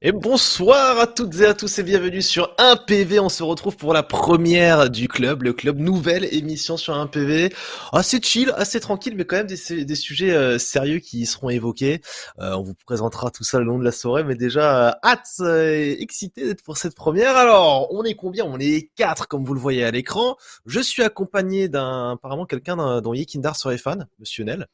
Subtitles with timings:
[0.00, 3.18] Et bonsoir à toutes et à tous et bienvenue sur 1PV.
[3.18, 7.52] On se retrouve pour la première du club, le club nouvelle émission sur 1PV.
[7.92, 12.00] Assez chill, assez tranquille, mais quand même des, sujets euh, sérieux qui seront évoqués.
[12.38, 15.40] Euh, on vous présentera tout ça le long de la soirée, mais déjà euh, hâte
[15.40, 17.36] et excité d'être pour cette première.
[17.36, 18.44] Alors, on est combien?
[18.44, 20.36] On est quatre, comme vous le voyez à l'écran.
[20.64, 24.68] Je suis accompagné d'un, apparemment quelqu'un dont Yekindar serait fan, Monsieur Nel.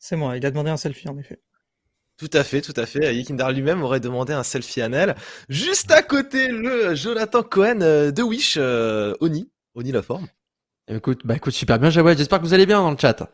[0.00, 0.36] C'est moi.
[0.36, 1.40] Il a demandé un selfie en effet.
[2.18, 3.14] Tout à fait, tout à fait.
[3.14, 5.16] Yekindar lui-même aurait demandé un selfie à Nel.
[5.50, 10.26] Juste à côté, le Jonathan Cohen euh, de Wish, euh, Oni, Oni la forme.
[10.88, 12.16] Écoute, bah écoute, super bien, Jawed.
[12.16, 13.28] J'espère que vous allez bien dans le chat.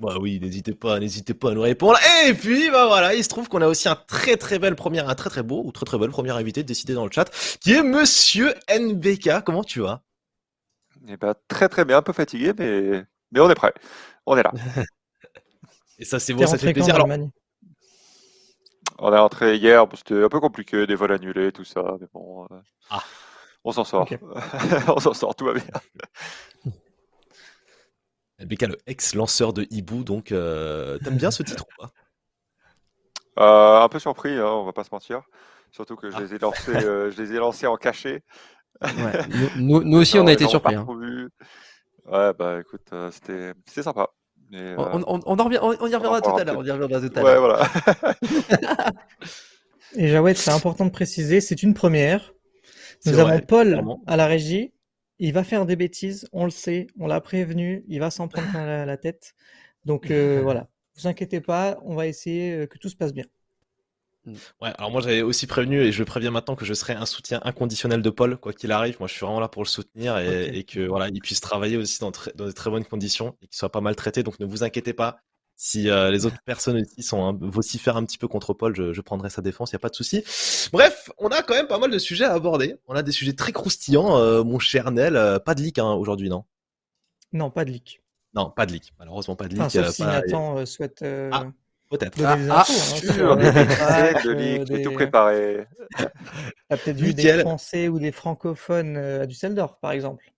[0.00, 1.98] Bah oui, n'hésitez pas, n'hésitez pas à nous répondre.
[2.26, 5.08] Et puis, bah voilà, il se trouve qu'on a aussi un très très belle première,
[5.08, 7.30] un très très beau ou très très belle première invité décidé dans le chat,
[7.60, 9.44] qui est Monsieur NBK.
[9.44, 10.02] Comment tu vas?
[11.06, 13.74] Eh bah très très bien, un peu fatigué, mais mais on est prêt.
[14.24, 14.52] On est là.
[15.98, 16.94] Et ça c'est bon, ça fait plaisir.
[16.94, 17.08] Alors,
[18.98, 22.44] on est rentré hier, c'était un peu compliqué, des vols annulés, tout ça, mais bon,
[22.44, 23.02] euh, ah.
[23.64, 24.08] on s'en sort.
[24.88, 25.64] on s'en sort, tout va bien.
[28.40, 31.90] LBK, le ex-lanceur de Hibou, donc euh, t'aimes bien ce titre ou pas?
[33.38, 35.22] Euh, Un peu surpris, hein, on va pas se mentir.
[35.70, 38.22] Surtout que je, les ai lancés, je les ai lancés en cachet.
[39.56, 40.76] Nous, nous, aussi, on a été surpris.
[40.76, 40.86] Hein.
[42.06, 44.10] Ouais, bah écoute, c'était sympa.
[44.52, 46.58] Euh, on, on, on, en revient, on, y reviendra tout à l'heure.
[46.58, 47.42] On y reviendra tout à l'heure.
[47.42, 48.14] Ouais, voilà.
[49.96, 52.34] Et Jawed, c'est important de préciser, c'est une première.
[53.06, 54.72] Nous avons Paul à la régie.
[55.20, 58.56] Il va faire des bêtises, on le sait, on l'a prévenu, il va s'en prendre
[58.56, 59.34] à la, tête.
[59.84, 63.24] Donc euh, voilà, vous inquiétez pas, on va essayer euh, que tout se passe bien.
[64.26, 64.32] Mm.
[64.62, 67.40] Ouais, alors moi j'avais aussi prévenu et je préviens maintenant que je serai un soutien
[67.44, 68.96] inconditionnel de Paul, quoi qu'il arrive.
[68.98, 72.00] Moi je suis vraiment là pour le soutenir et, que voilà, il puisse travailler aussi
[72.00, 74.22] dans, dans de très bonnes conditions et qu'il soit pas maltraité.
[74.22, 75.20] Donc ne vous inquiétez pas.
[75.56, 79.30] Si euh, les autres personnes aussi sont vocifèrent un petit peu contre Paul, je, prendrai
[79.30, 80.24] sa défense, il y a pas de souci.
[80.72, 82.76] Bref, on a quand même pas mal de sujets à aborder.
[82.88, 85.16] On a des sujets très croustillants, euh, mon cher Nel.
[85.16, 86.44] Euh, pas de leak hein, aujourd'hui, non?
[87.32, 88.02] Non, pas de leak.
[88.34, 88.92] Non, pas de leak.
[88.98, 89.62] Malheureusement, pas de leak.
[89.62, 91.04] Enfin, sauf si Nathan souhaite.
[91.04, 91.46] Ah,
[91.98, 92.18] Peut-être.
[92.24, 95.66] Ah, ah sûr, des tout préparé.
[96.68, 100.32] T'as peut-être vu des Français ou des francophones euh, à Düsseldorf, par exemple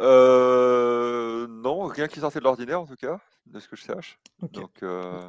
[0.00, 4.18] euh, Non, rien qui sortait de l'ordinaire, en tout cas, de ce que je sache.
[4.52, 5.20] Donc, euh,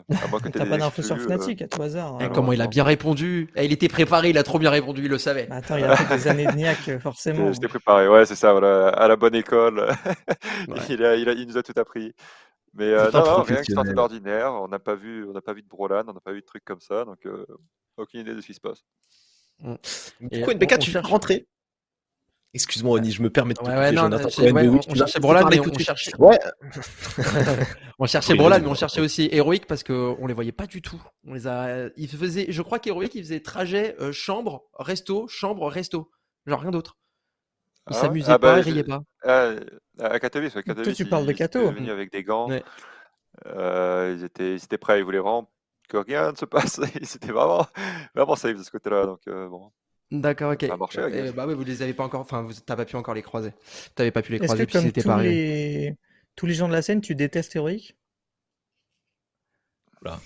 [0.52, 2.18] T'as pas d'infos sur Fnatic, à tout hasard.
[2.20, 2.30] Hein.
[2.34, 3.52] comment il a bien répondu?
[3.56, 5.48] Eh, Il était préparé, il a trop bien répondu, il le savait.
[5.52, 7.52] attends, il a fait des années de niaque, forcément.
[7.54, 9.88] J'étais préparé, ouais, c'est ça, voilà, à la bonne école.
[10.90, 12.14] il, a, il, a, il nous a tout appris.
[12.78, 14.54] Mais euh, non, non, rien qui sortait d'ordinaire.
[14.54, 16.46] On n'a pas vu, on n'a pas vu de Brolan, on n'a pas vu de
[16.46, 17.46] trucs comme ça, donc euh,
[17.98, 18.86] aucune idée de ce qui se passe.
[19.60, 19.76] Mmh.
[20.22, 21.48] Du coup, NBK, tu viens rentrer
[22.54, 25.78] Excuse-moi, Oni, je me permets de te ouais, ouais, non, on, cherchait Brolan, mais on
[25.78, 26.16] cherchait.
[26.18, 26.40] Ouais.
[28.00, 31.02] on cherchait Brolan, mais on cherchait aussi Heroic parce qu'on les voyait pas du tout.
[31.26, 31.90] On les a.
[31.98, 36.10] Il faisait, je crois qu'Heroic, il faisait trajet euh, chambre, resto, chambre, resto,
[36.46, 36.98] genre rien d'autre.
[37.90, 39.02] Il ah s'amusait ah pas, bah, il riait pas.
[39.24, 41.72] À Katowice, à Katowice, Toi, tu parles de Kato.
[41.80, 42.50] Ils avec des gants.
[43.46, 45.50] Euh, ils, étaient, ils étaient prêts, ils voulaient vraiment
[45.88, 46.82] que rien ne se passe.
[46.96, 47.66] Ils étaient vraiment,
[48.16, 49.06] vraiment safe de ce côté-là.
[49.06, 49.72] Donc, euh, bon.
[50.12, 50.66] D'accord, ok.
[50.68, 52.96] Ça a marché, euh, bah oui, vous les avez pas encore, enfin, t'as pas pu
[52.96, 53.54] encore les croiser.
[53.96, 55.30] T'avais pas pu les croiser, puis c'était pareil.
[55.30, 55.96] Les...
[56.36, 57.96] Tous les gens de la scène, tu détestes Héroïque
[60.02, 60.20] Voilà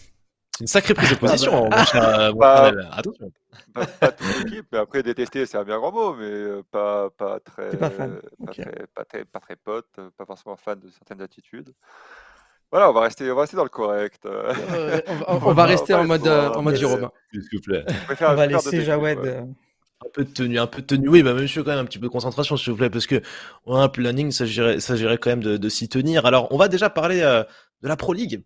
[0.61, 1.69] une sacrée prise de position.
[1.72, 3.31] Ah bah, pas, Attention.
[3.73, 7.09] Pas, pas, toute l'équipe, mais après détester, c'est un bien grand mot, mais euh, pas,
[7.09, 8.19] pas très, pas, fan.
[8.45, 11.73] Pas, très, pas, très, pas très pote, pas forcément fan de certaines attitudes.
[12.72, 14.25] Voilà, on va rester, on va rester dans le correct.
[14.25, 17.09] Euh, on, va rester en mode, euh, en mode Jérôme.
[17.31, 17.85] S'il vous plaît.
[18.22, 19.47] On va laisser Jawed.
[20.03, 21.09] Un peu de tenue, un peu de tenue.
[21.09, 23.22] Oui, bah monsieur, quand même un petit peu de concentration, s'il vous plaît, parce que
[23.66, 24.45] on a un planning, ça
[24.79, 26.25] s'agirait quand même de, de s'y tenir.
[26.25, 28.43] Alors, on va déjà parler de la Pro League.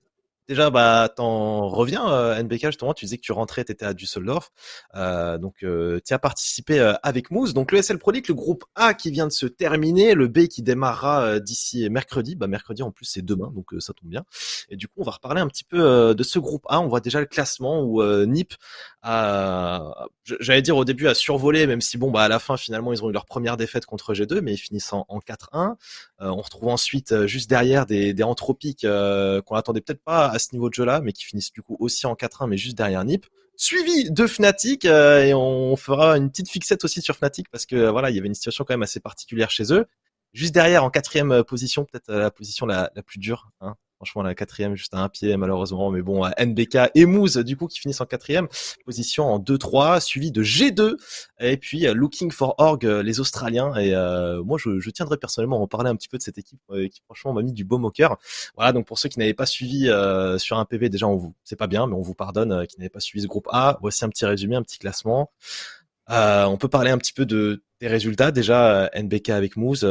[0.47, 3.95] Déjà, bah, t'en reviens, euh, NBK, justement, tu disais que tu rentrais, tu étais à
[3.95, 4.51] Düsseldorf,
[4.93, 7.55] euh, donc euh, tu as participé euh, avec Moose.
[7.55, 10.45] Donc le SL Pro League, le groupe A qui vient de se terminer, le B
[10.47, 14.23] qui démarrera euh, d'ici mercredi, bah mercredi en plus c'est demain, donc ça tombe bien.
[14.69, 16.79] Et du coup, on va reparler un petit peu de ce groupe A.
[16.79, 18.53] On voit déjà le classement où NIP
[19.01, 20.07] a,
[20.39, 23.03] j'allais dire au début, a survolé, même si bon, bah à la fin finalement ils
[23.03, 25.75] ont eu leur première défaite contre G2, mais ils finissent en, en 4-1.
[26.19, 30.69] On retrouve ensuite juste derrière des, des anthropiques qu'on attendait peut-être pas à ce niveau
[30.69, 33.25] de jeu-là, mais qui finissent du coup aussi en 4-1, mais juste derrière Nip.
[33.57, 37.89] Suivi de Fnatic, euh, et on fera une petite fixette aussi sur Fnatic, parce que
[37.89, 39.85] voilà, il y avait une situation quand même assez particulière chez eux.
[40.33, 44.23] Juste derrière, en quatrième euh, position, peut-être euh, la position la, plus dure, hein, Franchement,
[44.23, 45.89] la quatrième, juste à un pied, malheureusement.
[45.89, 48.47] Mais bon, NBK et Moose, du coup, qui finissent en quatrième
[48.85, 50.95] position en 2-3, suivi de G2.
[51.39, 53.73] Et puis, Looking for Org, les Australiens.
[53.75, 53.91] Et
[54.43, 56.59] moi, je, je, tiendrai personnellement à en parler un petit peu de cette équipe
[56.91, 58.17] qui, franchement, m'a mis du beau au cœur.
[58.55, 59.89] Voilà, donc pour ceux qui n'avaient pas suivi
[60.37, 62.89] sur un PV, déjà, on vous, c'est pas bien, mais on vous pardonne, qui n'avaient
[62.89, 63.77] pas suivi ce groupe A.
[63.81, 65.31] Voici un petit résumé, un petit classement.
[66.09, 68.31] on peut parler un petit peu de des résultats.
[68.31, 69.87] Déjà, NBK avec Moose,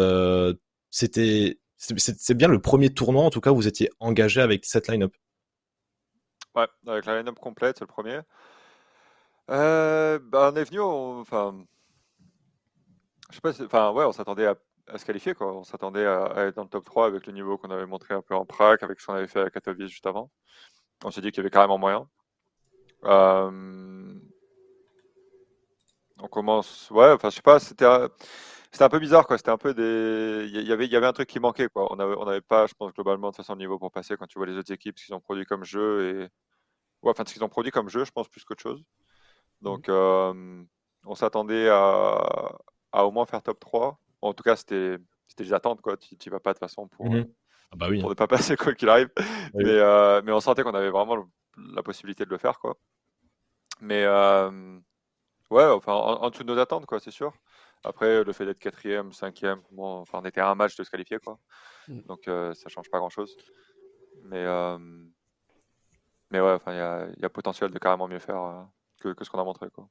[0.91, 4.88] c'était c'est bien le premier tournoi, en tout cas, où vous étiez engagé avec cette
[4.88, 5.15] line-up.
[6.55, 8.21] Ouais, avec la line-up complète, c'est le premier.
[9.50, 11.65] Euh, bah, on est venu, enfin,
[13.31, 14.56] je sais pas, enfin, ouais, on s'attendait à,
[14.99, 15.53] se qualifier, quoi.
[15.53, 18.23] On s'attendait à, être dans le top 3 avec le niveau qu'on avait montré un
[18.23, 20.31] peu en prac, avec ce qu'on avait fait à Katowice juste avant.
[21.05, 22.09] On s'est dit qu'il y avait carrément moyen.
[23.05, 24.15] Euh,
[26.19, 27.87] on commence, ouais, enfin, je sais pas, c'était
[28.75, 29.38] c'était un peu bizarre, quoi.
[29.38, 30.49] C'était un peu des.
[30.49, 31.87] Il y avait, il y avait un truc qui manquait, quoi.
[31.93, 34.26] On n'avait on avait pas, je pense, globalement, de façon, le niveau pour passer quand
[34.26, 36.29] tu vois les autres équipes, ce qu'ils ont produit comme jeu et.
[37.03, 38.82] Ouais, enfin, ce qu'ils ont produit comme jeu, je pense, plus qu'autre chose.
[39.61, 40.65] Donc, euh,
[41.06, 42.19] on s'attendait à...
[42.91, 43.97] à, au moins faire top 3.
[44.23, 44.97] En tout cas, c'était
[45.37, 45.97] des attentes, quoi.
[45.97, 47.27] Tu n'y vas pas de façon pour, mmh
[47.70, 48.00] ah bah oui.
[48.00, 49.11] pour ne pas passer quoi qu'il arrive.
[49.55, 52.77] mais, euh, mais on sentait qu'on avait vraiment la possibilité de le faire, quoi.
[53.81, 54.81] Mais euh,
[55.50, 57.32] ouais, enfin, en, en, dessous de nos attentes, quoi, c'est sûr.
[57.85, 60.91] Après, le fait d'être quatrième, cinquième, bon, enfin, on était à un match de se
[60.91, 61.39] qualifier, quoi.
[61.89, 62.01] Mm.
[62.09, 63.37] Donc, euh, ça change pas grand-chose.
[64.25, 64.79] Mais, euh,
[66.31, 68.63] mais ouais, il y a, potentiel de carrément mieux faire euh,
[69.01, 69.89] que, que, ce qu'on a montré, quoi.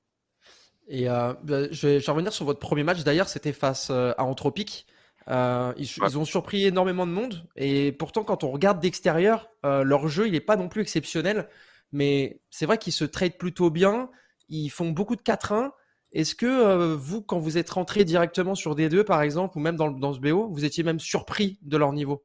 [0.88, 3.04] Et bah, je, vais, revenir sur votre premier match.
[3.04, 4.86] D'ailleurs, c'était face à Anthropic.
[5.30, 7.48] Ils, ils, ont surpris énormément de monde.
[7.56, 11.48] Et pourtant, quand on regarde d'extérieur, leur jeu, il n'est pas non plus exceptionnel.
[11.94, 14.10] Mais c'est vrai qu'ils se traitent plutôt bien.
[14.50, 15.72] Ils font beaucoup de 4-1.
[16.14, 19.76] Est-ce que euh, vous, quand vous êtes rentré directement sur D2, par exemple, ou même
[19.76, 22.24] dans, dans ce BO, vous étiez même surpris de leur niveau?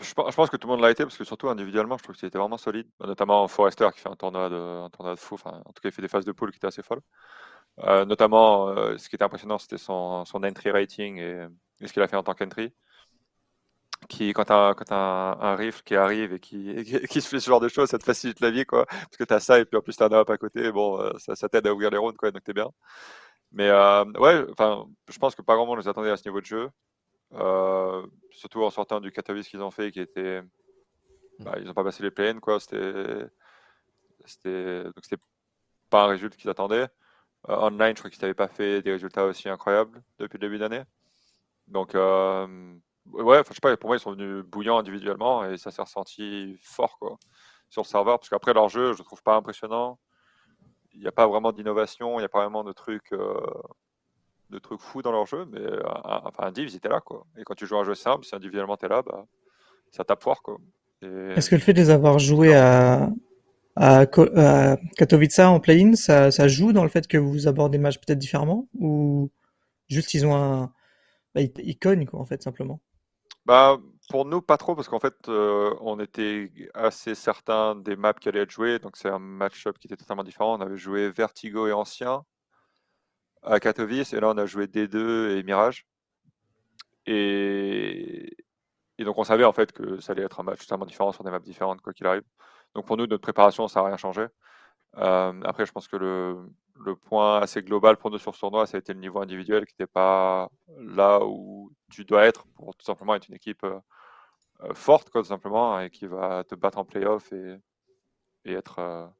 [0.00, 2.20] Je, pense que tout le monde l'a été, parce que surtout individuellement, je trouve que
[2.20, 2.86] c'était vraiment solide.
[3.00, 5.92] Notamment Forrester qui fait un tournoi de, un de fou, enfin, en tout cas, il
[5.92, 7.02] fait des phases de pool qui étaient assez folles.
[7.80, 11.46] Euh, notamment, euh, ce qui était impressionnant, c'était son, son entry rating et,
[11.80, 12.72] et ce qu'il a fait en tant qu'entry
[14.08, 17.48] qui quand t'as quand as un, riff qui arrive et qui, qui, se fait ce
[17.48, 19.76] genre de choses, ça te facilite la vie quoi, parce que t'as ça et puis
[19.78, 21.98] en plus t'as un up à côté, bon euh, ça, ça t'aide à ouvrir les
[21.98, 22.70] rounds quoi, donc t'es bien.
[23.52, 26.40] Mais euh, ouais, enfin je pense que pas grand monde nous attendait à ce niveau
[26.40, 26.70] de jeu,
[27.34, 30.42] euh, surtout en sortant du Katowice qu'ils ont fait, qui était,
[31.40, 33.26] bah, ils ont pas passé les plaines quoi, c'était
[34.26, 35.22] c'était donc c'était
[35.90, 36.88] pas un résultat qu'ils attendaient.
[37.48, 40.82] online, je crois qu'ils n'avaient pas fait des résultats aussi incroyables depuis le début d'année,
[41.68, 41.94] donc
[43.12, 46.56] Ouais, je sais pas, pour moi, ils sont venus bouillants individuellement et ça s'est ressenti
[46.62, 47.18] fort quoi,
[47.70, 48.18] sur le serveur.
[48.18, 49.98] Parce qu'après, leur jeu, je le trouve pas impressionnant.
[50.94, 53.40] Il n'y a pas vraiment d'innovation, il n'y a pas vraiment de trucs, euh,
[54.50, 55.46] de trucs fous dans leur jeu.
[55.50, 57.00] Mais euh, enfin, un div, ils étaient là.
[57.00, 57.24] Quoi.
[57.38, 59.26] Et quand tu joues un jeu simple, si individuellement tu es là, bah,
[59.90, 60.42] ça tape fort.
[60.42, 60.58] Quoi.
[61.02, 63.08] Est-ce que le fait de les avoir joués à,
[63.76, 67.98] à, Katowice en play-in, ça, ça, joue dans le fait que vous abordez des matchs
[67.98, 68.68] peut-être différemment?
[68.78, 69.30] Ou
[69.88, 70.72] juste ils ont un.
[71.34, 72.80] Bah, ils cognent, quoi, en fait, simplement?
[73.48, 73.78] Bah,
[74.10, 78.28] pour nous, pas trop, parce qu'en fait, euh, on était assez certain des maps qui
[78.28, 78.78] allaient être jouées.
[78.78, 80.58] Donc, c'est un match-up qui était totalement différent.
[80.58, 82.24] On avait joué Vertigo et Ancien
[83.42, 85.86] à Katowice, et là, on a joué D2 et Mirage.
[87.06, 88.36] Et...
[88.98, 91.30] donc, on savait en fait que ça allait être un match totalement différent sur des
[91.30, 92.24] maps différentes, quoi qu'il arrive.
[92.74, 94.26] Donc, pour nous, notre préparation, ça n'a rien changé.
[94.98, 96.36] Euh, après, je pense que le,
[96.78, 99.66] le, point assez global pour nous sur ce tournoi, ça a été le niveau individuel
[99.66, 103.80] qui n'était pas là où tu dois être pour tout simplement être une équipe euh,
[104.62, 107.56] euh, forte, quoi, tout simplement, et qui va te battre en playoff et,
[108.44, 109.10] et être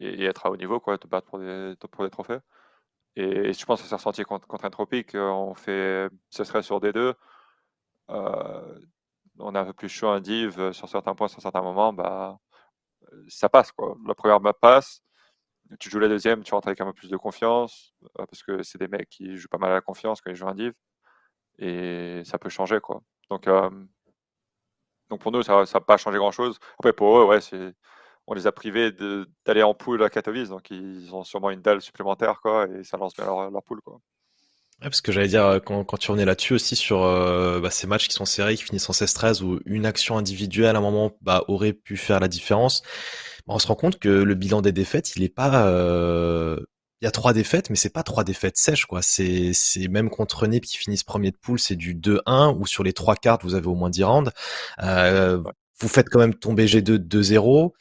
[0.00, 2.38] et, être à haut niveau, quoi, te battre pour des, pour des trophées.
[3.16, 5.14] Et, je pense que c'est ressenti contre, contre Entropic.
[5.14, 7.14] On fait, ce serait sur D2.
[8.08, 11.92] on a un peu plus chaud un div sur certains points, sur certains moments.
[11.92, 12.38] Bah,
[13.28, 13.72] ça passe.
[13.72, 13.96] Quoi.
[14.06, 15.02] La première map passe,
[15.78, 18.62] tu joues la deuxième, tu rentres avec un peu plus de confiance, euh, parce que
[18.62, 20.72] c'est des mecs qui jouent pas mal à la confiance quand ils jouent un div,
[21.58, 22.80] et ça peut changer.
[22.80, 23.02] Quoi.
[23.30, 23.70] Donc, euh,
[25.10, 26.58] donc pour nous, ça n'a pas changé grand-chose.
[26.78, 27.40] Après, pour eux, ouais,
[28.26, 28.92] on les a privés
[29.44, 32.96] d'aller en poule à Katowice, donc ils ont sûrement une dalle supplémentaire, quoi, et ça
[32.96, 33.80] lance bien leur, leur poule.
[33.82, 34.00] Quoi
[34.78, 38.08] parce que j'allais dire, euh, quand, quand tu revenais là-dessus aussi sur bah, ces matchs
[38.08, 41.44] qui sont serrés, qui finissent en 16-13, où une action individuelle à un moment bah,
[41.48, 42.82] aurait pu faire la différence,
[43.46, 45.66] on se rend compte que le bilan des défaites, il est pas...
[45.68, 46.58] Euh...
[47.02, 49.02] Il y a trois défaites, mais c'est pas trois défaites sèches, quoi.
[49.02, 52.82] C'est, c'est même contre Nip qui finissent premier de poule, c'est du 2-1, ou sur
[52.82, 54.32] les trois cartes, vous avez au moins 10 rounds.
[54.82, 55.42] Euh,
[55.78, 57.72] vous faites quand même tomber G2 2-0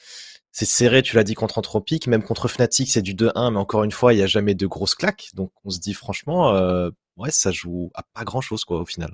[0.56, 2.08] c'est serré, tu l'as dit, contre Anthropic.
[2.08, 4.66] Même contre Fnatic, c'est du 2-1, mais encore une fois, il n'y a jamais de
[4.68, 5.28] grosses claques.
[5.34, 9.14] Donc on se dit franchement, euh, ouais, ça joue à pas grand-chose, quoi, au final.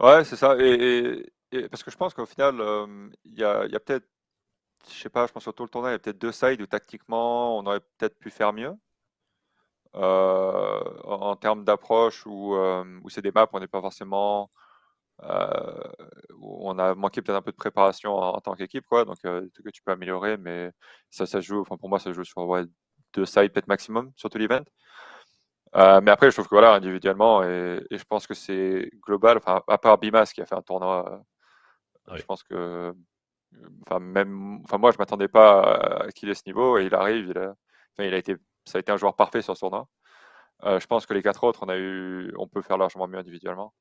[0.00, 0.56] Ouais, c'est ça.
[0.58, 1.30] Et,
[1.70, 2.54] parce que je pense qu'au final,
[3.26, 4.06] il y a, y a peut-être,
[4.88, 6.60] je sais pas, je pense sur tout le tournoi, il y a peut-être deux sides
[6.62, 8.74] où tactiquement, on aurait peut-être pu faire mieux.
[9.94, 14.50] en, termes d'approche, où, où c'est des maps on n'est pas forcément.
[15.20, 19.04] où on a manqué peut-être un peu de préparation en, tant qu'équipe, quoi.
[19.04, 20.72] Donc, que tu peux améliorer, mais
[21.10, 22.46] ça, ça joue, enfin, pour moi, ça joue sur
[23.14, 24.64] deux sides peut-être maximum sur tout l'event.
[25.74, 29.62] Euh, mais après, je trouve que voilà, individuellement, et, je pense que c'est global, enfin,
[29.68, 31.24] à part Bimas qui a fait un tournoi,
[32.10, 32.94] euh, je pense que,
[34.00, 37.32] même, moi, je m'attendais pas à qu'il ait ce niveau, et il arrive,
[37.98, 39.88] il a, été, ça a été un joueur parfait sur ce tournoi.
[40.64, 43.18] Euh, je pense que les quatre autres, on a eu, on peut faire largement mieux
[43.18, 43.74] individuellement.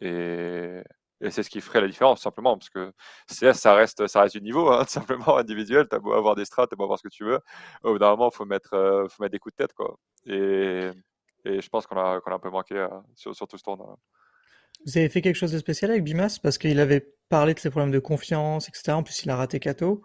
[0.00, 0.82] Et,
[1.30, 2.92] c'est ce qui ferait la différence, simplement, parce que
[3.28, 4.02] CS, ça reste,
[4.32, 5.86] du niveau, hein, simplement individuel.
[5.88, 7.40] Tu as beau avoir des strats, tu as beau avoir ce que tu veux.
[7.82, 8.70] Au bout d'un moment, faut mettre,
[9.10, 9.74] faut mettre des coups de tête.
[10.26, 10.90] Et,
[11.44, 13.96] je pense qu'on a, un peu manqué euh, sur, tout ce tournoi.
[14.86, 16.38] Vous avez fait quelque chose de spécial avec Bimas?
[16.42, 18.92] Parce qu'il avait parlé de ses problèmes de confiance, etc.
[18.92, 20.02] En plus, il a raté Kato.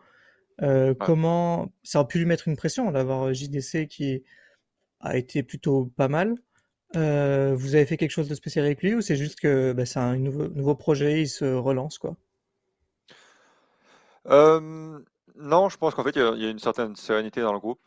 [0.61, 4.23] Euh, comment ça aurait pu lui mettre une pression d'avoir JDC qui
[5.01, 6.35] a été plutôt pas mal?
[6.95, 9.85] Euh, vous avez fait quelque chose de spécial avec lui ou c'est juste que bah,
[9.85, 12.15] c'est un nouveau, nouveau, projet, il se relance quoi?
[15.37, 17.79] Non, je pense qu'en fait il y, a une certaine sérénité dans le groupe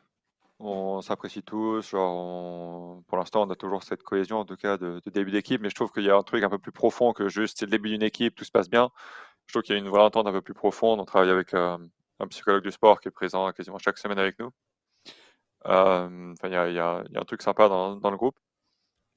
[0.61, 1.91] on s'apprécie tous.
[1.91, 5.61] Genre pour l'instant, on a toujours cette cohésion, en tout cas, de, début d'équipe.
[5.61, 7.67] Mais je trouve qu'il y a un truc un peu plus profond que juste c'est
[7.67, 8.91] le début d'une équipe, tout se passe bien.
[9.47, 11.00] Je trouve qu'il y a une vraie entente un peu plus profonde.
[11.00, 11.79] On travaille avec euh,
[12.21, 14.50] un psychologue du sport qui est présent quasiment chaque semaine avec nous.
[15.67, 18.38] Euh, il y a, un truc sympa dans, le groupe.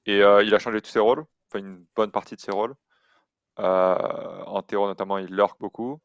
[0.05, 2.75] Et euh, il a changé tous ses rôles, enfin une bonne partie de ses rôles.
[3.57, 5.99] en terreau notamment, il lurk beaucoup,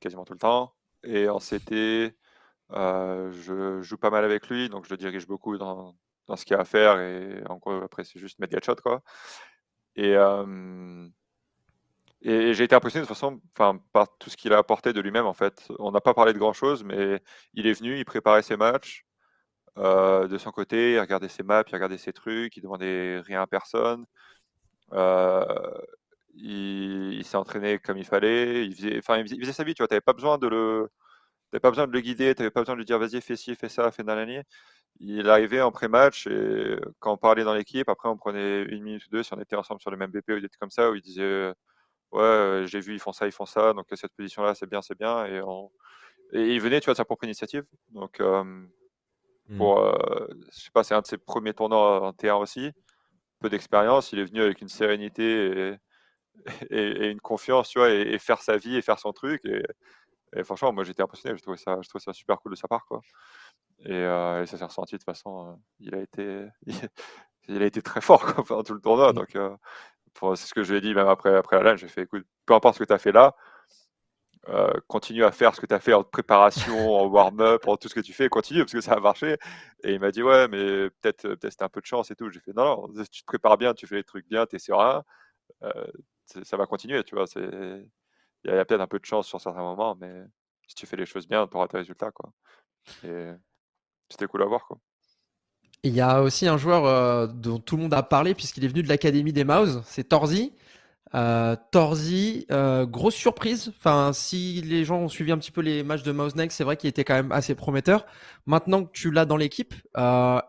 [0.00, 0.74] quasiment tout le temps.
[1.04, 2.14] Et en CT,
[2.74, 5.94] euh, je joue pas mal avec lui, donc je le dirige beaucoup dans,
[6.26, 7.00] dans ce qu'il y a à faire.
[7.00, 9.02] Et en gros, après, c'est juste mettre des shots, quoi.
[9.96, 10.16] Et,
[12.22, 15.26] et j'ai été impressionné de toute façon par tout ce qu'il a apporté de lui-même,
[15.26, 15.68] en fait.
[15.78, 19.04] On n'a pas parlé de grand-chose, mais il est venu, il préparait ses matchs.
[19.78, 23.42] Euh, de son côté, il regardait ses maps, il regardait ses trucs, il demandait rien
[23.42, 24.06] à personne.
[24.92, 25.44] Euh,
[26.34, 28.66] il, s'est entraîné comme il fallait.
[28.66, 29.88] Il faisait, il faisait, sa vie, tu vois.
[29.88, 30.90] T'avais pas besoin de le,
[31.52, 33.36] n'avais pas besoin de le guider, tu n'avais pas besoin de lui dire vas-y, fais
[33.36, 34.38] ci, fais ça, fais nanani.
[35.00, 39.04] Il arrivait en pré-match et quand on parlait dans l'équipe, après on prenait une minute
[39.06, 40.90] ou deux si on était ensemble sur le même BP ou des trucs comme ça,
[40.90, 41.52] où il disait
[42.14, 44.80] ouais, euh, j'ai vu, ils font ça, ils font ça, donc cette position-là, c'est bien,
[44.82, 45.26] c'est bien.
[45.26, 45.40] Et,
[46.32, 47.64] et, il venait, tu vois, de sa propre initiative.
[47.90, 49.56] Donc, mmh.
[49.58, 52.70] pour, euh, je sais pas, c'est un de ses premiers tournois en T1 aussi.
[53.40, 55.76] Peu d'expérience, il est venu avec une sérénité
[56.70, 59.44] et, et, une confiance, tu vois, et, faire sa vie et faire son truc.
[59.44, 59.62] Et,
[60.36, 62.68] et franchement, moi j'étais impressionné, je trouvais ça, je trouvais ça super cool de sa
[62.68, 63.00] part, quoi.
[63.80, 65.50] Et, euh, ça s'est ressenti de toute façon.
[65.50, 66.46] Euh, il a été,
[67.48, 69.12] il, a été très fort quoi, pendant tout le tournoi.
[69.12, 69.16] Mmh.
[69.16, 69.56] Donc, euh,
[70.36, 71.76] c'est ce que je lui ai dit même après, après la LAN.
[71.76, 73.34] J'ai fait, écoute, peu importe ce que tu as fait là,
[74.88, 77.94] continue à faire ce que tu as fait en préparation, en warm-up, en tout ce
[77.94, 79.36] que tu fais, continue parce que ça a marché.
[79.82, 82.30] Et il m'a dit, ouais, mais peut-être peut c'était un peu de chance et tout.
[82.30, 84.58] J'ai fait, non, non, tu te prépares bien, tu fais les trucs bien, tu es
[84.58, 85.02] serein,
[86.26, 87.26] ça va continuer, tu vois.
[88.44, 90.24] Il y a, peut-être un peu de chance sur certains moments, mais
[90.68, 92.10] si tu fais les choses bien, tu auras tes résultats.
[92.10, 92.32] Quoi.
[93.02, 94.66] C'était cool à voir.
[94.66, 94.78] Quoi.
[95.86, 98.68] Il y a aussi un joueur euh, dont tout le monde a parlé puisqu'il est
[98.68, 100.54] venu de l'Académie des Mouse, c'est Torzi.
[101.14, 103.70] Euh, Torzi, euh, grosse surprise.
[103.78, 106.78] Enfin, si les gens ont suivi un petit peu les matchs de Mouse c'est vrai
[106.78, 108.06] qu'il était quand même assez prometteur.
[108.46, 109.74] Maintenant que tu l'as dans l'équipe,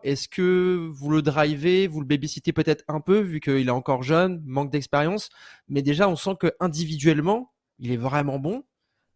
[0.02, 4.02] est-ce que vous le drivez, vous le babysittez peut-être un peu vu qu'il est encore
[4.02, 5.28] jeune, manque d'expérience,
[5.68, 8.64] mais déjà on sent que individuellement, il est vraiment bon.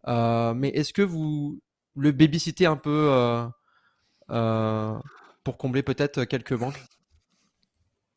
[0.08, 1.60] Euh, mais est-ce que vous
[1.94, 3.46] le babysittez un peu euh,
[4.30, 4.98] euh,
[5.44, 6.80] pour combler peut-être quelques manques?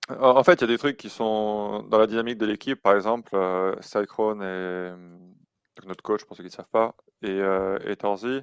[0.10, 2.82] En fait, il y a des trucs qui sont dans la dynamique de l'équipe.
[2.82, 3.38] Par exemple,
[3.80, 4.92] Cyclone et
[5.88, 8.42] notre coach, pour ceux qui ne savent pas, et, et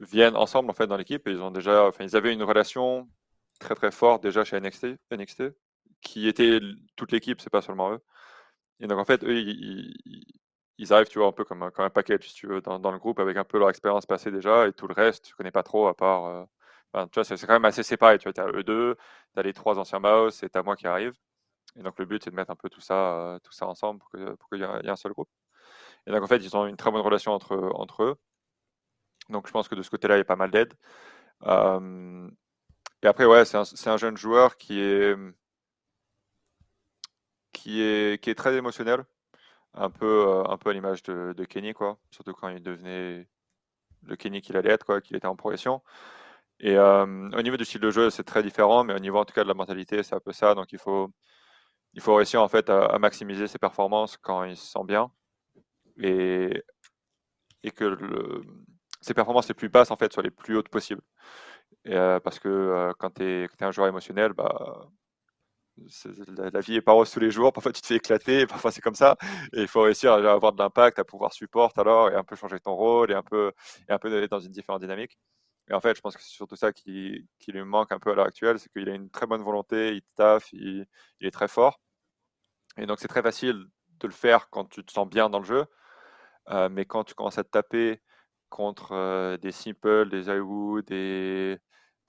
[0.00, 3.08] viennent ensemble en fait dans l'équipe ils ont déjà, enfin, ils avaient une relation
[3.58, 5.42] très très forte déjà chez NXT, NXT
[6.04, 6.60] qui était
[6.94, 8.00] toute l'équipe, c'est pas seulement eux.
[8.84, 9.34] Et donc, en fait, eux,
[10.78, 13.18] ils, arrivent, tu vois, un peu comme, un package, si tu veux, dans, le groupe,
[13.18, 15.86] avec un peu leur expérience passée déjà, et tout le reste, tu connais pas trop,
[15.88, 16.26] à part.
[16.94, 18.18] Euh, tu vois, c'est quand même assez séparé.
[18.18, 18.96] Tu vois, as eux deux,
[19.32, 21.14] tu as les trois anciens mouse, et tu as moi qui arrive.
[21.76, 24.00] Et donc, le but, c'est de mettre un peu tout ça, euh, tout ça ensemble
[24.00, 25.30] pour qu'il pour y ait un seul groupe.
[26.06, 28.16] Et donc, en fait, ils ont une très bonne relation entre, eux.
[29.30, 30.74] Donc, je pense que de ce côté-là, il y a pas mal d'aide.
[33.02, 35.16] et après, ouais, c'est un, jeune joueur qui est
[37.64, 39.04] qui est, qui est très émotionnel,
[39.72, 41.98] un peu, euh, un peu à l'image de, Kenny, quoi.
[42.10, 43.26] Surtout quand il devenait
[44.02, 45.82] le Kenny qu'il allait être, quoi, qu'il était en progression.
[46.60, 49.24] Et euh, au niveau du style de jeu, c'est très différent, mais au niveau en
[49.24, 50.54] tout cas de la mentalité, c'est un peu ça.
[50.54, 51.10] Donc il faut,
[51.94, 55.10] il faut réussir en fait à, maximiser ses performances quand il se sent bien
[55.98, 56.62] et,
[57.62, 58.42] et que le,
[59.00, 61.02] ses performances les plus basses en fait soient les plus hautes possibles.
[61.88, 64.88] Euh, parce que quand tu es, un joueur émotionnel, bah,
[66.36, 67.52] la, vie est pas rose tous les jours.
[67.52, 69.16] Parfois tu te fais éclater, parfois c'est comme ça.
[69.52, 72.36] Et il faut réussir à avoir de l'impact, à pouvoir supporter alors et un peu
[72.36, 73.52] changer ton rôle et un peu
[73.88, 75.18] et un peu aller dans une différente dynamique.
[75.70, 78.14] Et en fait, je pense que c'est surtout ça qui, lui manque un peu à
[78.14, 80.86] l'heure actuelle, c'est qu'il a une très bonne volonté, il taffe, il,
[81.20, 81.80] il est très fort.
[82.76, 83.66] Et donc c'est très facile
[84.00, 85.64] de le faire quand tu te sens bien dans le jeu.
[86.50, 88.02] Euh, mais quand tu commences à te taper
[88.50, 91.58] contre euh, des Simple, des IWU, des,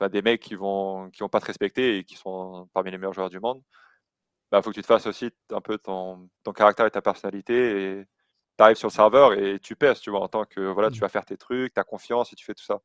[0.09, 3.13] des mecs qui vont qui vont pas te respecter et qui sont parmi les meilleurs
[3.13, 6.53] joueurs du monde, il bah, faut que tu te fasses aussi un peu ton, ton
[6.53, 8.05] caractère et ta personnalité et
[8.57, 10.97] tu arrives sur le serveur et tu pèses, tu vois, en tant que voilà, tu
[10.99, 11.01] mmh.
[11.01, 12.81] vas faire tes trucs, tu as confiance et tu fais tout ça.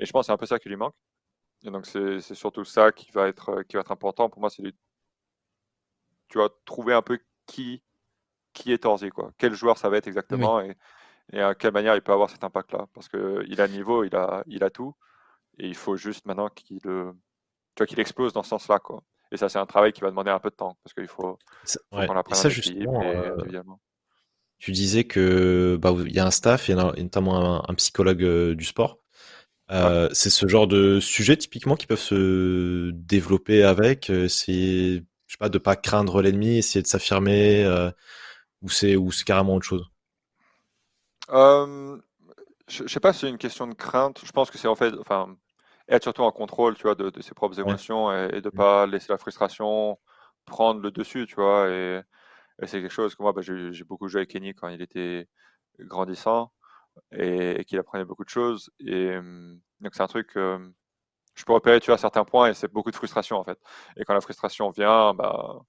[0.00, 0.94] Et je pense que c'est un peu ça qui lui manque.
[1.64, 4.62] Et donc c'est surtout ça qui va être qui va être important pour moi, c'est
[6.28, 7.82] tu vas trouver un peu qui
[8.52, 9.32] qui est Torzi, quoi.
[9.38, 10.76] Quel joueur ça va être exactement et,
[11.32, 12.86] et à quelle manière il peut avoir cet impact-là.
[12.94, 14.94] Parce qu'il a le niveau, il a, il a tout.
[15.58, 16.80] Et il faut juste maintenant qu'il
[17.86, 18.78] qu'il explose dans ce sens-là.
[18.78, 19.02] Quoi.
[19.32, 20.76] Et ça, c'est un travail qui va demander un peu de temps.
[20.82, 21.38] Parce qu'il faut,
[21.90, 23.36] qu'on l'apprenne ça, justement, euh,
[24.58, 28.22] Tu disais que bah, il y a un staff, il y a notamment un, psychologue
[28.22, 28.98] euh, du sport.
[29.72, 34.12] Euh, c'est ce genre de sujet typiquement qui peuvent se développer avec.
[34.28, 37.66] C'est, je sais pas, de pas craindre l'ennemi, essayer de s'affirmer,
[38.62, 39.90] ou c'est ou c'est carrément autre chose?
[41.30, 41.98] Euh,
[42.68, 44.20] je ne sais pas si c'est une question de crainte.
[44.24, 45.36] Je pense que c'est en fait, enfin,
[45.88, 48.52] être surtout en contrôle, tu vois, de, ses propres émotions et, de de mmh.
[48.52, 49.98] pas laisser la frustration
[50.46, 51.68] prendre le dessus, tu vois.
[51.68, 52.00] Et,
[52.64, 55.28] c'est quelque chose que moi, bah, j'ai beaucoup joué avec Kenny quand il était
[55.80, 56.52] grandissant
[57.12, 58.70] et, qu'il apprenait beaucoup de choses.
[58.80, 59.14] Et
[59.80, 60.58] donc c'est un truc que
[61.34, 63.58] je peux repérer, tu vois, à certains points et c'est beaucoup de frustration en fait.
[63.96, 65.60] Et quand la frustration vient, bah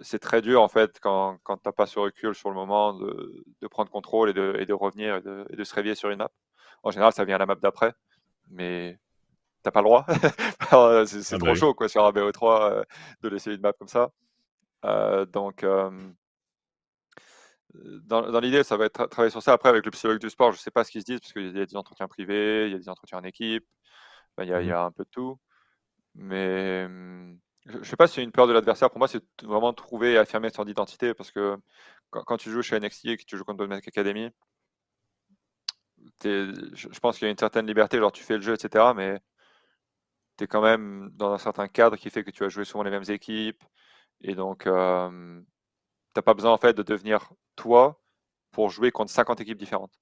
[0.00, 2.94] c'est très dur en fait quand, quand tu n'as pas ce recul sur le moment
[2.94, 5.94] de, de prendre contrôle et de, et de revenir et de, et de, se réveiller
[5.94, 6.30] sur une map.
[6.82, 7.92] En général, ça vient à la map d'après,
[8.52, 8.98] mais
[9.62, 10.06] t'as pas le droit.
[11.06, 12.84] c'est ah trop bah chaud quoi sur un BO3 euh,
[13.22, 14.10] de laisser une map comme ça.
[14.84, 15.90] Euh, donc euh,
[17.74, 19.52] dans, dans l'idée, ça va être travailler sur ça.
[19.52, 21.56] Après, avec le psychologue du sport, je sais pas ce qu'ils se disent parce qu'il
[21.56, 23.64] y a des entretiens privés, il y a des entretiens en équipe,
[24.38, 25.38] il y, mmh a un peu de tout.
[26.14, 26.86] Mais
[27.66, 28.90] je ne sais pas si c'est une peur de l'adversaire.
[28.90, 31.56] Pour moi, c'est vraiment trouver et affirmer son identité parce que
[32.10, 34.30] quand, tu joues chez NXT et que tu joues contre Dominic Academy,
[36.24, 37.98] je pense qu'il y a une certaine liberté.
[37.98, 38.92] Genre, tu fais le jeu, etc.
[38.94, 39.20] Mais
[40.36, 42.84] tu es quand même dans un certain cadre qui fait que tu vas jouer souvent
[42.84, 43.62] les mêmes équipes.
[44.22, 45.40] Et donc, euh,
[46.14, 48.00] tu n'as pas besoin en fait de devenir toi
[48.52, 49.98] pour jouer contre 50 équipes différentes.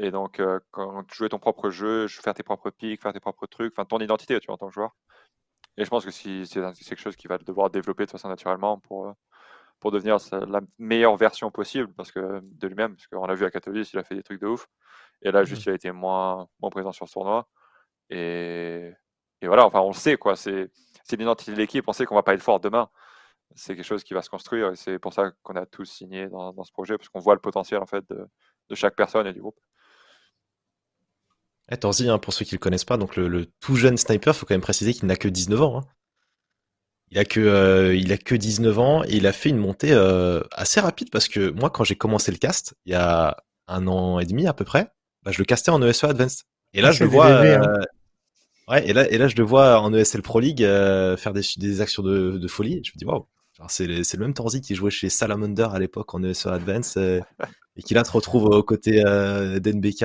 [0.00, 3.20] Et donc, euh, quand tu joues ton propre jeu, faire tes propres pics, faire tes
[3.20, 4.96] propres trucs, enfin ton identité, tu vois, en tant que joueur.
[5.76, 8.78] Et je pense que si, c'est quelque chose qui va devoir développer de façon naturellement
[8.80, 9.12] pour, euh,
[9.80, 12.96] pour devenir la meilleure version possible parce que, de lui-même.
[12.96, 14.66] Parce qu'on a vu à Katowice, il a fait des trucs de ouf.
[15.22, 15.70] Et là, juste, mmh.
[15.70, 17.48] il a été moins, moins présent sur ce tournoi.
[18.10, 18.92] Et,
[19.42, 20.36] et voilà, enfin, on le sait, quoi.
[20.36, 20.70] C'est,
[21.04, 21.84] c'est l'identité de l'équipe.
[21.88, 22.88] On sait qu'on va pas être fort demain.
[23.54, 24.72] C'est quelque chose qui va se construire.
[24.72, 27.34] Et c'est pour ça qu'on a tous signé dans, dans ce projet, parce qu'on voit
[27.34, 28.26] le potentiel, en fait, de,
[28.68, 29.58] de chaque personne et du groupe.
[31.70, 34.46] Eh, Torzi, hein, pour ceux qui le connaissent pas, donc le, tout jeune sniper, faut
[34.46, 35.78] quand même préciser qu'il n'a que 19 ans.
[35.78, 35.84] Hein.
[37.10, 39.92] Il a que euh, il a que 19 ans et il a fait une montée
[39.92, 43.36] euh, assez rapide parce que moi quand j'ai commencé le cast il y a
[43.68, 44.90] un an et demi à peu près,
[45.22, 46.42] bah, je le castais en ESE Advanced.
[46.74, 47.62] Et là ah, je le vois hein.
[47.62, 47.82] euh,
[48.68, 51.80] ouais et là et là je le vois en ESL Pro League faire des, des
[51.80, 52.80] actions de, de folie.
[52.84, 53.26] Je me dis waouh,
[53.68, 57.24] c'est le, le même Torzi qui jouait chez Salamander à l'époque en ESE Advanced
[57.76, 60.04] et qui là te retrouve aux côtés d'NBK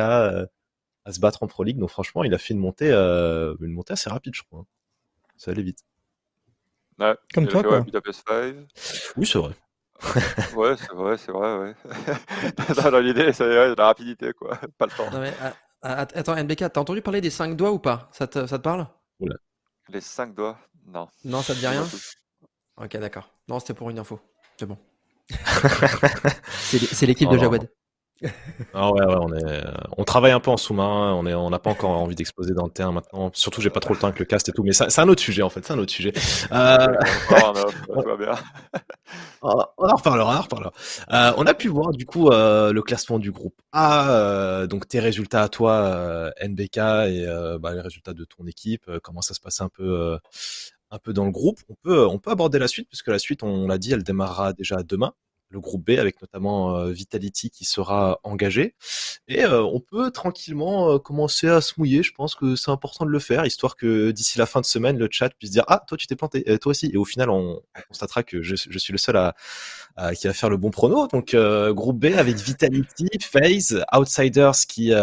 [1.06, 1.78] à se battre en Pro League.
[1.78, 4.62] Donc franchement, il a fait une montée, euh, une montée assez rapide, je crois.
[4.62, 4.66] Hein.
[5.38, 5.80] Ça allait vite.
[7.02, 7.84] Ouais, Comme toi, quoi.
[9.18, 9.54] Oui, c'est vrai.
[10.56, 11.76] ouais, c'est vrai, c'est vrai, ouais.
[12.92, 14.58] dans l'idée, c'est la rapidité, quoi.
[14.78, 15.10] Pas le temps.
[15.42, 18.10] Ah, ah, attends, NBK, t'as entendu parler des 5 doigts ou pas?
[18.12, 18.88] Ça te, ça te parle?
[19.90, 20.60] Les 5 doigts?
[20.86, 21.08] Non.
[21.26, 21.88] Non, ça te dit rien?
[22.78, 23.32] Ok, d'accord.
[23.48, 24.20] Non, c'était pour une info.
[24.58, 24.78] C'est bon.
[25.32, 27.70] c'est l'équipe de Jawed.
[28.74, 29.64] Ah ouais, ouais, on est,
[29.98, 31.14] on travaille un peu en sous-marin.
[31.14, 33.32] On est, on n'a pas encore envie d'exposer dans le terrain maintenant.
[33.34, 34.64] Surtout, j'ai pas trop le temps avec le cast et tout.
[34.64, 35.66] Mais c'est un autre sujet en fait.
[35.66, 36.14] C'est un autre sujet.
[36.52, 36.88] Euh...
[39.42, 40.72] on, en reparlera, on en reparlera.
[41.12, 45.00] Euh, on a pu voir du coup euh, le classement du groupe A, donc tes
[45.00, 48.90] résultats à toi, NBK, et bah, les résultats de ton équipe.
[49.04, 50.18] comment ça se passe un peu,
[50.92, 51.60] un peu dans le groupe.
[51.70, 54.54] On peut, on peut aborder la suite puisque la suite, on l'a dit, elle démarrera
[54.54, 55.14] déjà demain.
[55.52, 58.76] Le groupe B avec notamment euh, Vitality qui sera engagé.
[59.28, 62.04] Et euh, on peut tranquillement euh, commencer à se mouiller.
[62.04, 64.98] Je pense que c'est important de le faire, histoire que d'ici la fin de semaine,
[64.98, 66.90] le chat puisse dire ah toi tu t'es planté, toi aussi.
[66.94, 69.36] Et au final, on, constatera que je, suis le seul à,
[70.16, 71.08] qui va faire le bon prono.
[71.08, 74.94] Donc groupe B avec Vitality, FaZe, Outsiders qui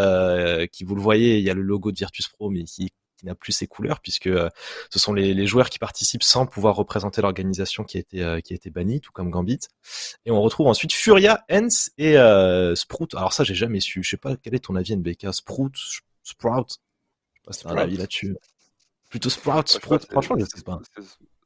[0.72, 3.26] qui vous le voyez, il y a le logo de Virtus Pro mais qui qui
[3.26, 4.48] n'a plus ses couleurs puisque euh,
[4.90, 8.40] ce sont les, les, joueurs qui participent sans pouvoir représenter l'organisation qui a été euh,
[8.40, 9.61] qui a été bannie, tout comme Gambit.
[10.24, 13.14] Et on retrouve ensuite Furia, Hens et euh, Sprout.
[13.14, 14.02] Alors ça, j'ai jamais su.
[14.02, 15.33] Je sais pas quel est ton avis, NBK.
[15.33, 15.72] Sprout,
[16.22, 16.78] Sprout.
[17.35, 18.37] Je sais pas si un avis là-dessus.
[19.11, 20.07] Plutôt Sprout, Sprout.
[20.11, 20.81] Franchement, je sais pas.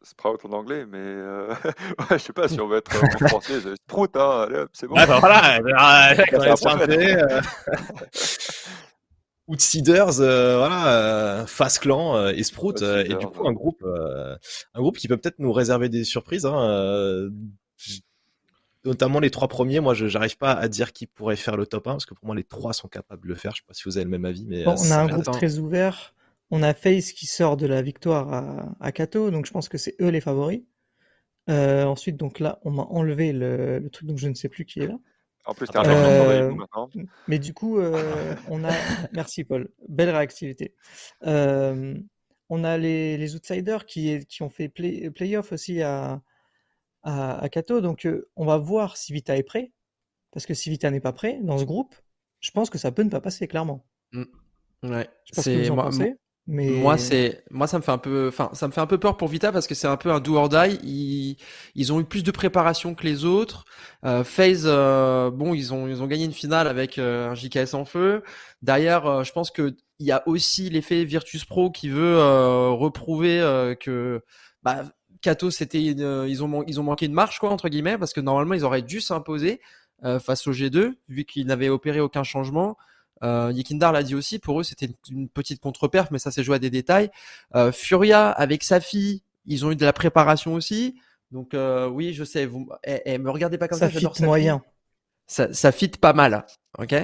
[0.05, 1.49] Sprout en anglais, mais euh...
[1.65, 3.61] ouais, je sais pas si on veut être en français.
[3.89, 4.97] Sprout, hein, c'est bon.
[4.97, 7.41] Ouais, bah voilà, euh,
[9.49, 13.85] Outsiders, euh, voilà, euh, Fast Clan euh, et Sprout, euh, et du coup un groupe,
[13.85, 16.47] un groupe qui peut peut-être nous réserver des surprises.
[16.47, 17.31] Hein,
[18.85, 21.87] notamment les trois premiers, moi je n'arrive pas à dire qui pourrait faire le top
[21.87, 23.53] 1 parce que pour moi les trois sont capables de le faire.
[23.53, 25.59] Je sais pas si vous avez le même avis, mais on a un groupe très
[25.59, 26.15] ouvert.
[26.51, 29.79] On a Face qui sort de la victoire à, à Kato, donc je pense que
[29.79, 30.63] c'est eux les favoris.
[31.49, 34.81] ensuite, donc là, on m'a enlevé le, le, truc, donc je ne sais plus qui
[34.81, 34.99] est là.
[35.45, 36.89] En plus, tu un euh, maintenant.
[37.27, 38.71] Mais du coup, euh, on a.
[39.13, 40.75] Merci Paul, belle réactivité.
[41.25, 41.99] Euh,
[42.49, 46.21] on a les, les, outsiders qui, qui ont fait play, playoff aussi à,
[47.03, 47.81] à, à Kato.
[47.81, 49.73] Donc, on va voir si Vita est prêt.
[50.31, 51.95] Parce que si Vita n'est pas prêt dans ce groupe,
[52.41, 53.85] je pense que ça peut ne pas passer, clairement.
[54.13, 54.25] Mm.
[54.85, 55.09] Ouais.
[55.33, 55.91] C'est moi,
[56.49, 59.17] moi, c'est moi ça me fait un peu, enfin ça me fait un peu peur
[59.17, 60.79] pour Vita parce que c'est un peu un do or die.
[60.83, 61.37] Ils,
[61.77, 63.65] ils ont eu plus de préparation que les autres.
[64.05, 67.75] Euh, FaZe, euh, bon, ils ont ils ont gagné une finale avec euh, un JKS
[67.75, 68.23] en feu.
[68.61, 72.19] Derrière, euh, je pense que il y a aussi l'effet Virtus Pro qui veut
[72.73, 73.39] reprouver
[73.79, 74.21] que
[74.65, 74.83] bah,
[75.21, 78.55] Kato c'était ils ont ils ont manqué de marche quoi entre guillemets parce que normalement
[78.55, 79.61] ils auraient dû s'imposer
[80.03, 82.77] face au G2 vu qu'ils n'avaient opéré aucun changement.
[83.23, 86.57] Euh, Yekindar l'a dit aussi, pour eux c'était une, petite contre-perf, mais ça s'est joué
[86.57, 87.11] à des détails.
[87.55, 90.97] Euh, Furia avec sa fille, ils ont eu de la préparation aussi.
[91.31, 93.91] Donc euh, oui, je sais, vous, eh, eh, me regardez pas comme ça.
[93.91, 94.63] Ça fit moyen.
[95.27, 96.45] Ça, ça fit pas mal,
[96.79, 96.95] ok?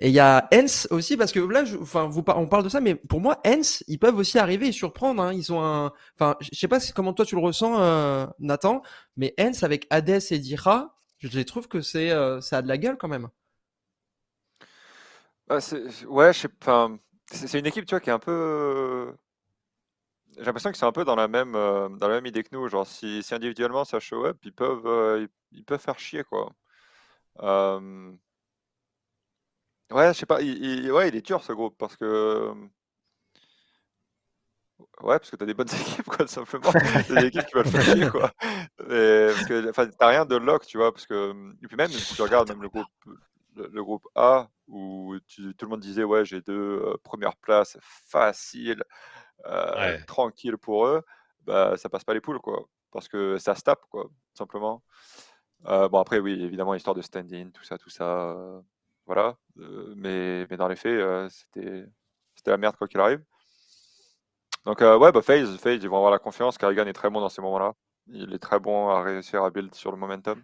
[0.00, 2.80] Et il y a Hens aussi parce que là, enfin, vous, on parle de ça,
[2.80, 5.22] mais pour moi, Hens, ils peuvent aussi arriver et surprendre.
[5.22, 5.32] Hein.
[5.32, 8.82] Ils ont un, enfin, je sais pas comment toi tu le ressens, euh, Nathan,
[9.16, 12.76] mais Hens avec Hades et Dira, je trouve que c'est, euh, ça a de la
[12.76, 13.28] gueule quand même.
[15.46, 15.58] Bah,
[16.08, 19.14] ouais, je sais enfin, c'est une équipe, tu vois, qui est un peu,
[20.36, 22.48] j'ai l'impression qu'ils sont un peu dans la même, euh, dans la même idée que
[22.52, 22.68] nous.
[22.68, 26.52] Genre, si, si individuellement ça show up, ils peuvent, euh, ils, peuvent faire chier, quoi.
[29.90, 32.52] Ouais, je sais pas, il, ouais, il est dur ce groupe parce que.
[35.00, 36.72] Ouais, parce que t'as des bonnes équipes, quoi, simplement.
[36.72, 38.32] T'as des équipes qui veulent faire chier, quoi.
[38.90, 41.32] Et, parce que, enfin, t'as rien de lock, tu vois, parce que.
[41.62, 42.86] Et puis même, si tu regardes même le groupe,
[43.54, 48.82] le, groupe A, où tout le monde disait ouais j'ai deux euh, premières places faciles,
[49.46, 51.02] euh, tranquille pour eux,
[51.42, 54.82] bah ça passe pas les poules quoi, parce que ça se tape quoi, simplement.
[55.66, 58.36] Euh, bon après oui évidemment histoire de stand-in, tout ça, tout ça,
[59.06, 59.36] voilà.
[59.56, 61.84] mais, mais dans les faits c'était
[62.34, 63.22] c'était la merde quoi qu'il arrive.
[64.64, 67.42] Donc ouais bah FaZe ils vont avoir la confiance, Carrigan est très bon dans ces
[67.42, 67.74] moments-là.
[68.06, 70.42] Il est très bon à réussir à build sur le momentum.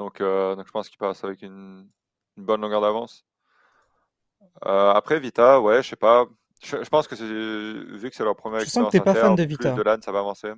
[0.00, 1.86] Donc, euh, donc je pense qu'il passe avec une,
[2.38, 3.26] bonne longueur d'avance.
[4.64, 6.24] Euh, après, Vita, ouais, je sais pas.
[6.62, 9.72] Je, pense que vu que c'est leur première expérience pas fan de Vita.
[9.72, 10.52] de LAN, ça va avancer.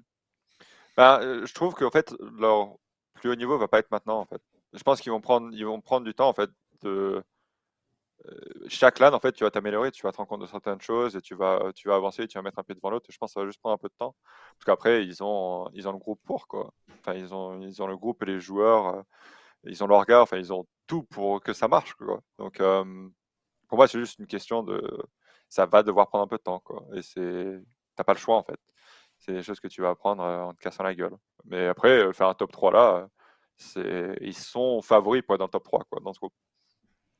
[0.97, 2.77] Ben, euh, je trouve qu'en fait, leur
[3.15, 4.21] plus haut niveau va pas être maintenant.
[4.21, 4.41] En fait.
[4.75, 6.51] Je pense qu'ils vont prendre, ils vont prendre du temps en fait
[6.83, 7.25] de
[8.69, 11.17] chaque LAN, en fait, tu vas t'améliorer, tu vas te rendre compte de certaines choses
[11.17, 13.07] et tu vas, tu vas avancer, tu vas mettre un pied devant l'autre.
[13.11, 14.15] Je pense que ça va juste prendre un peu de temps.
[14.55, 16.73] Parce qu'après, ils ont, ils ont le groupe pour, quoi.
[17.01, 19.05] Enfin, ils ont, ils ont le groupe et les joueurs,
[19.65, 21.95] ils ont leur regard, enfin, ils ont tout pour que ça marche.
[22.39, 22.59] Donc,
[23.69, 24.83] pour moi, c'est juste une question de.
[25.49, 26.85] Ça va devoir prendre un peu de temps, quoi.
[26.95, 27.61] Et c'est.
[27.97, 28.59] T'as pas le choix, en fait.
[29.19, 31.17] C'est des choses que tu vas apprendre en te cassant la gueule.
[31.45, 33.09] Mais après, faire un top 3 là,
[34.21, 36.35] ils sont favoris pour être dans le top 3, quoi, dans ce groupe.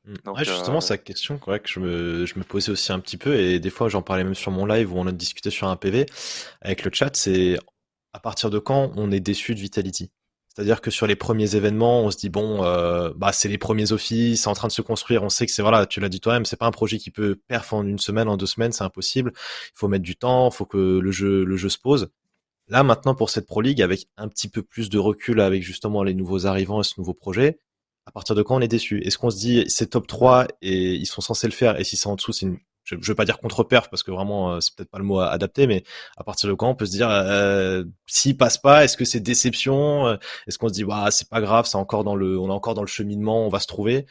[0.05, 0.15] Mmh.
[0.39, 3.35] justement, euh, c'est la question que je me, je me posais aussi un petit peu,
[3.35, 5.77] et des fois j'en parlais même sur mon live où on a discuté sur un
[5.77, 6.05] PV
[6.61, 7.57] avec le chat, c'est
[8.11, 10.11] à partir de quand on est déçu de Vitality?
[10.49, 13.91] C'est-à-dire que sur les premiers événements, on se dit bon, euh, bah c'est les premiers
[13.91, 15.23] offices, c'est en train de se construire.
[15.23, 17.39] On sait que c'est voilà, tu l'as dit toi-même, c'est pas un projet qui peut
[17.47, 19.31] perf en une semaine, en deux semaines, c'est impossible.
[19.35, 22.09] Il faut mettre du temps, il faut que le jeu, le jeu se pose.
[22.67, 26.03] Là maintenant pour cette Pro League, avec un petit peu plus de recul, avec justement
[26.03, 27.57] les nouveaux arrivants et ce nouveau projet,
[28.05, 29.01] à partir de quand on est déçu?
[29.05, 31.79] Est-ce qu'on se dit c'est top 3 et ils sont censés le faire?
[31.79, 32.57] Et si c'est en dessous, c'est une...
[32.83, 35.67] je, je veux pas dire contre-perf parce que vraiment c'est peut-être pas le mot adapté,
[35.67, 35.83] mais
[36.17, 39.19] à partir de quand on peut se dire euh, s'il passe pas, est-ce que c'est
[39.19, 40.17] déception?
[40.47, 42.73] Est-ce qu'on se dit bah c'est pas grave, c'est encore dans le, on est encore
[42.73, 44.05] dans le cheminement, on va se trouver?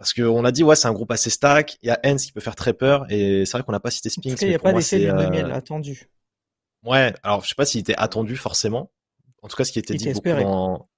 [0.00, 1.76] Parce qu'on a dit, ouais, c'est un groupe assez stack.
[1.82, 3.04] Il y a Hens qui peut faire très peur.
[3.10, 4.40] Et c'est vrai qu'on n'a pas cité Spinks.
[4.40, 6.08] Il n'y a pas d'essai de miel attendu.
[6.82, 8.90] Ouais, alors je sais pas s'il était attendu forcément.
[9.42, 10.88] En tout cas, ce qui était dit beaucoup dans.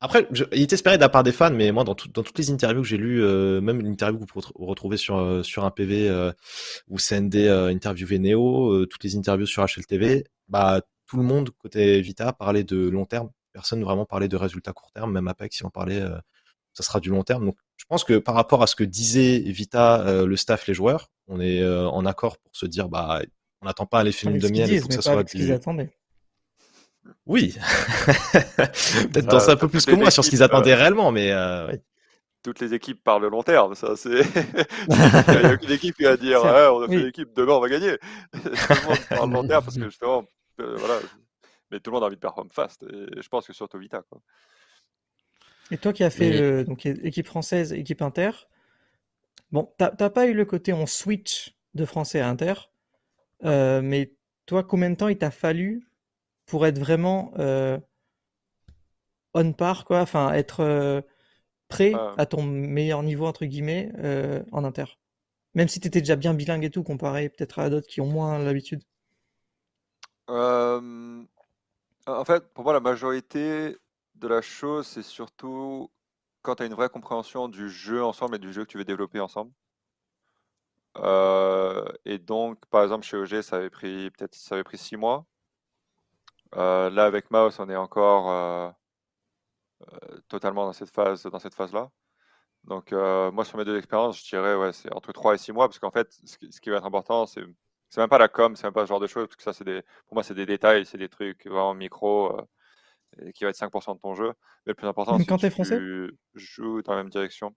[0.00, 2.50] Après, il était espéré de la part des fans, mais moi, dans, dans toutes les
[2.50, 6.08] interviews que j'ai lues, euh, même l'interview que vous retrouvez sur, euh, sur un PV
[6.08, 6.32] euh,
[6.88, 12.00] où CND euh, interviewé Neo, toutes les interviews sur HLTV, bah, tout le monde, côté
[12.00, 13.30] Vita, parlait de long terme.
[13.52, 16.02] Personne vraiment parlait de résultats court terme, même Apex, si on parlait,
[16.72, 17.46] ça sera du long terme.
[17.46, 20.74] Donc, je pense que par rapport à ce que disait Vita, euh, le staff, les
[20.74, 23.22] joueurs, on est euh, en accord pour se dire, bah,
[23.62, 25.52] on n'attend pas un effet de miel, il faut que ça soit du...
[25.52, 25.90] attendaient.
[27.26, 27.54] Oui,
[28.32, 31.74] peut-être bah, un peu plus que moi sur ce qu'ils attendaient réellement, mais euh,
[32.42, 33.74] toutes les équipes parlent long terme.
[33.74, 34.10] Ça, c'est.
[34.88, 37.60] Il n'y a qu'une équipe qui va dire ouais, on a fait l'équipe, demain on
[37.60, 37.96] va gagner.
[38.32, 40.24] tout le monde parle long terme parce que justement,
[40.58, 40.98] voilà.
[41.70, 42.82] Mais tout le monde a envie de performer fast.
[42.82, 44.02] Et je pense que surtout Vita.
[44.10, 44.20] Quoi.
[45.70, 48.30] Et toi qui as fait euh, donc, équipe française, équipe inter,
[49.52, 52.54] bon, t'as pas eu le côté on switch de français à inter,
[53.44, 54.12] euh, mais
[54.46, 55.86] toi, combien de temps il t'a fallu
[56.50, 57.78] pour être vraiment euh,
[59.34, 61.02] on par, quoi, enfin être
[61.68, 63.92] prêt à ton meilleur niveau, entre guillemets,
[64.52, 64.84] en inter
[65.54, 68.06] Même si tu étais déjà bien bilingue et tout, comparé peut-être à d'autres qui ont
[68.06, 68.82] moins l'habitude
[72.06, 73.76] En fait, pour moi, la majorité,
[74.16, 75.90] de la chose, c'est surtout
[76.42, 78.84] quand tu as une vraie compréhension du jeu ensemble et du jeu que tu veux
[78.84, 79.52] développer ensemble.
[80.98, 84.96] Euh, et donc, par exemple, chez OG, ça avait pris peut-être ça avait pris six
[84.96, 85.26] mois.
[86.56, 91.90] Euh, là, avec Mouse, on est encore euh, totalement dans cette phase, dans cette phase-là.
[92.64, 95.68] Donc, moi, sur mes deux expériences, je dirais ouais, c'est entre trois et six mois,
[95.68, 97.42] parce qu'en fait, ce qui, va être important, c'est
[97.88, 99.52] c'est même pas la com, c'est même pas ce genre de choses, parce que ça,
[99.52, 102.36] c'est des, pour moi, c'est des détails, c'est des trucs vraiment micro
[103.34, 104.32] qui va être 5% de ton jeu.
[104.66, 107.54] Mais le plus important, c'est que français tu joues dans la même direction.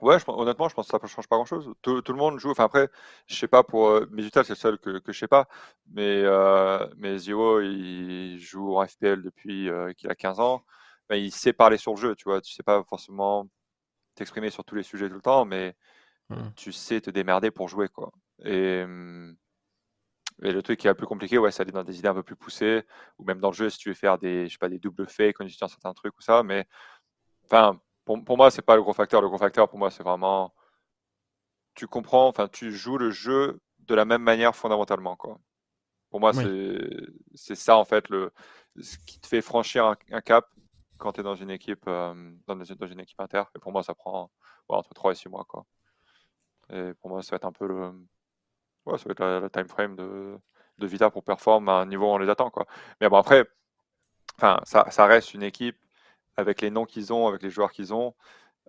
[0.00, 1.72] Ouais, honnêtement, je pense que ça ne change pas grand-chose.
[1.82, 2.50] Tout, le monde joue.
[2.50, 2.90] Enfin, après,
[3.26, 5.48] je sais pas pour euh, c'est le seul que, que je sais pas.
[5.92, 10.64] Mais, euh, mais Zero, il joue en FPL depuis euh, qu'il a 15 ans.
[11.08, 12.40] Ben, il sait parler sur le jeu, tu vois.
[12.40, 13.48] Tu sais pas forcément
[14.14, 15.74] t'exprimer sur tous les sujets tout le temps, mais
[16.30, 16.36] mmh.
[16.56, 18.10] tu sais te démerder pour jouer, quoi.
[18.44, 19.36] Et, hum,
[20.42, 22.14] et le truc qui est un peu compliqué, ouais, c'est aller dans des idées un
[22.14, 22.82] peu plus poussées,
[23.18, 25.06] ou même dans le jeu, si tu veux faire des, je sais pas, des doubles
[25.06, 26.42] faits, quand tu certains trucs ou ça.
[26.42, 26.66] Mais,
[27.44, 29.20] enfin, pour, pour moi, c'est pas le gros facteur.
[29.22, 30.54] Le gros facteur, pour moi, c'est vraiment,
[31.74, 35.38] tu comprends, enfin, tu joues le jeu de la même manière fondamentalement, quoi.
[36.10, 36.32] Pour moi,
[37.34, 38.32] c'est ça, en fait, le,
[38.80, 40.48] ce qui te fait franchir un, cap
[40.98, 42.14] quand tu es dans une équipe, euh,
[42.46, 43.42] dans, dans, une équipe inter.
[43.56, 44.30] Et pour moi, ça prend
[44.68, 45.66] entre 3 et 6 mois, quoi.
[46.70, 47.92] Et pour moi, ça va être un peu le,
[48.86, 50.38] ouais, ça va être la, time frame de,
[50.78, 52.50] de, Vita pour performer à un niveau où on les attend.
[52.50, 52.66] Quoi.
[53.00, 53.44] Mais bon, après,
[54.38, 55.78] ça, ça reste une équipe
[56.36, 58.14] avec les noms qu'ils ont, avec les joueurs qu'ils ont.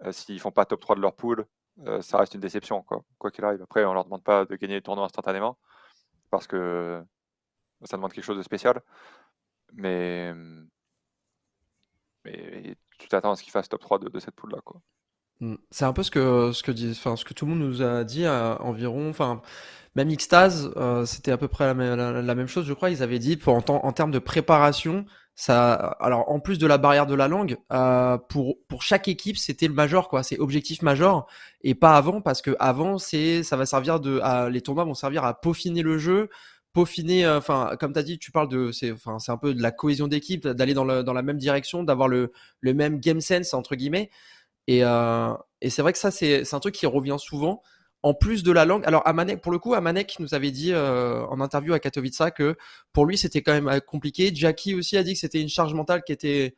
[0.04, 1.46] Euh, s'ils font pas top 3 de leur pool,
[1.86, 2.86] euh, ça reste une déception,
[3.18, 3.62] quoi qu'il arrive.
[3.62, 5.58] Après, on leur demande pas de gagner les tournois instantanément
[6.30, 7.02] parce que
[7.84, 8.82] ça demande quelque chose de spécial.
[9.74, 10.34] Mais,
[12.24, 14.82] mais tu t'attends à ce qu'ils fassent top 3 de, cette pool là, quoi.
[15.42, 15.56] Mmh.
[15.70, 18.26] C'est un peu ce que ce que ce que tout le monde nous a dit
[18.26, 19.12] à environ,
[19.96, 21.74] même Xtase, euh, c'était à peu près la,
[22.36, 22.90] même chose, je crois.
[22.90, 27.14] Ils avaient dit en termes de préparation, ça, alors en plus de la barrière de
[27.14, 31.28] la langue, euh, pour pour chaque équipe, c'était le major quoi, c'est objectif major
[31.62, 35.26] et pas avant parce que avant c'est ça va servir de, les tournois vont servir
[35.26, 36.30] à peaufiner le jeu,
[36.74, 39.54] peaufiner, euh, enfin comme tu as dit, tu parles de, c'est enfin c'est un peu
[39.54, 43.00] de la cohésion d'équipe, d'aller dans, le, dans la même direction, d'avoir le le même
[43.00, 44.10] game sense entre guillemets.
[44.68, 47.62] Et, euh, et c'est vrai que ça, c'est un truc qui revient souvent.
[48.04, 49.04] En plus de la langue, alors
[49.42, 52.56] pour le coup, Amanek nous avait dit euh, en interview à Katowice que
[52.94, 54.32] pour lui c'était quand même euh, compliqué.
[54.32, 56.56] Jackie aussi a dit que c'était une charge mentale qui était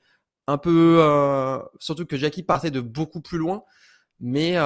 [0.48, 3.64] un peu, euh, surtout que Jackie partait de beaucoup plus loin.
[4.20, 4.58] Mais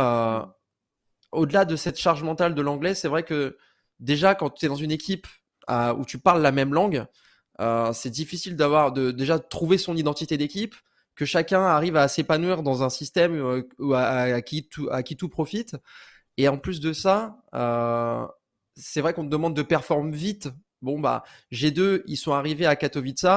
[1.31, 3.57] au-delà de cette charge mentale de l'anglais, c'est vrai que
[3.99, 5.27] déjà quand tu es dans une équipe
[5.69, 7.05] où tu parles la même langue,
[7.93, 10.75] c'est difficile d'avoir de déjà trouver son identité d'équipe
[11.15, 15.75] que chacun arrive à s'épanouir dans un système à qui tout profite.
[16.41, 18.25] Et en plus de ça, euh,
[18.75, 20.49] c'est vrai qu'on te demande de performer vite.
[20.81, 23.27] Bon, bah, G2, ils sont arrivés à Katowice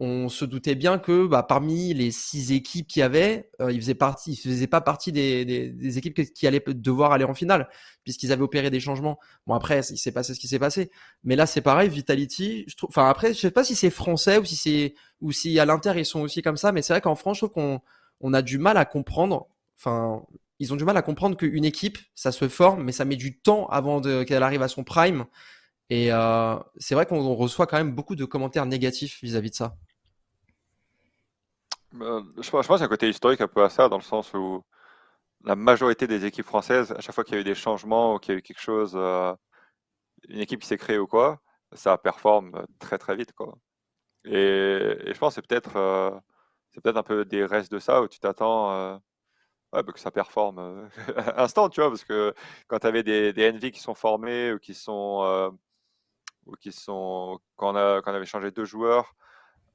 [0.00, 3.82] on se doutait bien que bah, parmi les six équipes qu'il y avait, euh, ils
[3.82, 7.68] ils faisaient pas partie des, équipes qui allaient devoir aller en finale,
[8.04, 9.18] puisqu'ils avaient opéré des changements.
[9.46, 10.90] Bon après, il s'est passé ce qui s'est passé,
[11.24, 12.64] mais là c'est pareil, Vitality.
[12.66, 15.58] Je trouve, enfin après, je sais pas si c'est français ou si c'est ou si
[15.58, 17.80] à l'Inter ils sont aussi comme ça, mais c'est vrai qu'en France, je trouve qu'on
[18.20, 19.48] on a du mal à comprendre.
[19.78, 20.22] Enfin,
[20.58, 23.38] ils ont du mal à comprendre qu'une équipe, ça se forme, mais ça met du
[23.40, 25.26] temps avant qu'elle arrive à son prime.
[25.90, 29.76] Et euh, c'est vrai qu'on reçoit quand même beaucoup de commentaires négatifs vis-à-vis de ça.
[31.92, 34.02] Bah, je, pense, qu'il y a un côté historique un peu à ça, dans le
[34.02, 34.62] sens où
[35.44, 38.18] la majorité des équipes françaises, à chaque fois qu'il y a eu des changements ou
[38.18, 39.34] qu'il y a eu quelque chose, euh,
[40.28, 41.40] une équipe qui s'est créée ou quoi,
[41.72, 43.32] ça performe très très vite.
[44.24, 46.10] Et, je pense que c'est peut-être euh,
[46.70, 49.00] c'est peut-être un peu des restes de ça où tu t'attends
[49.72, 50.88] bah, que ça performe
[51.36, 52.34] instant, tu vois, parce que
[52.66, 55.52] quand tu avais des, des NV qui sont formés ou qui sont
[56.46, 59.14] ou qui sont quand on, a, quand on avait changé deux joueurs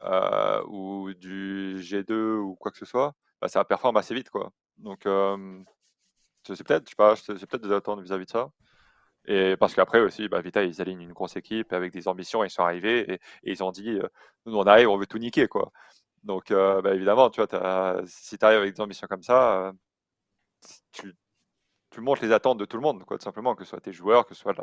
[0.03, 4.51] euh, ou du G2 ou quoi que ce soit, bah, ça performe assez vite quoi.
[4.77, 5.01] Donc
[6.45, 8.51] c'est peut-être, je sais pas, c'est peut-être des attentes vis-à-vis de ça.
[9.25, 12.49] Et parce qu'après aussi, bah, Vita, ils alignent une grosse équipe avec des ambitions, ils
[12.49, 13.99] sont arrivés et, ils ont dit,
[14.45, 15.71] nous on arrive, on veut tout niquer quoi.
[16.23, 19.73] Donc bah, évidemment, tu vois, si tu arrives avec des ambitions comme ça,
[20.91, 21.15] tu,
[21.93, 24.33] tu montres les attentes de tout le monde, simplement, que ce soit tes joueurs, que
[24.33, 24.55] ce soit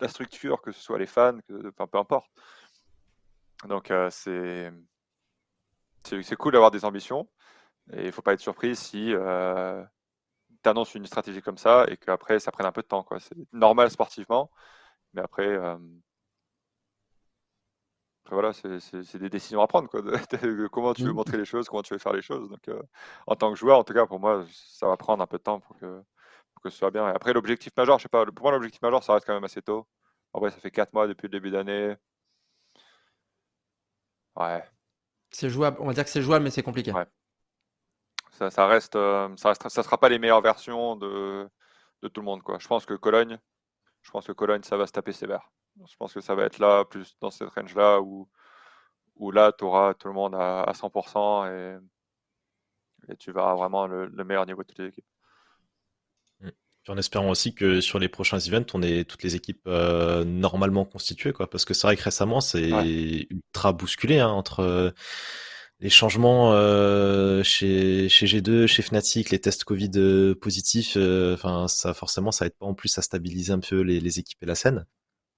[0.00, 2.30] la, structure, que ce soit les fans, que, peu importe.
[3.68, 4.72] Donc euh, c'est
[6.36, 7.28] cool d'avoir des ambitions
[7.92, 9.84] et il faut pas être surpris si euh,
[10.62, 13.06] tu annonces une stratégie comme ça et qu'après ça prenne un peu de temps.
[13.20, 14.50] C'est normal sportivement,
[15.14, 15.76] mais après, euh,
[18.32, 19.88] après voilà, c'est des décisions à prendre.
[19.88, 20.02] Quoi,
[20.72, 21.14] comment tu veux mmh.
[21.14, 22.48] montrer les choses, comment tu veux faire les choses.
[22.48, 22.70] Donc
[23.26, 25.42] en tant que joueur, en tout cas pour moi, ça va prendre un peu de
[25.42, 26.02] temps pour que
[26.62, 27.08] que ce soit bien.
[27.08, 29.44] Et après, l'objectif majeur, je sais pas, pour moi, l'objectif majeur, ça reste quand même
[29.44, 29.86] assez tôt.
[30.32, 31.96] En vrai, ça fait 4 mois depuis le début d'année.
[34.36, 34.64] Ouais.
[35.30, 36.92] C'est jouable, on va dire que c'est jouable, mais c'est compliqué.
[36.92, 37.06] Ouais.
[38.32, 41.48] Ça, ça, reste, euh, ça reste, ça sera pas les meilleures versions de,
[42.02, 42.58] de tout le monde, quoi.
[42.58, 43.38] Je pense que Cologne,
[44.02, 45.50] je pense que Cologne, ça va se taper sévère.
[45.88, 48.28] Je pense que ça va être là, plus dans cette range-là, où,
[49.16, 54.06] où là, tu auras tout le monde à, 100% et, et tu verras vraiment le,
[54.06, 55.06] le meilleur niveau de toutes les équipes
[56.88, 60.84] en espérant aussi que sur les prochains events, on ait toutes les équipes euh, normalement
[60.84, 61.48] constituées, quoi.
[61.48, 64.90] Parce que c'est vrai que récemment, c'est ultra bousculé hein, entre euh,
[65.80, 70.96] les changements euh, chez, chez G2, chez Fnatic, les tests Covid positifs.
[70.96, 74.42] Enfin, ça forcément, ça aide pas en plus à stabiliser un peu les, les équipes
[74.42, 74.84] et la scène.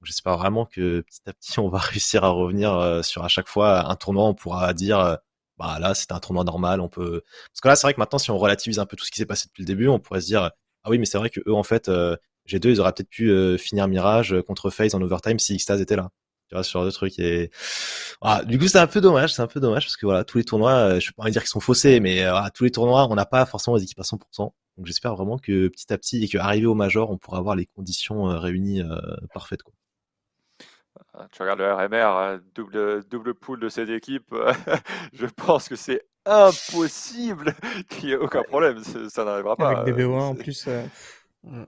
[0.04, 3.90] J'espère vraiment que petit à petit, on va réussir à revenir sur à chaque fois
[3.90, 4.24] un tournoi.
[4.24, 5.18] On pourra dire
[5.58, 8.18] bah là c'était un tournoi normal on peut parce que là c'est vrai que maintenant
[8.18, 10.20] si on relativise un peu tout ce qui s'est passé depuis le début on pourrait
[10.20, 10.50] se dire
[10.84, 12.16] ah oui, mais c'est vrai que eux, en fait, euh,
[12.48, 15.80] G2, ils auraient peut-être pu euh, finir Mirage euh, contre FaZe en overtime si Xtase
[15.80, 16.10] était là.
[16.48, 17.22] Tu vois, ce genre de.
[17.22, 17.50] Et
[18.20, 19.32] ah, du coup, c'est un peu dommage.
[19.34, 21.48] C'est un peu dommage parce que voilà, tous les tournois, je peux pas dire qu'ils
[21.48, 22.22] sont faussés, mais
[22.54, 24.18] tous les tournois, on n'a pas forcément les équipes à 100%.
[24.76, 27.64] Donc j'espère vraiment que petit à petit et qu'arrivé au Major, on pourra avoir les
[27.64, 28.82] conditions réunies
[29.32, 29.62] parfaites.
[29.62, 29.72] Quoi.
[31.32, 34.32] Tu regardes le RMR, double, double pool de cette équipe,
[35.12, 37.54] je pense que c'est impossible
[37.88, 38.82] qu'il n'y ait aucun problème.
[39.08, 39.70] Ça n'arrivera pas.
[39.70, 40.66] Avec des BO1 en plus.
[40.68, 40.84] Euh...
[41.46, 41.66] Euh,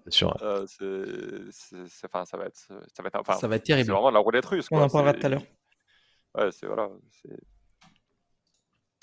[2.07, 3.87] enfin, ça va être, ça va être, enfin, ça va être terrible.
[3.87, 4.69] C'est vraiment la roulette russe.
[4.71, 5.43] On en parlera tout à l'heure.
[6.35, 6.89] Ouais, c'est voilà.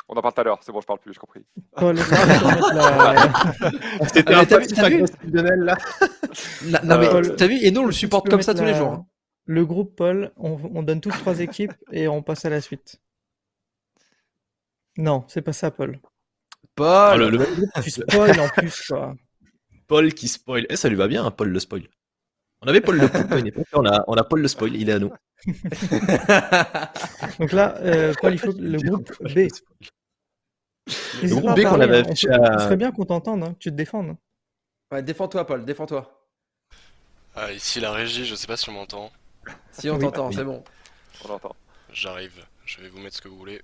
[0.09, 1.45] On en parle tout à l'heure, c'est bon, je parle plus, j'ai compris.
[4.13, 5.77] C'était un peu là.
[6.83, 9.05] Non, mais t'as vu, et nous on le supporte comme ça tous les jours.
[9.45, 13.01] Le groupe Paul, on, on donne tous trois équipes et on passe à la suite.
[14.97, 15.99] Non, c'est pas ça, Paul.
[16.75, 17.45] Paul oh, le,
[17.83, 19.15] Tu spoil en plus, quoi.
[19.87, 20.65] Paul qui spoil.
[20.69, 21.87] Eh, ça lui va bien, hein, Paul le spoil.
[22.61, 24.99] On avait Paul le poule on a, on a Paul le spoil, il est à
[24.99, 25.11] nous.
[27.39, 29.49] Donc là, euh, Paul, il faut le groupe B.
[31.21, 32.59] Le groupe B qu'on avait affiché à...
[32.59, 34.15] Ce serait bien qu'on t'entende, hein, que tu te défendes.
[34.91, 36.29] Ouais, défends-toi, Paul, défends-toi.
[37.35, 39.11] Ah, ici la régie, je sais pas si on m'entend.
[39.71, 40.63] Si on t'entend, c'est bon.
[41.23, 41.55] On l'entend.
[41.91, 43.61] J'arrive, je vais vous mettre ce que vous voulez.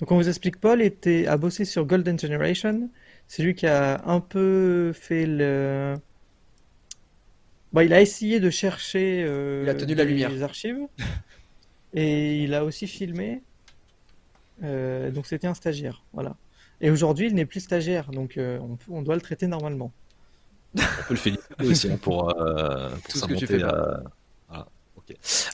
[0.00, 2.90] Donc on vous explique, Paul était, a bossé sur Golden Generation.
[3.28, 5.94] C'est lui qui a un peu fait le...
[7.72, 10.28] Bah, il a essayé de chercher euh, il a tenu la lumière.
[10.30, 10.76] les archives.
[11.94, 13.42] et il a aussi filmé.
[14.62, 16.02] Euh, donc c'était un stagiaire.
[16.12, 16.36] Voilà.
[16.82, 18.10] Et aujourd'hui, il n'est plus stagiaire.
[18.10, 19.92] Donc euh, on, on, doit le traiter normalement.
[20.76, 23.34] On peut le féliciter aussi hein, pour, euh, pour Tout ce que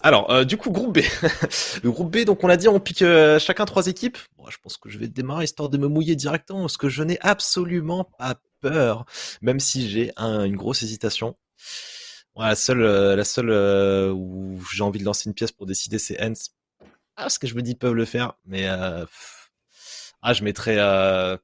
[0.02, 1.00] Alors, euh, du coup, groupe B.
[1.82, 4.18] le groupe B, donc on l'a dit, on pique euh, chacun trois équipes.
[4.36, 7.02] Bon, je pense que je vais démarrer histoire de me mouiller directement, parce que je
[7.02, 9.04] n'ai absolument pas peur,
[9.40, 11.36] même si j'ai une grosse hésitation.
[12.36, 13.50] la seule, euh, la seule
[14.12, 16.50] où j'ai envie de lancer une pièce pour décider, c'est Hens.
[17.16, 19.06] Ah, parce que je me dis, ils peuvent le faire, mais ah,
[20.32, 21.38] je mettrais, je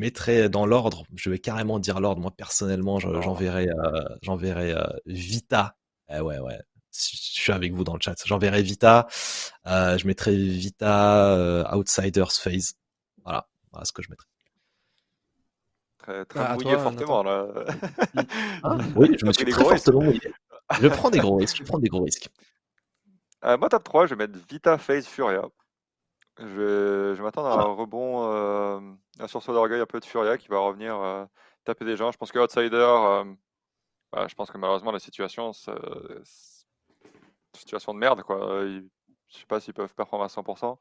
[0.00, 1.04] mettrais dans l'ordre.
[1.16, 2.20] Je vais carrément dire l'ordre.
[2.22, 3.68] Moi, personnellement, j'enverrai,
[4.22, 4.74] j'enverrai
[5.06, 5.77] Vita
[6.10, 6.58] eh ouais, ouais.
[6.92, 8.14] Je suis avec vous dans le chat.
[8.24, 9.06] J'enverrai Vita.
[9.66, 12.74] Euh, je mettrai Vita euh, Outsiders Phase.
[13.24, 13.46] Voilà.
[13.72, 14.26] Voilà ce que je mettrai.
[15.98, 17.46] Très, très ah, mouillé fortement là.
[18.64, 20.32] Ah, oui, je me suis très fortement mouillé.
[20.80, 21.58] Je prends des gros risques.
[21.58, 22.28] Je prends des gros risques.
[23.44, 25.42] Euh, moi, top 3, je vais mettre Vita, Face, Furia.
[26.38, 28.80] Je vais, m'attendre à un rebond, euh,
[29.18, 31.24] un sursaut d'orgueil un peu de Furia qui va revenir euh,
[31.64, 32.12] taper des gens.
[32.12, 33.24] Je pense que Outsider, euh,
[34.12, 35.72] bah, je pense que malheureusement la situation, c'est
[37.54, 38.22] situation de merde.
[38.22, 38.62] Quoi.
[38.64, 38.88] Ils,
[39.28, 40.78] je sais pas s'ils peuvent performer à 100%.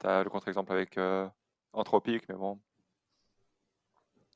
[0.00, 0.98] Tu as le contre-exemple avec
[1.72, 2.60] Anthropic, mais bon.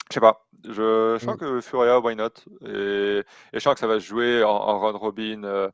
[0.09, 0.47] Je sais pas.
[0.65, 1.39] Je, sens mm.
[1.39, 2.31] que Furia, why not?
[2.63, 3.23] Et,
[3.53, 5.71] je sens que ça va se jouer en, en round robin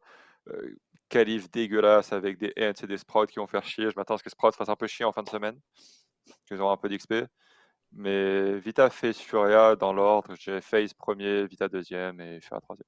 [1.08, 3.90] qualif dégueulasse avec des et des Sprouts qui vont faire chier.
[3.90, 5.58] Je m'attends à ce que Sprouts fasse un peu chier en fin de semaine.
[6.46, 7.14] Qu'ils auront un peu d'XP.
[7.94, 10.34] Mais Vita, Face, Furia dans l'ordre.
[10.38, 12.86] J'ai Face premier, Vita deuxième et Furia troisième.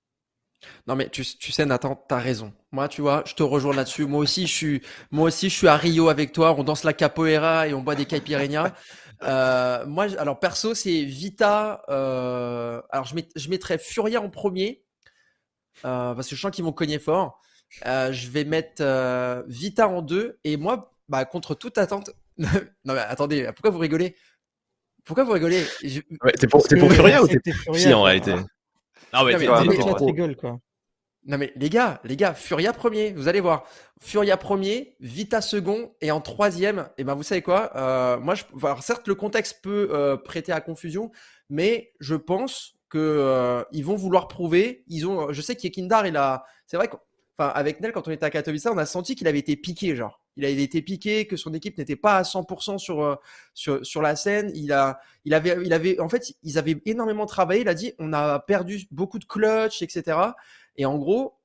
[0.86, 2.52] Non mais tu, tu sais Nathan, t'as raison.
[2.72, 4.06] Moi tu vois, je te rejoins là-dessus.
[4.06, 6.54] Moi aussi je suis, moi aussi je suis à Rio avec toi.
[6.56, 8.72] On danse la capoeira et on boit des caipirinhas.
[9.22, 11.82] euh, moi alors perso c'est Vita.
[11.88, 14.84] Euh, alors je, met, je mettrais Furia en premier
[15.84, 17.40] euh, parce que je sens qu'ils vont cogner fort.
[17.86, 18.82] Euh, je vais mettre
[19.48, 20.38] Vita en deux.
[20.44, 22.10] Et moi, bah, contre toute attente.
[22.38, 22.48] non,
[22.84, 24.16] mais attendez, pourquoi vous rigolez?
[25.04, 25.64] Pourquoi vous rigolez?
[26.38, 27.40] T'es pour, pour Furia ou t'es
[27.74, 28.34] Si, en réalité?
[29.12, 30.58] Non, mais, mais, quoi.
[31.26, 33.64] Non mais les gars, les gars, Furia premier, vous allez voir.
[34.02, 37.70] Furia premier, Vita second et en troisième, et eh ben vous savez quoi?
[37.76, 41.10] Euh, Moi, je, alors certes le contexte peut prêter à confusion,
[41.48, 44.84] mais je pense que ils vont vouloir prouver.
[44.88, 46.96] Ils ont, je sais qu'Ekindar il a, c'est vrai que
[47.38, 49.96] enfin, avec Nel, quand on était à Katowice, on a senti qu'il avait été piqué,
[49.96, 50.23] genre.
[50.36, 53.14] Il avait été piqué, que son équipe n'était pas à 100% sur, euh,
[53.54, 54.50] sur, sur la scène.
[54.54, 57.60] Il a, il avait, il avait, en fait, ils avaient énormément travaillé.
[57.62, 60.18] Il a dit, on a perdu beaucoup de clutch, etc.
[60.76, 61.38] Et en gros,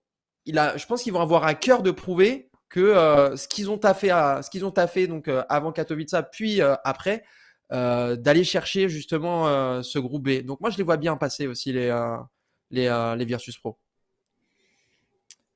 [0.45, 3.69] il a, je pense qu'ils vont avoir à cœur de prouver que euh, ce qu'ils
[3.69, 7.23] ont taffé à, ce qu'ils ont taffé donc euh, avant Katowice, puis après,
[7.71, 10.43] d'aller chercher justement ce groupe B.
[10.43, 11.95] Donc moi, je les vois bien passer aussi les,
[12.71, 13.77] les, les Pro.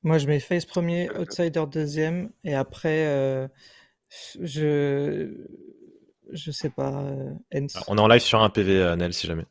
[0.04, 3.48] Moi, je mets Face premier, Outsider deuxième, et après, euh,
[4.40, 5.34] je.
[6.30, 7.04] Je sais pas.
[7.04, 7.32] Euh,
[7.88, 9.46] on est en live sur un PV, euh, Nel, si jamais.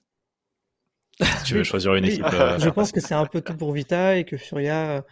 [1.20, 2.26] Si tu veux choisir une équipe.
[2.60, 5.04] Je pense que c'est un peu tout pour Vita et que Furia,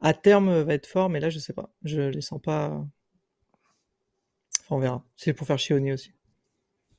[0.00, 1.70] à terme, va être fort, mais là, je sais pas.
[1.84, 2.68] Je les sens pas.
[2.68, 2.88] Enfin,
[4.70, 5.04] on verra.
[5.16, 6.12] C'est pour faire chionner aussi.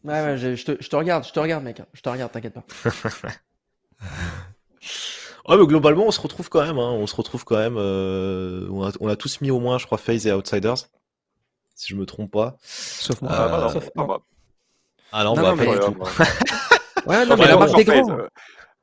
[0.03, 1.81] Ouais, ouais, je, te, je te regarde, je te regarde, mec.
[1.93, 2.65] Je te regarde, t'inquiète pas.
[5.47, 6.77] Ouais, mais globalement, on se retrouve quand même.
[6.77, 6.91] Hein.
[6.91, 7.75] On se retrouve quand même.
[7.77, 10.77] Euh, on, a, on, a, tous mis au moins, je crois, FaZe et Outsiders,
[11.75, 12.55] si je me trompe pas.
[12.61, 13.31] Sauf moi.
[13.33, 14.21] Ah, bah, Sauf moi.
[15.11, 15.67] Ah non, non, bah, non mais...
[15.67, 18.17] ouais, non, mais la marque des grands.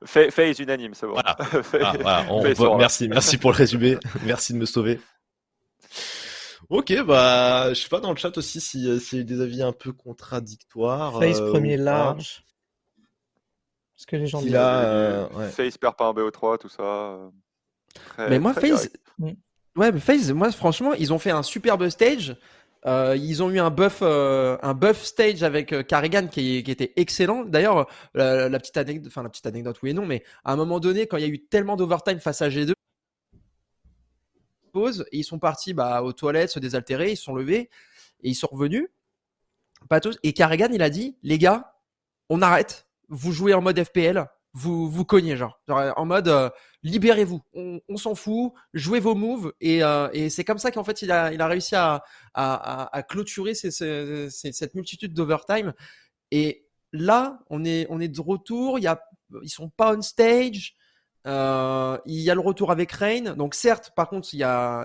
[0.05, 1.15] FaZe unanime, c'est bon.
[1.15, 1.37] Voilà.
[1.83, 2.27] ah, voilà.
[2.31, 3.97] On, merci, merci pour le résumé.
[4.25, 5.01] merci de me sauver.
[6.69, 9.63] Ok, bah, je sais pas dans le chat aussi s'il y a eu des avis
[9.63, 11.19] un peu contradictoires.
[11.19, 12.45] FaZe euh, premier large
[14.07, 14.53] que les gens disent.
[14.55, 15.49] Euh, ouais.
[15.49, 16.83] Face perd pas un BO3, tout ça.
[16.83, 17.29] Euh,
[18.19, 18.91] mais moi, FaZe.
[19.19, 19.31] Mm.
[19.77, 22.37] Ouais, mais FaZe, moi, franchement, ils ont fait un superbe stage.
[22.87, 27.45] Euh, ils ont eu un buff, un buff stage avec Carrigan qui, qui, était excellent.
[27.45, 30.81] D'ailleurs, la, petite anecdote, enfin la petite anecdote, oui et non, mais à un moment
[30.81, 32.73] donné, quand il y a eu tellement d'overtime face à G2,
[34.71, 37.71] pause, et ils sont partis bah, aux toilettes, se désaltérer, ils se sont levés
[38.23, 38.89] et ils sont revenus.
[39.89, 40.19] Pas tous.
[40.23, 41.75] Et Carrigan, il a dit, les gars,
[42.29, 46.49] on arrête vous jouez en mode FPL, vous vous cognez genre, en mode euh,
[46.83, 51.03] libérez-vous, on, s'en fout, jouez vos moves et, euh, et c'est comme ça qu'en fait
[51.03, 52.03] il a, réussi à,
[53.09, 55.75] clôturer cette multitude d'overtime
[56.31, 58.89] et là on est on est de retour, il y
[59.43, 60.77] ils sont pas on stage.
[61.27, 63.35] Euh, il y a le retour avec Rain.
[63.35, 64.39] Donc certes, par contre, il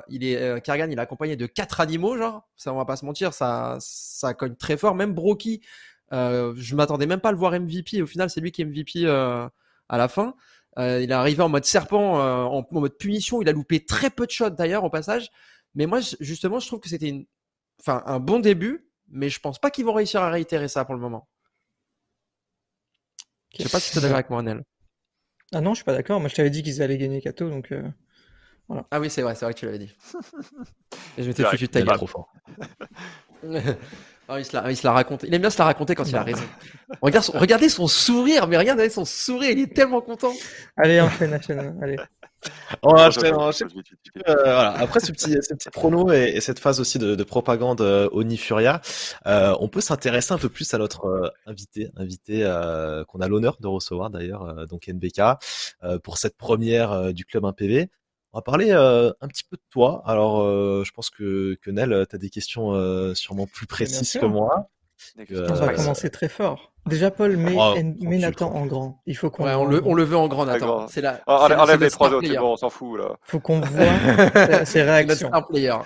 [0.10, 2.48] il est euh, il est accompagné de quatre animaux, genre.
[2.58, 4.96] Ça, on va pas se mentir, ça, ça cogne très fort.
[4.96, 5.62] Même Broky,
[6.14, 8.02] euh, je m'attendais même pas à le voir MVP.
[8.02, 9.48] Au final, c'est lui qui est MVP euh,
[9.90, 10.36] à la fin.
[10.78, 13.42] Euh, il est arrivé en mode serpent, en, mode punition.
[13.42, 15.30] Il a loupé très peu de shots d'ailleurs au passage.
[15.74, 17.26] Mais moi, justement, je trouve que c'était une...
[17.80, 20.96] enfin, un bon début, mais je pense pas qu'ils vont réussir à réitérer ça pour
[20.96, 21.28] le moment.
[23.58, 24.64] Je sais pas si tu es d'accord avec moi, Nel.
[25.54, 26.20] Ah non, je suis pas d'accord.
[26.20, 27.74] Moi, je t'avais dit qu'ils allaient gagner Kato, donc
[28.68, 28.86] voilà.
[28.92, 29.94] Ah oui, c'est vrai, c'est vrai que tu l'avais dit.
[31.18, 31.96] Et je m'étais foutu de ta gueule.
[31.96, 32.34] trop fort.
[34.28, 35.24] Ah, il, se la, il se la raconte.
[35.24, 36.44] Il aime bien se la raconter quand il a raison.
[37.02, 40.34] Regarde regardez son sourire, mais regardez son sourire, il est tellement content.
[40.78, 41.98] Allez, enchaîne, enchaîne, allez.
[42.82, 43.70] On enchaîne, enchaîne.
[44.28, 44.72] Euh, voilà.
[44.78, 48.38] Après ce petit, ce petit prono et, cette phase aussi de, de propagande euh, Oni
[48.38, 48.82] Furia,
[49.28, 53.28] euh, on peut s'intéresser un peu plus à notre euh, invité, invité euh, qu'on a
[53.28, 55.22] l'honneur de recevoir d'ailleurs, donc NBK,
[56.04, 57.90] pour cette première du club 1PV.
[58.36, 60.04] On va parler euh, un petit peu de toi.
[60.06, 64.12] Alors, euh, je pense que, que Nel, tu as des questions euh, sûrement plus précises
[64.12, 64.70] que moi.
[65.18, 66.74] On va commencer très fort.
[66.86, 69.02] Déjà, Paul, mets, oh, Nathan en grand.
[69.06, 69.48] Il faut qu'on.
[69.48, 70.90] on, le, on le veut en grand, Nathan.
[70.90, 71.22] C'est la.
[71.28, 73.16] Oh, enlève les trois autres, bon, on s'en fout là.
[73.22, 75.32] Faut qu'on voit ses réactions.
[75.48, 75.78] player.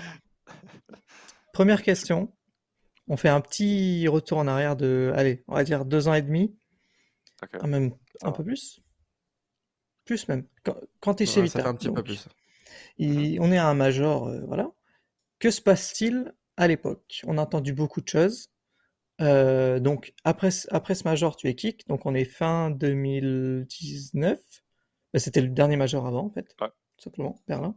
[1.54, 2.34] Première question.
[3.08, 6.24] On fait un petit retour en arrière de, allez, on va dire deux ans et
[6.24, 6.58] demi.
[7.44, 7.68] Okay.
[7.68, 7.92] même
[8.24, 8.82] un peu plus.
[10.04, 10.48] Plus même.
[11.00, 11.68] Quand, tu es chez Vita.
[11.68, 12.28] un petit peu plus.
[13.00, 14.72] On est à un major, euh, voilà.
[15.40, 17.22] Que se passe-t-il à l'époque?
[17.26, 18.50] On a entendu beaucoup de choses.
[19.22, 21.88] Euh, donc après, après ce major, tu es kick.
[21.88, 24.40] Donc on est fin 2019.
[25.14, 26.56] Bah, c'était le dernier major avant, en fait.
[26.58, 27.76] Tout simplement, Berlin.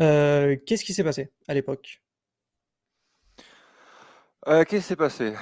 [0.00, 2.02] Euh, qu'est-ce qui s'est passé à l'époque?
[4.46, 5.34] Qu'est-ce qui s'est passé?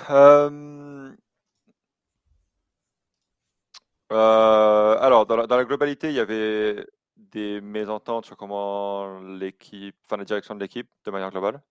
[4.11, 6.84] Alors, dans la, globalité, il y avait
[7.31, 11.62] des mésententes sur comment l'équipe, enfin la direction de l'équipe, de manière globale.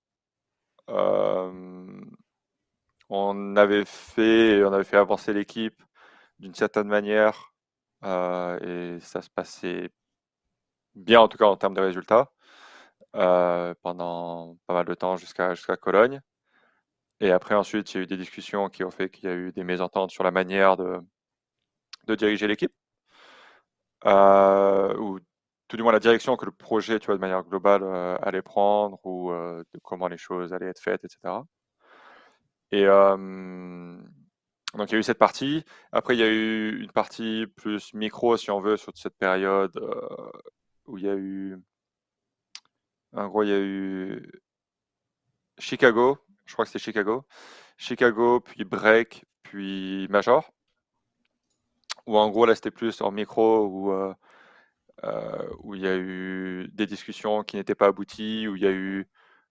[0.89, 2.01] Euh,
[3.09, 5.81] on avait fait, on avait fait avancer l'équipe
[6.39, 7.53] d'une certaine manière
[8.03, 9.89] euh, et ça se passait
[10.95, 12.31] bien, en tout cas en termes de résultats,
[13.81, 16.21] pendant pas mal de temps jusqu'à jusqu'à Cologne.
[17.21, 19.35] Et après, ensuite, il y a eu des discussions qui ont fait qu'il y a
[19.35, 20.99] eu des mésententes sur la manière de,
[22.07, 22.73] de diriger l'équipe,
[24.05, 25.19] euh, ou
[25.71, 28.41] tout du moins la direction que le projet, tu vois, de manière globale, euh, allait
[28.41, 31.45] prendre, ou euh, de comment les choses allaient être faites, etc.
[32.71, 35.63] Et donc il y a eu cette partie.
[35.93, 39.71] Après, il y a eu une partie plus micro, si on veut, sur cette période
[40.87, 41.57] où il y a eu.
[43.13, 44.29] En gros, il y a eu
[45.57, 47.25] Chicago, je crois que c'était Chicago.
[47.77, 50.51] Chicago, puis Break, puis Major
[52.07, 54.13] où en gros là c'était plus en micro où, euh, euh,
[55.63, 58.71] où il y a eu des discussions qui n'étaient pas abouties, où il y a
[58.71, 59.07] eu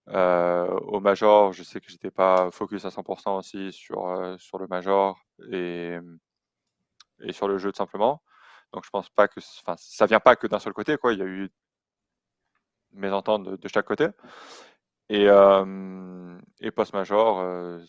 [0.08, 4.66] euh, au major, je sais que j'étais pas focus à 100% aussi sur, sur le
[4.68, 5.18] major
[5.50, 5.98] et,
[7.20, 8.22] et sur le jeu tout simplement.
[8.72, 11.12] Donc je pense pas que, enfin ça vient pas que d'un seul côté quoi.
[11.12, 11.50] Il y a eu
[12.92, 14.08] mésententes de, de chaque côté.
[15.08, 15.26] Et,
[16.60, 17.80] et post-major,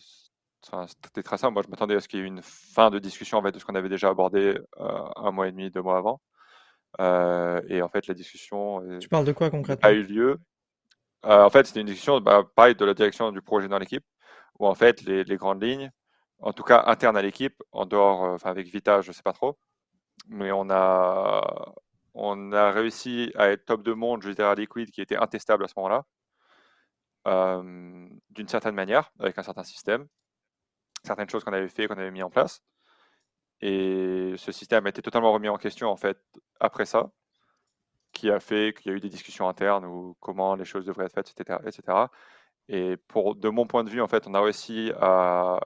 [0.86, 1.54] c'était très simple.
[1.54, 3.58] Moi, je m'attendais à ce qu'il y ait une fin de discussion en fait, de
[3.58, 6.20] ce qu'on avait déjà abordé euh, un mois et demi, deux mois avant.
[7.00, 8.98] Euh, et en fait, la discussion.
[8.98, 9.88] Tu parles de quoi concrètement?
[9.88, 10.38] A eu lieu.
[11.24, 14.04] Euh, en fait, c'était une discussion, bah, pareil, de la direction du projet dans l'équipe,
[14.58, 15.90] où en fait, les, grandes lignes,
[16.40, 19.32] en tout cas internes à l'équipe, en dehors, enfin avec Vita, je ne sais pas
[19.32, 19.56] trop,
[20.28, 21.74] mais on a,
[22.14, 25.68] on a réussi à être top de monde, dire, à Liquid, qui était intestable à
[25.68, 26.04] ce moment-là,
[28.30, 30.08] d'une certaine manière, avec un certain système
[31.04, 32.62] certaines choses qu'on avait fait, qu'on avait mis en place.
[33.62, 36.18] Et ce système a été totalement remis en question en fait
[36.60, 37.10] après ça,
[38.12, 41.06] qui a fait qu'il y a eu des discussions internes ou comment les choses devraient
[41.06, 42.06] être faites, etc., etc.
[42.68, 45.60] Et pour, de mon point de vue, en fait, on a réussi à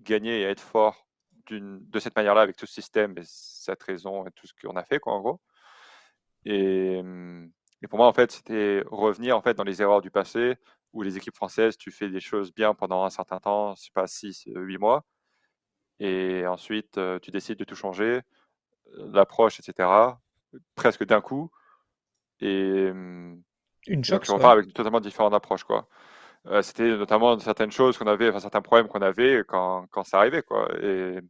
[0.00, 1.06] gagner et à être fort
[1.50, 4.84] de cette manière-là avec tout ce système et cette raison et tout ce qu'on a
[4.84, 5.40] fait, quoi, en gros.
[6.44, 7.02] Et,
[7.82, 10.56] et pour moi, en fait, c'était revenir en fait dans les erreurs du passé,
[10.92, 13.90] où les équipes françaises, tu fais des choses bien pendant un certain temps, je sais
[13.94, 15.04] pas, 6, 8 mois,
[16.00, 18.22] et ensuite tu décides de tout changer,
[18.94, 19.88] l'approche, etc.,
[20.74, 21.50] presque d'un coup,
[22.40, 22.88] et
[23.86, 25.88] une choc, tu repars avec totalement différente approche, quoi.
[26.62, 30.42] c'était notamment certaines choses qu'on avait, enfin certains problèmes qu'on avait quand, quand ça arrivait,
[30.42, 30.68] quoi.
[30.82, 31.20] Et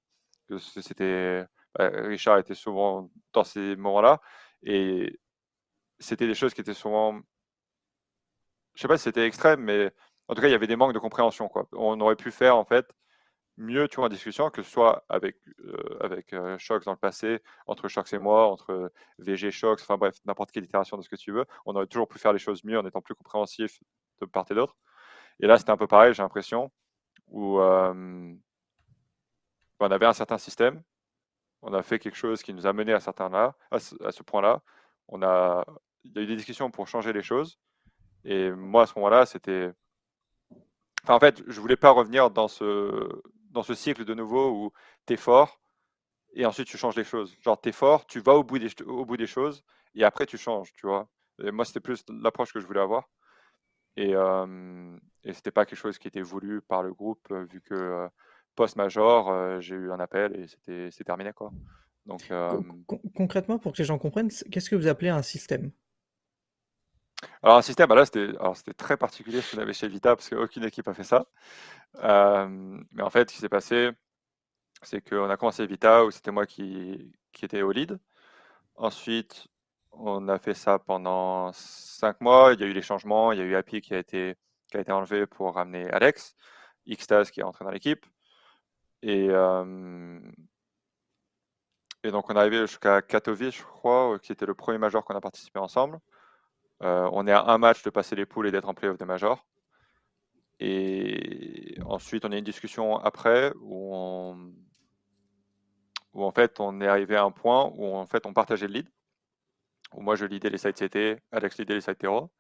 [0.59, 1.45] c'était,
[1.77, 4.21] bah, Richard était souvent dans ces moments-là,
[4.63, 5.19] et
[5.99, 7.21] c'était des choses qui étaient souvent
[8.75, 9.93] je sais pas si c'était extrême, mais
[10.29, 11.49] en tout cas, il y avait des manques de compréhension.
[11.49, 11.69] Quoi.
[11.73, 12.87] On aurait pu faire en fait
[13.61, 17.41] mieux, tu en discussion, que ce soit avec, euh, avec euh, Shox dans le passé,
[17.67, 21.17] entre Shox et moi, entre VG Shox, enfin bref, n'importe quelle itération de ce que
[21.17, 21.45] tu veux.
[21.67, 23.81] On aurait toujours pu faire les choses mieux en étant plus compréhensif
[24.21, 24.77] de part et d'autre.
[25.41, 26.71] Et là, c'était un peu pareil, j'ai l'impression,
[27.29, 28.39] où on
[29.81, 30.83] avait un certain système,
[31.63, 34.63] on a fait quelque chose qui nous a mené à, certains là, à ce, point-là.
[35.09, 35.65] On a,
[36.05, 37.59] il y a eu des discussions pour changer les choses.
[38.25, 39.71] Et moi, à ce moment-là, c'était.
[41.09, 43.09] En fait, je voulais pas revenir dans ce,
[43.51, 44.73] dans ce cycle de nouveau où
[45.07, 45.61] tu es fort
[46.33, 47.37] et ensuite tu changes les choses.
[47.41, 51.09] Genre, tu fort, tu vas au bout, des, choses et après tu changes, tu vois.
[51.39, 53.09] Moi, c'était plus l'approche que je voulais avoir.
[53.97, 57.75] Et, euh, et pas quelque chose qui était voulu par le groupe, euh, vu que
[57.75, 58.09] euh,
[58.55, 61.33] post-major, euh, j'ai eu un appel et c'était terminé.
[62.07, 62.33] Donc,
[63.15, 65.71] concrètement, pour que les gens comprennent, qu'est-ce que vous appelez un système?
[67.43, 70.65] Alors un système, bah là c'était très particulier ce qu'on avait chez Vita parce qu'aucune
[70.65, 71.27] équipe a fait ça.
[72.03, 73.91] mais en fait, ce qui s'est passé,
[74.83, 77.99] c'est qu'on a commencé Vita où c'était moi qui, qui était au lead.
[78.77, 79.49] Ensuite,
[79.93, 82.55] on a fait ça pendant cinq mois.
[82.55, 83.33] Il y a eu les changements.
[83.33, 84.37] Il y a eu Happy qui a été,
[84.89, 86.35] enlevé pour ramener Alex,
[86.89, 88.07] Xtaz qui est entré dans l'équipe.
[89.03, 89.27] Et,
[92.03, 95.15] et donc, on est arrivé jusqu'à Katowice, je crois, qui était le premier major qu'on
[95.17, 96.01] a participé ensemble.
[96.81, 99.47] On est à un match de passer les poules et d'être en playoff des majors.
[100.61, 104.35] Et ensuite, on a une discussion après où,
[106.13, 108.75] où en fait, on est arrivé à un point où en fait, on partageait le
[108.75, 108.89] lead.
[109.97, 112.31] Moi, je lidais les sites CT, Alex lidait les sites Tero.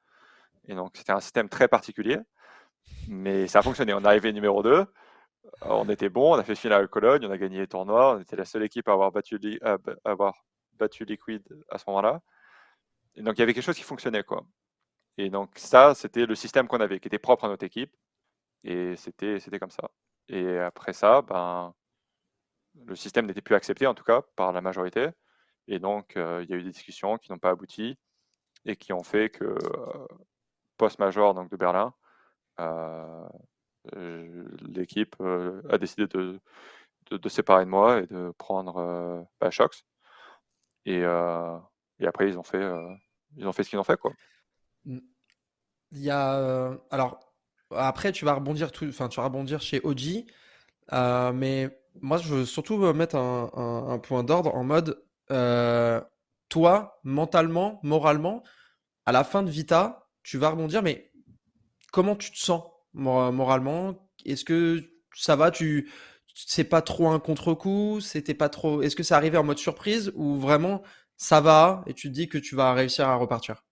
[0.69, 2.19] Et donc, c'était un système très particulier.
[3.09, 3.95] Mais ça a fonctionné.
[3.95, 4.87] On est arrivé numéro 2.
[5.63, 8.17] On était bon, on a fait finale à Cologne, on a gagné les tournois.
[8.17, 10.35] On était la seule équipe à avoir battu, à avoir
[10.75, 12.21] battu Liquid à ce moment-là.
[13.21, 14.25] Donc, il y avait quelque chose qui fonctionnait.
[14.25, 14.45] quoi.
[15.19, 17.95] Et donc, ça, c'était le système qu'on avait, qui était propre à notre équipe.
[18.65, 19.91] Et c'était, comme ça.
[20.29, 21.75] Et après ça, ben,
[22.87, 25.09] le système n'était plus accepté, en tout cas, par la majorité.
[25.69, 27.99] Et donc, il y a eu des discussions qui n'ont pas abouti
[28.67, 29.57] et qui ont fait que
[30.77, 31.95] post-major donc de Berlin,
[34.69, 36.41] l'équipe a décidé de,
[37.11, 39.85] de, séparer de moi et de prendre bah, Shox.
[40.87, 42.63] Et, et, après, ils ont fait,
[43.37, 43.99] ils ont fait ce qu'ils ont fait.
[43.99, 44.13] Quoi.
[44.85, 44.99] Mmh.
[45.93, 46.77] Il y a.
[46.91, 47.21] alors,
[47.71, 50.25] après, tu vas rebondir, tout, enfin, tu vas rebondir chez OG.
[50.93, 56.01] Euh, mais moi, je veux surtout mettre un, point d'ordre en mode euh,
[56.49, 58.43] toi, mentalement, moralement,
[59.07, 61.13] à la fin de Vita, tu vas rebondir, mais
[61.93, 64.09] comment tu te sens moralement?
[64.25, 65.51] Est-ce que ça va?
[65.51, 65.91] Tu
[66.35, 68.01] c'est pas trop un contre-coup?
[68.01, 70.83] C'était pas trop Est-ce que ça arrivait en mode surprise ou vraiment
[71.21, 73.63] ça va et tu te dis que tu vas réussir à repartir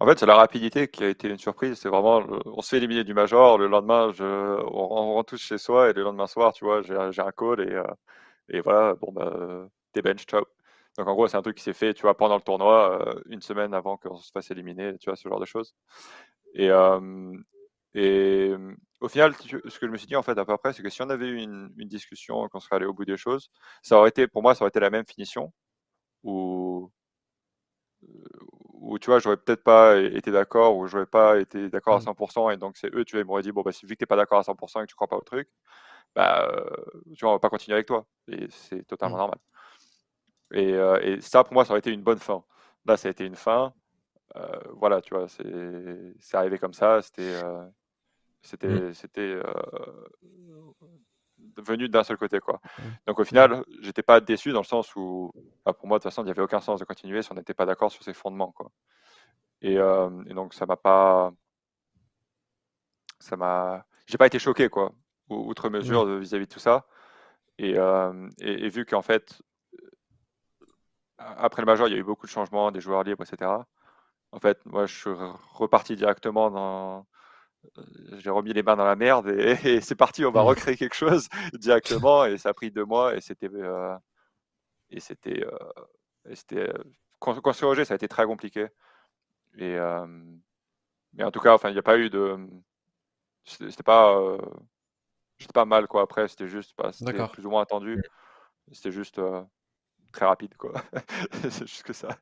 [0.00, 1.76] en fait, c'est la rapidité qui a été une surprise.
[1.76, 3.58] C'est vraiment, on se fait éliminer du major.
[3.58, 6.94] Le lendemain, je, on, rentre tous chez soi et le lendemain soir, tu vois, j'ai
[6.94, 7.82] un call et, euh,
[8.48, 10.44] et voilà, bon, bah, t'es bench, ciao.
[10.96, 13.20] Donc en gros, c'est un truc qui s'est fait, tu vois, pendant le tournoi, euh,
[13.28, 15.74] une semaine avant qu'on se fasse éliminer, tu vois, ce genre de choses.
[16.54, 17.32] Et, euh,
[19.00, 20.90] au final, ce que je me suis dit en fait à peu près, c'est que
[20.90, 23.50] si on avait eu une, une discussion, qu'on serait allé au bout des choses,
[23.82, 25.52] ça aurait été, pour moi, ça aurait été la même finition.
[26.28, 26.90] Où
[28.80, 32.48] où tu vois, j'aurais peut-être pas été d'accord, ou j'aurais pas été d'accord à 100%,
[32.48, 32.52] mmh.
[32.52, 34.06] et donc c'est eux, tu vois, ils m'auraient dit, bon, bah, vu que tu n'es
[34.06, 35.48] pas d'accord à 100% et que tu crois pas au truc,
[36.14, 36.70] bah, euh,
[37.14, 38.06] tu vois, on va pas continuer avec toi.
[38.28, 39.18] Et c'est totalement mmh.
[39.18, 39.38] normal.
[40.54, 42.42] Et, euh, et, ça, pour moi, ça aurait été une bonne fin.
[42.86, 43.74] Là, ça a été une fin.
[44.36, 47.02] Euh, voilà, tu vois, c'est arrivé comme ça.
[47.02, 47.40] C'était.
[48.42, 48.94] c'était mmh.
[48.94, 49.40] c'était
[51.56, 52.40] venu d'un seul côté.
[52.40, 52.60] Quoi.
[53.06, 55.32] Donc au final, j'étais pas déçu dans le sens où,
[55.64, 57.34] bah, pour moi, de toute façon, il n'y avait aucun sens de continuer si on
[57.34, 58.52] n'était pas d'accord sur ses fondements.
[58.52, 58.70] Quoi.
[59.62, 61.32] Et, euh, donc ça m'a pas.
[63.18, 63.84] Ça m'a.
[64.06, 64.92] J'ai pas été choqué, quoi,
[65.28, 66.86] outre mesure vis-à-vis de tout ça.
[67.58, 69.42] Et, euh, et, vu qu'en fait,
[71.18, 73.50] après le major, il y a eu beaucoup de changements, des joueurs libres, etc.
[74.32, 75.10] En fait, moi, je suis
[75.52, 77.06] reparti directement dans,
[78.18, 80.46] j'ai remis les mains dans la merde et, c'est parti, on va mmh.
[80.46, 82.24] recréer quelque chose directement.
[82.24, 83.50] Et ça a pris deux mois et c'était.
[83.52, 83.96] Euh,
[84.90, 85.44] et c'était.
[85.44, 86.72] Euh, c'était
[87.18, 88.68] construire ça a été très compliqué.
[89.56, 89.76] Et,
[91.14, 92.36] mais en tout cas, enfin, il n'y a pas eu de.
[93.44, 94.36] C'était pas.
[95.38, 96.02] J'étais pas mal, quoi.
[96.02, 96.74] Après, c'était juste.
[96.76, 98.02] Bah, c'était plus ou moins attendu.
[98.72, 99.20] C'était juste
[100.12, 100.74] très rapide, quoi.
[101.50, 102.18] c'est juste que ça.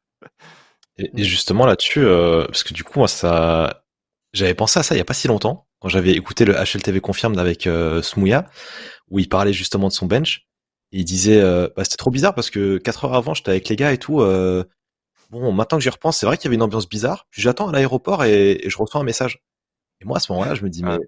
[0.99, 2.05] Et, et justement là-dessus,
[2.47, 3.86] parce que du coup, moi, ça,
[4.37, 7.01] j'avais pensé à ça il y a pas si longtemps, quand j'avais écouté le HLTV
[7.01, 8.47] Confirmed avec euh, Smouya,
[9.11, 10.47] où il parlait justement de son bench.
[10.93, 13.77] Il disait, euh, bah, c'était trop bizarre parce que quatre heures avant, j'étais avec les
[13.77, 14.21] gars et tout.
[14.21, 14.65] Euh,
[15.31, 17.27] bon, maintenant que j'y repense, c'est vrai qu'il y avait une ambiance bizarre.
[17.31, 19.43] Puis j'attends à l'aéroport et, je reçois un message.
[20.01, 20.99] Et moi, à ce moment-là, je me dis, mais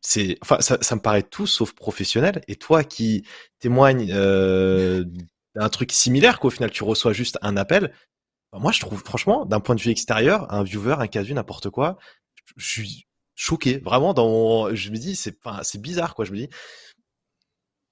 [0.00, 2.42] c'est, enfin, ça, ça, me paraît tout sauf professionnel.
[2.48, 3.26] Et toi qui
[3.60, 5.04] témoignes euh,
[5.54, 7.92] d'un truc similaire, qu'au final tu reçois juste un appel.
[8.52, 11.70] Bah, moi, je trouve, franchement, d'un point de vue extérieur, un viewer, un casu, n'importe
[11.70, 11.98] quoi,
[12.56, 13.78] je suis choqué.
[13.78, 16.24] Vraiment, dans, je me dis, c'est, c'est bizarre, quoi.
[16.24, 16.48] Je me dis,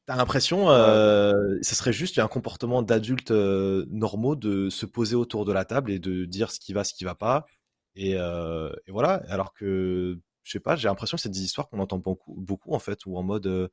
[0.07, 5.45] t'as l'impression, euh, ce serait juste un comportement d'adultes euh, normaux de se poser autour
[5.45, 7.47] de la table et de dire ce qui va, ce qui va pas.
[7.97, 9.23] Et, euh, et voilà.
[9.29, 12.75] Alors que, je sais pas, j'ai l'impression que c'est des histoires qu'on entend beaucoup, beaucoup
[12.75, 13.69] en fait, ou en mode, euh,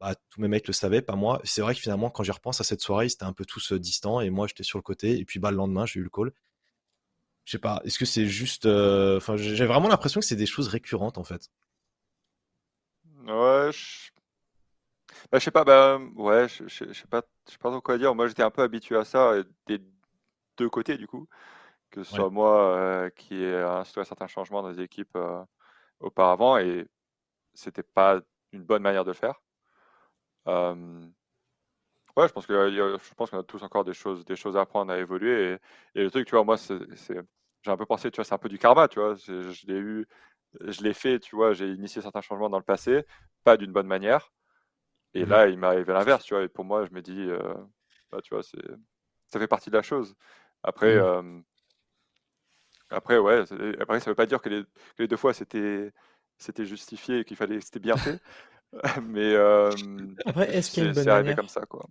[0.00, 1.40] bah, tous mes mecs le savaient, pas moi.
[1.44, 4.20] C'est vrai que finalement, quand j'y repense à cette soirée, c'était un peu tous distants
[4.20, 5.18] et moi, j'étais sur le côté.
[5.18, 6.32] Et puis, bah, le lendemain, j'ai eu le call
[7.50, 8.66] je sais pas, est-ce que c'est juste.
[8.66, 11.50] Euh, enfin, j'ai vraiment l'impression que c'est des choses récurrentes en fait.
[13.26, 14.10] Ouais, je...
[15.32, 17.98] Bah, je sais pas, bah, ouais, je, je, sais pas, je sais pas trop quoi
[17.98, 18.14] dire.
[18.14, 19.34] Moi, j'étais un peu habitué à ça
[19.66, 19.80] des
[20.58, 21.26] deux côtés du coup,
[21.90, 25.42] que ce soit moi euh, qui ai instauré certains changements dans les équipes euh,
[25.98, 26.86] auparavant et
[27.52, 28.20] c'était pas
[28.52, 29.42] une bonne manière de le faire.
[32.16, 34.60] Ouais, je pense que je pense qu'on a tous encore des choses, des choses à
[34.62, 35.58] apprendre, à évoluer.
[35.94, 36.78] Et, le truc, tu vois, moi, c'est,
[37.62, 39.14] j'ai un peu pensé, tu vois, c'est un peu du karma, tu vois.
[39.16, 40.06] Je l'ai eu,
[40.60, 43.04] je l'ai fait, tu vois, j'ai initié certains changements dans le passé,
[43.44, 44.32] pas d'une bonne manière.
[45.14, 46.44] Et mmh là, il m'est arrivé l'inverse, tu vois.
[46.44, 47.28] Et pour moi, je me dis,
[48.10, 48.62] bah, tu vois, c'est,
[49.28, 50.14] ça fait partie de la chose.
[50.62, 51.42] Après, mmh.
[52.90, 53.44] après, ouais,
[53.80, 54.62] après, ça veut pas dire que les,
[54.98, 55.92] les deux fois c'était,
[56.38, 58.20] c'était justifié et qu'il fallait, c'était bien fait.
[59.02, 59.34] Mais
[60.26, 61.86] après, est-ce qu'il y a une bonne c'est arrivé comme ça, quoi.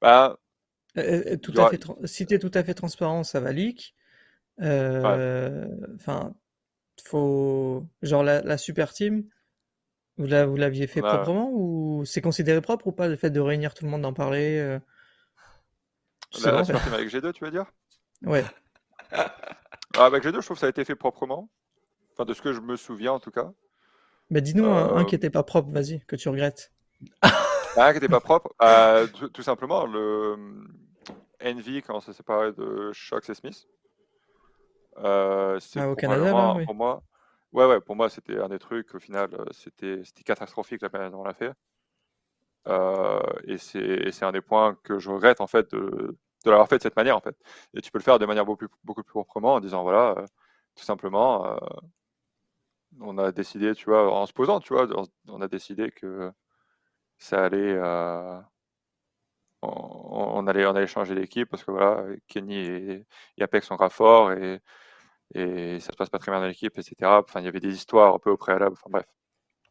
[0.00, 0.36] Bah,
[0.94, 3.94] tout à fait si tu es tout à fait transparent, ça va leak.
[4.58, 6.34] Enfin,
[7.04, 9.24] faut genre la, la super team.
[10.18, 13.74] Vous l'aviez fait bah proprement ou c'est considéré propre ou pas le fait de réunir
[13.74, 14.78] tout le monde d'en parler euh?
[16.44, 17.66] La, super team avec G2, tu veux dire?
[18.22, 18.44] Ouais.
[19.10, 21.50] Ah, avec G2, je trouve que ça a été fait proprement.
[22.12, 23.52] Enfin, de ce que je me souviens en tout cas.
[24.30, 26.72] Mais dis-nous un, qui n'était pas propre, vas-y, que tu regrettes.
[27.22, 30.36] un qui n'était pas propre, euh, tout, simplement, le
[31.44, 33.66] Envy, quand ça s'est séparé de Shox et Smith.
[34.98, 37.02] Euh, c'est ah, au Canada, pour moi.
[37.52, 41.10] Ouais, ouais, pour moi, c'était un des trucs, au final, euh, c'était catastrophique la manière
[41.10, 41.52] dont on l'a fait.
[42.68, 46.78] Euh, et c'est un des points que je regrette, en fait, de, de l'avoir fait
[46.78, 47.36] de cette manière, en fait.
[47.74, 50.14] Et tu peux le faire de manière beaucoup plus, beaucoup plus proprement en disant, voilà,
[50.18, 50.26] euh,
[50.74, 51.58] tout simplement,
[53.00, 54.86] on a décidé, tu vois, en se posant, tu vois,
[55.28, 56.32] on a décidé que
[57.18, 57.78] ça allait,
[59.62, 63.06] on, allait, on allait changer d'équipe parce que voilà, Kenny et,
[63.38, 64.60] et Apex sont grave forts et
[65.34, 66.94] et ça se passe pas très bien dans l'équipe, etc.
[67.02, 68.74] Enfin, il y avait des histoires un peu au préalable.
[68.74, 69.06] Enfin bref.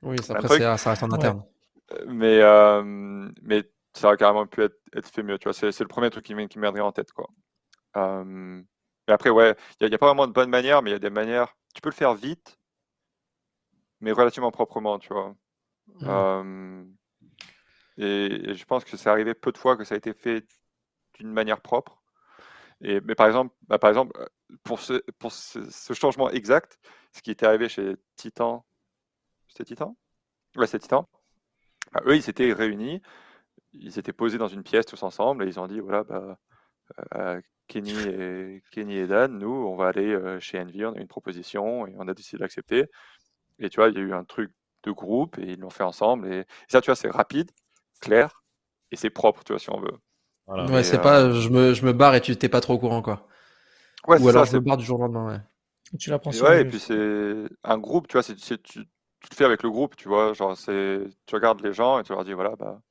[0.02, 1.44] Oui, ça, après, ça, reste en interne.
[1.92, 3.64] Euh, mais, euh, mais
[3.94, 5.38] ça aurait carrément pu être, être fait mieux.
[5.38, 7.30] Tu vois, c'est, le premier truc qui, qui me en tête, quoi.
[7.98, 8.62] Euh,
[9.08, 11.00] et après, ouais, il n'y a, pas vraiment de bonne manière, mais il y a
[11.00, 11.56] des manières.
[11.76, 12.58] Tu peux le faire vite,
[14.00, 15.36] mais relativement proprement, tu vois.
[16.00, 16.96] Mmh.
[17.98, 20.46] Et, je pense que c'est arrivé peu de fois que ça a été fait
[21.16, 22.02] d'une manière propre.
[22.82, 24.18] Et, mais par exemple, bah, par exemple,
[24.64, 26.80] pour, ce, pour ce, changement exact,
[27.14, 28.66] ce qui était arrivé chez Titan,
[29.48, 29.96] c'était Titan?
[30.56, 31.08] Ouais, c'est Titan.
[31.94, 33.02] Bah, eux, ils s'étaient réunis,
[33.74, 36.40] ils étaient posés dans une pièce tous ensemble et ils ont dit voilà, bah,
[37.16, 41.00] euh, Kenny, et, Kenny et Dan, nous, on va aller euh, chez Envy, on a
[41.00, 42.86] une proposition et on a décidé d'accepter.
[43.60, 44.52] Et tu vois, il y a eu un truc
[44.84, 46.32] de groupe et ils l'ont fait ensemble.
[46.34, 47.52] Et, ça, tu vois, c'est rapide,
[48.02, 48.44] clair
[48.92, 49.98] et c'est propre, tu vois, si on veut.
[50.48, 52.80] Ouais, c'est pas euh, je me, je me barre et tu t'es pas trop au
[52.80, 53.28] courant, quoi.
[54.08, 55.98] Ouais, Ou alors ça, je me barre du jour au lendemain, ouais.
[55.98, 59.36] Tu l'apprends et Ouais, et puis c'est un groupe, tu vois, c'est, tu, tu, le
[59.36, 62.26] fais avec le groupe, tu vois, genre c'est, tu regardes les gens et tu leur
[62.26, 62.82] dis, voilà, bah,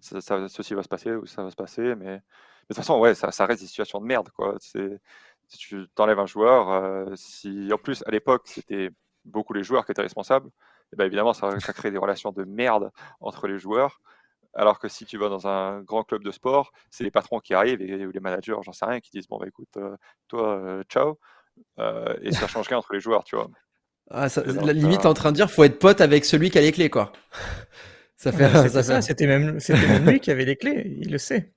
[0.00, 3.14] ça, ceci va se passer ou ça va se passer, mais, de toute façon, ouais,
[3.14, 4.54] ça, ça reste des situations de merde, quoi.
[4.60, 5.00] C'est,
[5.48, 8.90] si tu t'enlèves un joueur, euh, si en plus à l'époque c'était
[9.24, 10.50] beaucoup les joueurs qui étaient responsables, et
[10.92, 12.90] eh ben évidemment ça, ça crée des relations de merde
[13.20, 14.00] entre les joueurs.
[14.56, 17.52] Alors que si tu vas dans un grand club de sport, c'est les patrons qui
[17.52, 19.94] arrivent et, ou les managers, j'en sais rien, qui disent bon bah écoute, euh,
[20.28, 21.18] toi, euh, ciao,
[21.78, 23.48] euh, et ça change rien entre les joueurs, tu vois.
[24.10, 26.72] Ah, la limite, en train de dire, faut être pote avec celui qui a les
[26.72, 27.12] clés, quoi.
[28.16, 31.52] ça fait, ça, ça C'était même, même lui qui avait les clés, il le sait.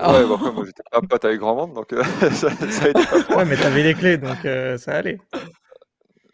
[0.00, 3.06] Ouais, bon, après, moi j'étais pas pote avec grand monde, donc ça, ça, a été
[3.06, 4.38] pas Ouais, mais t'avais les clés, donc
[4.78, 5.18] ça allait.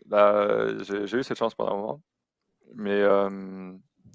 [0.07, 2.03] Bah, j'ai eu cette chance pendant un moment.
[2.76, 3.03] Mais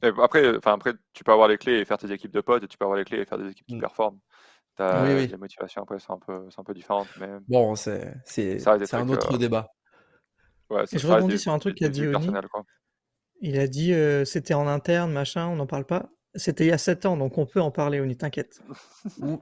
[0.01, 2.67] après, enfin, après, tu peux avoir les clés et faire tes équipes de potes, et
[2.67, 3.81] tu peux avoir les clés et faire des équipes qui mmh.
[3.81, 4.19] performent.
[4.79, 5.27] oui, oui.
[5.27, 7.07] Les motivations après sont un peu, un peu différentes.
[7.19, 7.29] Mais...
[7.47, 8.13] Bon, c'est
[8.65, 9.69] un autre euh, débat.
[10.69, 12.31] Ouais, et je rebondis sur un truc qu'il a dit Oni.
[13.41, 16.09] Il a dit euh, c'était en interne, machin, on n'en parle pas.
[16.37, 18.61] C'était il y a 7 ans, donc on peut en parler, Oni, t'inquiète.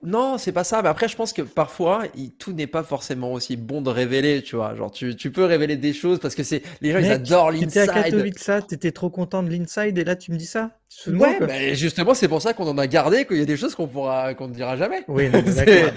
[0.03, 0.81] non, c'est pas ça.
[0.81, 2.03] Mais après, je pense que parfois,
[2.37, 4.75] tout n'est pas forcément aussi bon de révéler, tu vois.
[4.75, 7.69] Genre, tu, tu peux révéler des choses parce que c'est les gens, ils adorent l'inside.
[7.69, 10.71] T'étais à Katowice, t'étais trop content de l'inside et là, tu me dis ça?
[11.07, 13.73] Ouais, mais justement, c'est pour ça qu'on en a gardé, qu'il y a des choses
[13.73, 15.03] qu'on pourra, qu'on ne dira jamais.
[15.07, 15.91] Oui, d'accord.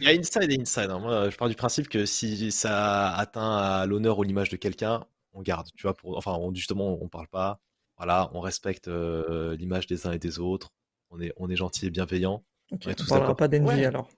[0.00, 0.90] Il y a inside et inside.
[0.90, 0.98] Hein.
[1.00, 5.04] Moi, je pars du principe que si ça atteint à l'honneur ou l'image de quelqu'un,
[5.34, 5.94] on garde, tu vois.
[5.94, 6.16] Pour...
[6.16, 7.60] Enfin, justement, on parle pas
[7.96, 10.72] voilà, on respecte l'image des uns et des autres,
[11.10, 12.44] on est, on est gentil et bienveillant.
[12.72, 14.08] Okay, on ne parlera pas d'envie alors.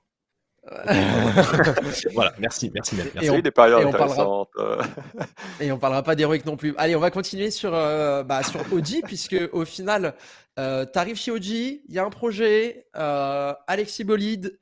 [2.13, 3.13] voilà, merci, merci, merci.
[3.23, 4.49] Et on, des périodes et on parlera,
[5.61, 6.75] et on parlera pas d'héroïque non plus.
[6.77, 10.15] Allez, on va continuer sur, bah, sur OG, puisque au final,
[10.59, 14.59] euh, tu arrives chez OG, il y a un projet, euh, Alexis Bolide,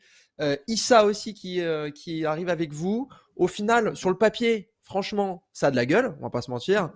[0.67, 1.63] Issa aussi qui,
[1.95, 3.09] qui arrive avec vous.
[3.37, 6.51] Au final, sur le papier, franchement, ça a de la gueule, on va pas se
[6.51, 6.91] mentir.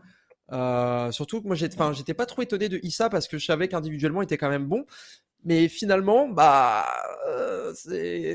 [0.53, 4.22] Euh, surtout que moi, j'étais pas trop étonné de Issa parce que je savais qu'individuellement,
[4.22, 4.86] il était quand même bon.
[5.44, 6.86] Mais finalement, bah,
[7.28, 7.72] euh,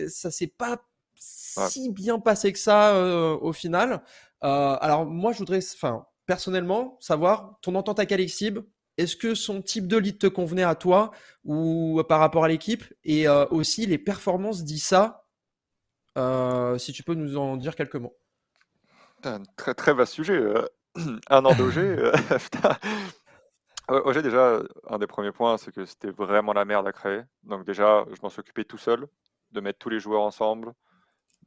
[0.09, 0.85] ça s'est pas
[1.15, 4.03] si bien passé que ça euh, au final.
[4.43, 8.59] Euh, alors moi, je voudrais, enfin, personnellement, savoir ton entente avec Alexib.
[8.97, 11.11] Est-ce que son type de lead te convenait à toi
[11.43, 12.83] ou par rapport à l'équipe?
[13.03, 15.25] Et aussi les performances d'Issa
[16.77, 18.15] Si tu peux nous en dire quelques mots.
[19.23, 20.39] Un très très vaste sujet
[21.29, 22.13] un an d'OG, euh,
[23.89, 27.21] OG, déjà, un des premiers points, c'est que c'était vraiment la merde à créer.
[27.43, 29.07] Donc déjà, je m'en suis occupé tout seul,
[29.51, 30.73] de mettre tous les joueurs ensemble,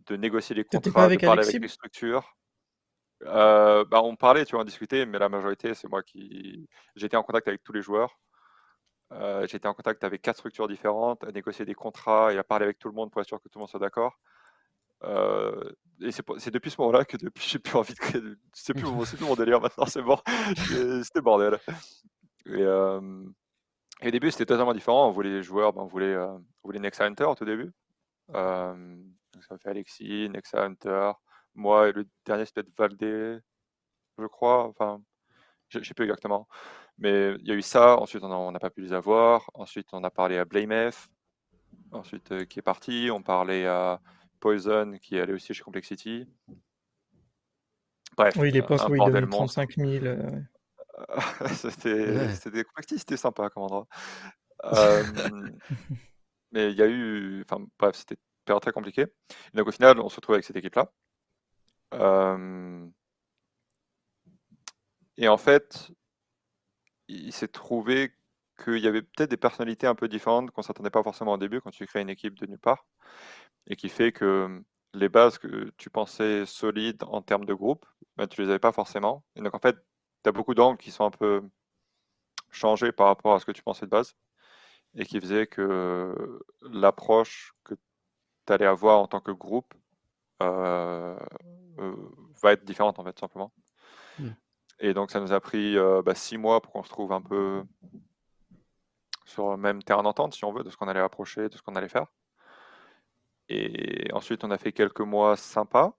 [0.06, 2.36] de négocier les contrats, avec de parler avec les structures.
[3.24, 6.68] Euh, bah, on parlait, tu vois, on discutait, mais la majorité, c'est moi qui.
[6.94, 8.18] J'étais en contact avec tous les joueurs.
[9.12, 12.64] Euh, j'étais en contact avec quatre structures différentes, à négocier des contrats et à parler
[12.64, 14.18] avec tout le monde pour être sûr que tout le monde soit d'accord.
[15.04, 18.22] Euh, et c'est depuis ce moment-là que depuis j'ai plus envie de créer.
[18.52, 18.84] C'est plus,
[19.20, 20.18] mon délire maintenant, c'est bon.
[21.04, 21.58] C'était bordel.
[22.46, 25.08] Et, et, au début, c'était totalement différent.
[25.08, 27.72] On voulait les joueurs, ben, on voulait, on voulait Nexa Hunter au tout début.
[28.32, 28.74] ça
[29.58, 31.12] fait Alexis, Nexa Hunter,
[31.54, 33.38] moi et le dernier c'était Valdé,
[34.18, 34.68] je crois.
[34.68, 35.00] Enfin,
[35.68, 36.48] je sais plus exactement.
[36.98, 37.98] Mais il y a eu ça.
[37.98, 39.50] Ensuite, on n'a pas pu les avoir.
[39.54, 41.08] Ensuite, on a parlé à BlameF.
[41.92, 43.10] Ensuite, euh, qui est parti.
[43.12, 44.00] On parlait à
[44.38, 46.26] Poison, qui est allé aussi chez Complexity.
[48.16, 48.34] Bref.
[48.36, 50.16] Oui, les postes, oui, de 35 000.
[51.54, 53.86] c'était c'était Complexity, c'était sympa comme endroit.
[54.64, 55.04] Euh,
[56.50, 57.42] mais il y a eu.
[57.42, 58.16] Enfin, bref, c'était
[58.46, 59.06] très compliqué.
[59.54, 60.90] donc, au final, on se retrouve avec cette équipe-là.
[61.94, 62.86] Euh,
[65.16, 65.90] et en fait,
[67.08, 68.12] il s'est trouvé
[68.62, 71.38] qu'il y avait peut-être des personnalités un peu différentes qu'on ne s'attendait pas forcément au
[71.38, 72.86] début quand tu crées une équipe de nulle part,
[73.68, 74.62] et qui fait que
[74.94, 77.86] les bases que tu pensais solides en termes de groupe,
[78.16, 79.24] ben, tu les avais pas forcément.
[79.36, 79.76] Et donc en fait,
[80.24, 81.42] tu as beaucoup d'angles qui sont un peu
[82.50, 84.14] changés par rapport à ce que tu pensais de base,
[84.94, 87.74] et qui faisait que l'approche que
[88.46, 89.74] tu allais avoir en tant que groupe
[90.42, 91.18] euh,
[91.78, 91.96] euh,
[92.42, 93.52] va être différente en fait, simplement.
[94.18, 94.28] Mmh.
[94.80, 97.22] Et donc ça nous a pris euh, bah, six mois pour qu'on se trouve un
[97.22, 97.62] peu
[99.24, 101.62] sur le même terrain d'entente, si on veut, de ce qu'on allait approcher, de ce
[101.62, 102.06] qu'on allait faire.
[103.48, 105.96] Et ensuite, on a fait quelques mois sympas.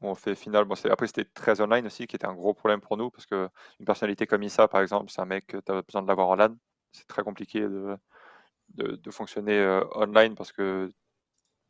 [0.00, 0.64] On fait final.
[0.64, 3.48] Bon, après, c'était très online aussi, qui était un gros problème pour nous, parce que
[3.80, 6.36] une personnalité comme Issa, par exemple, c'est un mec tu as besoin de l'avoir en
[6.36, 6.56] LAN.
[6.92, 7.96] C'est très compliqué de,
[8.74, 10.92] de, fonctionner online parce que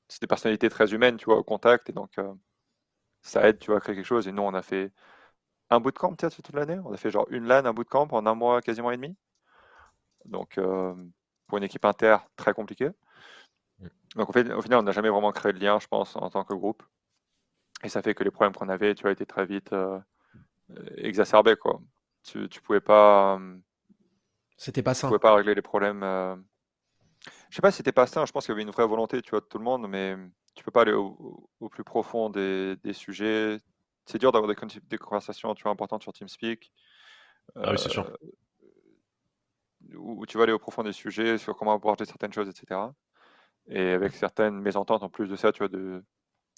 [0.09, 2.35] c'est des personnalités très humaines, tu vois, au contact, et donc euh,
[3.23, 4.29] ça aide, tu vois, à créer quelque chose.
[4.29, 4.93] Et nous, on a fait
[5.71, 6.79] un bootcamp, tu sais, toute l'année.
[6.85, 9.17] On a fait genre une LAN, un bootcamp en un mois, quasiment et demi.
[10.25, 10.95] Donc, euh,
[11.47, 12.91] pour une équipe inter, très compliqué.
[14.17, 16.55] Donc, au final, on n'a jamais vraiment créé de lien, je pense, en tant que
[16.55, 16.83] groupe.
[17.85, 20.01] Et ça fait que les problèmes qu'on avait, tu vois, étaient très vite euh,
[20.97, 21.81] exacerbés, quoi.
[22.25, 23.39] Tu, tu pouvais pas.
[24.57, 24.95] C'était pas.
[24.95, 26.03] Tu pouvais pas régler les problèmes
[27.51, 29.23] je sais pas si c'était pas ça, je pense qu'il y avait une vraie volonté,
[29.23, 30.17] tu vois, de tout le monde, mais
[30.55, 33.59] tu peux pas aller au, plus profond des, sujets.
[34.07, 36.73] C'est dur d'avoir des, conversations, tu vois, importantes sur TeamSpeak.
[37.57, 38.07] Ah oui, c'est sûr.
[38.07, 42.81] Euh, où, tu vas aller au profond des sujets, sur comment aborder certaines choses, etc.
[43.71, 46.03] Et avec certaines mésententes en plus de ça, tu vois, de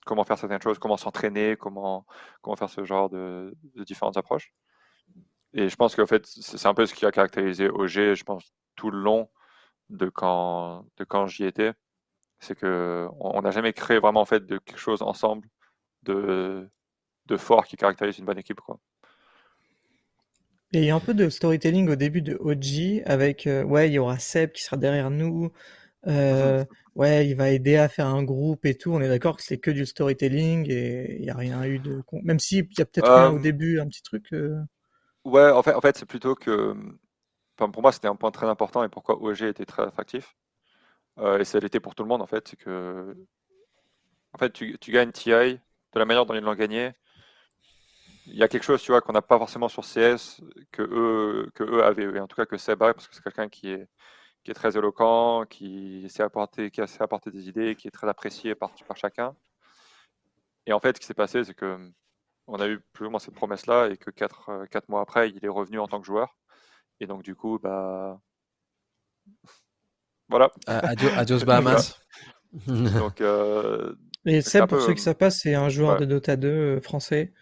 [0.06, 2.06] comment faire certaines choses, comment s'entraîner, comment,
[2.42, 4.52] comment faire ce genre de, différentes approches.
[5.52, 8.52] Et je pense qu'en fait, c'est un peu ce qui a caractérisé OG, je pense,
[8.76, 9.28] tout le long
[9.88, 11.72] de quand, de quand j'y étais.
[12.38, 15.46] C'est que on n'a jamais créé vraiment en fait de quelque chose ensemble
[16.02, 16.70] de,
[17.26, 18.61] de fort qui caractérise une bonne équipe.
[20.72, 23.88] Et il y a un peu de storytelling au début de OG avec euh, ouais,
[23.88, 25.50] il y aura Seb qui sera derrière nous.
[26.07, 28.92] Euh, ouais, il va aider à faire un groupe et tout.
[28.92, 32.03] On est d'accord que c'est que du storytelling et il n'y a rien eu de.
[32.22, 34.28] Même s'il y a peut-être au euh, début, un petit truc.
[35.24, 36.74] Ouais, en fait, en fait c'est plutôt que
[37.68, 40.34] pour moi, c'était un point très important et pourquoi OG était très attractif.
[41.18, 42.48] Euh, et ça l'était pour tout le monde, en fait.
[42.48, 43.14] C'est que,
[44.32, 46.92] en fait, tu, gagnes TI de la manière dont ils l'ont gagné.
[48.26, 50.40] Il y a quelque chose, tu vois, qu'on n'a pas forcément sur CS
[50.72, 53.22] que eux, que eux avaient, et en tout cas que Seb a, parce que c'est
[53.22, 53.88] quelqu'un qui est,
[54.45, 58.09] qui est très éloquent, qui sait apporter, qui sait apporter des idées, qui est très
[58.09, 59.34] apprécié par, par chacun.
[60.66, 61.78] Et en fait, ce qui s'est passé, c'est que
[62.47, 65.45] on a eu plus ou moins cette promesse-là et que quatre, quatre mois après, il
[65.45, 66.36] est revenu en tant que joueur.
[67.01, 68.20] Et donc, du coup, bah.
[70.28, 70.51] Voilà.
[70.66, 72.01] adios, Bahamas.
[72.66, 73.95] donc, euh,
[74.26, 77.32] Et Seb, pour ceux qui savent pas, c'est un joueur de Dota 2 euh, français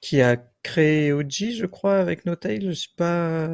[0.00, 2.66] qui a créé OG, je crois, avec Notail.
[2.66, 3.48] Je sais pas.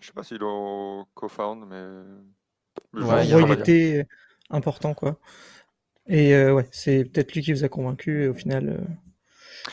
[0.00, 3.02] Je sais pas s'il est co-found, mais.
[3.02, 4.06] Ouais, il, était
[4.50, 5.18] important, quoi.
[6.06, 8.86] Et euh, ouais, c'est peut-être lui qui vous a convaincu, et au final.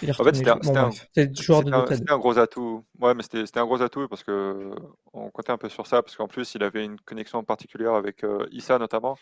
[0.01, 2.83] En fait, c'était un, gros atout.
[2.99, 4.73] Ouais, mais c'était un gros atout parce que
[5.13, 8.23] on comptait un peu sur ça parce qu'en plus, il avait une connexion particulière avec
[8.23, 9.17] euh, Issa notamment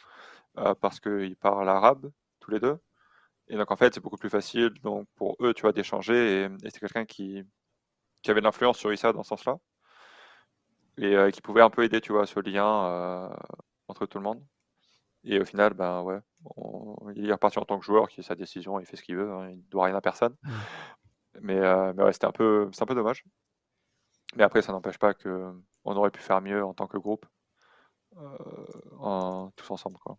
[0.57, 2.77] euh, parce qu'ils parlent arabe tous les deux.
[3.49, 6.43] Et donc en fait, c'est beaucoup plus facile donc pour eux, tu vois, d'échanger.
[6.43, 7.43] Et, c'est quelqu'un qui,
[8.21, 9.57] qui avait de l'influence sur Issa dans ce sens-là
[11.01, 13.29] et euh, qui pouvait un peu aider, tu vois, ce lien
[13.87, 14.41] entre tout le monde.
[15.23, 16.19] Et au final, ben ouais,
[17.15, 19.17] il est reparti en tant que joueur, qui est sa décision, il fait ce qu'il
[19.17, 20.35] veut, hein, il ne doit rien à personne.
[21.41, 23.23] Mais, euh, mais ouais, c'était un peu, c'est un peu dommage.
[24.35, 25.51] Mais après, ça n'empêche pas que
[25.85, 27.25] on aurait pu faire mieux en tant que groupe,
[28.99, 29.97] en, tous ensemble.
[29.99, 30.17] Quoi.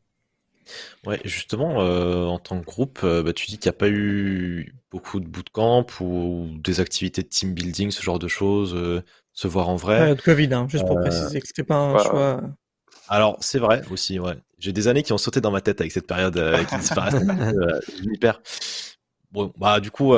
[1.05, 5.21] Ouais, justement, en tant que groupe, bah, tu dis qu'il n'y a pas eu beaucoup
[5.21, 8.75] de bootcamp ou, des activités de team building, ce genre de choses,
[9.33, 10.15] se voir en vrai.
[10.15, 12.43] de Covid, hein, juste pour préciser que c'était pas un choix.
[13.09, 14.37] Alors, c'est vrai aussi, ouais.
[14.59, 17.19] J'ai des années qui ont sauté dans ma tête avec cette période qui disparaît.
[18.03, 18.41] hyper.
[19.31, 20.15] Bon, bah, du coup,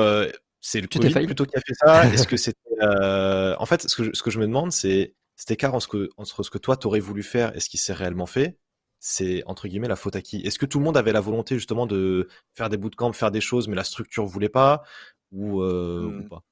[0.60, 2.06] c'est le Covid plutôt qui a fait ça.
[2.06, 2.58] Est-ce que c'était.
[2.82, 5.88] En fait, ce que, je, ce que je me demande, c'est cet écart entre ce
[5.88, 8.58] que, entre ce que toi, t'aurais voulu faire et ce qui s'est réellement fait
[9.06, 10.40] c'est entre guillemets la faute à qui?
[10.40, 13.42] Est-ce que tout le monde avait la volonté justement de faire des bootcamps, faire des
[13.42, 14.82] choses, mais la structure voulait pas?
[15.30, 16.28] Ou, euh, mmh.
[16.30, 16.42] pas?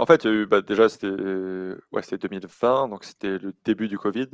[0.00, 3.88] En fait, il y a eu, bah, déjà c'était ouais, 2020, donc c'était le début
[3.88, 4.28] du Covid.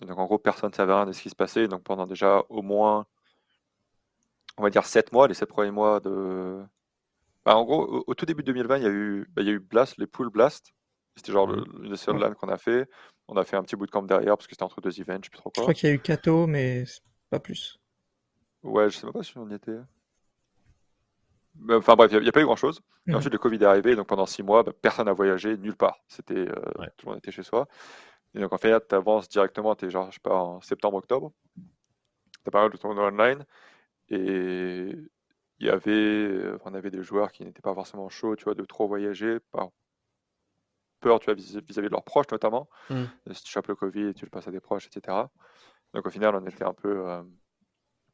[0.00, 1.68] Donc en gros, personne ne savait rien de ce qui se passait.
[1.68, 3.06] Donc pendant déjà au moins,
[4.56, 6.62] on va dire 7 mois, les 7 premiers mois de.
[7.44, 9.50] Bah, en gros, au, tout début de 2020, il y a eu, bah, il y
[9.50, 10.72] a eu Blast, les Pool Blast.
[11.16, 12.88] C'était genre le, une seule LAN qu'on a fait.
[13.28, 15.18] On a fait un petit bout de camp derrière parce que c'était entre deux events,
[15.20, 15.62] je sais plus trop quoi.
[15.62, 16.84] Je crois qu'il y a eu Kato, mais
[17.30, 17.78] pas plus.
[18.62, 19.78] Ouais, je sais même pas si on y était.
[21.70, 22.80] Enfin bref, il n'y a, pas eu grand chose.
[23.06, 23.16] Et mmh.
[23.16, 25.98] ensuite, le Covid est arrivé, donc pendant six mois, bah, personne n'a voyagé nulle part.
[26.08, 26.54] C'était, euh,
[26.96, 27.68] Tout le monde était chez soi.
[28.34, 31.32] Et donc en fait, tu avances directement, tu es genre, je sais pas, en septembre-octobre.
[31.54, 33.44] Tu as pas mal de tournois online.
[34.08, 34.96] Et
[35.58, 38.64] il y avait, on avait des joueurs qui n'étaient pas forcément chauds, tu vois, de
[38.64, 39.68] trop voyager, par
[41.00, 42.68] peur tu vois, vis-à-vis de leurs proches notamment.
[42.88, 43.04] Mmh.
[43.32, 45.16] Si tu chopes le Covid, tu le passes à des proches, etc.
[45.92, 47.22] Donc au final, on était un peu euh,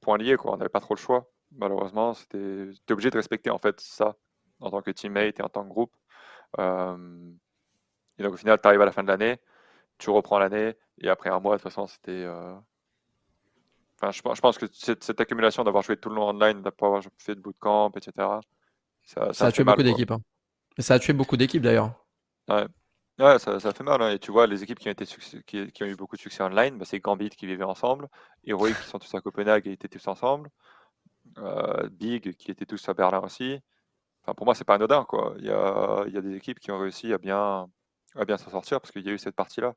[0.00, 0.54] point lié, quoi.
[0.54, 1.30] On n'avait pas trop le choix.
[1.56, 4.16] Malheureusement, c'était obligé de respecter en fait ça
[4.60, 5.92] en tant que teammate et en tant que groupe.
[6.58, 7.30] Euh,
[8.18, 9.38] et donc au final, tu arrives à la fin de l'année,
[9.98, 12.10] tu reprends l'année, et après un mois, de toute façon, c'était.
[12.12, 12.54] Euh,
[13.96, 17.02] enfin, je, je, pense que cette, cette accumulation d'avoir joué tout le long online, d'avoir
[17.18, 18.12] fait de bootcamp, etc.
[19.04, 20.10] Ça, ça, a tué beaucoup d'équipes.
[20.10, 20.20] Hein.
[20.78, 21.92] Ça a tué beaucoup d'équipes d'ailleurs.
[22.48, 22.66] Ouais.
[23.18, 24.00] Ouais, ça, ça fait mal.
[24.00, 24.10] Hein.
[24.10, 25.04] Et tu vois, les équipes qui ont, été
[25.46, 28.08] qui, qui ont eu beaucoup de succès online, bah, c'est Gambit qui vivait ensemble,
[28.44, 30.50] Heroic qui sont tous à Copenhague et étaient tous ensemble,
[31.90, 33.58] Big qui étaient tous à Berlin aussi.
[34.22, 35.04] Enfin, pour moi, c'est pas anodin.
[35.04, 35.34] Quoi.
[35.38, 37.68] Il, y a, il y a des équipes qui ont réussi à bien,
[38.14, 39.74] à bien s'en sortir parce qu'il y a eu cette partie-là.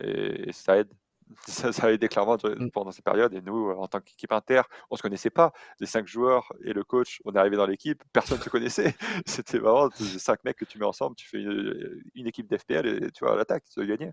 [0.00, 0.92] et ça aide.
[1.46, 2.70] ça, ça, a aidé clairement mmh.
[2.70, 3.34] pendant ces périodes.
[3.34, 5.52] Et nous, en tant qu'équipe inter, on se connaissait pas.
[5.80, 8.94] Les cinq joueurs et le coach, on est arrivé dans l'équipe, personne ne se connaissait.
[9.26, 13.24] C'était vraiment cinq mecs que tu mets ensemble, tu fais une, équipe d'FPL et tu
[13.24, 14.10] vas à l'attaque, tu veux gagner.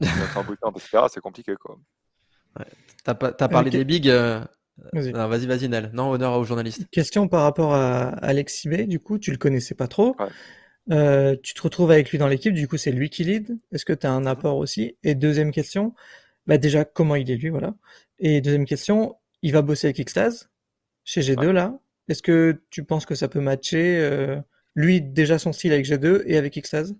[1.10, 1.56] c'est compliqué.
[1.56, 1.78] Quoi.
[2.58, 2.66] Ouais.
[3.04, 4.08] Tu as, as, parlé des bigs.
[4.08, 4.44] Euh,
[4.92, 5.90] vas-y, vas-y, Nel.
[5.92, 6.88] Non, honneur aux journalistes.
[6.90, 8.82] Question par rapport à Alex B.
[8.82, 10.16] Du coup, tu le connaissais pas trop.
[10.90, 13.58] Euh, tu te retrouves avec lui dans l'équipe, du coup c'est lui qui lead.
[13.72, 14.26] Est-ce que tu as un mmh.
[14.28, 14.96] apport aussi?
[15.02, 15.94] Et deuxième question,
[16.46, 17.74] bah déjà, comment il est lui, voilà.
[18.18, 20.48] Et deuxième question, il va bosser avec Xtase
[21.04, 21.78] chez G2 là.
[22.08, 24.40] Est-ce que tu penses que ça peut matcher euh,
[24.74, 26.94] lui déjà son style avec G2 et avec Xtase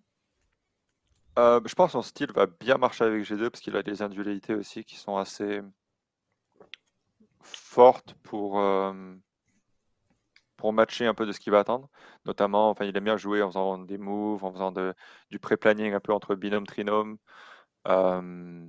[1.39, 4.03] euh, Je pense que son style va bien marcher avec G2 parce qu'il a des
[4.03, 5.61] individualités aussi qui sont assez
[7.47, 8.93] fortes pour euh,
[10.57, 11.89] pour matcher un peu de ce qu'il va attendre.
[12.25, 14.95] Notamment, enfin, il aime bien jouer en faisant des moves, en faisant de,
[15.31, 17.19] du pré-planning un peu entre binôme, trinôme.
[17.89, 18.67] Euh,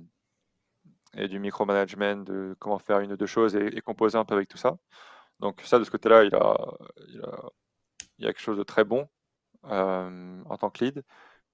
[1.14, 4.48] et du micromanagement, de comment faire une ou deux choses et, composer un peu avec
[4.48, 4.78] tout ça.
[5.40, 6.56] Donc ça, de ce côté-là, il a,
[7.08, 7.50] il, a,
[8.18, 9.08] il a quelque chose de très bon
[9.66, 11.04] euh, en tant que lead,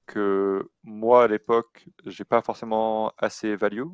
[0.07, 3.85] que moi, à l'époque, j'ai pas forcément assez value,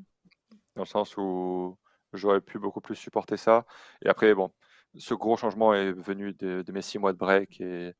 [0.76, 1.78] dans le sens où
[2.12, 3.66] j'aurais pu beaucoup plus supporter ça.
[4.02, 4.52] Et après, bon,
[4.96, 7.94] ce gros changement est venu de, mes six mois de break et,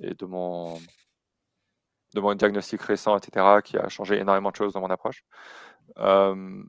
[0.00, 0.78] de mon
[2.34, 5.24] diagnostic récent, etc., qui a changé énormément de choses dans mon approche.
[5.98, 6.62] Euh,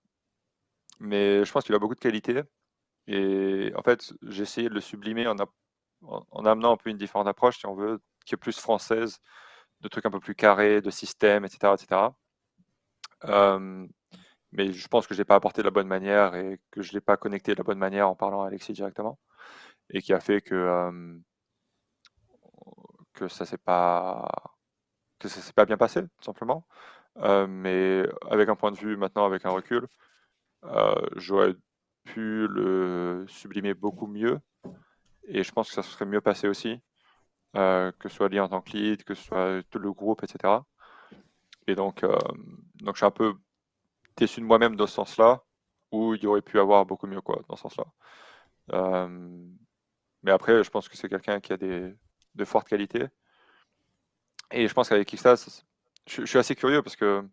[1.00, 2.42] mais je pense qu'il a beaucoup de qualités.
[3.08, 5.36] Et en fait, j'ai essayé de le sublimer en,
[6.02, 9.20] en, amenant un peu une différente approche, si on veut, qui est plus française,
[9.82, 11.74] de trucs un peu plus carrés, de système, etc.
[11.74, 12.10] etc.
[14.58, 16.94] mais je pense que je n'ai pas apporté de la bonne manière et que je
[16.94, 19.20] l'ai pas connecté de la bonne manière en parlant à Alexis directement.
[19.92, 20.92] Et qui a fait que,
[23.14, 24.28] que ça s'est pas
[25.24, 26.68] s'est pas bien passé, tout simplement.
[27.48, 29.88] Mais avec un point de vue maintenant, avec un recul,
[31.16, 31.56] j'aurais
[32.06, 34.40] pu le sublimer beaucoup mieux.
[35.28, 36.82] Et je pense que ça se serait mieux passé aussi,
[37.54, 40.66] que ce soit lié en tant que lead, que ce soit tout le groupe, etc.
[41.68, 43.36] Et donc, donc je suis un peu
[44.18, 45.44] déçu de moi-même dans ce sens-là,
[45.92, 47.86] où il y aurait pu avoir beaucoup mieux quoi, dans ce sens-là.
[50.24, 51.94] mais après, je pense que c'est quelqu'un qui a des,
[52.36, 53.06] de fortes qualités.
[54.52, 55.66] Et je pense qu'avec Xtase,
[56.08, 57.24] je, je, suis assez curieux parce que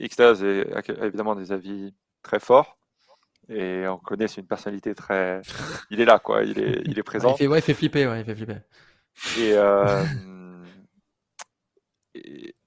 [0.00, 2.78] Xtase a évidemment des avis très forts.
[3.48, 5.40] Et on connaît, c'est une personnalité très.
[5.90, 6.42] Il est là, quoi.
[6.42, 7.32] Il est, il est présent.
[7.34, 8.58] il, fait, ouais, il fait flipper, ouais, il fait flipper.
[9.38, 10.04] Et, euh,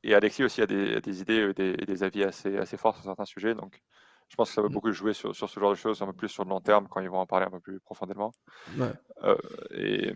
[0.04, 3.26] et, Alexis aussi a des, des idées et des, avis assez, assez forts sur certains
[3.26, 3.56] sujets.
[3.56, 3.82] Donc,
[4.30, 4.72] je pense que ça va mmh.
[4.72, 6.88] beaucoup jouer sur, sur, ce genre de choses, un peu plus sur le long terme,
[6.88, 8.32] quand ils vont en parler un peu plus profondément.
[9.24, 9.36] Euh,
[9.72, 10.14] et,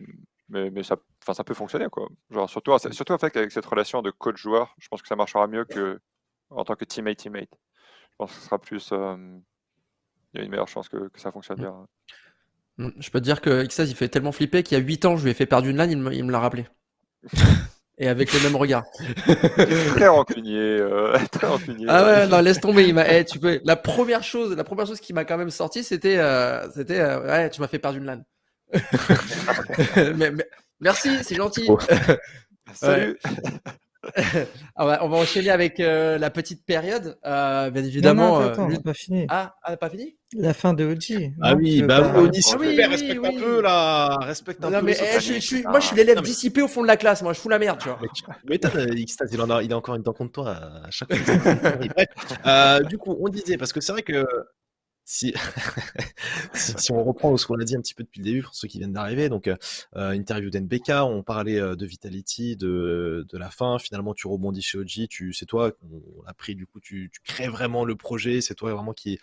[0.49, 0.97] mais, mais ça,
[1.31, 1.87] ça peut fonctionner.
[1.89, 2.07] Quoi.
[2.29, 5.47] Genre, surtout, surtout en fait, avec cette relation de coach-joueur, je pense que ça marchera
[5.47, 5.99] mieux que
[6.49, 7.49] en tant que teammate-teammate.
[8.11, 8.89] Je pense que ce sera plus.
[8.91, 9.17] Euh,
[10.33, 11.61] il y a une meilleure chance que, que ça fonctionne mmh.
[11.61, 11.87] bien.
[12.97, 15.15] Je peux te dire que XAS, il fait tellement flipper qu'il y a 8 ans,
[15.15, 16.65] je lui ai fait perdre une lane, il me l'a rappelé.
[17.99, 18.85] Et avec le même regard.
[19.95, 21.85] très rancunier, euh, très rancunier.
[21.87, 22.87] Ah ouais, non, laisse tomber.
[22.87, 23.61] Il m'a, eh, tu peux.
[23.63, 27.21] La première chose, la première chose qui m'a quand même sorti, c'était, euh, c'était, euh,
[27.21, 28.23] ouais, tu m'as fait perdre une lane.
[30.15, 30.31] mais,
[30.79, 31.69] merci, c'est gentil.
[32.73, 33.19] Salut.
[34.75, 37.17] on, va, enchaîner avec euh, la petite période.
[37.25, 38.39] Euh, bien évidemment.
[38.39, 39.25] Non, attends, euh, pas fini.
[39.29, 40.17] Ah, ah, pas fini?
[40.35, 41.33] La fin de OG.
[41.41, 44.17] Ah oui, bah oui, Oni, s'il te respecte un peu là.
[44.21, 44.85] Respecte un non, peu.
[44.87, 47.21] Mais, eh, je, je, moi, je suis l'élève dissipé au fond de la classe.
[47.21, 47.99] Moi, je fous la merde, tu vois.
[48.45, 52.79] Mais Xtase, il, en a, il a encore une dent contre toi à chaque fois.
[52.89, 54.25] du coup, on disait, parce que c'est vrai que
[55.05, 55.33] si,
[56.53, 58.69] si, on reprend ce qu'on a dit un petit peu depuis le début pour ceux
[58.69, 59.57] qui viennent d'arriver, donc euh,
[59.93, 64.77] interview d'NBK, on parlait euh, de Vitality, de, de la fin, finalement tu rebondis chez
[64.77, 68.39] OG, tu, c'est toi, on a pris du coup, tu, tu crées vraiment le projet,
[68.39, 69.19] c'est toi vraiment qui,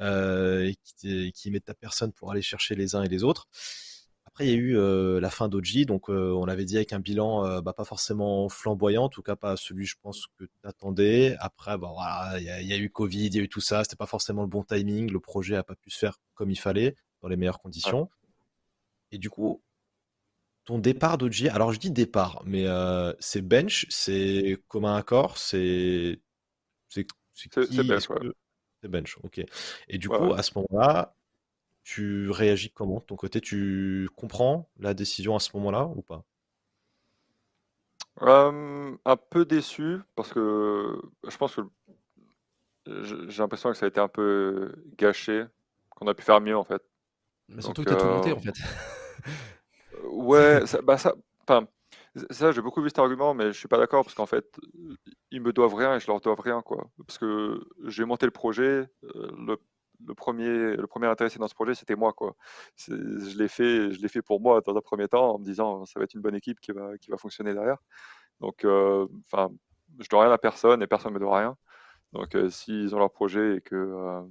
[0.00, 3.48] euh, qui, qui met ta personne pour aller chercher les uns et les autres
[4.44, 7.00] il y a eu euh, la fin d'Oji, donc euh, on l'avait dit avec un
[7.00, 10.50] bilan euh, bah, pas forcément flamboyant, en tout cas pas celui, je pense, que tu
[10.64, 11.36] attendais.
[11.40, 13.96] Après, bah, voilà, il y, a eu Covid, il y a eu tout ça, c'était
[13.96, 16.96] pas forcément le bon timing, le projet a pas pu se faire comme il fallait,
[17.22, 18.08] dans les meilleures conditions.
[19.12, 19.62] Et du coup,
[20.64, 22.66] ton départ d'Oji, alors je dis départ, mais
[23.18, 26.20] c'est bench, c'est commun accord, c'est.
[26.88, 27.06] C'est
[27.84, 28.08] bench,
[28.82, 29.40] C'est bench, ok.
[29.88, 31.14] Et du coup, à ce moment-là,
[31.90, 33.40] tu réagis comment de ton côté?
[33.40, 36.22] Tu comprends la décision à ce moment-là ou pas?
[38.20, 41.62] Un peu déçu parce que je pense que
[42.86, 45.46] j'ai l'impression que ça a été un peu gâché,
[45.90, 46.82] qu'on a pu faire mieux en fait.
[47.48, 48.54] Mais surtout que tu as tout monté en fait.
[50.04, 51.14] ouais, ça, bah ça,
[52.30, 54.60] ça j'ai beaucoup vu cet argument, mais je suis pas d'accord parce qu'en fait,
[55.32, 56.88] ils me doivent rien et je leur dois rien quoi.
[57.04, 59.56] Parce que j'ai monté le projet, le
[60.06, 62.12] le premier, le premier intéressé dans ce projet, c'était moi.
[62.12, 62.36] Quoi.
[62.76, 65.84] Je l'ai fait, je l'ai fait pour moi dans un premier temps en me disant
[65.86, 67.78] ça va être une bonne équipe qui va, qui va fonctionner derrière.
[68.40, 69.50] Donc, euh, enfin,
[69.98, 71.56] je dois rien à personne et personne ne me doit rien.
[72.12, 74.22] Donc, euh, s'ils ont leur projet et que, euh,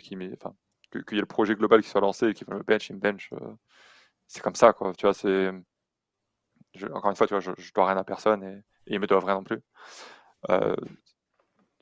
[0.00, 2.96] qu'il y ait le projet global qui soit lancé et qu'ils veulent me bench, ils
[2.96, 3.30] me bench,
[4.26, 4.92] c'est comme ça, quoi.
[4.94, 5.50] Tu vois, c'est,
[6.92, 9.06] encore une fois, tu vois, je, je dois rien à personne et, et ils me
[9.06, 9.60] doivent rien non plus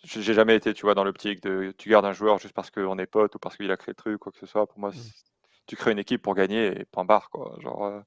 [0.04, 2.98] j'ai jamais été, tu vois, dans l'optique de tu gardes un joueur juste parce qu'on
[2.98, 4.66] est pote ou parce qu'il a créé le truc, quoi que ce soit.
[4.66, 4.94] Pour moi, mmh.
[5.66, 7.56] tu crées une équipe pour gagner et point barre, quoi.
[7.60, 8.00] Genre, euh,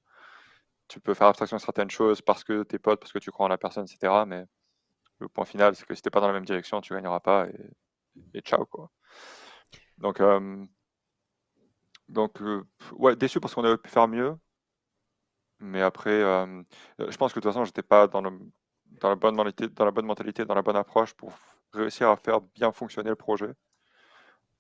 [0.88, 3.46] tu peux faire abstraction de certaines choses parce que t'es pote, parce que tu crois
[3.46, 4.26] en la personne, etc.
[4.28, 4.46] Mais
[5.20, 7.48] le point final, c'est que si t'es pas dans la même direction, tu gagneras pas
[8.34, 8.91] et, ciao, quoi.
[9.98, 10.66] Donc, euh,
[12.10, 14.38] donc euh, ouais, déçu parce qu'on aurait pu faire mieux.
[15.60, 16.20] Mais après,
[17.00, 18.32] je pense que de toute façon, j'étais pas dans, le,
[19.00, 21.34] dans, la bonne mentalité, dans la bonne mentalité, dans la bonne approche pour
[21.76, 23.54] réussir à faire bien fonctionner le projet.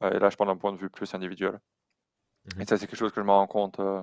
[0.03, 1.59] Euh, et là, je parle d'un point de vue plus individuel.
[2.45, 4.01] Mmh et ça, c'est quelque chose que je me rends compte euh,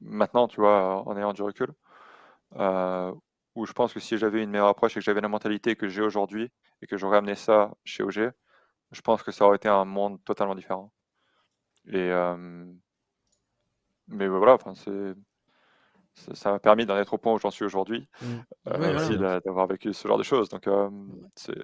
[0.00, 1.72] maintenant, tu vois, en ayant du recul.
[2.56, 3.12] Euh,
[3.54, 5.88] où je pense que si j'avais une meilleure approche et que j'avais la mentalité que
[5.88, 8.30] j'ai aujourd'hui et que j'aurais amené ça chez OG,
[8.92, 10.92] je pense que ça aurait été un monde totalement différent.
[11.88, 12.10] Et
[14.06, 15.14] mais voilà, enfin, c'est
[16.34, 19.40] ça m'a permis d'en être au point où j'en suis aujourd'hui, mmh.
[19.44, 20.48] d'avoir vécu ce genre de choses.
[20.48, 20.68] Donc,
[21.34, 21.54] c'est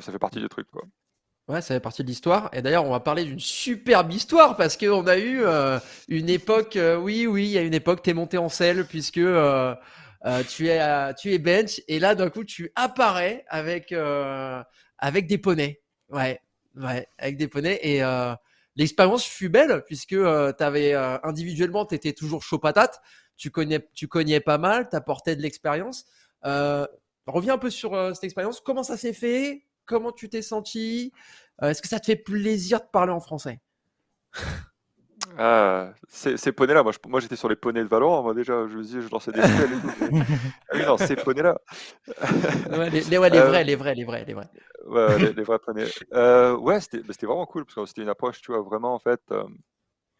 [0.00, 0.82] ça, ça fait partie du truc, quoi.
[1.48, 2.50] Ouais, ça fait partie de l'histoire.
[2.52, 5.78] Et d'ailleurs, on va parler d'une superbe histoire parce qu'on a eu euh,
[6.08, 6.74] une époque.
[6.74, 9.74] Euh, oui, oui, il y a une époque, t'es monté en selle puisque euh,
[10.48, 13.94] tu es tu es bench et là d'un coup tu apparais avec
[14.98, 15.80] avec des poneys.
[16.10, 16.40] Ouais,
[16.74, 18.02] ouais, avec des poneys et
[18.74, 20.16] l'expérience fut belle puisque
[20.58, 23.00] t'avais individuellement t'étais toujours chaud patate.
[23.36, 26.06] Tu connais, tu cognais pas mal, t'apportais de l'expérience.
[26.42, 28.60] reviens un peu sur cette expérience.
[28.60, 29.65] Comment ça s'est fait?
[29.86, 31.12] Comment tu t'es senti?
[31.62, 33.60] Euh, Est-ce que ça te fait plaisir de parler en français?
[35.38, 38.82] Ah, ces, poneys-là, moi, moi j'étais sur les poneys de Valorant, moi déjà, je me
[38.82, 39.90] disais, je lançais des spells et tout.
[40.70, 41.58] ah oui, non, ces poneys-là.
[42.90, 44.48] les, les, ouais, les euh, vrais, les vrais, les vrais, les vrais.
[44.86, 45.90] Ouais, les, vrais poneys.
[46.14, 48.98] Euh, ouais, bah, c'était vraiment cool, parce que c'était une approche, tu vois, vraiment, en
[48.98, 49.20] fait,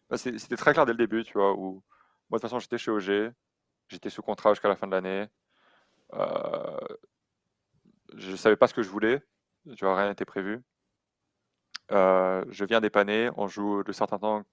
[0.09, 1.83] bah, c'était très clair dès le début, tu vois, où
[2.29, 3.31] moi, de toute façon, j'étais chez OG,
[3.87, 5.25] j'étais sous contrat jusqu'à la fin de l'année.
[8.15, 9.21] je savais pas ce que je voulais,
[9.75, 10.61] tu rien n'était prévu.
[11.91, 14.43] Euh, je viens dépanner, on joue de certains temps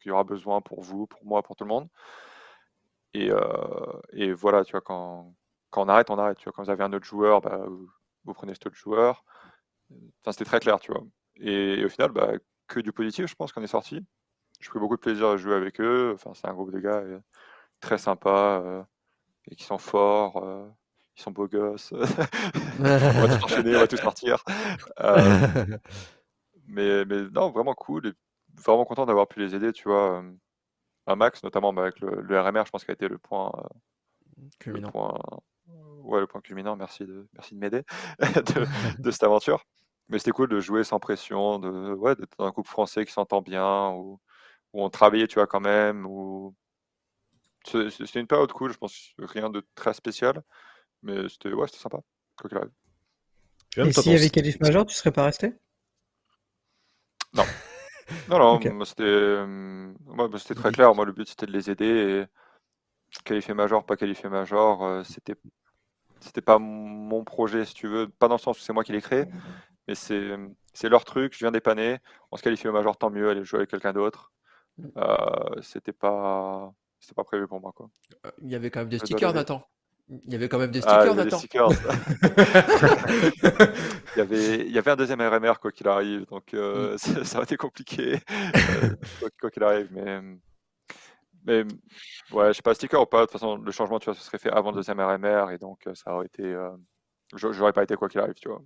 [0.00, 1.88] qu'il y aura besoin pour vous, pour moi, pour tout le monde.
[3.14, 5.34] Et, euh, et voilà, tu vois, quand,
[5.70, 6.38] quand on arrête, on arrête.
[6.38, 7.60] Tu vois, quand vous avez un autre joueur, bah,
[8.24, 9.24] vous, prenez cet autre joueur.
[9.90, 11.02] Enfin, c'était très clair, tu vois.
[11.36, 12.32] Et, au final, bah,
[12.68, 14.04] que du positif, je pense qu'on est sorti.
[14.60, 16.12] J'ai pris beaucoup de plaisir à jouer avec eux.
[16.14, 17.20] Enfin, c'est un groupe de gars euh,
[17.80, 18.86] très sympa
[19.50, 20.42] et qui sont forts.
[21.16, 21.92] Ils sont beaux gosses.
[22.78, 24.44] on va tous enchaîner, on va tous partir.
[26.66, 28.14] mais, mais non, vraiment cool.
[28.64, 30.22] vraiment content d'avoir pu les aider, tu vois
[31.06, 33.52] un max, notamment bah, avec le, RMR, je pense qu'il a été le point.
[33.56, 34.88] Euh, culminant.
[34.88, 35.20] Le point,
[36.04, 37.82] ouais, le point culminant, merci de, merci de m'aider
[38.98, 39.64] de, cette aventure.
[40.08, 43.12] Mais c'était cool de jouer sans pression, de, ouais, d'être dans un couple français qui
[43.12, 44.20] s'entend bien, où,
[44.72, 46.06] où, on travaillait, tu vois, quand même.
[46.06, 46.54] Où...
[47.64, 50.42] C'était une période cool, je pense, rien de très spécial,
[51.02, 52.00] mais c'était ouais, sympa,
[52.36, 52.70] quoi qu'il arrive.
[53.76, 55.54] Et s'il y avait Calif Major, tu serais pas resté?
[57.34, 57.44] Non.
[58.28, 58.60] Non, non,
[59.00, 60.94] euh, bah, c'était très clair.
[60.94, 61.86] Moi, le but, c'était de les aider.
[61.86, 65.34] Et qualifier major, pas qualifier major, euh, c'était
[66.20, 68.08] c'était pas mon projet, si tu veux.
[68.08, 69.24] Pas dans le sens où c'est moi qui l'ai créé,
[69.88, 71.32] mais c'est leur truc.
[71.34, 71.98] Je viens dépanner.
[72.30, 73.28] On se qualifie au major, tant mieux.
[73.28, 74.32] Aller jouer avec quelqu'un d'autre.
[74.96, 77.72] Euh, c'était pas c'était pas prévu pour moi.
[77.74, 77.90] Quoi.
[78.40, 79.66] Il y avait quand même des stickers, Nathan.
[80.26, 81.38] Il y avait quand même des ah, stickers, Nathan.
[84.14, 86.98] il, y avait, il y avait un deuxième RMR, quoi qu'il arrive, donc euh, mm.
[87.24, 88.94] ça, a été compliqué, euh,
[89.40, 89.88] quoi qu'il arrive.
[89.92, 90.20] Mais,
[91.46, 91.64] mais
[92.32, 94.22] ouais, je sais pas, sticker ou pas, de toute façon, le changement, tu vois, ce
[94.22, 96.54] serait fait avant le deuxième RMR, et donc euh, ça aurait été.
[97.34, 98.62] J'aurais pas été quoi qu'il arrive, tu vois.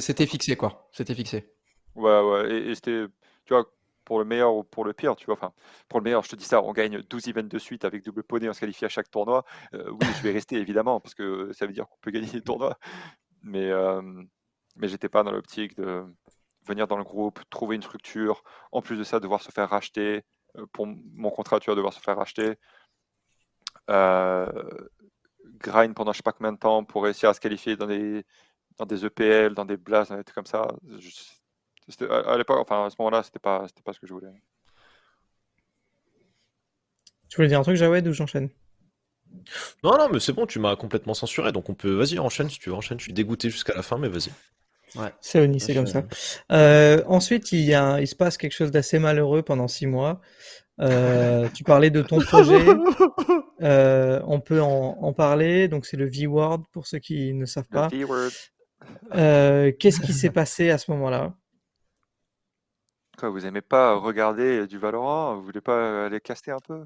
[0.00, 0.88] C'était fixé, quoi.
[0.92, 1.52] C'était fixé.
[1.94, 3.04] Ouais, ouais, et, et c'était,
[3.44, 3.66] tu vois,
[4.08, 5.34] pour le meilleur ou pour le pire, tu vois.
[5.34, 5.52] Enfin,
[5.86, 8.22] pour le meilleur, je te dis ça, on gagne 12 events de suite avec double
[8.22, 9.44] poney, on se qualifie à chaque tournoi.
[9.74, 12.40] Euh, oui, je vais rester évidemment parce que ça veut dire qu'on peut gagner des
[12.40, 12.78] tournois.
[13.42, 14.00] Mais, euh,
[14.76, 16.06] mais j'étais pas dans l'optique de
[16.66, 20.24] venir dans le groupe, trouver une structure, en plus de ça, devoir se faire racheter.
[20.56, 22.54] Euh, pour mon contrat, tu vas devoir se faire racheter.
[25.60, 28.24] grind pendant je sais pas combien de temps pour réussir à se qualifier dans des,
[28.78, 30.66] dans des EPL, dans des blasts, dans des trucs comme ça.
[32.08, 34.28] À, l'époque, enfin à ce moment-là, c'était pas, c'était pas ce que je voulais.
[37.28, 38.50] Tu voulais dire un truc, Jawed, ou j'enchaîne?
[39.84, 41.92] Non, non, mais c'est bon, tu m'as complètement censuré, donc on peut.
[41.92, 42.98] Vas-y, enchaîne si tu veux, enchaîne.
[42.98, 44.30] Je suis dégoûté jusqu'à la fin, mais vas-y.
[44.96, 45.12] Ouais.
[45.20, 46.04] C'est Oni, c'est comme ça.
[46.52, 50.20] Euh, ensuite, il, y a, il se passe quelque chose d'assez malheureux pendant six mois.
[50.80, 52.64] Euh, tu parlais de ton projet.
[53.60, 55.66] Euh, on peut en, parler.
[55.66, 57.88] Donc, c'est le V-word pour ceux qui ne savent pas.
[59.10, 61.34] Qu'est-ce qui s'est passé à ce moment-là?
[63.26, 65.36] Vous aimez pas regarder du Valorant?
[65.36, 66.84] Vous voulez pas aller caster un peu?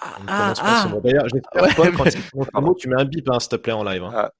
[0.00, 3.72] Ah, ah, D'ailleurs, j'espère quand tu mot, tu mets un bip, hein, s'il te plaît,
[3.72, 4.02] en live.
[4.02, 4.12] Hein.
[4.14, 4.30] Ah.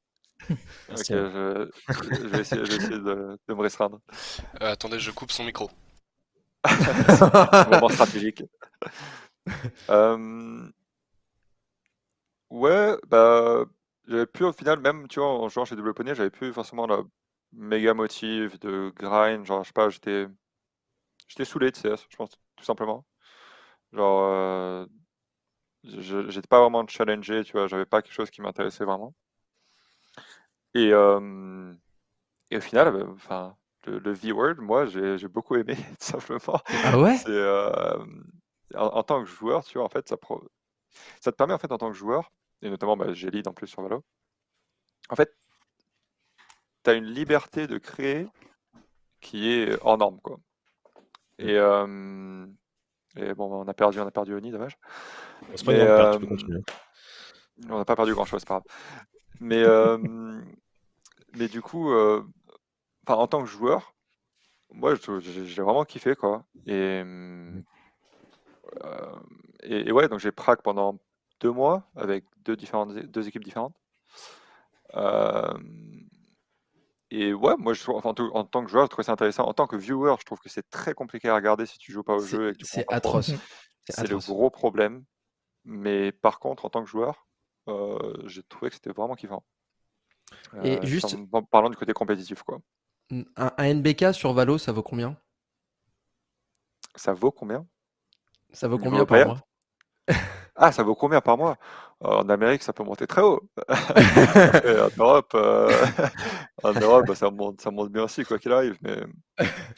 [0.51, 4.01] ok, je, je, vais essayer, je vais essayer de, de, me restreindre.
[4.63, 5.71] Euh, attendez, je coupe son micro.
[7.71, 8.43] Moment stratégique.
[9.91, 10.69] euh...
[12.51, 13.65] Ouais, bah,
[14.09, 16.87] j'avais plus au final, même, tu vois, en jouant chez Double Poney, j'avais plus forcément
[16.87, 17.03] la
[17.53, 19.45] méga motive de grind.
[19.47, 20.27] Genre, je sais pas, j'étais
[21.31, 23.07] J'étais saoulé de CS, je pense, tout simplement.
[23.93, 24.87] Genre, euh,
[25.85, 29.15] j'étais pas vraiment challengé, tu vois, j'avais pas quelque chose qui m'intéressait vraiment.
[30.75, 31.73] Et, euh,
[32.51, 36.61] et au final, bah, enfin, le, V-Word, moi, j'ai beaucoup aimé, tout simplement.
[36.85, 37.17] Ah ouais?
[37.29, 38.05] Euh,
[38.75, 40.17] en, tant que joueur, tu vois, en fait, ça,
[41.21, 43.53] ça te permet, en fait, en tant que joueur, et notamment, bah, j'ai lead en
[43.53, 44.05] plus sur Valo,
[45.11, 45.33] en fait,
[46.83, 48.27] tu as une liberté de créer
[49.21, 50.41] qui est hors norme, quoi.
[51.41, 52.47] Et, euh,
[53.17, 54.79] et bon, on a perdu, on a perdu Oni, dommage.
[55.69, 56.19] Euh,
[57.69, 58.65] on n'a pas perdu grand chose, c'est pas grave.
[59.41, 59.99] Mais, euh,
[61.37, 63.95] mais du coup, en tant que joueur,
[64.73, 66.45] moi, j'ai vraiment kiffé, quoi.
[66.67, 67.03] Et,
[69.63, 70.99] et, ouais, donc j'ai prac pendant
[71.41, 73.75] deux mois avec deux, différentes, deux équipes différentes.
[77.11, 79.45] Et ouais, moi, je enfin, en tant que joueur, je trouve ça intéressant.
[79.45, 82.05] En tant que viewer, je trouve que c'est très compliqué à regarder si tu joues
[82.05, 82.53] pas au jeu.
[82.63, 83.33] C'est atroce.
[83.89, 85.05] C'est le gros problème.
[85.65, 87.27] Mais par contre, en tant que joueur,
[87.69, 89.45] euh, j'ai trouvé que c'était vraiment kiffant.
[90.63, 91.17] Et euh, juste.
[91.33, 92.61] En parlant du côté compétitif, quoi.
[93.11, 95.17] Un, un, NBK sur Valo, ça vaut combien?
[96.95, 97.67] Ça vaut combien?
[98.53, 99.41] Ça vaut combien par mois?
[100.55, 101.57] Ah, ça vaut combien par mois?
[102.03, 103.43] En Amérique, ça peut monter très haut.
[103.69, 105.71] en Europe, euh,
[106.63, 108.79] en Europe bah, ça, monte, ça monte bien aussi, quoi qu'il arrive.
[108.81, 108.97] Mais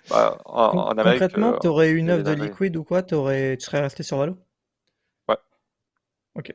[0.09, 1.21] bah, en, Amérique.
[1.21, 4.37] Concrètement, euh, tu aurais une œuvre de Liquid ou quoi Tu serais resté sur Valo?
[5.29, 5.37] Ouais.
[6.37, 6.55] Ok.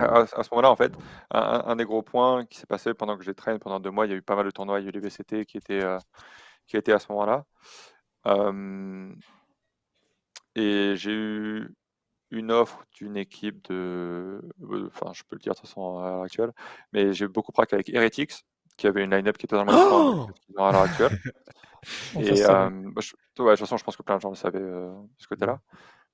[0.00, 0.92] À, ce moment-là, en fait,
[1.30, 4.10] un, des gros points qui s'est passé pendant que j'ai traîné pendant deux mois, il
[4.10, 5.84] y a eu pas mal de tournois, il y a eu les VCT qui étaient,
[5.84, 5.98] euh,
[6.66, 7.44] qui étaient à ce moment-là.
[10.56, 11.74] et j'ai eu
[12.34, 14.40] une offre d'une équipe de.
[14.86, 16.52] Enfin, je peux le dire de toute façon à l'heure actuelle,
[16.92, 18.44] mais j'ai beaucoup prac avec Heretics,
[18.76, 20.28] qui avait une line-up qui est totalement oh
[20.58, 21.18] à l'heure actuelle.
[22.18, 22.70] Et euh,
[23.00, 25.26] je, de toute façon, je pense que plein de gens le savaient euh, de ce
[25.28, 25.60] côté-là.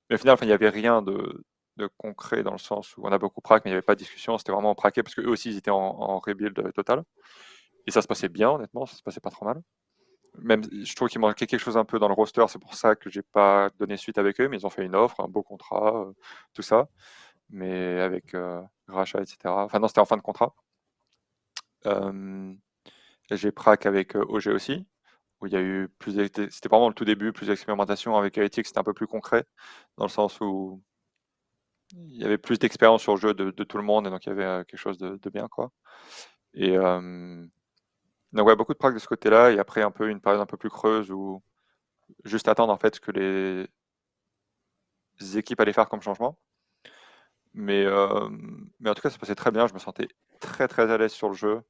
[0.09, 1.45] Mais au final, il n'y avait rien de,
[1.77, 3.95] de, concret dans le sens où on a beaucoup prac, mais il n'y avait pas
[3.95, 4.37] de discussion.
[4.37, 7.03] C'était vraiment praqué parce qu'eux aussi, ils étaient en, en rebuild total.
[7.87, 9.61] Et ça se passait bien, honnêtement, ça se passait pas trop mal
[10.37, 13.09] je trouve qu'il manquait quelque chose un peu dans le roster, c'est pour ça que
[13.09, 16.05] j'ai pas donné suite avec eux, mais ils ont fait une offre, un beau contrat,
[16.07, 16.13] euh,
[16.53, 16.89] tout ça,
[17.49, 19.37] mais avec euh, etc.
[19.45, 20.55] Enfin non, c'était en fin de contrat.
[21.85, 22.53] Euh,
[23.31, 24.85] j'ai prac avec OG aussi,
[25.41, 28.67] où il y a eu plus, c'était vraiment le tout début, plus d'expérimentation avec Heretics,
[28.67, 29.45] c'était un peu plus concret,
[29.97, 30.81] dans le sens où
[31.93, 34.29] il y avait plus d'expérience sur le jeu de, tout le monde, et donc il
[34.29, 35.71] y avait quelque chose de, bien, quoi.
[36.53, 36.77] Et
[38.33, 40.45] donc ouais, beaucoup de prac de ce côté-là, et après un peu une période un
[40.45, 41.41] peu plus creuse où
[42.25, 43.67] juste attendre en fait ce que les
[45.37, 46.37] équipes allaient faire comme changement.
[47.53, 48.29] Mais, euh,
[48.79, 49.67] mais en tout cas, ça passait très bien.
[49.67, 50.07] Je me sentais
[50.39, 51.61] très très à l'aise sur le jeu.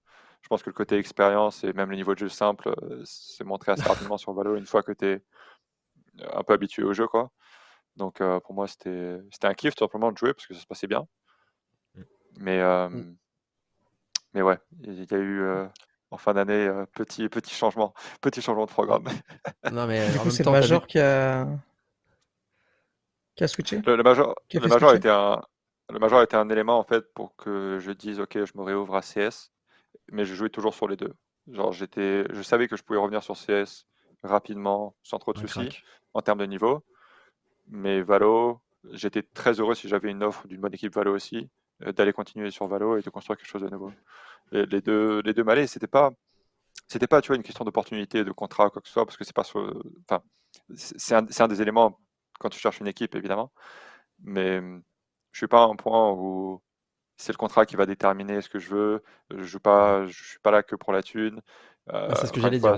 [0.41, 3.43] Je pense que le côté expérience et même le niveau de jeu simple euh, s'est
[3.43, 5.23] montré assez rapidement sur Valo une fois que tu es
[6.33, 7.07] un peu habitué au jeu.
[7.07, 7.31] Quoi.
[7.95, 10.67] Donc euh, pour moi, c'était un kiff tout simplement de jouer parce que ça se
[10.67, 11.07] passait bien.
[11.95, 12.01] Mm.
[12.37, 13.17] Mais, mm.
[14.33, 15.67] mais ouais, il y a eu
[16.11, 19.05] en fin d'année, euh, petit, petit changement, petit changement de programme.
[19.71, 21.47] Non, mais c'est le Major qui a...
[23.35, 23.81] qui a switché?
[23.85, 25.41] Le, Major, le Major était un,
[25.89, 28.95] le Major était un élément en fait pour que je dise ok, je me réouvre
[28.95, 29.51] à CS,
[30.11, 31.13] mais je jouais toujours sur les deux.
[31.49, 33.87] Genre j'étais, je savais que je pouvais revenir sur CS
[34.23, 35.81] rapidement, sans trop de soucis
[36.13, 36.83] en termes de niveau,
[37.67, 38.61] mais Valo,
[38.91, 41.49] j'étais très heureux si j'avais une offre d'une bonne équipe Valo aussi,
[41.95, 43.91] d'aller continuer sur Valo et de construire quelque chose de nouveau
[44.51, 45.67] les, deux, les deux m'allaient.
[45.67, 46.11] C'était pas,
[46.87, 49.23] c'était pas, tu vois, une question d'opportunité, de contrat, quoi que ce soit, parce que
[49.23, 49.45] c'est pas,
[50.09, 50.23] enfin,
[50.75, 51.99] c'est un, un, des éléments
[52.39, 53.51] quand tu cherches une équipe, évidemment.
[54.23, 54.61] Mais
[55.31, 56.61] je suis pas à un point où
[57.17, 59.03] c'est le contrat qui va déterminer ce que je veux.
[59.31, 61.41] Je joue pas, je suis pas là que pour la thune.
[61.91, 62.75] Euh, c'est ce que j'allais dire.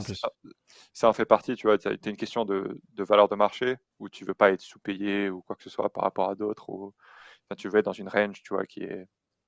[0.93, 1.77] Ça, en fait partie, tu vois.
[1.85, 5.41] As, une question de, de, valeur de marché où tu veux pas être sous-payé ou
[5.41, 6.69] quoi que ce soit par rapport à d'autres.
[6.69, 6.93] Ou
[7.57, 9.07] tu veux être dans une range, tu vois, qui est,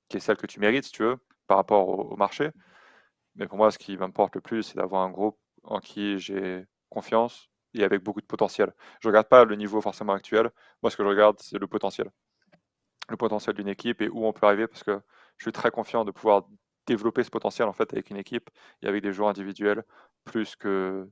[0.10, 1.18] qui est celle que tu mérites, si tu veux
[1.48, 2.52] par rapport au, marché.
[3.36, 6.66] Mais pour moi, ce qui m'importe le plus, c'est d'avoir un groupe en qui j'ai
[6.90, 8.74] confiance et avec beaucoup de potentiel.
[9.02, 10.50] Je ne regarde pas le niveau forcément actuel.
[10.82, 12.10] Moi, ce que je regarde, c'est le potentiel.
[13.10, 15.00] Le potentiel d'une équipe et où on peut arriver parce que
[15.38, 16.48] je suis très confiant de pouvoir
[16.88, 18.50] développer ce potentiel en fait avec une équipe
[18.82, 19.84] et avec des joueurs individuels
[20.24, 21.10] plus que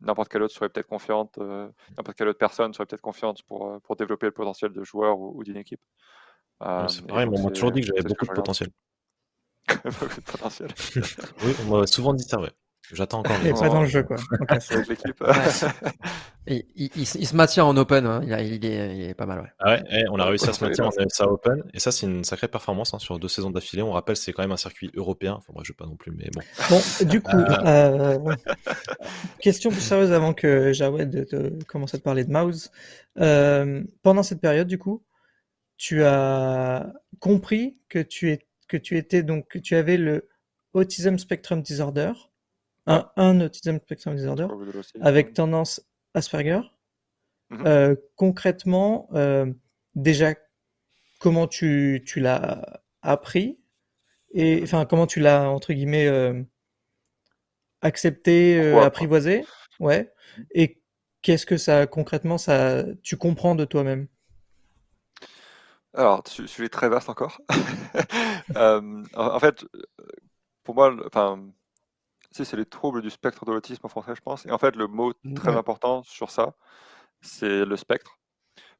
[0.00, 3.68] n'importe quelle autre serait peut-être confiante, euh, n'importe quelle autre personne serait peut-être confiante pour,
[3.68, 5.80] euh, pour développer le potentiel de joueurs ou, d'une équipe.
[6.62, 8.70] Euh, c'est pareil, on m'a toujours dit que j'avais beaucoup de potentiel.
[10.24, 10.70] potentiel.
[11.44, 12.52] oui, on m'a souvent dit ça, ouais.
[12.92, 13.36] J'attends encore.
[13.42, 14.16] Il n'est pas dans le jeu, quoi.
[16.46, 18.20] il, se maintient en open, hein.
[18.24, 19.40] il, est, pas mal.
[19.40, 19.48] Ouais.
[19.58, 22.06] Ah ouais, eh, on a réussi à se maintenir en LSA open, et ça, c'est
[22.06, 23.82] une sacrée performance hein, sur deux saisons d'affilée.
[23.82, 25.34] On rappelle, c'est quand même un circuit européen.
[25.36, 26.40] Enfin, moi, je ne pas non plus, mais bon.
[26.70, 28.36] Bon, du coup, euh, euh,
[29.40, 32.70] question plus sérieuse avant que Jawed commence à te parler de Mouse.
[33.18, 35.02] Euh, pendant cette période, du coup,
[35.76, 40.28] tu as compris que tu es que tu étais donc que tu avais le
[40.72, 42.12] Autism Spectrum Disorder,
[42.86, 44.46] un, un Autism Spectrum Disorder
[45.00, 45.80] avec tendance
[46.14, 46.60] Asperger.
[47.50, 47.66] Mhm.
[47.66, 49.52] Euh, concrètement, euh,
[49.94, 50.34] déjà,
[51.20, 53.58] comment tu, tu l'as appris
[54.32, 56.42] et enfin comment tu l'as entre guillemets euh,
[57.82, 59.44] accepté, apprivoisé,
[59.78, 60.12] ouais.
[60.52, 60.82] Et
[61.22, 64.08] qu'est-ce que ça concrètement ça tu comprends de toi-même?
[65.94, 67.40] Alors, sujet très vaste encore.
[68.56, 69.64] En, fait,
[70.62, 71.42] pour moi, enfin,
[72.44, 74.46] c'est les troubles du spectre de l'autisme en français, je pense.
[74.46, 76.54] Et en fait, le mot très important sur ça,
[77.20, 78.18] c'est le spectre.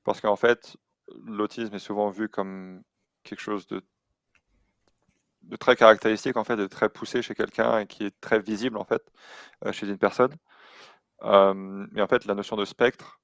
[0.05, 0.77] Parce qu'en fait,
[1.25, 2.83] l'autisme est souvent vu comme
[3.25, 3.83] quelque chose de,
[5.43, 8.79] de très caractéristique, en fait, de très poussé chez quelqu'un et qui est très visible,
[8.79, 9.03] en fait,
[9.65, 10.35] euh, chez une personne.
[11.23, 13.21] Euh, mais en fait, la notion de spectre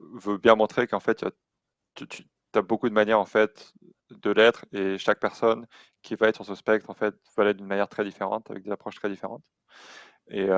[0.00, 1.24] veut bien montrer qu'en fait,
[1.94, 3.72] tu, tu as beaucoup de manières en fait
[4.10, 5.66] de l'être et chaque personne
[6.02, 8.64] qui va être sur ce spectre en fait va l'être d'une manière très différente avec
[8.64, 9.44] des approches très différentes.
[10.28, 10.48] Et,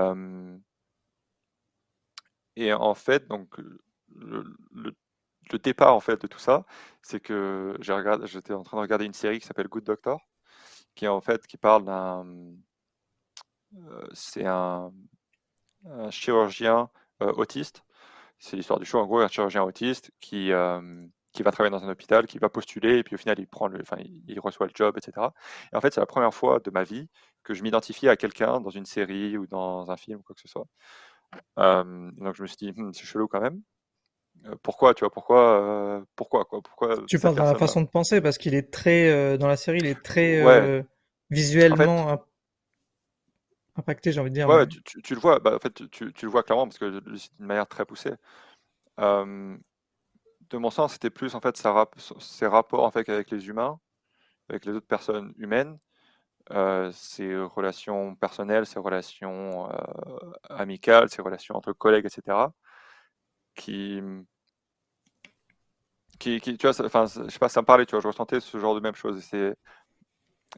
[2.56, 3.56] et en fait, donc
[4.14, 4.94] le, le,
[5.58, 6.64] départ en fait de tout ça,
[7.02, 10.20] c'est que j'étais en train de regarder une série qui s'appelle Good Doctor,
[10.94, 12.24] qui en fait qui parle d'un,
[14.12, 14.92] c'est un,
[16.10, 16.90] chirurgien
[17.20, 17.84] autiste.
[18.38, 20.52] C'est l'histoire du show en gros, un chirurgien autiste qui
[21.32, 23.68] qui va travailler dans un hôpital, qui va postuler, et puis au final, il, prend
[23.68, 23.96] le, enfin,
[24.26, 25.28] il, reçoit le job, etc.
[25.72, 27.08] Et en fait, c'est la première fois de ma vie
[27.44, 30.40] que je m'identifiais à quelqu'un dans une série ou dans un film ou quoi que
[30.40, 30.66] ce soit.
[31.56, 33.62] donc je me suis dit, «Hmm, c'est chelou quand même.
[34.62, 38.38] pourquoi, tu vois, pourquoi, pourquoi, quoi, pourquoi Tu parles de la façon de penser parce
[38.38, 40.84] qu'il est très, dans la série, il est très
[41.30, 42.18] visuellement
[43.76, 44.48] impacté, j'ai envie de dire.
[44.48, 47.34] Ouais, tu, le vois, bah, en fait, tu, tu, le vois clairement parce que c'est
[47.36, 48.12] d'une manière très poussée.
[50.50, 53.78] De mon sens, c'était plus en fait ses rapports avec les humains,
[54.48, 55.78] avec les autres personnes humaines,
[56.52, 62.52] euh, ses relations personnelles, ses relations euh, amicales, ses relations entre collègues, etc.
[63.54, 64.00] Qui,
[66.18, 68.58] qui, tu vois, enfin, je sais pas, ça me parlait, tu vois, je ressentais ce
[68.58, 69.18] genre de même chose.
[69.34, 69.54] Et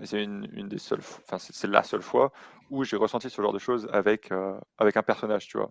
[0.05, 2.32] c'est une, des seules, enfin, c'est la seule fois
[2.70, 5.70] où j'ai ressenti ce genre de choses avec, euh, avec un personnage, tu vois.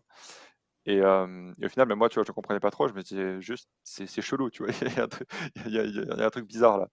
[0.85, 2.87] Et, au final, même moi, tu vois, je comprenais pas trop.
[2.87, 4.73] Je me disais juste, c'est chelou, tu vois.
[4.81, 6.87] il, y a un truc, bizarre là.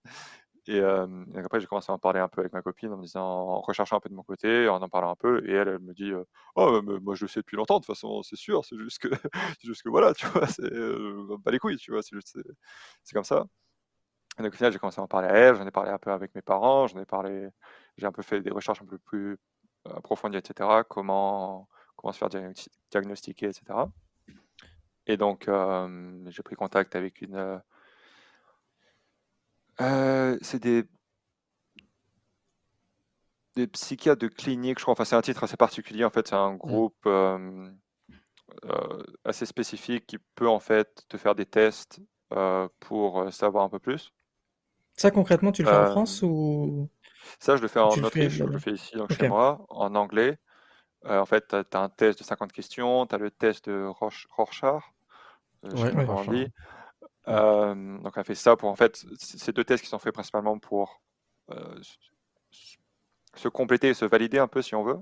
[0.67, 3.23] Et, après, j'ai commencé à en parler un peu avec ma copine en me disant,
[3.23, 5.43] en recherchant un peu de mon côté, en en parlant un peu.
[5.49, 6.11] Et elle, elle me dit,
[6.55, 8.63] oh, moi je le sais depuis longtemps, de toute façon, c'est sûr.
[8.65, 9.09] C'est juste que,
[9.63, 10.69] juste que voilà, tu vois, c'est
[11.43, 12.15] pas les couilles, tu vois, c'est
[13.03, 13.45] c'est comme ça.
[14.39, 15.97] Et donc au final, j'ai commencé à en parler à elle, j'en ai parlé un
[15.97, 17.49] peu avec mes parents, j'en ai parlé,
[17.97, 19.37] j'ai un peu fait des recherches un peu plus
[19.85, 20.83] approfondies, etc.
[20.89, 21.67] Comment,
[22.01, 22.29] comment se faire
[22.91, 23.63] diagnostiquer, etc.
[25.07, 25.49] Et donc,
[26.27, 27.61] j'ai pris contact avec une
[29.81, 30.83] euh, c'est des
[33.55, 34.93] des psychiatres de clinique, je crois.
[34.93, 36.05] Enfin, c'est un titre assez particulier.
[36.05, 36.57] En fait, c'est un mmh.
[36.57, 37.69] groupe euh,
[38.65, 41.99] euh, assez spécifique qui peut en fait te faire des tests
[42.79, 44.13] pour savoir un peu plus.
[44.95, 46.89] Ça, concrètement, tu le fais en France ou
[47.39, 50.37] Ça, je le fais en Autriche, je le fais ici, donc chez moi, en anglais.
[51.05, 54.83] En fait, tu as, un test de 50 questions, tu as le test de Rorschach,
[55.61, 56.47] pas comment on dit.
[57.27, 60.13] Euh, donc on a fait ça pour en fait ces deux tests qui sont faits
[60.13, 61.01] principalement pour
[61.51, 61.79] euh,
[63.35, 64.99] se compléter et se valider un peu si on veut.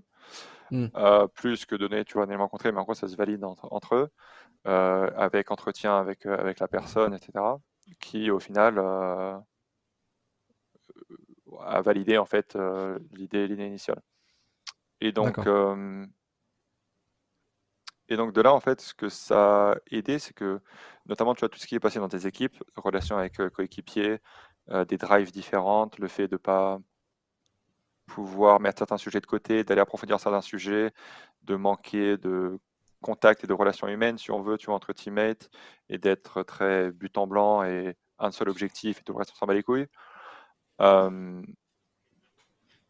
[0.70, 0.88] Mmh.
[0.98, 3.42] Euh, plus que donner tu vois un élément contraire mais en gros ça se valide
[3.46, 4.12] entre, eux
[4.66, 7.42] avec entretien avec, avec la personne etc
[8.02, 9.42] qui au final a
[11.82, 12.58] validé en fait
[13.14, 14.02] l'idée initiale
[15.02, 15.38] et donc
[18.10, 20.62] et donc de là, en fait, ce que ça a aidé, c'est que
[21.08, 24.20] notamment, tu vois, tout ce qui est passé dans tes équipes, relations avec euh, coéquipiers,
[24.70, 26.80] euh, des drives différentes, le fait de ne pas
[28.06, 30.92] pouvoir mettre certains sujets de côté, d'aller approfondir certains sujets,
[31.44, 32.60] de manquer de
[33.02, 35.50] contact et de relations humaines, si on veut, tu vois, entre teammates,
[35.90, 39.36] et d'être très but en blanc et un seul objectif et tout le reste, on
[39.36, 39.88] s'en bat les couilles.
[40.82, 41.42] Euh,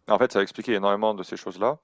[0.07, 1.79] en fait, ça a expliqué énormément de ces choses-là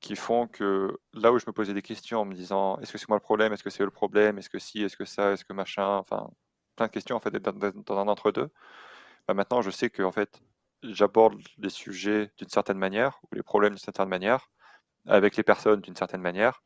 [0.00, 2.98] qui font que là où je me posais des questions en me disant est-ce que
[2.98, 5.32] c'est moi le problème, est-ce que c'est le problème, est-ce que si, est-ce que ça,
[5.32, 6.30] est-ce que machin, enfin
[6.76, 8.50] plein de questions en fait dans, un entre-deux.
[9.28, 10.42] Bah, maintenant, je sais que en fait,
[10.82, 14.50] j'aborde les sujets d'une certaine manière ou les problèmes d'une certaine manière
[15.06, 16.62] avec les personnes d'une certaine manière.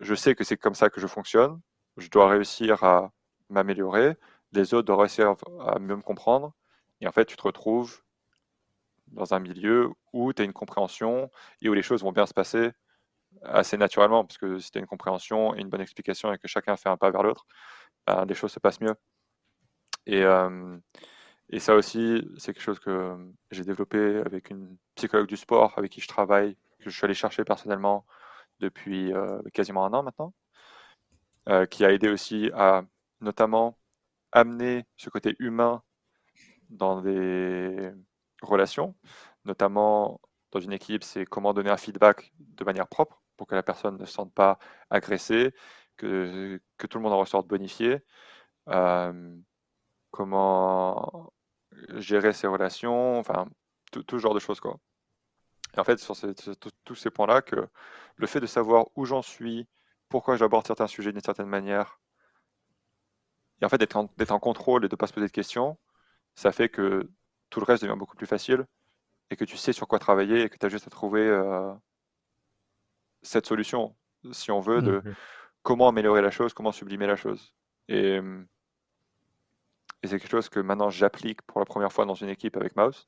[0.00, 1.60] Je sais que c'est comme ça que je fonctionne.
[1.96, 3.12] Je dois réussir à
[3.50, 4.16] m'améliorer.
[4.52, 6.54] Les autres doivent réussir à mieux me comprendre.
[7.00, 8.02] Et en fait, tu te retrouves
[9.08, 11.30] dans un milieu où tu as une compréhension
[11.62, 12.72] et où les choses vont bien se passer
[13.42, 16.48] assez naturellement, parce que si tu as une compréhension et une bonne explication et que
[16.48, 17.46] chacun fait un pas vers l'autre,
[18.06, 18.94] ben, les choses se passent mieux.
[20.06, 20.78] Et, euh,
[21.58, 23.16] ça aussi, c'est quelque chose que
[23.50, 27.14] j'ai développé avec une psychologue du sport avec qui je travaille, que je suis allé
[27.14, 28.06] chercher personnellement
[28.60, 30.34] depuis euh, quasiment un an maintenant,
[31.48, 32.84] euh, qui a aidé aussi à
[33.20, 33.78] notamment
[34.32, 35.82] amener ce côté humain
[36.70, 37.92] dans des
[38.42, 38.94] relation,
[39.48, 40.20] notamment
[40.52, 43.96] dans une équipe, c'est comment donner un feedback de manière propre pour que la personne
[43.98, 44.58] ne se sente pas
[44.90, 45.54] agressée,
[45.96, 48.00] que, que tout le monde en ressorte bonifié,
[48.68, 49.36] euh,
[50.10, 51.32] comment
[51.96, 53.48] gérer ses relations, enfin,
[53.92, 54.60] tout, tout, genre de choses.
[54.60, 54.78] Quoi.
[55.76, 56.14] Et en fait, sur
[56.84, 57.68] tous ces points-là, que
[58.16, 59.68] le fait de savoir où j'en suis,
[60.08, 62.00] pourquoi j'aborde certains sujets d'une certaine manière,
[63.60, 65.78] et en fait d'être en, en, contrôle et de ne pas se poser de questions,
[66.34, 67.10] ça fait que
[67.50, 68.66] tout le reste devient beaucoup plus facile
[69.30, 71.72] et que tu sais sur quoi travailler et que tu as juste à trouver euh,
[73.22, 73.94] cette solution,
[74.32, 75.14] si on veut, de mmh
[75.62, 77.52] comment améliorer la chose, comment sublimer la chose.
[77.88, 78.16] Et,
[80.02, 82.74] et c'est quelque chose que maintenant j'applique pour la première fois dans une équipe avec
[82.74, 83.06] Mouse.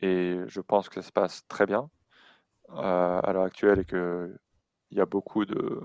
[0.00, 1.90] Et je pense que ça se passe très bien
[2.70, 4.38] euh, à l'heure actuelle et qu'il
[4.92, 5.80] y a beaucoup de,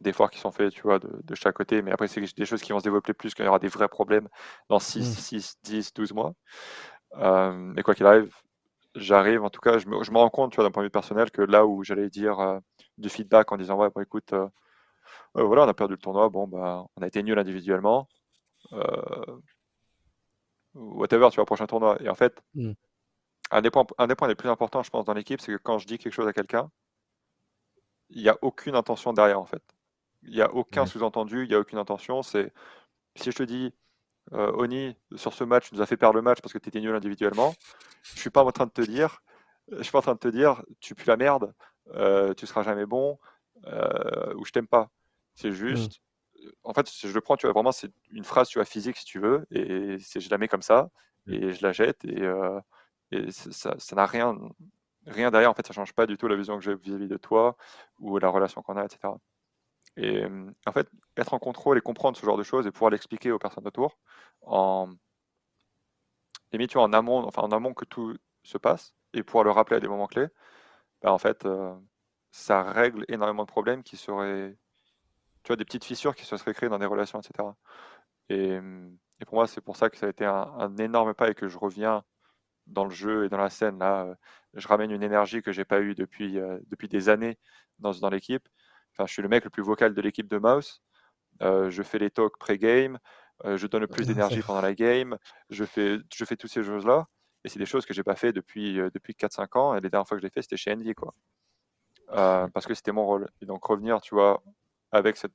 [0.00, 1.82] d'efforts qui sont faits, tu vois, de, de, chaque côté.
[1.82, 3.68] Mais après, c'est des choses qui vont se développer plus quand il y aura des
[3.68, 4.28] vrais problèmes
[4.68, 6.34] dans 6, 6 10, 12 mois.
[7.16, 8.34] Euh, mais quoi qu'il arrive,
[8.94, 10.86] j'arrive, en tout cas, je me, je me, rends compte, tu vois, d'un point de
[10.86, 12.58] vue personnel, que là où j'allais dire euh,
[12.98, 14.48] du feedback en disant, ouais, bon, écoute, euh,
[15.36, 18.08] euh, voilà, on a perdu le tournoi, bon, bah, on a été nul individuellement.
[20.74, 21.98] whatever, tu vois, prochain tournoi.
[22.02, 22.72] Et en fait, mm.
[23.50, 25.58] un, des points, un des points les plus importants, je pense, dans l'équipe, c'est que
[25.58, 26.70] quand je dis quelque chose à quelqu'un,
[28.10, 29.62] il n'y a aucune intention derrière, en fait.
[30.22, 32.22] Il n'y a aucun sous-entendu, il n'y a aucune intention.
[32.22, 32.52] C'est
[33.16, 33.72] si je te dis,
[34.32, 36.80] euh, Oni, sur ce match, nous as fait perdre le match parce que tu étais
[36.80, 37.54] nul individuellement.
[38.02, 39.22] Je suis pas en train de te dire,
[39.70, 41.54] je suis pas en train de te dire, tu pues la merde,
[41.94, 43.18] euh, tu seras jamais bon,
[43.66, 44.90] euh, ou je t'aime pas.
[45.34, 46.00] C'est juste,
[46.64, 49.04] en fait, je le prends, tu vois, vraiment, c'est une phrase, tu vois, physique si
[49.04, 50.90] tu veux, et c'est, je la mets comme ça,
[51.26, 52.58] et je la jette, et, euh,
[53.12, 54.36] et ça, ça n'a rien,
[55.06, 55.50] rien derrière.
[55.50, 57.56] En fait, ça change pas du tout la vision que j'ai vis-à-vis de toi
[58.00, 59.12] ou la relation qu'on a, etc.
[59.96, 60.24] Et
[60.66, 63.38] en fait, être en contrôle et comprendre ce genre de choses et pouvoir l'expliquer aux
[63.38, 63.98] personnes autour
[64.42, 64.88] en
[66.52, 69.80] limite en amont, enfin en amont que tout se passe et pouvoir le rappeler à
[69.80, 70.28] des moments clés,
[71.02, 71.74] bah, en fait, euh,
[72.32, 74.56] ça règle énormément de problèmes qui seraient,
[75.44, 77.48] tu vois, des petites fissures qui se seraient créées dans des relations, etc.
[78.30, 78.58] Et,
[79.26, 81.58] pour moi, c'est pour ça que ça a été un, énorme pas et que je
[81.58, 82.04] reviens
[82.66, 83.78] dans le jeu et dans la scène.
[83.78, 84.14] Là, euh,
[84.54, 87.38] je ramène une énergie que j'ai pas eue depuis, euh, depuis des années
[87.78, 88.48] dans, dans l'équipe
[89.06, 90.82] je suis le mec le plus vocal de l'équipe de Mouse.
[91.42, 92.98] Euh, je fais les talks pré-game,
[93.44, 95.16] euh, je donne le plus d'énergie pendant la game,
[95.50, 97.06] je fais, je fais toutes ces choses-là.
[97.44, 99.74] Et c'est des choses que j'ai pas fait depuis, euh, depuis 4-5 ans.
[99.76, 101.14] Et les dernières fois que je l'ai fait, c'était chez Envy, quoi.
[102.08, 103.28] parce que c'était mon rôle.
[103.40, 104.42] Et donc revenir, tu vois,
[104.90, 105.32] avec cette,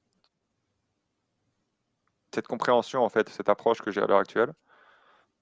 [2.33, 4.53] cette compréhension, en fait, cette approche que j'ai à l'heure actuelle,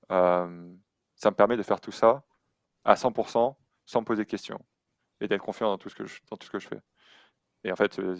[0.09, 2.23] ça me permet de faire tout ça
[2.83, 4.59] à 100% sans me poser de questions
[5.19, 6.79] et d'être confiant dans tout ce que je, dans tout ce que je fais.
[7.63, 8.15] Et en fait, euh,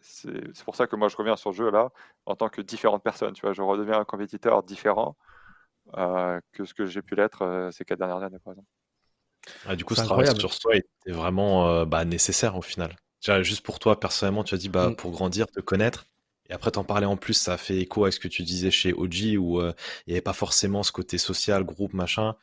[0.00, 1.90] c'est pour ça que moi je reviens sur le jeu là
[2.26, 3.32] en tant que différentes personnes.
[3.32, 5.16] Tu vois, je redeviens un compétiteur différent
[5.96, 8.68] euh, que ce que j'ai pu l'être euh, ces quatre dernières années, par exemple.
[9.66, 12.94] Ah, du coup, ce travail sur soi était vraiment bah, nécessaire au final.
[13.40, 14.96] Juste pour toi, personnellement, tu as dit bah, mm.
[14.96, 16.04] pour grandir, te connaître.
[16.48, 18.92] Et après, t'en parlais en plus, ça fait écho à ce que tu disais chez
[18.92, 19.74] OG où il
[20.06, 22.36] n'y avait pas forcément ce côté social, groupe, machin.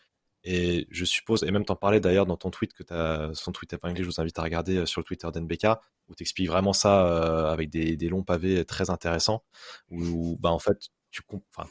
[0.43, 3.51] Et je suppose, et même t'en parlais d'ailleurs dans ton tweet que tu as, son
[3.51, 5.67] tweet épinglé, je vous invite à regarder euh, sur le Twitter d'NBK,
[6.07, 9.43] où tu expliques vraiment ça euh, avec des, des, longs pavés très intéressants,
[9.89, 10.77] où, bah, en fait,
[11.11, 11.67] tu comprends.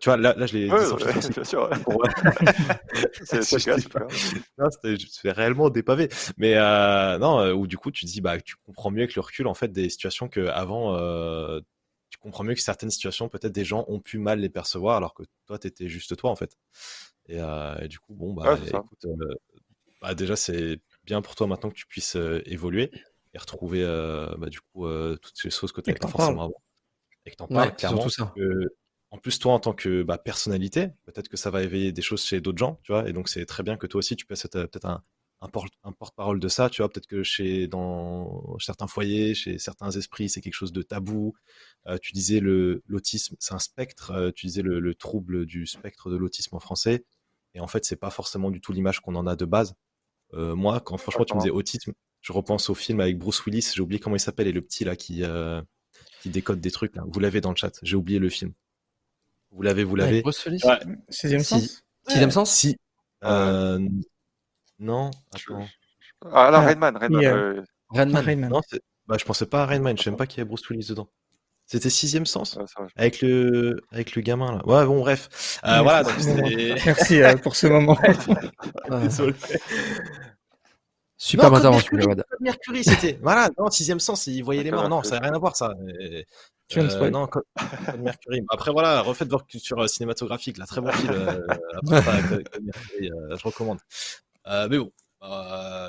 [0.00, 0.78] Tu vois, là, là je l'ai ouais,
[1.20, 1.68] dit bien sûr.
[5.10, 6.08] c'est réellement des pavés.
[6.38, 9.20] Mais euh, non, euh, où du coup, tu dis, bah, tu comprends mieux avec le
[9.20, 11.60] recul, en fait, des situations que avant, euh,
[12.22, 15.24] comprends mieux que certaines situations, peut-être des gens ont pu mal les percevoir, alors que
[15.46, 16.56] toi, tu étais juste toi, en fait.
[17.30, 19.34] Euh, et, du coup, bon, bah, écoute, euh,
[20.00, 22.90] bah, déjà, c'est bien pour toi maintenant que tu puisses euh, évoluer
[23.34, 23.82] et retrouver
[24.36, 24.86] bah, du coup
[25.16, 26.62] toutes ces choses que tu n'avais pas forcément avant.
[27.24, 28.08] Et que tu en parles clairement.
[28.08, 28.32] Ça.
[29.10, 32.24] en plus, toi, en tant que bah, personnalité, peut-être que ça va éveiller des choses
[32.24, 33.08] chez d'autres gens, tu vois.
[33.08, 35.02] Et donc, c'est très bien que toi aussi, tu puisses être peut-être un,
[35.42, 36.88] un, porte-parole de ça, tu vois.
[36.88, 41.34] Peut-être que chez dans certains foyers, chez certains esprits, c'est quelque chose de tabou.
[42.00, 44.32] tu disais le l'autisme, c'est un spectre.
[44.34, 47.04] tu disais le, le, trouble du spectre de l'autisme en français.
[47.54, 49.74] Et en fait, c'est pas forcément du tout l'image qu'on en a de base.
[50.34, 53.72] Euh, moi, quand franchement tu me disais autisme, je repense au film avec Bruce Willis,
[53.74, 55.60] j'ai oublié comment il s'appelle, et le petit là qui, euh,
[56.22, 56.96] qui décode des trucs.
[56.96, 57.04] Là.
[57.06, 58.52] Vous l'avez dans le chat, j'ai oublié le film.
[59.50, 60.22] Vous l'avez, vous l'avez.
[60.22, 60.64] Bruce Willis?
[60.64, 60.78] Ouais.
[61.10, 61.84] Sixième sens?
[62.08, 62.50] Sixième sens?
[62.50, 62.76] Si.
[63.24, 63.78] Euh,
[64.82, 65.66] non, attends.
[66.30, 66.96] Ah là, Redman.
[66.96, 68.50] Redman, Redman.
[68.50, 68.60] Non,
[69.06, 70.88] bah, je pensais pas à Redman, je sais même pas qu'il y a Bruce Willis
[70.88, 71.08] dedans.
[71.66, 72.58] C'était sixième sens?
[72.96, 74.66] Avec le avec le gamin là.
[74.66, 75.60] Ouais bon bref.
[75.64, 76.02] Euh, voilà.
[76.02, 76.14] Donc
[76.84, 77.96] Merci euh, pour ce moment.
[81.16, 81.96] Super non, intervention.
[82.40, 83.16] Mercury, c'était.
[83.22, 84.88] voilà, non, sixième sens, il voyait les mains.
[84.88, 85.72] Non, ça n'a rien à voir, ça.
[86.68, 87.44] Tu euh, non, code,
[88.00, 88.42] Mercury.
[88.50, 91.14] Après, voilà, refaites votre culture euh, cinématographique, là, très bon film.
[91.82, 92.02] après,
[93.00, 93.78] je recommande.
[94.46, 94.92] Mais bon,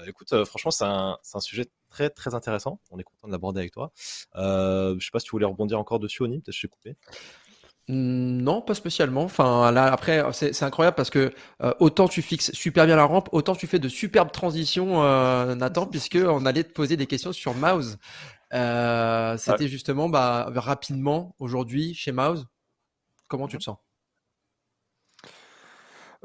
[0.07, 2.79] écoute, franchement, c'est un, un, sujet très très intéressant.
[2.91, 3.91] On est content de l'aborder avec toi.
[4.35, 6.95] Euh, je sais pas si tu voulais rebondir encore dessus, Oni, peut-être je t'ai coupé.
[7.87, 9.23] Mmh, non, pas spécialement.
[9.23, 13.29] Enfin, là, après, c'est incroyable parce que euh, autant tu fixes super bien la rampe,
[13.31, 17.33] autant tu fais de superbes transitions, euh, Nathan, puisque on allait te poser des questions
[17.33, 17.97] sur Mouse.
[18.53, 22.45] Euh, C'était justement bah, rapidement aujourd'hui chez Mouse.
[23.27, 23.77] Comment tu te sens?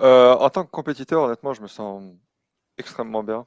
[0.00, 2.02] Euh, En tant que compétiteur, honnêtement, je me sens
[2.78, 3.46] extrêmement bien.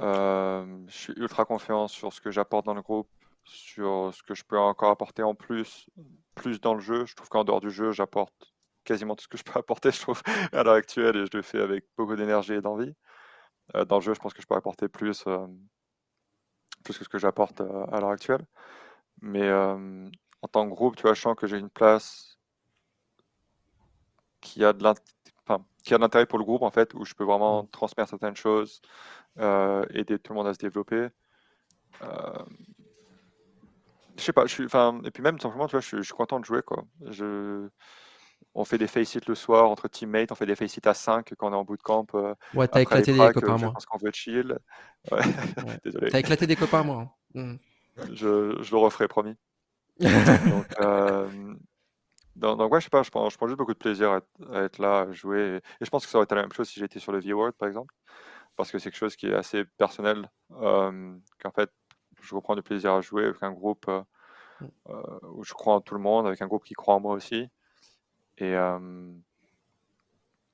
[0.00, 3.08] Euh, je suis ultra confiant sur ce que j'apporte dans le groupe,
[3.44, 5.88] sur ce que je peux encore apporter en plus,
[6.34, 7.06] plus dans le jeu.
[7.06, 8.54] Je trouve qu'en dehors du jeu, j'apporte
[8.84, 10.22] quasiment tout ce que je peux apporter, je trouve,
[10.52, 12.94] à l'heure actuelle, et je le fais avec beaucoup d'énergie et d'envie.
[13.74, 15.24] Euh, dans le jeu, je pense que je peux apporter plus,
[16.84, 18.46] plus que ce que j'apporte à l'heure actuelle.
[19.20, 19.50] Mais
[20.42, 22.38] en tant que groupe, tu vois, je sens que j'ai une place
[24.40, 25.17] qui a de l'intérêt
[26.28, 27.68] pour le groupe, en fait, où je peux vraiment mmh.
[27.68, 28.80] transmettre certaines choses,
[29.38, 31.08] euh, aider tout le monde à se développer.
[32.02, 32.44] Euh,
[34.16, 36.40] je sais pas, je suis, enfin, et puis même simplement, tu vois, je, suis content
[36.40, 36.84] de jouer quoi.
[37.08, 37.68] Je,
[38.54, 41.48] on fait des face le soir entre teammates, on fait des face à 5 quand
[41.48, 42.06] on est en bootcamp.
[42.14, 43.72] Euh, ouais, t'as éclaté des copains moi.
[43.72, 44.58] Parce qu'on veut chill.
[45.84, 46.10] Désolé.
[46.10, 47.14] T'as éclaté des copains moi.
[47.34, 47.54] Mmh.
[48.12, 49.36] je, je, le referai, promis.
[50.00, 51.28] donc, euh,
[52.38, 54.78] donc, ouais, je sais pas, je prends, je prends juste beaucoup de plaisir à être,
[54.78, 55.60] là, à jouer.
[55.80, 57.54] Et, je pense que ça aurait été la même chose si j'étais sur le V-World,
[57.54, 57.94] par exemple.
[58.56, 60.30] Parce que c'est quelque chose qui est assez personnel.
[60.52, 61.70] Euh, qu'en fait,
[62.20, 64.02] je reprends du plaisir à jouer avec un groupe euh,
[64.88, 67.14] euh, où je crois en tout le monde, avec un groupe qui croit en moi
[67.14, 67.48] aussi.
[68.38, 68.54] Et,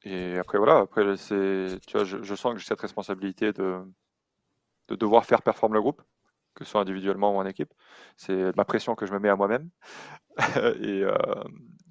[0.04, 3.82] et après, voilà, après, tu vois, je, sens que j'ai cette responsabilité de,
[4.88, 6.02] de devoir faire performer le groupe,
[6.54, 7.72] que ce soit individuellement ou en équipe.
[8.16, 9.70] C'est ma pression que je me mets à moi-même.
[10.80, 11.04] et,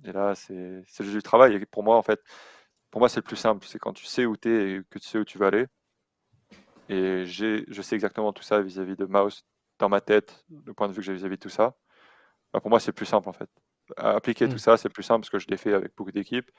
[0.05, 1.55] et, là, c'est, juste du travail.
[1.55, 2.21] Et pour moi, en fait,
[2.91, 3.65] pour moi, c'est le plus simple.
[3.67, 5.67] C'est quand tu sais où tu es et que tu sais où tu vas aller.
[6.89, 9.45] Et je sais exactement tout ça vis-à-vis de Mouse
[9.79, 11.75] dans ma tête, le point de vue que j'ai vis-à-vis de tout ça.
[12.53, 13.49] Bah, pour moi, c'est plus simple en fait.
[13.97, 14.59] appliquer tout mmh.
[14.59, 16.49] ça, c'est plus simple parce que je l'ai fait avec beaucoup d'équipes.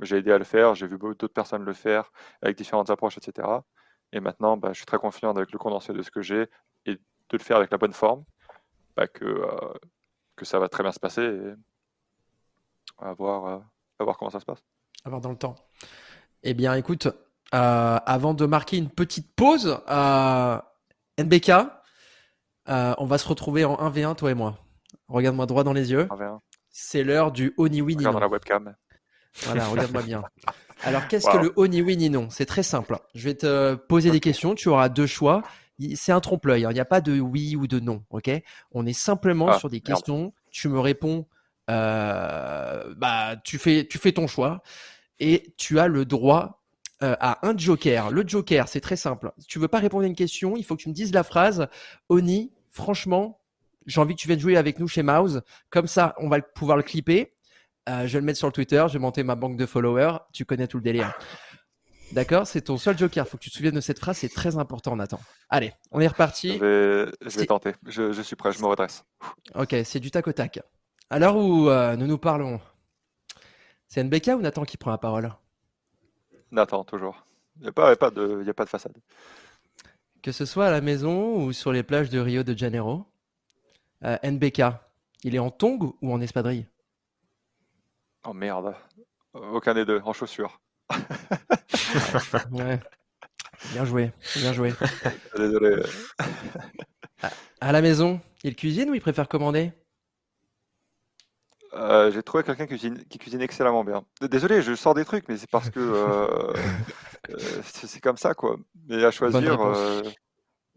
[0.00, 2.10] J'ai aidé à le faire, j'ai vu d'autres personnes le faire
[2.40, 3.46] avec différentes approches, etc.
[4.12, 6.46] Et maintenant, bah, je suis très confiant avec le condensé de ce que j'ai
[6.86, 6.98] et
[7.32, 8.24] de le faire avec la bonne forme,
[8.96, 9.72] bah, que, euh,
[10.36, 11.52] que ça va très bien se passer et
[12.98, 13.58] à voir, euh,
[13.98, 14.62] à voir comment ça se passe.
[15.04, 15.56] À voir dans le temps.
[16.42, 19.80] Eh bien, écoute, euh, avant de marquer une petite pause,
[21.18, 21.52] NBK,
[22.66, 24.58] on va se retrouver en 1v1, toi et moi.
[25.08, 26.08] Regarde-moi droit dans les yeux.
[26.70, 27.98] C'est l'heure du Oni Winnie.
[27.98, 28.74] Regarde dans la webcam.
[29.42, 30.22] Voilà, regarde-moi bien.
[30.84, 32.28] Alors, qu'est-ce que le Oni Winnie non?
[32.30, 32.98] C'est très simple.
[33.14, 34.54] Je vais te poser des questions.
[34.54, 35.42] Tu auras deux choix.
[35.96, 36.64] C'est un trompe-l'œil.
[36.64, 36.70] Hein.
[36.70, 38.04] Il n'y a pas de oui ou de non.
[38.10, 38.30] Ok?
[38.72, 40.32] On est simplement ah, sur des questions.
[40.50, 41.26] Tu me réponds.
[41.70, 44.62] Euh, bah, tu fais, tu fais ton choix
[45.20, 46.62] et tu as le droit
[47.02, 48.10] euh, à un joker.
[48.10, 49.32] Le joker, c'est très simple.
[49.38, 51.22] Si tu veux pas répondre à une question, il faut que tu me dises la
[51.22, 51.68] phrase
[52.08, 53.40] Oni, franchement,
[53.86, 55.42] j'ai envie que tu viennes jouer avec nous chez Mouse.
[55.70, 57.32] Comme ça, on va pouvoir le clipper.
[57.88, 60.18] Euh, je vais le mettre sur le Twitter, je vais monter ma banque de followers.
[60.32, 61.12] Tu connais tout le délire.
[62.12, 63.24] D'accord C'est ton seul joker.
[63.26, 64.18] Il faut que tu te souviennes de cette phrase.
[64.18, 65.18] C'est très important, Nathan.
[65.48, 66.58] Allez, on est reparti.
[66.58, 67.72] Je vais, tenter.
[67.86, 68.52] Je, suis prêt.
[68.52, 69.04] Je me redresse.
[69.54, 70.60] Ok, c'est du tac au tac.
[71.08, 72.60] À l'heure où euh, nous nous parlons,
[73.88, 75.32] c'est NBK ou Nathan qui prend la parole?
[76.50, 77.26] Nathan, toujours.
[77.56, 78.96] Il n'y a, pas, de, a pas de façade.
[80.22, 83.04] Que ce soit à la maison ou sur les plages de Rio de Janeiro,
[84.04, 84.62] euh, NBK,
[85.24, 86.66] il est en tongue ou en espadrille?
[88.26, 88.74] Oh merde.
[89.34, 90.60] Aucun des deux, en chaussures.
[93.70, 94.74] Bien joué, bien joué.
[95.36, 95.82] Désolé.
[97.60, 99.72] À, la maison, il cuisine ou il préfère commander?
[101.74, 104.04] Euh, J'ai trouvé quelqu'un qui cuisine, qui cuisine excellemment bien.
[104.20, 106.52] Désolé, je sors des trucs, mais c'est parce que euh,
[107.30, 108.56] euh, c'est comme ça, quoi.
[108.88, 109.60] Mais à choisir,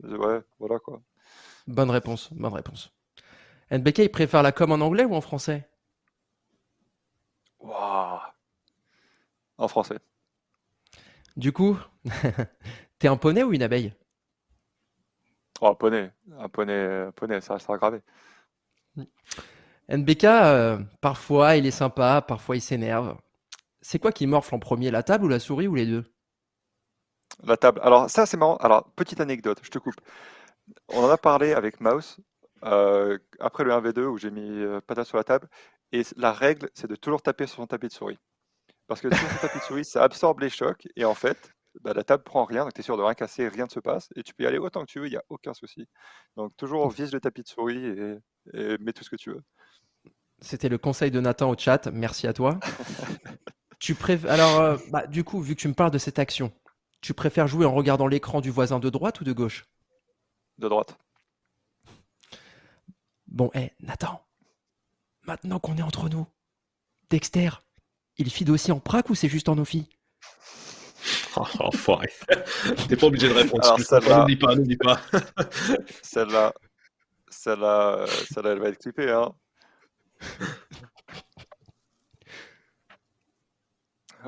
[0.03, 1.01] ouais, voilà, quoi.
[1.67, 2.91] Bonne réponse, bonne réponse.
[3.71, 5.67] NBK, il préfère la com en anglais ou en français?
[9.57, 9.99] En français.
[11.37, 11.77] Du coup,
[12.99, 13.93] t'es un poney ou une abeille?
[15.61, 16.11] Oh, un poney.
[16.37, 18.01] Un poney, poney ça sera gravé.
[19.89, 23.17] NBK, euh, parfois il est sympa, parfois il s'énerve.
[23.81, 26.05] C'est quoi qui morfle en premier, la table ou la souris ou les deux?
[27.43, 27.79] La table.
[27.83, 28.57] Alors, ça, c'est marrant.
[28.57, 29.99] Alors, petite anecdote, je te coupe.
[30.89, 32.17] On en a parlé avec Mouse
[32.63, 35.47] euh, après le 1v2 où j'ai mis euh, patate sur la table.
[35.91, 38.19] Et la règle, c'est de toujours taper sur son tapis de souris.
[38.87, 40.87] Parce que sur son tapis de souris, ça absorbe les chocs.
[40.95, 42.63] Et en fait, bah, la table prend rien.
[42.63, 44.09] Donc, tu es sûr de rien casser, rien ne se passe.
[44.15, 45.87] Et tu peux y aller autant que tu veux, il n'y a aucun souci.
[46.35, 47.85] Donc, toujours vise le tapis de souris
[48.53, 49.43] et, mets tout ce que tu veux.
[50.39, 51.87] C'était le conseil de Nathan au chat.
[51.87, 52.59] Merci à toi.
[53.79, 53.95] tu.
[54.27, 56.51] Alors, euh, bah, du coup, vu que tu me parles de cette action,
[57.01, 59.65] tu préfères jouer en regardant l'écran du voisin de droite ou de gauche?
[60.57, 60.97] De droite.
[63.27, 64.25] Bon, hé, Nathan,
[65.23, 66.25] maintenant qu'on est entre nous,
[67.09, 67.49] Dexter,
[68.17, 69.89] il fide aussi en prac ou c'est juste en Ophi
[71.37, 72.07] Oh, enfoiré.
[72.87, 73.63] T'es pas obligé de répondre.
[73.65, 75.01] Alors, celle-là, ne dis pas, ne dis pas.
[76.01, 76.53] celle-là,
[77.29, 79.33] celle-là, celle-là, elle va être clippée, hein.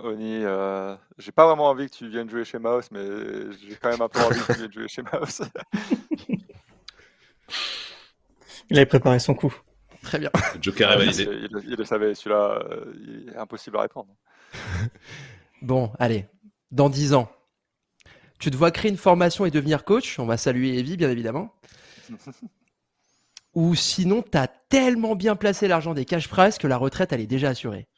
[0.03, 3.03] Oni, euh, j'ai pas vraiment envie que tu viennes jouer chez Mouse, mais
[3.61, 5.41] j'ai quand même un peu envie que tu viennes jouer chez Mouse.
[8.69, 9.55] Il avait préparé son coup.
[10.07, 10.31] Très bien.
[10.61, 11.49] Joker est validé.
[11.65, 14.07] Il, le savait, celui-là, euh, il est impossible à répondre.
[15.61, 16.27] bon, allez,
[16.71, 17.29] dans 10 ans,
[18.39, 20.17] tu te vois créer une formation et devenir coach?
[20.17, 21.53] On va saluer Evie, bien évidemment.
[23.53, 27.19] Ou sinon, tu as tellement bien placé l'argent des cash prize que la retraite, elle
[27.19, 27.89] est déjà assurée?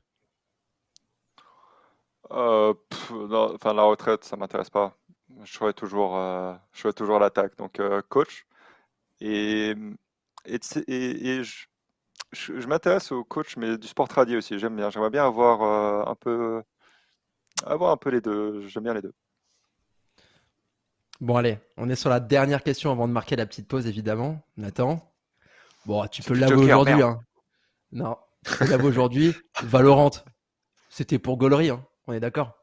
[2.32, 2.74] Euh,
[3.12, 4.98] enfin, la retraite, ça m'intéresse pas.
[5.44, 7.56] Je serai toujours, euh, je toujours l'attaque.
[7.56, 7.80] Donc,
[8.10, 8.48] coach.
[9.22, 9.76] Et
[10.46, 11.68] et, je,
[12.68, 14.60] m'intéresse au coach, mais du sport tradit aussi.
[14.60, 14.90] J'aime bien.
[14.90, 16.62] J'aimerais bien avoir euh, un peu,
[17.66, 18.68] avoir un peu les deux.
[18.68, 19.14] J'aime bien les deux.
[21.22, 24.42] Bon, allez, on est sur la dernière question avant de marquer la petite pause, évidemment.
[24.56, 25.10] Nathan,
[25.86, 27.02] Bon, tu peux l'avouer aujourd'hui.
[27.02, 27.20] Hein.
[27.92, 29.36] Non, tu peux l'avouer aujourd'hui.
[29.64, 30.12] Valorant,
[30.90, 31.86] c'était pour Gollery, hein.
[32.08, 32.59] on est d'accord?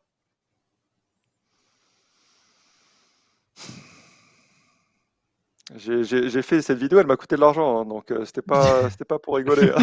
[5.75, 9.19] J'ai fait cette vidéo, elle m'a coûté de l'argent, hein, donc euh, c'était pas, pas
[9.19, 9.73] pour rigoler.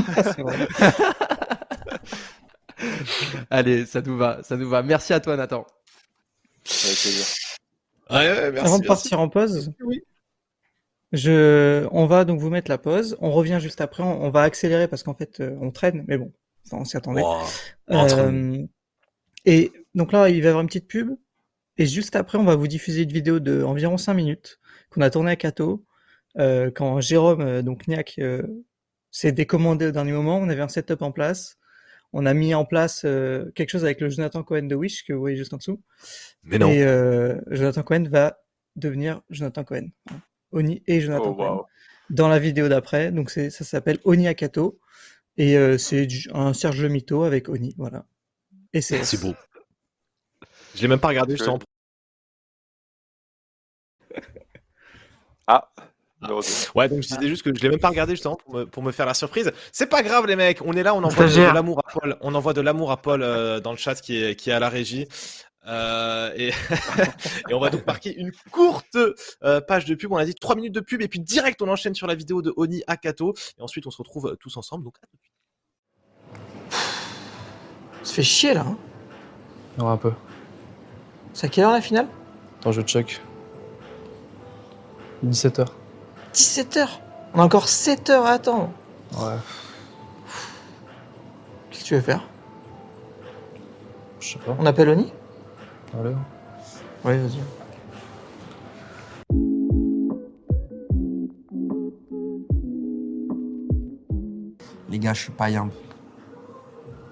[3.50, 4.82] Allez, ça nous va, ça nous va.
[4.84, 5.66] Merci à toi, Nathan.
[8.10, 9.72] Avant de partir en pause,
[11.12, 13.18] je, on va donc vous mettre la pause.
[13.20, 14.04] On revient juste après.
[14.04, 16.32] On, va accélérer parce qu'en fait, euh, on traîne, mais bon,
[16.72, 17.24] on s'y attendait.
[17.92, 18.66] Euh,
[19.46, 21.16] et donc là, il va y avoir une petite pub.
[21.78, 24.60] Et juste après, on va vous diffuser une vidéo de environ 5 minutes
[24.94, 25.84] qu'on a tournée à Cato.
[26.40, 28.20] Euh, quand Jérôme, donc Niac,
[29.12, 31.58] s'est décommandé au dernier moment, on avait un setup en place
[32.14, 35.14] on a mis en place euh, quelque chose avec le Jonathan Cohen de Wish que
[35.14, 35.82] vous voyez juste en dessous.
[36.44, 36.70] Mais non.
[36.70, 38.40] Et euh, Jonathan Cohen va
[38.76, 39.88] devenir Jonathan Cohen.
[40.52, 41.66] Oni et Jonathan oh, Cohen.
[42.12, 44.80] Dans la vidéo d'après, donc ça s'appelle Oni Akato
[45.38, 48.06] et euh, c'est un Serge Le Mito avec Oni, voilà.
[48.72, 49.04] Et c'est.
[49.04, 49.34] C'est beau.
[50.76, 51.44] Je l'ai même pas regardé, je.
[55.48, 55.70] Ah.
[56.76, 58.38] Ouais, donc je disais juste que je l'ai même pas regardé justement
[58.72, 59.52] pour me, faire la surprise.
[59.72, 62.34] C'est pas grave les mecs, on est là, on envoie de, l'amour à Paul, on
[62.34, 64.70] envoie de l'amour à Paul euh, dans le chat qui est, qui est à la
[64.70, 65.08] régie.
[65.66, 66.50] Euh, et,
[67.50, 68.98] et, on va donc marquer une courte
[69.44, 70.12] euh, page de pub.
[70.12, 72.42] On a dit 3 minutes de pub et puis direct on enchaîne sur la vidéo
[72.42, 74.84] de Oni Akato et ensuite on se retrouve tous ensemble.
[74.84, 75.34] Donc à tout de suite.
[78.04, 78.66] Ça fait chier là.
[78.68, 78.78] Hein
[79.78, 80.12] non, un peu.
[81.34, 82.08] C'est à quelle heure la finale?
[82.60, 83.22] Attends, je check.
[85.24, 85.66] 17h.
[86.34, 87.02] 17 heures?
[87.34, 88.72] On a encore 7 heures à attendre.
[89.14, 89.36] Ouais.
[91.70, 92.24] Qu'est-ce que tu veux faire?
[94.20, 94.56] Je sais pas.
[94.60, 95.12] On appelle Oni?
[96.00, 96.16] Allez.
[97.06, 97.40] Oui, vas-y.
[104.90, 105.74] Les gars, je suis pas humble.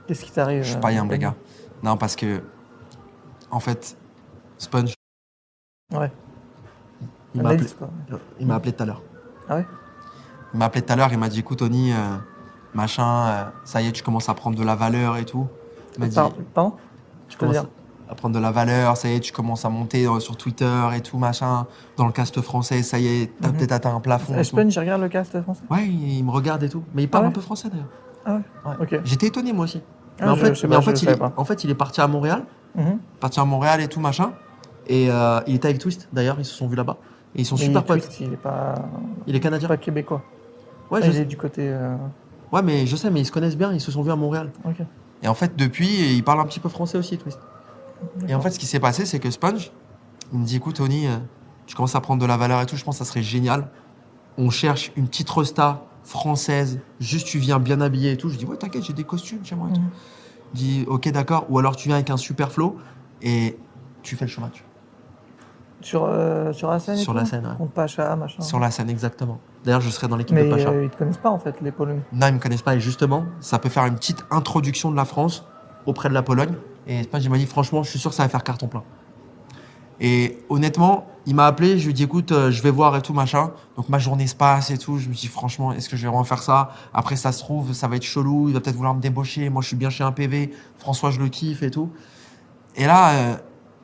[0.07, 1.35] Qu'est-ce qui t'arrive Je suis pas humble, les gars.
[1.83, 2.41] Non, parce que,
[3.49, 3.97] en fait,
[4.57, 4.93] Sponge.
[5.91, 6.11] Ouais.
[7.35, 7.67] Il m'a appelé,
[8.39, 9.01] il m'a appelé tout à l'heure.
[9.47, 9.65] Ah ouais
[10.53, 11.95] Il m'a appelé tout à l'heure, il m'a dit écoute Tony, euh,
[12.73, 15.47] machin, euh, ça y est, tu commences à prendre de la valeur et tout.
[15.95, 16.17] Il m'a dit
[16.53, 16.75] Pardon
[17.29, 17.65] Tu commences
[18.09, 20.81] à prendre de la valeur, ça y est, tu commences à monter euh, sur Twitter
[20.93, 21.65] et tout, machin.
[21.95, 23.55] Dans le cast français, ça y est, t'as mhm.
[23.55, 24.35] peut-être atteint un plafond.
[24.35, 25.63] Espen, je regarde le cast français?
[25.69, 26.83] Ouais, il, me regarde et tout.
[26.93, 27.87] Mais il parle ah un peu français d'ailleurs.
[28.25, 28.99] Ah ouais, Ok.
[29.05, 29.81] J'étais étonné moi aussi.
[30.19, 32.07] Ah, mais, en, fait, mais en, fait, il est, en fait, il est parti à
[32.07, 32.43] Montréal.
[32.75, 32.99] Mhm.
[33.21, 34.33] Parti à Montréal et tout, machin.
[34.87, 35.05] Et
[35.47, 36.97] il était avec Twist d'ailleurs, ils se sont vus là-bas.
[37.35, 38.19] Et ils sont super potes.
[38.19, 38.75] Il est pas.
[39.27, 39.67] Il est canadien.
[39.67, 40.21] Pas québécois.
[40.89, 41.69] Ouais, je il est du côté.
[41.69, 41.95] Euh,
[42.51, 43.71] ouais, mais je sais, mais ils se connaissent bien.
[43.71, 44.51] Ils se sont vus à Montréal.
[45.23, 47.39] Et en fait, depuis, il parle un petit peu français aussi, Twist.
[48.27, 49.71] Et en fait, ce qui s'est passé, c'est que Sponge,
[50.33, 51.17] il me dit, écoute, Tony, euh,
[51.67, 52.75] tu commences à prendre de la valeur et tout.
[52.75, 53.69] Je pense que ça serait génial.
[54.37, 56.79] On cherche une petite resta française.
[56.99, 58.29] Juste, tu viens bien habillé et tout.
[58.29, 59.81] Je dis, ouais, t'inquiète, j'ai des costumes chez moi et tout.
[59.81, 59.89] Mhm.
[60.53, 61.45] Il dit, ok, d'accord.
[61.49, 62.77] Ou alors tu viens avec un super flow
[63.21, 63.57] et
[64.01, 64.65] tu fais le chômage.
[65.81, 68.41] Sur, euh, sur la scène Sur la scène, Contre Pacha, machin.
[68.41, 69.39] Sur la scène, exactement.
[69.63, 70.71] D'ailleurs, je serai dans l'équipe de Pacha.
[70.71, 72.01] Mais euh, ils te connaissent pas, en fait, les Polonais.
[72.13, 72.75] Non, ils me connaissent pas.
[72.75, 75.45] Et justement, ça peut faire une petite introduction de la France
[75.85, 76.53] auprès de la Pologne.
[76.87, 78.83] Et pas, il m'a dit, franchement, je suis sûr que ça va faire carton plein.
[79.99, 83.01] Et honnêtement, il m'a appelé, je lui ai dit, écoute, euh, je vais voir et
[83.01, 83.51] tout, machin.
[83.75, 84.97] Donc ma journée se passe et tout.
[84.97, 86.71] Je me dis, franchement, est-ce que je vais vraiment faire ça?
[86.91, 88.47] Après, ça se trouve, ça va être chelou.
[88.47, 89.49] Il va peut-être vouloir me débaucher.
[89.49, 90.51] Moi, je suis bien chez un PV.
[90.79, 91.91] François, je le kiffe et tout.
[92.75, 93.37] Et là,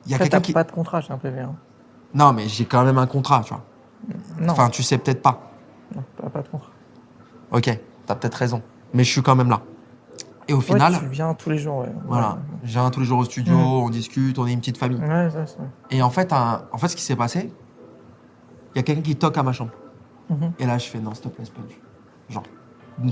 [0.06, 0.52] il y a quelqu'un qui.
[0.52, 1.40] pas de contrat chez un PV.
[1.40, 1.54] Hein.
[2.14, 3.64] Non, mais j'ai quand même un contrat, tu vois.
[4.40, 4.52] Non.
[4.52, 5.52] Enfin, tu sais peut-être pas.
[5.94, 6.70] Non, pas, pas de contrat.
[7.50, 8.62] Ok, t'as peut-être raison.
[8.94, 9.60] Mais je suis quand même là.
[10.48, 10.98] Et au final.
[10.98, 11.92] tu viens tous les jours, ouais.
[12.06, 12.38] Voilà.
[12.62, 14.98] Je viens tous les jours au studio, on discute, on est une petite famille.
[14.98, 15.58] Ouais, ça, ça.
[15.90, 17.52] Et en fait, en fait, ce qui s'est passé,
[18.74, 19.72] il y a quelqu'un qui toque à ma chambre.
[20.30, 20.52] Mm-hmm.
[20.58, 21.78] Et là, je fais non, s'il te plaît, Sponge.
[22.30, 22.42] Genre,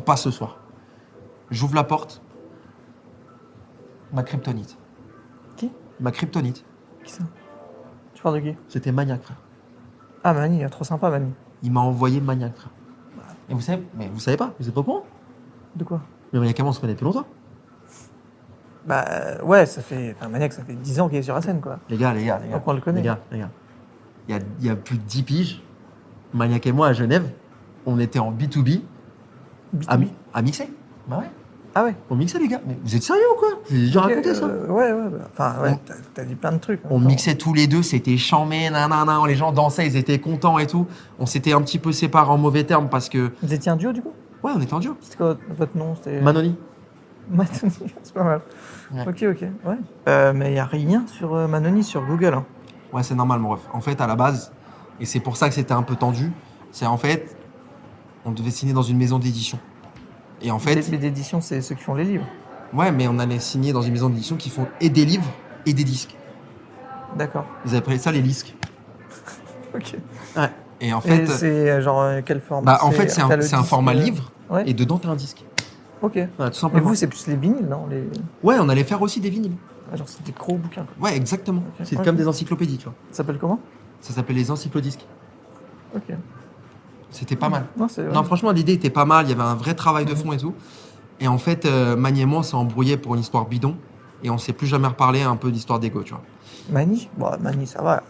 [0.04, 0.58] pas ce soir.
[1.50, 2.22] J'ouvre la porte.
[4.12, 4.78] Ma kryptonite.
[5.56, 5.70] Qui?
[6.00, 6.64] Ma kryptonite.
[7.04, 7.24] Qui ça?
[8.16, 8.56] Tu parles de qui?
[8.68, 9.36] C'était Maniac, frère.
[10.24, 11.32] Ah, Mani, trop sympa, Mani.
[11.62, 12.70] Il m'a envoyé Maniac, frère.
[13.48, 15.04] Et vous savez, mais vous savez pas, vous êtes pas au courant?
[15.76, 16.00] De quoi?
[16.32, 17.26] Mais Maniac on se connaît depuis longtemps.
[18.86, 19.04] Bah
[19.44, 20.16] ouais, ça fait.
[20.18, 21.78] Enfin, Maniac, ça fait 10 ans qu'il est sur la scène, quoi.
[21.88, 22.54] Les gars, les gars, les gars.
[22.54, 23.00] Donc on le connaît.
[23.00, 23.50] Les gars, les gars.
[24.28, 25.62] Il y a, il y a plus de 10 piges.
[26.32, 27.30] Maniac et moi à Genève,
[27.84, 28.80] on était en B2B,
[29.76, 30.08] B2B.
[30.32, 30.68] À, à mixer.
[31.08, 31.30] Bah ouais.
[31.78, 32.62] Ah ouais On mixait les gars.
[32.66, 33.48] Mais vous êtes sérieux ou quoi?
[33.70, 34.46] J'ai déjà raconté ça.
[34.46, 35.10] Euh, ouais, ouais.
[35.10, 35.78] Bah, enfin, ouais,
[36.14, 36.80] t'as dit plein de trucs.
[36.82, 40.58] Hein, on mixait tous les deux, c'était chambé, nanana, les gens dansaient, ils étaient contents
[40.58, 40.86] et tout.
[41.18, 43.30] On s'était un petit peu séparés en mauvais termes parce que.
[43.42, 44.14] Vous étiez un duo du coup?
[44.42, 44.96] Ouais, on était un duo.
[45.02, 45.92] C'était quoi votre nom?
[46.22, 46.56] Manoni.
[47.28, 47.52] Manoni,
[48.02, 48.40] c'est pas mal.
[49.06, 49.42] Ok, ok.
[49.66, 49.76] Ouais.
[50.08, 52.32] Euh, mais il n'y a rien sur euh, Manoni sur Google.
[52.32, 52.46] Hein.
[52.90, 53.60] Ouais, c'est normal, mon ref.
[53.74, 54.50] En fait, à la base,
[54.98, 56.32] et c'est pour ça que c'était un peu tendu,
[56.72, 57.36] c'est en fait,
[58.24, 59.58] on devait signer dans une maison d'édition.
[60.42, 60.88] Et en fait.
[60.90, 62.26] Les d'édition, c'est ceux qui font les livres.
[62.72, 65.30] Ouais, mais on allait signer dans une maison d'édition qui font et des livres
[65.64, 66.16] et des disques.
[67.16, 67.46] D'accord.
[67.64, 68.54] Ils appellent ça les disques.
[69.74, 69.96] ok.
[70.36, 70.50] Ouais.
[70.80, 71.26] Et en fait.
[71.26, 73.22] c'est euh, genre euh, quel format Bah, en fait, c'est
[73.54, 74.30] un, format euh, livre
[74.66, 75.44] et dedans, t'as un disque.
[76.02, 76.18] Ok.
[76.36, 76.84] tout simplement.
[76.84, 78.04] Et vous, c'est plus les vinyles, non les...
[78.42, 79.56] Ouais, on allait faire aussi des vinyles.
[79.90, 80.86] Ah, genre, c'est des gros bouquins.
[81.00, 81.62] Ouais, exactement.
[81.82, 82.94] C'est comme des encyclopédies, tu vois.
[83.10, 83.60] Ça s'appelle comment?
[84.00, 85.06] Ça s'appelle les encyclodisques.
[85.94, 86.14] Ok.
[87.10, 87.66] C'était pas mal.
[87.78, 89.26] Non, non franchement, l'idée était pas mal.
[89.26, 90.54] Il y avait un vrai travail de fond et tout.
[91.20, 93.76] Et en fait, euh, Maniement s'est embrouillé pour une histoire bidon.
[94.22, 96.22] Et on s'est plus jamais reparlé un peu d'histoire d'ego, tu vois.
[96.70, 98.02] Mani bon, Mani, ça va.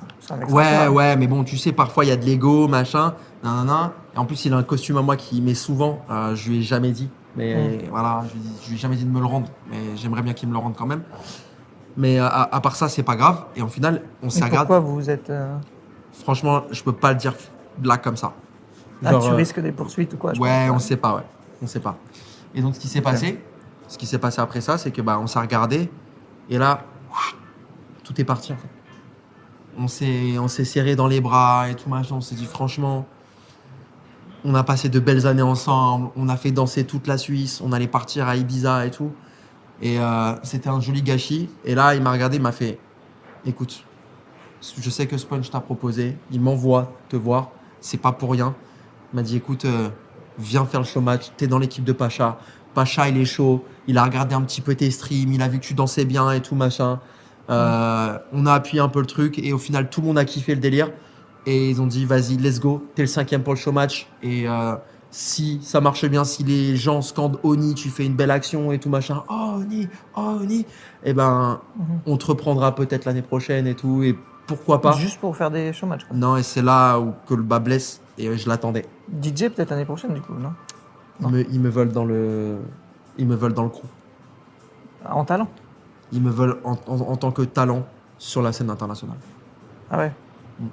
[0.48, 3.14] ouais, ouais, mais bon, tu sais, parfois il y a de l'ego, machin,
[3.44, 6.00] Et en plus, il a un costume à moi qui met souvent.
[6.10, 7.10] Euh, je lui ai jamais dit.
[7.36, 7.90] Mais mm.
[7.90, 9.48] voilà, je lui, lui ai jamais dit de me le rendre.
[9.70, 11.02] Mais j'aimerais bien qu'il me le rende quand même.
[11.98, 13.44] Mais euh, à, part ça, c'est pas grave.
[13.56, 14.68] Et en final, on s'est regardé.
[14.68, 15.30] Pourquoi vous êtes.
[16.12, 17.34] Franchement, je peux pas le dire
[17.82, 18.32] là comme ça.
[19.04, 21.26] Ah, tu risques des poursuites ou quoi Ouais, on sait pas, ouais.
[21.62, 21.96] On sait pas.
[22.54, 23.40] Et donc, ce qui s'est passé,
[23.88, 25.90] ce qui s'est passé après ça, c'est que bah, on s'est regardé.
[26.48, 26.84] Et là,
[28.04, 28.68] tout est parti en fait.
[29.78, 32.14] On s'est, on s'est serré dans les bras et tout machin.
[32.16, 33.06] On s'est dit franchement,
[34.44, 36.08] on a passé de belles années ensemble.
[36.16, 37.60] On a fait danser toute la Suisse.
[37.62, 39.12] On allait partir à Ibiza et tout.
[39.82, 41.50] Et euh, c'était un joli gâchis.
[41.64, 42.78] Et là, il m'a regardé, il m'a fait
[43.44, 43.84] Écoute,
[44.80, 46.16] je sais que Sponge t'a proposé.
[46.30, 47.50] Il m'envoie te voir.
[47.80, 48.54] C'est pas pour rien.
[49.12, 49.88] Il m'a dit Écoute, euh,
[50.38, 51.32] viens faire le show match.
[51.36, 52.38] T'es dans l'équipe de Pacha.
[52.74, 53.64] Pacha, il est chaud.
[53.86, 55.32] Il a regardé un petit peu tes streams.
[55.32, 57.00] Il a vu que tu dansais bien et tout machin.
[57.48, 59.38] Euh, on a appuyé un peu le truc.
[59.38, 60.90] Et au final, tout le monde a kiffé le délire.
[61.46, 62.86] Et ils ont dit Vas-y, let's go.
[62.94, 64.08] T'es le cinquième pour le show match.
[64.22, 64.46] Et
[65.16, 68.78] si ça marche bien, si les gens scandent Oni, tu fais une belle action et
[68.78, 70.66] tout machin, oh Oni, oh Oni,
[71.04, 72.00] eh ben, mhm.
[72.06, 74.16] on te reprendra peut-être l'année prochaine et tout, et
[74.46, 74.92] pourquoi pas.
[74.92, 76.02] Juste pour faire des show matchs.
[76.12, 78.84] Non, et c'est là où que le bas blesse, et je l'attendais.
[79.22, 80.52] DJ peut-être l'année prochaine du coup, non,
[81.50, 82.58] Ils, me, veulent dans le,
[83.18, 83.84] ils me veulent dans le crew.
[85.08, 85.48] En talent.
[86.12, 86.76] Ils me veulent en,
[87.16, 87.86] tant que talent
[88.18, 89.18] sur la scène internationale.
[89.90, 90.12] Ah ouais.
[90.60, 90.66] Mm.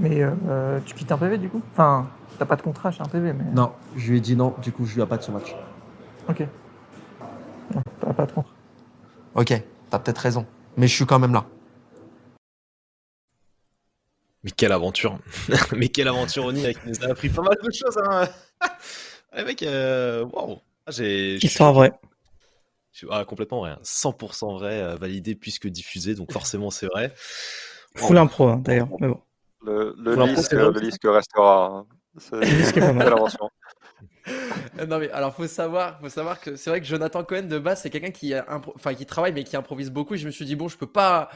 [0.00, 2.06] Mais euh, tu quittes un PV du coup Enfin.
[2.38, 3.44] T'as pas de contrat chez un PV, mais.
[3.52, 5.54] Non, je lui ai dit non, du coup, je lui ai pas de ce match.
[6.28, 6.44] Ok.
[8.00, 8.50] t'as pas de contrat.
[9.36, 10.46] Ok, t'as peut-être raison.
[10.76, 11.44] Mais je suis quand même là.
[14.44, 15.18] Mais quelle aventure
[15.76, 17.98] Mais quelle aventure, Oni, qui nous a appris pas mal de choses.
[18.04, 18.28] Hein
[19.36, 20.24] Les mecs, euh...
[20.24, 20.60] wow.
[20.86, 20.92] Ah.
[20.92, 21.92] Histoire vraie.
[23.10, 23.76] Ah, complètement vrai.
[23.82, 27.12] 100% vrai, euh, validé puisque diffusé, donc forcément c'est vrai.
[27.96, 28.88] Full impro, hein, d'ailleurs.
[29.00, 29.20] Mais bon.
[29.64, 30.34] Le, le,
[30.80, 31.66] disque, restera.
[31.66, 31.86] Hein.
[32.18, 33.48] C'est l'invention.
[34.88, 37.82] non mais alors faut savoir, faut savoir que c'est vrai que Jonathan Cohen de base
[37.82, 40.14] c'est quelqu'un qui, enfin qui travaille mais qui improvise beaucoup.
[40.14, 41.30] Et je me suis dit bon je peux pas.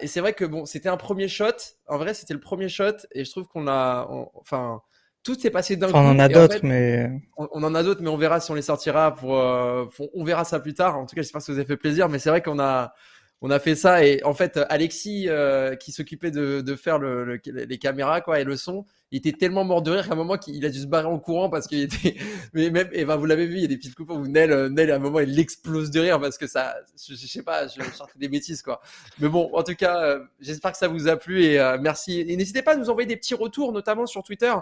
[0.00, 1.52] Et c'est vrai que bon c'était un premier shot.
[1.86, 4.82] En vrai c'était le premier shot et je trouve qu'on a, enfin
[5.22, 5.96] tout s'est passé d'un coup.
[5.96, 8.62] On en a d'autres mais on, en a d'autres mais on verra si on les
[8.62, 10.98] sortira pour, euh, on verra ça plus tard.
[10.98, 12.08] En tout cas j'espère que ça vous a fait plaisir.
[12.08, 12.92] Mais c'est vrai qu'on a
[13.40, 17.40] on a fait ça et en fait Alexis euh, qui s'occupait de, de faire le,
[17.44, 20.36] les caméras quoi et le son il était tellement mort de rire qu'à un moment
[20.46, 22.16] il a dû se barrer en courant parce qu'il était
[22.52, 24.52] mais même et ben vous l'avez vu il y a des petites coupes où Nel
[24.52, 26.76] euh, Nel à un moment il explose de rire parce que ça
[27.08, 28.80] je, sais pas je sortais des bêtises quoi.
[29.18, 32.20] Mais bon en tout cas euh, j'espère que ça vous a plu et merci.
[32.20, 34.52] Et n'hésitez pas à nous envoyer des petits retours notamment sur Twitter.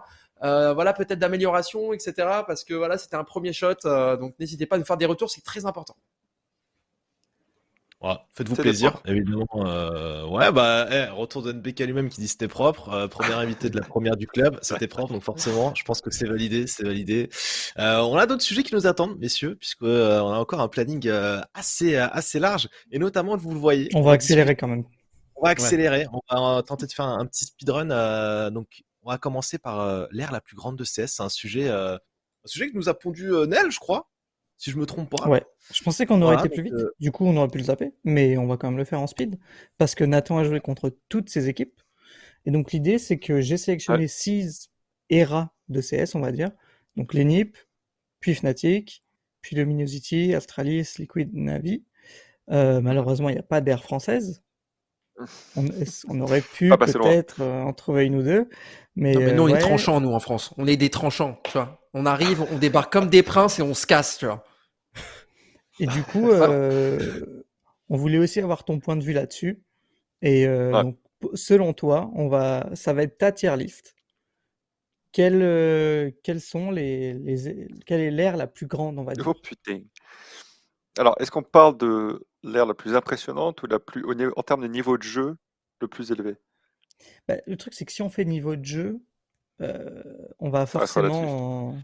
[0.40, 2.12] Voilà peut-être d'amélioration etc
[2.46, 3.74] parce que voilà c'était un premier shot
[4.18, 5.96] donc n'hésitez pas à nous faire des retours c'est très important
[8.34, 9.46] Faites-vous plaisir, évidemment.
[9.54, 12.90] Euh, ouais, bah, eh, retour de NBK lui-même qui dit c'était propre.
[12.90, 16.10] Euh, premier invité de la première du club, c'était propre, donc forcément, je pense que
[16.10, 17.30] c'est validé, c'est validé.
[17.78, 20.68] Euh, on a d'autres sujets qui nous attendent, messieurs, puisque euh, on a encore un
[20.68, 23.88] planning euh, assez assez large, et notamment, vous le voyez.
[23.94, 24.84] On va accélérer quand même.
[25.36, 26.06] On va accélérer.
[26.12, 28.50] On va tenter de faire un, petit speedrun.
[28.50, 31.06] donc, on va commencer par l'ère la plus grande de CS.
[31.06, 31.98] C'est un sujet, un
[32.44, 34.08] sujet que nous a pondu Nel, je crois
[34.56, 35.28] si je me trompe pas.
[35.28, 36.74] Ouais, je pensais qu'on aurait été plus vite.
[36.74, 39.00] Euh, du coup, on aurait pu le zapper, mais on va quand même le faire
[39.00, 39.38] en speed
[39.78, 41.80] parce que Nathan a joué contre toutes ses équipes.
[42.46, 44.70] Et donc, l'idée, c'est que j'ai sélectionné six
[45.10, 46.50] eras de CS, on va dire.
[46.96, 47.56] Donc, l'ENIP,
[48.20, 49.04] puis Fnatic,
[49.42, 51.84] puis Luminosity, Astralis, Liquid, Navi.
[52.50, 54.42] Euh, malheureusement, il n'y a pas d'air française.
[55.56, 58.48] On, aurait pu peut-être euh, en trouver une ou deux.
[58.96, 60.52] Mais, non, mais nous, on est tranchants, nous, en France.
[60.58, 61.85] On est des tranchants, tu vois.
[61.98, 64.44] On arrive, on débarque comme des princes et on se casse, tu vois.
[65.80, 67.24] Et du coup, euh,
[67.88, 69.62] on voulait aussi avoir ton point de vue là-dessus.
[70.20, 70.98] Et euh, donc,
[71.32, 73.96] selon toi, on va, ça va être ta tier list.
[75.10, 79.26] Quelle, euh, quelles sont les, les, quelle est l'ère la plus grande, on va dire?
[79.26, 79.80] Oh putain.
[80.98, 84.04] Alors, est-ce qu'on parle de l'ère la plus impressionnante ou la plus,
[84.36, 85.38] en termes de niveau de jeu,
[85.80, 86.34] le plus élevé?
[87.26, 89.00] Bah, Le truc, c'est que si on fait niveau de jeu,
[89.60, 91.76] on va forcément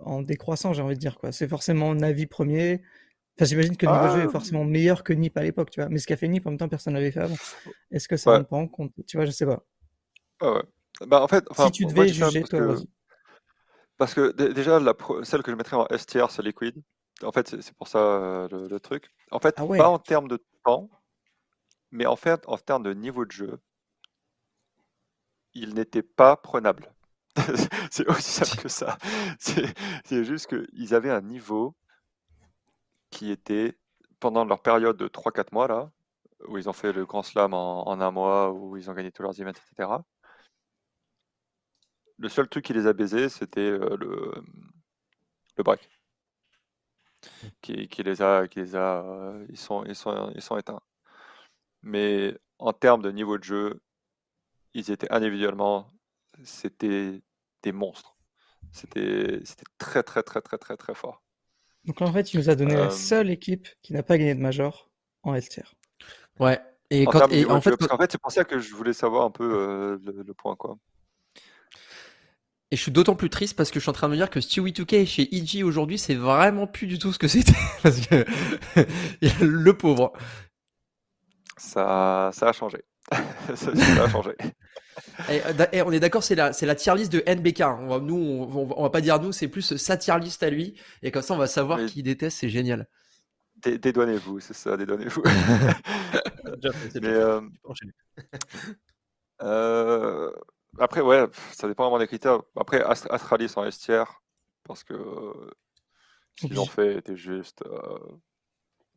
[0.00, 1.18] en, décroissant, j'ai envie de dire.
[1.18, 1.32] quoi.
[1.32, 2.82] C'est forcément Navi premier.
[3.36, 4.30] Enfin, j'imagine que le niveau jeu est ah.
[4.30, 5.88] forcément meilleur que Nip à l'époque, tu vois.
[5.88, 7.36] Mais ce qu'a fait Nip, en même temps, personne l'avait fait avant.
[7.90, 8.44] Est-ce que ça ouais.
[8.44, 8.92] pas en compte?
[9.06, 9.64] Tu vois, je sais pas.
[10.40, 10.62] Ah ouais.
[11.06, 12.88] Bah, en fait, si tu devais juger, toi, vas-y.
[13.96, 16.82] Parce que déjà, la celle que je mettrais en S tier, c'est Liquid.
[17.22, 19.08] En fait, c'est pour ça euh, le, truc.
[19.30, 20.90] En fait, ah pas en termes de temps,
[21.92, 23.60] mais en fait, en termes de niveau de jeu,
[25.54, 26.92] il n'était pas prenable.
[27.90, 28.98] c'est aussi simple que ça.
[29.38, 31.74] C'est juste qu'ils avaient un niveau
[33.10, 33.78] qui était,
[34.20, 35.90] pendant leur période de 3-4 mois, là,
[36.48, 39.22] où ils ont fait le grand slam en, un mois, où ils ont gagné tous
[39.22, 39.88] leurs events, etc.
[42.18, 45.88] Le seul truc qui les a baisés, c'était euh, le, break.
[47.62, 50.80] Qui, les a, qui les a, euh, ils sont, ils sont, ils sont éteints.
[51.82, 53.80] Mais en termes de niveau de jeu,
[54.74, 55.90] ils étaient individuellement,
[56.42, 57.22] c'était
[57.62, 58.16] des monstres.
[58.72, 59.40] C'était
[59.78, 61.22] très, très, très, très, très, très fort.
[61.84, 64.34] Donc en fait, il nous a donné la euh, seule équipe qui n'a pas gagné
[64.34, 64.90] de major
[65.22, 65.74] en LTR.
[66.40, 66.60] Ouais.
[66.90, 69.30] Et, quand, et en, fait, parce fait, c'est pour ça que je voulais savoir un
[69.30, 70.76] peu euh, le, point, quoi.
[72.70, 74.30] Et je suis d'autant plus triste parce que je suis en train de me dire
[74.30, 77.52] que Stewie 2K chez EG aujourd'hui, c'est vraiment plus du tout ce que c'était.
[77.82, 78.24] parce que
[79.44, 80.12] le pauvre.
[81.56, 82.78] Ça, ça a changé.
[83.54, 84.32] ça, a changé.
[85.30, 87.60] Et, euh, et on est d'accord, c'est la, c'est la tier list de NBK.
[87.62, 87.78] Hein.
[87.80, 90.74] On va, nous, on, va pas dire nous, c'est plus sa tier list à lui.
[91.02, 92.88] Et comme ça, on va savoir qui déteste, c'est génial.
[93.64, 95.22] Dédouanez-vous, c'est ça, dédouanez-vous.
[97.04, 97.40] Euh,
[99.42, 100.30] euh,
[100.78, 102.40] après, ouais, ça dépend vraiment des critères.
[102.56, 103.90] Après, Astralis en S
[104.62, 104.94] parce que
[106.36, 107.64] ce qu'ils ont fait était juste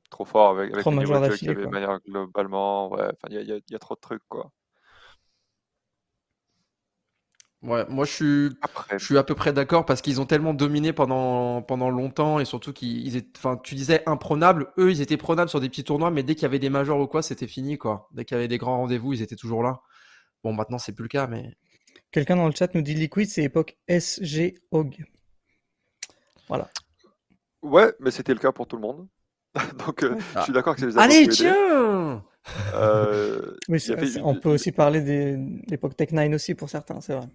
[0.09, 2.91] trop fort avec, avec trop qu'il y avait manière globalement.
[2.91, 4.51] Ouais, il y, y, a trop de trucs, quoi.
[7.63, 8.49] Ouais, moi je suis,
[8.91, 12.45] je suis à peu près d'accord parce qu'ils ont tellement dominé pendant, pendant longtemps et
[12.45, 14.71] surtout qu'ils étaient, enfin, tu disais imprenables.
[14.77, 16.99] Eux, ils étaient prenables sur des petits tournois, mais dès qu'il y avait des majors
[16.99, 18.09] ou quoi, c'était fini, quoi.
[18.11, 19.81] Dès qu'il y avait des grands rendez-vous, ils étaient toujours là.
[20.43, 21.55] Bon, maintenant, c'est plus le cas, mais.
[22.11, 25.03] Quelqu'un dans le chat nous dit Liquid, c'est époque SG Hog.
[26.47, 26.69] Voilà.
[27.63, 29.07] Ouais, mais c'était le cas pour tout le monde.
[29.85, 32.23] Donc, euh, je suis d'accord que c'est les Allez, tiens
[32.73, 33.79] euh, oui,
[34.23, 37.27] on peut aussi parler de l'époque Tech 9 aussi pour certains, c'est vrai.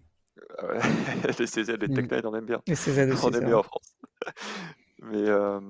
[1.38, 2.62] les CZ, les Tech 9, on aime bien.
[2.66, 3.94] Les CZ aussi, on aime bien en France.
[5.02, 5.60] Mais euh,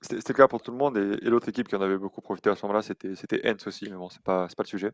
[0.00, 0.96] c'était le cas pour tout le monde.
[0.96, 3.88] Et, l'autre équipe qui en avait beaucoup profité à ce moment-là, c'était Hens aussi.
[3.88, 4.92] Mais bon, c'est pas, pas le sujet.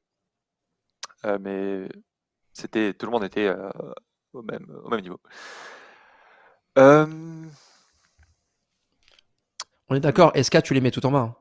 [1.25, 1.89] Euh, mais
[2.53, 3.71] c'était tout le monde était euh,
[4.33, 5.21] au, même, au même niveau.
[6.77, 7.51] On
[9.95, 11.37] est d'accord, SK, tu les mets tout en bas.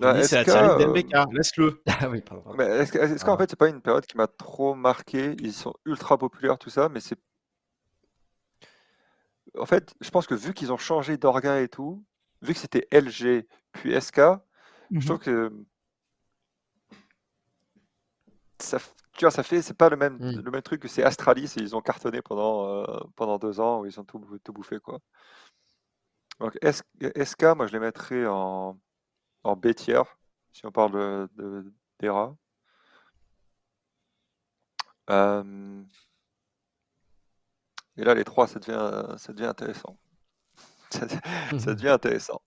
[0.00, 1.82] C'est la d'MBK, euh, laisse-le.
[2.00, 2.56] Ah oui, pardon.
[2.58, 3.38] est-ce qu'en ah.
[3.38, 5.36] fait, c'est pas une période qui m'a trop marqué?
[5.40, 7.18] Ils sont ultra populaires, tout ça, mais c'est.
[9.58, 12.04] En fait, je pense que vu qu'ils ont changé d'orga et tout,
[12.42, 14.20] vu que c'était LG puis SK,
[14.90, 15.04] je mhm.
[15.04, 15.52] trouve que.
[18.60, 18.78] Ça,
[19.18, 20.42] tu vois, ça fait, c'est pas le même, mm.
[20.44, 22.84] le même truc que c'est Astralis et ils ont cartonné pendant, euh,
[23.16, 25.00] pendant deux ans où ils ont tout, tout bouffé, quoi.
[26.38, 28.78] Donc, SK, moi, je les mettrais en
[29.44, 30.92] en B si on parle
[31.36, 32.36] de, d'ERA.
[35.10, 35.82] Euh,
[37.96, 39.98] et là, les trois, ça devient, ça devient intéressant.
[41.58, 42.40] Ça, devient intéressant.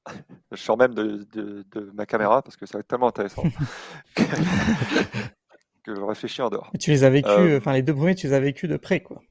[0.52, 3.44] Je sors même de, de, ma caméra parce que ça va être tellement intéressant
[4.16, 6.72] que, je réfléchis en dehors.
[6.80, 9.02] tu les as vécus, euh, enfin les deux premiers, tu les as vécus de près,
[9.02, 9.22] quoi.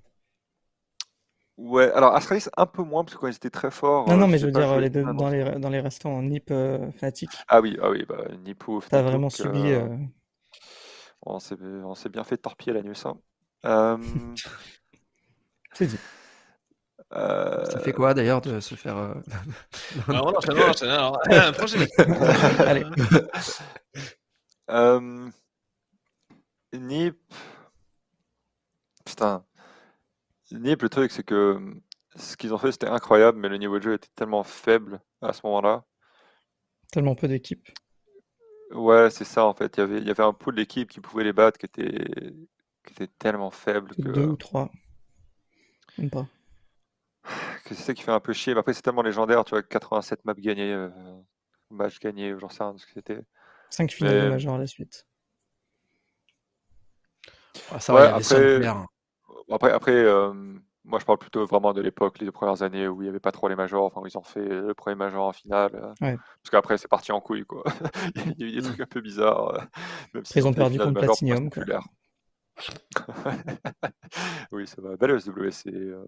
[1.60, 4.08] Ouais, alors Astralis un peu moins parce que quand ils étaient très forts.
[4.08, 6.50] Non, non, euh, mais je veux dire les deux, dans, les, dans les restaurants Nip
[6.50, 7.28] euh, Fnatic.
[7.48, 8.82] Ah oui, ah oui, bah, Nippo.
[8.88, 9.72] T'as vraiment subi.
[9.72, 9.86] Euh,
[11.26, 13.12] on s'est bien fait torpiller la nuit, ça.
[13.66, 13.98] Euh...
[15.74, 15.98] C'est dit.
[17.12, 18.96] Ça fait quoi d'ailleurs de se faire.
[18.96, 21.84] non, non, non, non, non, prochain.
[22.60, 22.86] Allez.
[26.72, 27.18] Nip.
[29.04, 29.44] Putain.
[30.52, 31.80] Nip, le truc, c'est que hum,
[32.16, 35.32] ce qu'ils ont fait, c'était incroyable, mais le niveau de jeu était tellement faible à
[35.32, 35.84] ce moment-là.
[36.92, 37.68] Tellement peu d'équipes.
[38.72, 39.76] Ouais, c'est ça en fait.
[39.76, 42.32] Il y avait, il y avait un pool d'équipes qui pouvaient les battre qui était,
[42.84, 44.08] qui était tellement faible que.
[44.08, 44.70] Deux ou trois.
[45.98, 46.26] Même pas.
[47.64, 48.54] Que c'est ça qui fait un peu chier.
[48.54, 50.88] Mais après, c'est tellement légendaire, tu vois, 87 maps gagnées, euh,
[51.70, 53.20] match gagné, j'en sais rien ce que c'était.
[53.68, 55.06] 5 finales de major à la suite.
[57.70, 58.60] Ah, ça va, après...
[59.50, 60.32] Après, après euh,
[60.84, 63.20] moi je parle plutôt vraiment de l'époque, les deux premières années où il n'y avait
[63.20, 65.70] pas trop les majors, enfin où ils ont fait le premier major en finale.
[65.74, 67.64] Euh, parce qu'après c'est parti en couille quoi.
[68.38, 69.68] il y a eu des trucs un peu bizarres.
[70.14, 71.50] Euh, ils ont perdu contre Platinum.
[74.52, 74.96] oui, ça va.
[74.96, 75.68] Belle SWC.
[75.68, 76.06] Euh.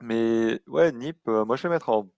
[0.00, 2.10] Mais ouais, Nip, euh, moi je vais mettre en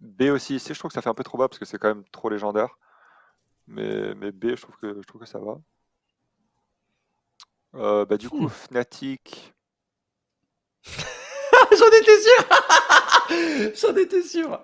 [0.00, 0.56] B aussi.
[0.56, 2.04] Ici, je trouve que ça fait un peu trop bas parce que c'est quand même
[2.12, 2.78] trop légendaire.
[3.66, 5.58] Mais, mais B, je trouve que, je trouve que ça va.
[7.76, 8.48] Euh, bah, du coup.
[8.48, 9.54] Fnatic.
[10.86, 12.48] J'en étais sûr
[13.80, 14.62] J'en étais sûr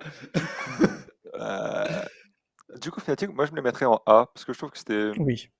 [2.80, 4.78] Du coup, Fnatic, moi je me les mettrais en A parce que je trouve que
[4.78, 5.12] c'était.
[5.18, 5.50] Oui.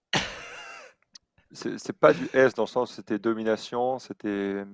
[1.52, 4.64] C'est pas du S dans le sens c'était domination, c'était.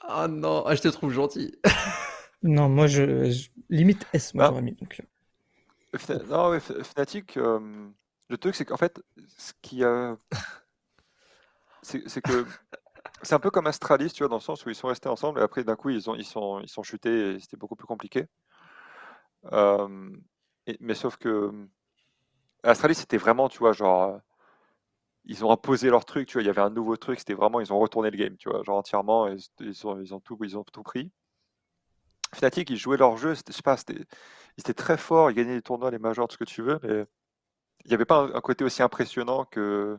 [0.00, 1.54] Ah non, ah, je te trouve gentil.
[2.42, 4.48] non, moi je, limite S, moi ah.
[4.48, 4.72] j'aurais mis.
[4.72, 5.00] Donc...
[5.00, 6.18] Euh.
[6.28, 7.60] Non, Fnatic, euh,
[8.28, 9.02] le truc c'est qu'en fait,
[9.36, 10.16] ce qui a.
[11.82, 12.46] c'est que.
[13.24, 15.38] C'est un peu comme Astralis, tu vois, dans le sens où ils sont restés ensemble
[15.38, 17.86] et après d'un coup ils, ont, ils, sont, ils sont chutés et c'était beaucoup plus
[17.86, 18.26] compliqué.
[19.52, 20.10] Euh,
[20.80, 21.52] mais sauf que
[22.64, 24.20] Astralis c'était vraiment, tu vois, genre
[25.24, 27.60] ils ont imposé leur truc, tu vois, il y avait un nouveau truc, c'était vraiment,
[27.60, 30.56] ils ont retourné le game, tu vois, genre entièrement, ils, ont, ils, ont, tout, ils
[30.58, 31.12] ont tout pris.
[32.34, 33.62] Fnatic, ils jouaient leur jeu, je sais
[34.56, 36.78] ils étaient très forts, ils gagnaient les tournois, les majors, tout ce que tu veux,
[36.82, 37.06] mais
[37.84, 39.98] il n'y avait pas un, côté aussi impressionnant que,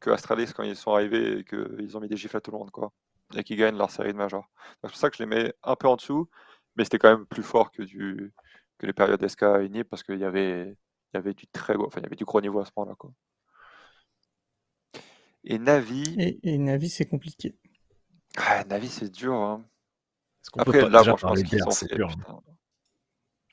[0.00, 2.58] que Astralis quand ils sont arrivés et qu'ils ont mis des gifles à tout le
[2.58, 2.92] monde, quoi,
[3.34, 4.48] et qu'ils gagnent leur série de majors.
[4.82, 6.28] C'est pour ça que je les mets un peu en dessous,
[6.76, 8.32] mais c'était quand même plus fort que, du,
[8.78, 10.76] que les périodes SK et NIP parce qu'il y avait,
[11.12, 12.94] il y avait du très enfin, il y avait du gros niveau à ce moment-là,
[12.96, 13.10] quoi.
[15.44, 16.38] Et Navi.
[16.42, 17.56] Et, Navi, c'est compliqué.
[18.36, 19.34] Ah, Navi, c'est dur.
[19.34, 19.64] Hein.
[20.58, 21.88] Après, là, moi, je pense qu'ils ont fait.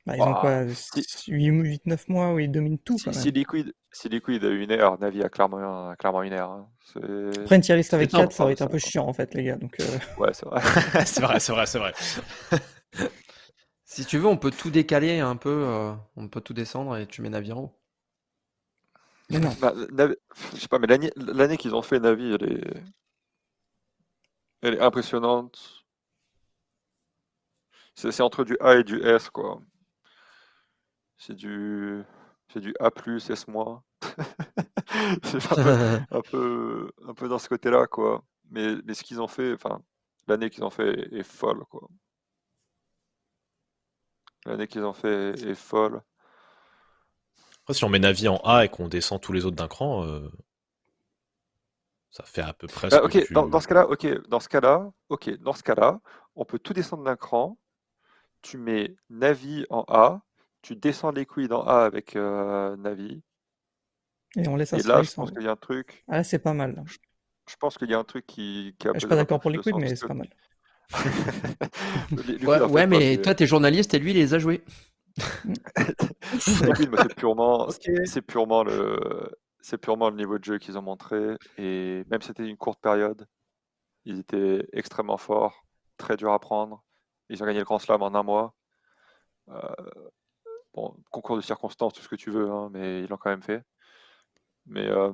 [0.08, 0.12] Hein.
[0.12, 2.98] bah, ils ont quoi 8-9 mois où ils dominent tout.
[2.98, 6.50] Si, si, Liquid, si Liquid a une ère, Navi a clairement, clairement une ère.
[6.50, 6.70] Hein.
[6.96, 9.44] Après, une tier list avec 4, ça aurait été un peu chiant en fait, les
[9.44, 9.58] gars.
[9.58, 9.84] Donc, euh.
[10.18, 10.62] Ouais, c'est vrai.
[11.06, 11.94] c'est vrai, c'est vrai, c'est vrai.
[13.84, 17.08] si tu veux, on peut tout décaler un peu, euh, on peut tout descendre et
[17.08, 17.80] tu mets Navi en haut.
[19.30, 19.74] Bah,
[20.54, 22.74] je sais pas, mais l'année qu'ils ont fait Navi, elle est,
[24.62, 25.86] elle est impressionnante.
[27.96, 29.62] C'est entre du A et du S, quoi.
[31.18, 32.04] C'est du,
[32.52, 33.28] c'est du A+, S-.
[35.24, 35.52] c'est
[36.12, 38.24] un peu, un peu, dans ce côté-là, quoi.
[38.52, 39.82] Mais, mais ce qu'ils ont fait, enfin,
[40.28, 41.88] l'année qu'ils ont fait est, folle, quoi.
[44.46, 46.02] L'année qu'ils ont fait est folle
[47.74, 50.30] si on met Navi en A et qu'on descend tous les autres d'un cran, euh,
[52.12, 52.90] ça fait à peu près.
[52.90, 56.00] Bah, ok, dans, ce cas-là, ok, dans ce cas-là, ok, dans ce cas-là,
[56.36, 57.58] on peut tout descendre d'un cran.
[58.42, 60.22] Tu mets Navi en A,
[60.66, 63.22] tu descends Liquid en A avec euh, Navi.
[64.36, 66.04] Et on laisse Et là, je pense qu'il y a un truc.
[66.08, 66.84] Ah, c'est pas mal.
[67.48, 68.76] Je, pense qu'il y a un truc qui.
[68.80, 70.28] qui a je suis pas d'accord pour Liquid, mais c'est pas mal.
[72.70, 74.64] ouais, mais toi, t'es journaliste et lui, il les a joués
[76.40, 77.70] c'est purement,
[78.06, 79.32] c'est purement le,
[79.62, 81.38] c'est purement le niveau de jeu qu'ils ont montré.
[81.58, 83.26] Et même si c'était une courte période,
[84.04, 85.66] ils étaient extrêmement forts,
[85.98, 86.84] très durs à prendre.
[87.30, 88.56] Ils ont gagné le Grand Slam en un mois.
[89.50, 90.10] Euh,
[90.76, 93.42] bon, concours de circonstances, tout ce que tu veux, hein, mais ils l'ont quand même
[93.42, 93.64] fait.
[94.68, 95.14] Mais euh,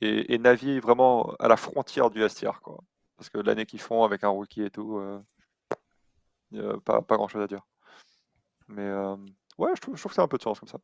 [0.00, 2.78] et, Navi est vraiment à la frontière du vestiaire, quoi.
[3.16, 7.42] Parce que l'année qu'ils font avec un rookie et tout, euh, pas, pas grand chose
[7.42, 7.62] à dire.
[8.68, 9.16] Mais euh,
[9.58, 10.78] ouais, je trouve, je trouve que c'est un peu de sens comme ça.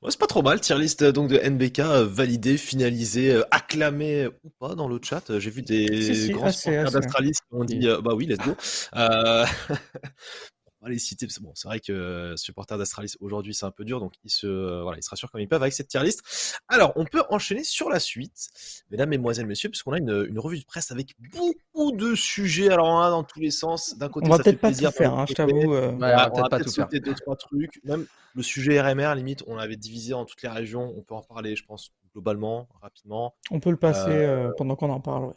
[0.00, 4.74] Ouais, c'est pas trop mal, tier list donc de NBK validé, finalisé, acclamé ou pas
[4.74, 5.38] dans le chat.
[5.38, 8.54] J'ai vu des grands supporters d'Astralis qui ont dit bah oui, let's go.
[10.86, 11.26] les citer.
[11.40, 14.46] Bon, c'est vrai que euh, supporter d'Astralis aujourd'hui, c'est un peu dur, donc ils se,
[14.46, 16.60] euh, voilà, ils se rassurent comme ils peuvent avec cette tier list.
[16.68, 18.48] Alors, on peut enchaîner sur la suite,
[18.90, 22.70] mesdames, mesdemoiselles, messieurs, puisqu'on a une, une, revue de presse avec beaucoup de sujets.
[22.70, 23.96] Alors, on a dans tous les sens.
[23.98, 25.74] D'un côté, on va peut-être pas tout faire, hein, je t'avoue.
[25.74, 25.90] Euh...
[25.92, 26.88] on va peut-être pas tout faire.
[26.88, 27.80] Deux trois trucs.
[27.84, 30.94] Même le sujet RMR, limite, on l'avait divisé en toutes les régions.
[30.96, 33.34] On peut en parler, je pense, globalement, rapidement.
[33.50, 35.24] On peut le passer euh, pendant qu'on en parle.
[35.24, 35.34] Ouais.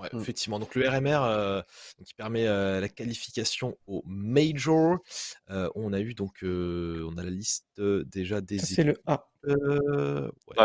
[0.00, 0.20] Ouais, mmh.
[0.20, 0.58] effectivement.
[0.58, 1.62] Donc le RMR euh,
[2.04, 4.98] qui permet euh, la qualification au Major.
[5.50, 8.58] Euh, on a eu donc on a la liste déjà des.
[8.58, 9.28] C'est le A.
[9.44, 9.54] Ouais,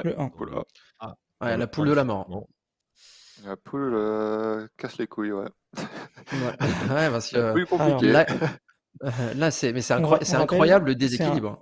[0.03, 0.32] le 1.
[0.99, 1.16] Ah.
[1.41, 2.48] Ouais, la poule de la mort.
[3.44, 5.49] La poule casse les couilles, ouais.
[5.78, 6.57] ouais,
[6.90, 8.12] parce que plus compliqué.
[8.12, 8.26] là,
[9.36, 11.62] là c'est mais c'est incroyable le déséquilibre.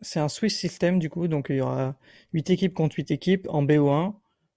[0.00, 1.94] C'est un, un Swiss system du coup, donc il y aura
[2.32, 4.14] 8 équipes contre 8 équipes en BO1.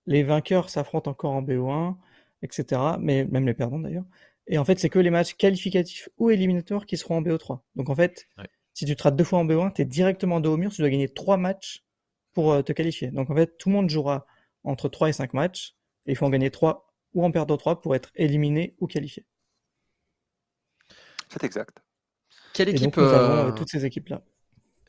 [0.08, 1.96] Les vainqueurs s'affrontent encore en BO1
[2.42, 2.82] etc.
[3.00, 4.06] Mais même les perdants d'ailleurs.
[4.48, 7.60] Et en fait, c'est que les matchs qualificatifs ou éliminatoires qui seront en BO3.
[7.76, 8.28] Donc en fait,
[8.74, 10.82] si tu te rates deux fois en BO1, tu es directement dos au mur, tu
[10.82, 11.84] dois gagner trois matchs
[12.34, 13.10] pour euh, te qualifier.
[13.10, 14.28] Donc en fait, tout le monde jouera
[14.64, 17.82] entre 3 et 5 matchs, et il faut en gagner 3 ou en perdre 3
[17.82, 19.26] pour être éliminé ou qualifié.
[21.30, 21.80] C'est exact.
[22.54, 24.22] Quelle équipe euh, euh, toutes ces équipes-là.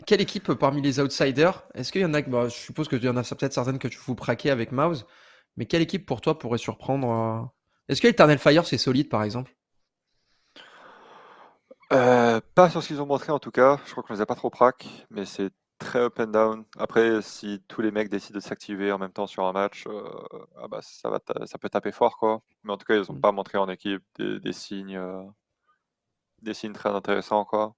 [0.06, 1.66] Quelle équipe parmi les outsiders?
[1.74, 3.88] Est-ce qu'il y en a, bah, je suppose qu'il y en a peut-être certaines que
[3.88, 5.06] tu vous braquer avec Mouse,
[5.58, 7.52] Mais quelle équipe pour toi pourrait surprendre
[7.88, 9.54] Est-ce que Eternal Fire c'est solide par exemple?
[11.90, 13.80] Pas sur ce qu'ils ont montré en tout cas.
[13.84, 16.64] Je crois qu'on les a pas trop prac, mais c'est très up and down.
[16.78, 19.84] Après, si tous les mecs décident de s'activer en même temps sur un match,
[20.56, 22.40] ah bah, ça, va ça peut taper fort quoi.
[22.62, 23.20] Mais en tout cas, ils n'ont mmh.
[23.20, 25.00] pas montré en équipe des, signes,
[26.42, 27.74] des signes très intéressants quoi.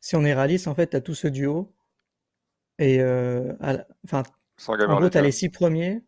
[0.00, 1.74] Si on est réaliste, en fait, tu as tout ce duo.
[2.78, 3.00] Et
[4.04, 4.22] enfin,
[4.68, 6.02] en gros, tu as les six premiers.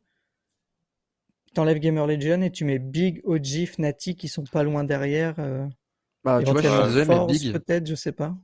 [1.55, 5.35] Tu enlèves Gamer Legion et tu mets Big, OG, Fnatic qui sont pas loin derrière.
[6.25, 7.53] bah, tu vois, je Big.
[7.53, 8.35] Peut-être, je sais pas.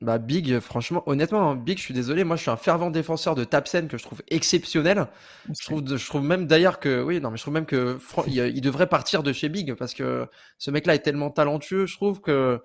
[0.00, 3.34] Bah Big, franchement, honnêtement, hein, Big, je suis désolé, moi je suis un fervent défenseur
[3.34, 5.06] de Tapsen que je trouve exceptionnel.
[5.48, 8.60] Je trouve, je trouve même d'ailleurs que, oui, non, mais je trouve même que il,
[8.60, 10.28] devrait partir de chez Big parce que
[10.58, 12.60] ce mec-là est tellement talentueux, je trouve que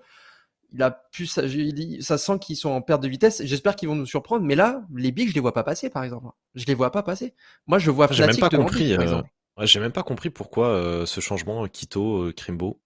[0.72, 1.42] il a pu, ça,
[2.00, 3.42] ça sent qu'ils sont en perte de vitesse.
[3.44, 6.04] J'espère qu'ils vont nous surprendre, mais là, les Big, je les vois pas passer, par
[6.04, 6.28] exemple.
[6.54, 7.34] Je les vois pas passer.
[7.66, 8.08] Moi, je vois.
[8.10, 8.92] J'ai même pas compris.
[8.92, 9.22] Euh,
[9.60, 12.80] j'ai même pas compris pourquoi euh, ce changement Kito euh, Crimbo.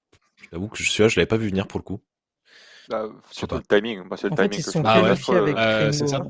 [0.50, 2.00] J'avoue que celui-là, je l'avais pas vu venir pour le coup.
[2.88, 4.02] Bah, surtout le timing.
[4.04, 5.36] Moi, c'est le timing que ah, ouais.
[5.36, 6.20] avec euh, C'est ça.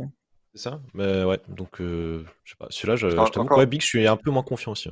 [0.54, 0.80] C'est ça.
[0.92, 2.66] Mais ouais, donc euh, je sais pas.
[2.70, 3.66] Celui-là, je, je t'avoue encore...
[3.66, 4.88] Big, je suis un peu moins confiant aussi.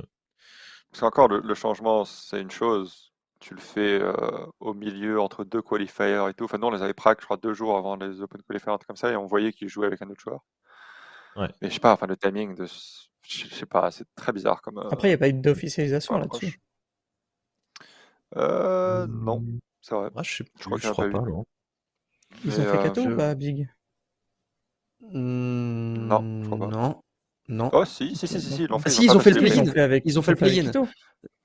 [0.91, 3.12] Parce qu'encore, le, le, changement, c'est une chose.
[3.43, 6.45] Tu le fais euh, au milieu entre deux qualifiers et tout.
[6.45, 8.77] Enfin, nous, on les avait prac, je crois, deux jours avant les Open Qualifiers, un
[8.77, 10.45] truc comme ça, et on voyait qu'ils jouaient avec un autre joueur.
[11.35, 11.49] Ouais.
[11.61, 14.77] Mais je sais pas, enfin, le timing, de, je sais pas, c'est très bizarre comme.
[14.89, 16.61] Après, il n'y a pas eu d'officialisation là-dessus.
[18.37, 19.43] Euh, non,
[19.81, 20.09] c'est vrai.
[20.23, 21.43] je, sais, je crois, je crois pas, non.
[22.45, 23.67] Ils ont fait Kato ou pas, Big?
[25.01, 26.67] Mmh, Non, je crois pas.
[26.67, 27.03] Non.
[27.53, 27.69] Non.
[27.71, 28.89] Oh, si, si, si, si, ils l'ont fait.
[28.89, 29.63] Si, ils ont fait le plugin.
[30.05, 30.71] Ils ont fait le plugin.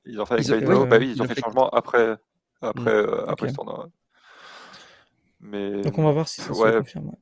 [0.07, 0.87] Ils ont fait avec Kato.
[0.87, 2.17] Bah oui, ils ont fait le changement après,
[2.63, 3.25] après, mmh.
[3.29, 3.89] après ce tournoi.
[5.41, 5.83] Mais...
[5.83, 7.13] Donc on va voir si ça se confirme.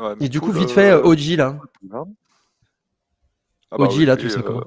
[0.00, 1.60] Ouais, Et du coup, vite fait, OG là.
[1.92, 4.66] Ah bah, OG là, tu sais quoi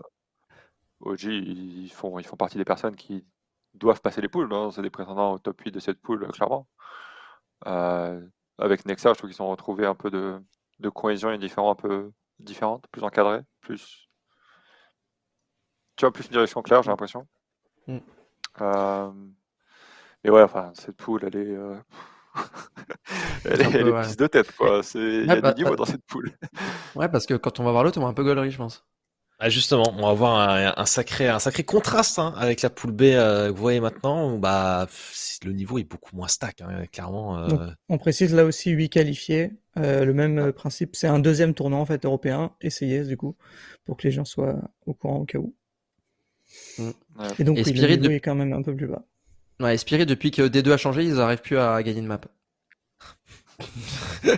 [1.01, 3.25] OG, ils font, ils font partie des personnes qui
[3.73, 4.49] doivent passer les poules.
[4.71, 6.67] C'est des prétendants au top 8 de cette poule, clairement.
[7.65, 8.21] Euh,
[8.57, 10.39] avec Nexa, je trouve qu'ils sont retrouvés un peu de,
[10.79, 14.09] de cohésion et différents un peu différentes, plus encadrés, plus.
[15.95, 17.27] Tu vois, plus une direction claire, j'ai l'impression.
[17.87, 17.97] Mm.
[18.61, 19.11] Euh,
[20.23, 21.55] mais ouais, enfin, cette poule, elle est.
[21.55, 21.75] Euh,
[23.45, 24.81] elle, est, elle est de tête, quoi.
[24.95, 26.31] Il y a bah, des niveaux bah dans cette poule.
[26.95, 28.85] ouais, parce que quand on va voir l'autre, on va un peu gaulerie, je pense.
[29.39, 33.03] Ah justement, on va avoir un, sacré, un sacré contraste hein, avec la poule B
[33.03, 34.35] euh, que vous voyez maintenant.
[34.39, 34.87] Bah,
[35.45, 37.37] le niveau est beaucoup moins stack, hein, clairement.
[37.37, 37.67] Euh.
[37.87, 39.51] on précise là aussi 8 qualifiés.
[39.77, 43.35] Euh, le même principe, c'est un deuxième tournoi en fait européen, essayez du coup,
[43.85, 44.55] pour que les gens soient
[44.87, 45.53] au courant au cas où.
[46.79, 46.89] Mm.
[47.37, 49.03] Et donc, le niveau est quand même un peu plus bas.
[49.59, 52.21] Ouais, Spirit, depuis que D2 a changé, ils n'arrivent plus à gagner de map.
[54.23, 54.29] il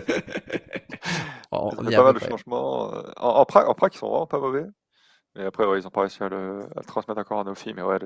[1.90, 2.90] y a pas mal de changements.
[3.16, 4.66] En, en, en, ils sont vraiment pas mauvais.
[5.34, 7.98] Mais après, ils ont pas réussi à le, transmettre encore en Ophi, mais ouais,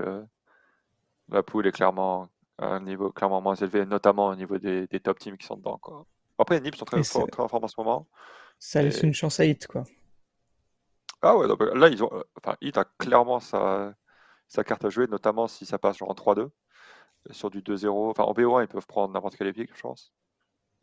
[1.28, 2.28] la poule est clairement
[2.58, 5.78] à un niveau clairement moins élevé, notamment au niveau des, top teams qui sont dedans.
[5.78, 6.06] Quoi.
[6.38, 8.06] Après, les Nips sont très, forts, très en forme en ce moment.
[8.58, 9.84] Ça laisse une chance à Hit, quoi.
[11.22, 13.94] Ah ouais, là, ils ont, enfin, Hit a clairement sa,
[14.48, 16.50] sa carte à jouer, notamment si ça passe genre en 3-2,
[17.30, 18.10] sur du 2-0.
[18.10, 20.12] Enfin, en BO1, ils peuvent prendre n'importe quel épique, je pense.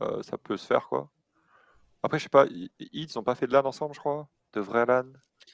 [0.01, 1.09] Euh, ça peut se faire, quoi.
[2.03, 4.61] Après, je sais pas, Hit, ils n'ont pas fait de LAN ensemble, je crois, de
[4.61, 5.05] vrai LAN.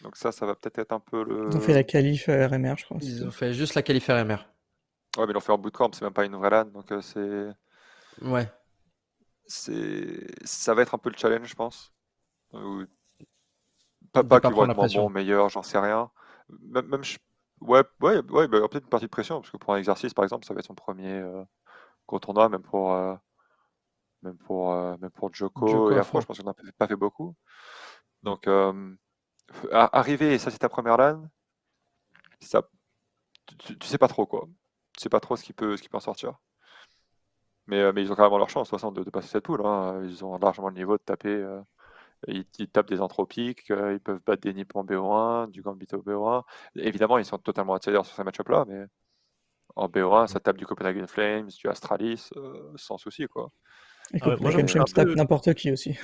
[0.02, 1.50] Donc ça, ça va peut-être être un peu le.
[1.50, 2.98] Ils ont fait la qualif euh, RMR, je crois.
[3.02, 4.38] Ils ont fait juste la qualif RMR.
[5.18, 7.02] Ouais, mais ils l'ont fait en bootcamp, c'est même pas une vraie LAN, donc euh,
[7.02, 7.48] c'est.
[8.22, 8.52] Ouais.
[9.46, 11.94] C'est, ça va être un peu le challenge, je pense.
[14.12, 16.12] Pas, pas qu'ils vont être bon, meilleur, j'en sais rien.
[16.50, 17.02] Même, même
[17.62, 20.26] ouais, ouais, ouais, bah, peut-être une partie de pression, parce que pour un exercice, par
[20.26, 21.44] exemple, ça va être son premier euh,
[22.08, 22.94] gros tournoi, même pour,
[24.22, 27.36] même pour, même pour Joko, et Afro, je pense qu'on n'a pas fait beaucoup.
[28.24, 28.48] Donc,
[29.72, 31.30] arriver et ça c'est ta première LAN,
[32.40, 32.62] ça,
[33.58, 34.48] tu, sais pas trop quoi.
[34.96, 36.40] Tu sais pas trop ce qui peut, ce qui peut en sortir.
[37.68, 39.66] Mais, euh, mais ils ont carrément leur chance, de, de, passer cette poule.
[39.66, 40.02] Hein.
[40.06, 41.30] Ils ont largement le niveau de taper.
[41.30, 41.62] Euh,
[42.28, 46.02] ils, tapent des anthropiques, euh, ils peuvent battre des nips en BO1, du Gambit au
[46.02, 46.44] BO1.
[46.78, 48.86] Évidemment, ils sont totalement outsiders sur ces match-up-là, mais
[49.76, 52.30] en BO1, ça tape du Copenhagen Flames, du Astralis,
[52.76, 53.28] sans souci.
[53.28, 53.52] Quoi.
[54.14, 55.96] Et ah moi, tape n'importe qui aussi.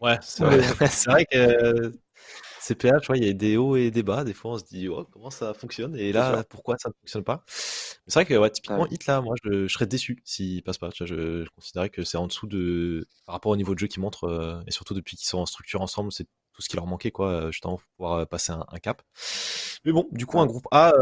[0.00, 0.58] Ouais, c'est vrai.
[1.06, 1.92] vrai que
[2.66, 4.24] CPA, tu vois, il y a des hauts et des bas.
[4.24, 5.96] Des fois, on se dit, oh, comment ça fonctionne?
[5.96, 7.44] Et là, pourquoi ça ne fonctionne pas?
[7.46, 10.90] C'est vrai que, ouais, typiquement, Hit, là, moi, je, serais déçu s'il passe pas.
[10.90, 13.06] Tu vois, je, je considérais que c'est en dessous de.
[13.24, 15.46] Par rapport au niveau de jeu qu'ils montrent, euh, et surtout depuis qu'ils sont en
[15.46, 18.52] structure ensemble, c'est tout ce qui leur manquait, quoi, euh, justement, pour pouvoir euh, passer
[18.52, 19.02] un, cap.
[19.84, 20.92] Mais bon, du coup, un groupe A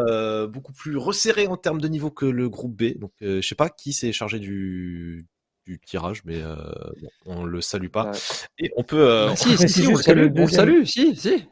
[0.46, 2.98] beaucoup plus resserré en termes de niveau que le groupe B.
[2.98, 5.26] Donc, je sais pas qui s'est chargé du,
[5.64, 6.56] du tirage, mais euh,
[7.00, 8.12] bon, on le salue pas.
[8.58, 9.08] Et on peut.
[9.08, 11.48] Euh, bah, si, si, si, on, le salue, on le salue, si, si.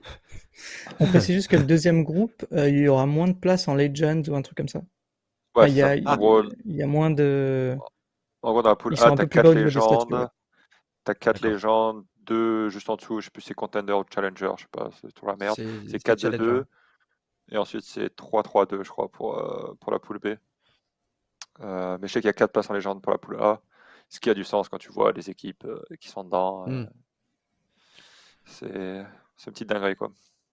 [1.00, 3.74] On précise juste que le deuxième groupe, euh, il y aura moins de place en
[3.74, 4.82] Legends ou un truc comme ça.
[5.54, 6.04] Ouais, il, y a, il,
[6.66, 7.76] y a, moins de.
[8.42, 10.28] En gros, dans la poule A, t'as 4 légendes.
[11.04, 14.52] T'as 4 légendes, 2 juste en dessous, je sais plus si c'est Contender ou Challenger,
[14.56, 15.56] je sais pas, c'est toujours la merde.
[15.88, 16.64] C'est 4 de 2.
[17.50, 20.28] Et ensuite, c'est 3-3-2, je crois, pour, euh, pour la poule B.
[21.60, 23.60] Euh, mais je sais qu'il y a 4 places en légende pour la poule A,
[24.12, 26.66] ce qui a du sens quand tu vois les équipes euh, qui sont dedans.
[26.68, 26.88] Mm.
[28.44, 30.12] C'est une petite dinguerie, quoi.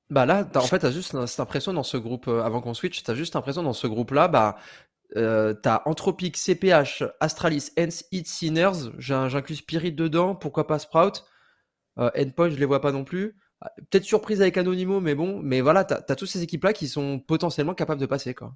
[0.09, 3.03] Bah là, en fait, tu as juste cette impression dans ce groupe, avant qu'on switch,
[3.03, 4.57] tu as juste l'impression dans ce groupe-là, bah,
[5.17, 8.91] euh, t'as Anthropic, CPH, Astralis, Hens, Hit, Sinners.
[8.97, 10.35] J'inclus Spirit dedans.
[10.35, 11.25] Pourquoi pas Sprout
[11.97, 13.35] euh, Endpoint, je les vois pas non plus.
[13.89, 15.41] Peut-être surprise avec Anonymo, mais bon.
[15.43, 18.33] Mais voilà, t'as as toutes ces équipes-là qui sont potentiellement capables de passer.
[18.33, 18.53] Quoi.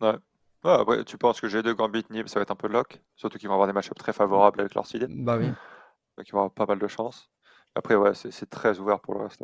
[0.00, 0.14] Ouais.
[0.86, 3.48] Ouais, tu penses que G2, Gambit, Nib, ça va être un peu lock Surtout qu'ils
[3.48, 5.06] vont avoir des matchups très favorables avec leur seed.
[5.08, 5.48] Bah oui.
[6.16, 7.30] Donc ils vont avoir pas mal de chance.
[7.74, 9.42] Après, ouais, c'est très ouvert pour le reste.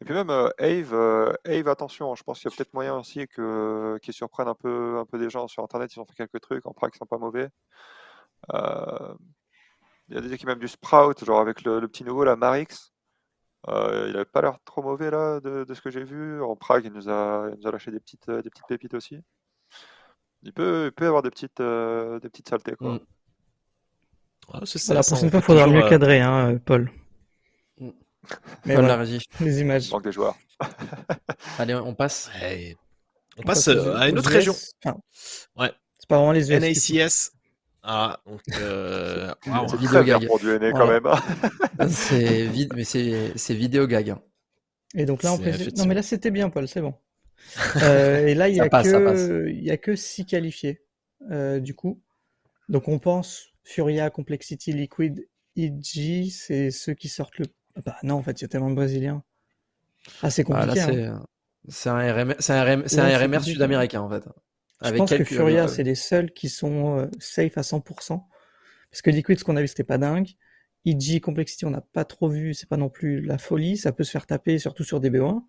[0.00, 2.96] Et puis même euh, Ave, euh, Ave, attention, je pense qu'il y a peut-être moyen
[2.96, 5.94] aussi que qu'ils surprennent un peu, un peu des gens sur Internet.
[5.94, 7.48] Ils ont fait quelques trucs en prague qui sont pas mauvais.
[8.52, 9.14] Euh,
[10.08, 12.92] il y a des équipes même du Sprout, genre avec le, petit nouveau, la Marix.
[13.68, 16.42] il n'avait pas l'air trop mauvais là de, ce que j'ai vu.
[16.42, 19.22] En Prague, il nous a, nous a lâché des petites, des petites pépites aussi.
[20.42, 22.74] Il peut, il peut avoir des petites, des petites saletés.
[22.76, 22.94] Quoi.
[22.94, 24.66] Mm.
[24.66, 26.90] ça, la prochaine fois, il faudra mieux cadrer, hein, Paul.
[28.64, 29.04] Mais voilà,
[29.40, 29.90] les images.
[29.90, 30.36] Manque des joueurs.
[31.58, 32.30] Allez, on passe.
[33.36, 34.54] On, passe, euh, à une autre région.
[35.56, 35.72] ouais.
[35.98, 36.60] C'est pas vraiment les US.
[36.60, 37.32] NACS.
[37.82, 38.40] Ah, donc.
[38.52, 39.32] Euh...
[39.68, 40.26] c'est vidéo gag.
[40.26, 41.06] Pour du NA quand même.
[41.06, 41.88] Hein.
[41.88, 44.14] c'est vide, mais c'est vidéo gag.
[44.94, 45.74] Et donc là, on précise...
[45.76, 46.94] Non, mais là, c'était bien, Paul, c'est bon.
[47.82, 49.48] Euh, et là, il n'y a, que...
[49.50, 50.80] Il y a que 6 qualifiés,
[51.30, 52.00] euh, du coup.
[52.70, 57.44] Donc on pense Furia, Complexity, Liquid, EG, c'est ceux qui sortent le
[57.76, 59.22] ah bah non, en fait, il y a tellement de Brésiliens.
[60.22, 60.80] Ah, c'est ah, compliqué.
[60.80, 61.24] Hein.
[61.68, 64.24] c'est un, RMR, un, RMR sud-américain, en fait.
[64.84, 68.22] Je pense que Furia, c'est les seuls qui sont euh, safe à 100%.
[68.90, 70.28] Parce que Liquid, ce qu'on a vu, c'était pas dingue.
[70.84, 73.76] EG Complexity, on n'a pas trop vu, c'est pas non plus la folie.
[73.76, 75.42] Ça peut se faire taper, surtout sur des BO1.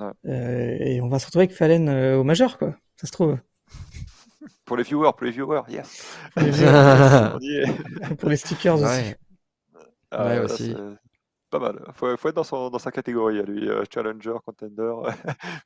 [0.00, 2.74] Euh, et on va se retrouver avec Fallen euh, au majeur, quoi.
[2.96, 3.38] Ça se trouve.
[4.64, 6.16] Pour les viewers, pour les viewers, yes.
[6.32, 7.66] Pour les, viewers.
[8.18, 9.14] pour les stickers aussi.
[10.12, 10.76] Ah, ouais, aussi
[11.50, 11.84] pas mal.
[11.94, 13.68] Faut, faut être dans, son, dans sa catégorie, lui.
[13.68, 14.92] Euh, challenger, contender.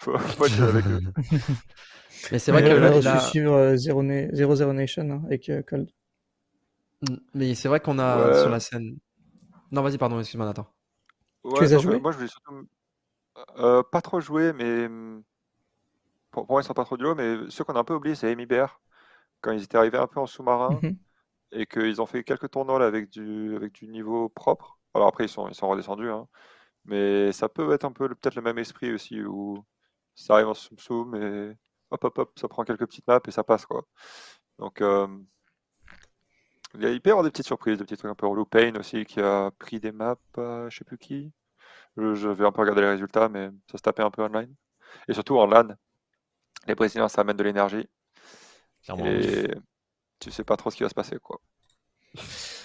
[0.00, 1.06] faut, faut être avec lui.
[2.32, 3.20] Mais c'est vrai que là, là...
[3.20, 4.02] suivre Zero,
[4.32, 5.90] Zero, Nation hein, avec euh, Cold.
[7.02, 8.96] Mm, mais c'est vrai qu'on a sur la scène.
[9.70, 10.66] Non, vas-y, pardon, excuse-moi, Nathan.
[11.56, 12.66] tu les as joués Moi, je voulais surtout.
[13.58, 14.88] Euh, pas trop jouer, mais.
[14.88, 15.22] Mm,
[16.30, 18.30] pour, moi, ils sont pas trop duo, mais ceux qu'on a un peu oubliés, c'est
[18.30, 18.80] Amy Bear.
[19.40, 20.96] Quand ils étaient arrivés un peu en sous-marin mhm.
[21.52, 24.78] et qu'ils ont fait quelques tournois là, avec, du, avec du niveau propre.
[24.94, 26.28] Alors après, ils sont, ils sont redescendus, hein.
[26.84, 29.64] mais ça peut être un peu peut-être le même esprit aussi, où
[30.14, 31.56] ça arrive en soum-soum et
[31.90, 33.84] hop, hop, hop, ça prend quelques petites maps et ça passe, quoi.
[34.58, 35.06] Donc, euh,
[36.74, 38.44] il, y a, peut y avoir des petites surprises, des petits trucs un peu relou.
[38.44, 41.32] Payne aussi, qui a pris des maps, je je sais plus qui.
[41.96, 44.52] Je, vais un peu regarder les résultats, mais ça se tapait un peu online.
[45.08, 45.68] Et surtout en LAN,
[46.66, 47.88] les Brésiliens, ça amène de l'énergie.
[48.88, 49.48] Et
[50.18, 51.40] tu sais pas trop ce qui va se passer, quoi.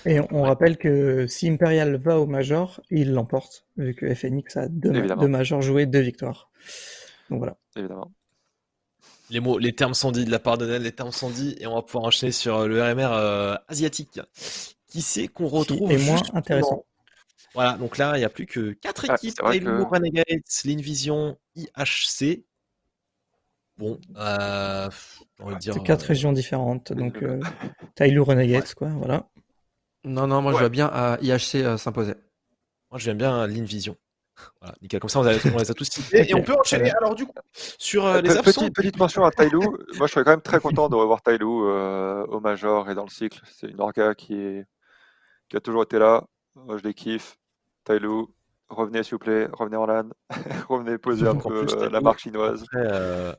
[0.06, 4.68] Et on, rappelle que si Imperial va au Major, il l'emporte, vu que FNX a
[4.68, 6.50] deux, deux Majors joués, deux victoires.
[7.30, 7.58] Donc voilà.
[7.76, 8.12] Évidemment.
[9.30, 11.68] Les mots, les termes sont dits de la part de les termes sont dits, et
[11.68, 14.20] on va pouvoir enchaîner sur le RMR euh, asiatique.
[14.88, 16.86] Qui c'est qu'on retrouve Qui est moins intéressant.
[17.56, 19.84] Voilà, donc là, il n'y a plus que quatre ah, équipes que...
[19.84, 22.44] Renegades, L'Invision, IHC.
[23.78, 24.90] Bon, euh,
[25.40, 25.74] on va dire.
[25.74, 27.40] C'est quatre euh, régions différentes, donc euh,
[27.96, 29.30] Tailou Renegades, quoi, voilà.
[30.04, 32.14] Non, non, moi je vois bien à IHC euh, s'imposer.
[32.90, 33.98] Moi j'aime bien l'Invision.
[34.62, 35.00] Voilà, nickel.
[35.02, 36.30] Comme ça, on, les a tous cités.
[36.30, 37.34] Et on peut enchaîner alors du coup
[37.78, 38.62] sur euh, les absents.
[38.62, 39.62] Petite, petite mention à Tailou.
[39.98, 43.04] Moi, je serais quand même très content de revoir Tailou euh, au Major et dans
[43.04, 43.42] le cycle.
[43.46, 44.66] C'est une orga qui, est...
[45.50, 46.26] qui a toujours été là.
[46.56, 47.38] Moi, je les kiffe.
[47.90, 48.32] Tailou,
[48.70, 50.10] revenez s'il vous plaît, revenez en LAN,
[50.70, 52.64] revenez poser un peu la marque chinoise.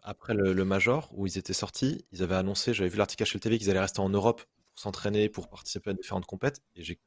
[0.03, 3.59] Après, le, Major, où ils étaient sortis, ils avaient annoncé, j'avais vu l'article le TV,
[3.59, 4.43] qu'ils allaient rester en Europe
[4.75, 6.61] s'entraîner, pour participer à différentes compètes.
[6.75, 6.99] Et j'ai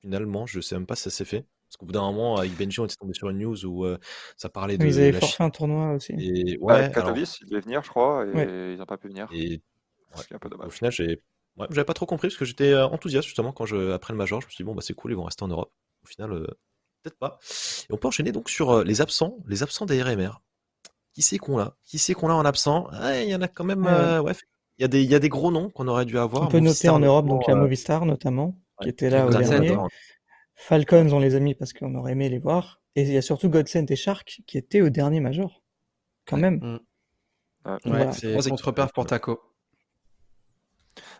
[0.00, 1.46] finalement, je sais même pas si ça s'est fait.
[1.68, 3.98] Parce qu'au bout d'un moment, avec Benji, on était tombé sur une news où euh,
[4.36, 4.86] ça parlait de.
[4.86, 6.14] Ils avaient forcé un tournoi aussi.
[6.18, 9.28] Et, ouais, Katowice, ils devaient venir, je crois, et ils n'ont pas pu venir.
[9.32, 9.60] Et
[10.32, 10.68] un peu dommage.
[10.68, 11.20] Au final, j'ai.
[11.70, 14.40] j'avais pas trop compris parce que j'étais euh, enthousiaste justement quand je après le major,
[14.40, 15.70] je me suis dit bon bah c'est cool, ils vont rester en Europe.
[16.02, 16.46] Au final, euh,
[17.02, 17.38] peut-être pas.
[17.88, 20.40] Et on peut enchaîner donc sur les absents, les absents des RMR.
[21.14, 21.76] Qui c'est qu'on a?
[21.84, 22.88] Qui c'est qu'on a en absent?
[23.22, 23.84] Il y en a quand même.
[23.84, 24.34] ouais,
[24.78, 26.44] il y, a des, il y a des gros noms qu'on aurait dû avoir.
[26.44, 29.76] On peut noter en Europe, donc la euh, Movistar notamment, qui était là au dernier.
[30.54, 32.80] Falcons, on les a mis parce qu'on aurait aimé les voir.
[32.94, 35.62] Et il y a surtout Godsend et Shark qui étaient au dernier Major,
[36.26, 36.56] quand même.
[36.56, 37.78] Mm.
[37.90, 39.40] Ouais, c'est contre-perf pour Taco.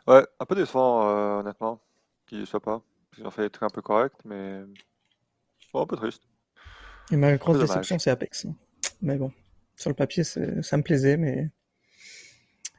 [0.07, 1.81] Ouais, un peu décevant, euh, honnêtement,
[2.27, 2.81] qu'il ne soit pas.
[3.19, 4.61] Ils ont fait des trucs un peu corrects, mais
[5.75, 6.23] un peu triste.
[7.11, 8.47] Et ma grosse déception, c'est Apex.
[9.01, 9.33] Mais bon,
[9.77, 10.41] sur le papier, ça
[10.77, 11.51] me plaisait, mais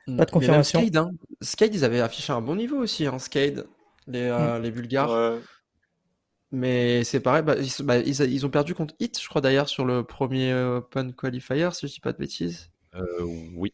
[0.08, 0.18] mm.
[0.18, 0.80] pas de confirmation.
[0.80, 1.12] Skade, hein.
[1.42, 3.68] Skade, ils avaient affiché un bon niveau aussi, hein, Skade,
[4.08, 4.62] les, euh, mm.
[4.62, 5.40] les Bulgares.
[6.52, 9.86] Mais c'est pareil, bah, bah, ils, ils, ont perdu contre Hit, je crois d'ailleurs, sur
[9.86, 12.72] le premier Open Qualifier, si je dis pas de bêtises.
[12.96, 13.04] Euh,
[13.56, 13.72] oui.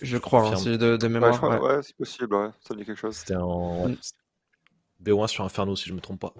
[0.00, 1.42] Je crois, hein, c'est de, mémoire.
[1.62, 2.48] Ouais, c'est possible, ouais.
[2.60, 3.16] ça me dit quelque chose.
[3.16, 3.90] C'était en
[5.02, 6.34] BO1 sur Inferno, si je me trompe pas.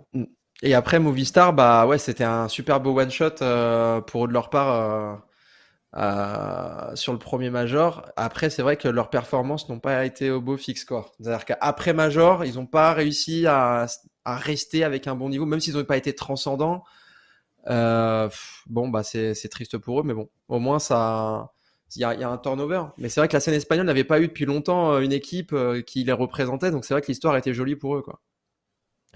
[0.62, 4.50] Et après Movistar, bah ouais, c'était un super beau one shot euh, pour de leur
[4.50, 5.20] part
[5.94, 8.10] euh, euh, sur le premier major.
[8.16, 11.14] Après, c'est vrai que leurs performances n'ont pas été au beau fixe score.
[11.20, 13.86] C'est-à-dire qu'après major, ils n'ont pas réussi à,
[14.26, 16.84] rester avec un bon niveau, même s'ils n'ont pas été transcendants.
[17.66, 21.52] bon, bah c'est triste pour eux, mais bon, au moins ça
[21.96, 22.82] il y, a, un turnover.
[22.98, 25.54] Mais c'est vrai que la scène espagnole n'avait pas eu depuis longtemps une équipe
[25.86, 28.02] qui les représentait, donc c'est vrai que l'histoire était jolie pour eux.
[28.02, 28.20] Quoi.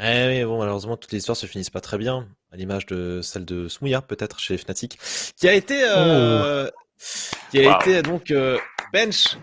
[0.04, 3.20] Eh oui, bon, malheureusement, toutes les histoires se finissent pas très bien, à l'image de
[3.22, 4.98] celle de Smouya, peut-être, chez Fnatic,
[5.36, 7.06] qui a été, euh, oh.
[7.50, 8.32] qui a été donc
[8.92, 9.36] bench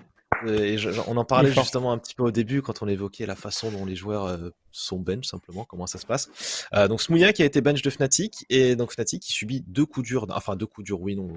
[0.48, 0.77] et
[1.07, 3.86] on en parlait justement un petit peu au début quand on évoquait la façon dont
[3.86, 6.65] les joueurs euh, sont bench simplement, comment ça se passe.
[6.73, 9.86] Euh, donc Smouya qui a été bench de Fnatic et donc Fnatic qui subit deux
[9.86, 11.30] coups durs, enfin deux coups durs, oui non,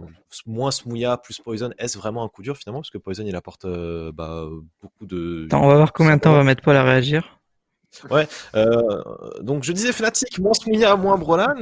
[0.46, 2.80] moins Smouya plus Poison, est-ce vraiment un coup dur finalement?
[2.80, 4.46] Parce que Poison il apporte euh, bah,
[4.80, 5.46] beaucoup de.
[5.46, 7.41] Attends, on va voir combien de temps on va mettre Paul à réagir.
[8.10, 8.26] Ouais.
[8.54, 9.02] Euh,
[9.40, 11.54] donc je disais Fnatic, moins Smouya, moins Brolan.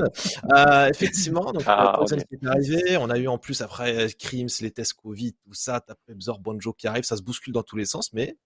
[0.55, 2.97] Euh, effectivement, donc ah, qui est arrivé.
[2.97, 6.73] On a eu en plus après Crims, les tests Covid, tout ça, après Bzor, Bonjo
[6.73, 8.36] qui arrive, ça se bouscule dans tous les sens, mais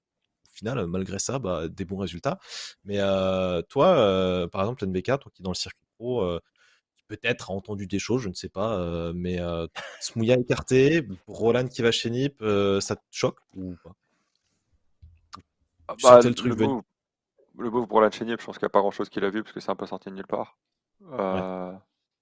[0.54, 2.38] au final, malgré ça, bah, des bons résultats.
[2.84, 6.40] Mais euh, toi, euh, par exemple, NBK, toi qui est dans le circuit pro, euh,
[7.08, 9.66] peut-être a entendu des choses, je ne sais pas, euh, mais euh,
[10.00, 12.42] Smouya écarté, Roland qui va chez Nip,
[12.80, 13.94] ça te choque ou pas?
[15.86, 16.80] Ah bah, le truc le
[17.58, 19.42] le beau pour l'enchaîner, je pense qu'il n'y a pas grand chose qu'il a vu
[19.42, 20.58] parce que c'est un peu sorti de nulle part.
[21.12, 21.72] Euh,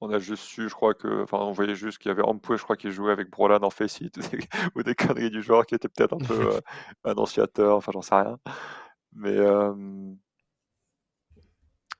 [0.00, 2.56] on a juste su, je crois que, enfin, on voyait juste qu'il y avait Ampoué,
[2.56, 4.10] je crois qu'il jouait avec Brolan en Faceit
[4.74, 6.24] ou des conneries du genre qui étaient peut-être un peu
[6.56, 6.60] euh,
[7.04, 8.38] annonciateur, enfin, j'en sais rien.
[9.12, 9.72] Mais euh,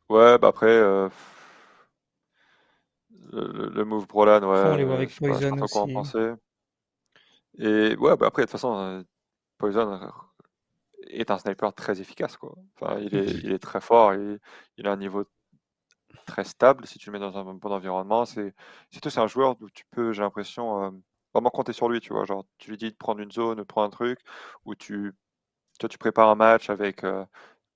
[0.09, 0.81] ouais, bah après,
[3.33, 6.33] le, move Brolan, ouais, on les voit avec Poison pas, pas quoi en penser.
[7.59, 9.05] Et ouais, bah après, de toute façon,
[9.59, 10.01] Poison
[11.09, 12.37] est un sniper très efficace.
[12.37, 12.55] Quoi.
[12.81, 14.39] Enfin, il, est, il est très fort, il,
[14.79, 15.25] il a un niveau
[16.27, 18.25] très stable si tu le mets dans un bon environnement.
[18.25, 18.55] C'est
[18.91, 20.91] surtout c'est un joueur où tu peux, j'ai l'impression, euh,
[21.35, 22.01] vraiment compter sur lui.
[22.01, 24.21] Tu vois, genre tu lui dis de prendre une zone, de prendre un truc,
[24.65, 25.13] ou tu,
[25.79, 27.25] toi, tu prépares un match avec, euh,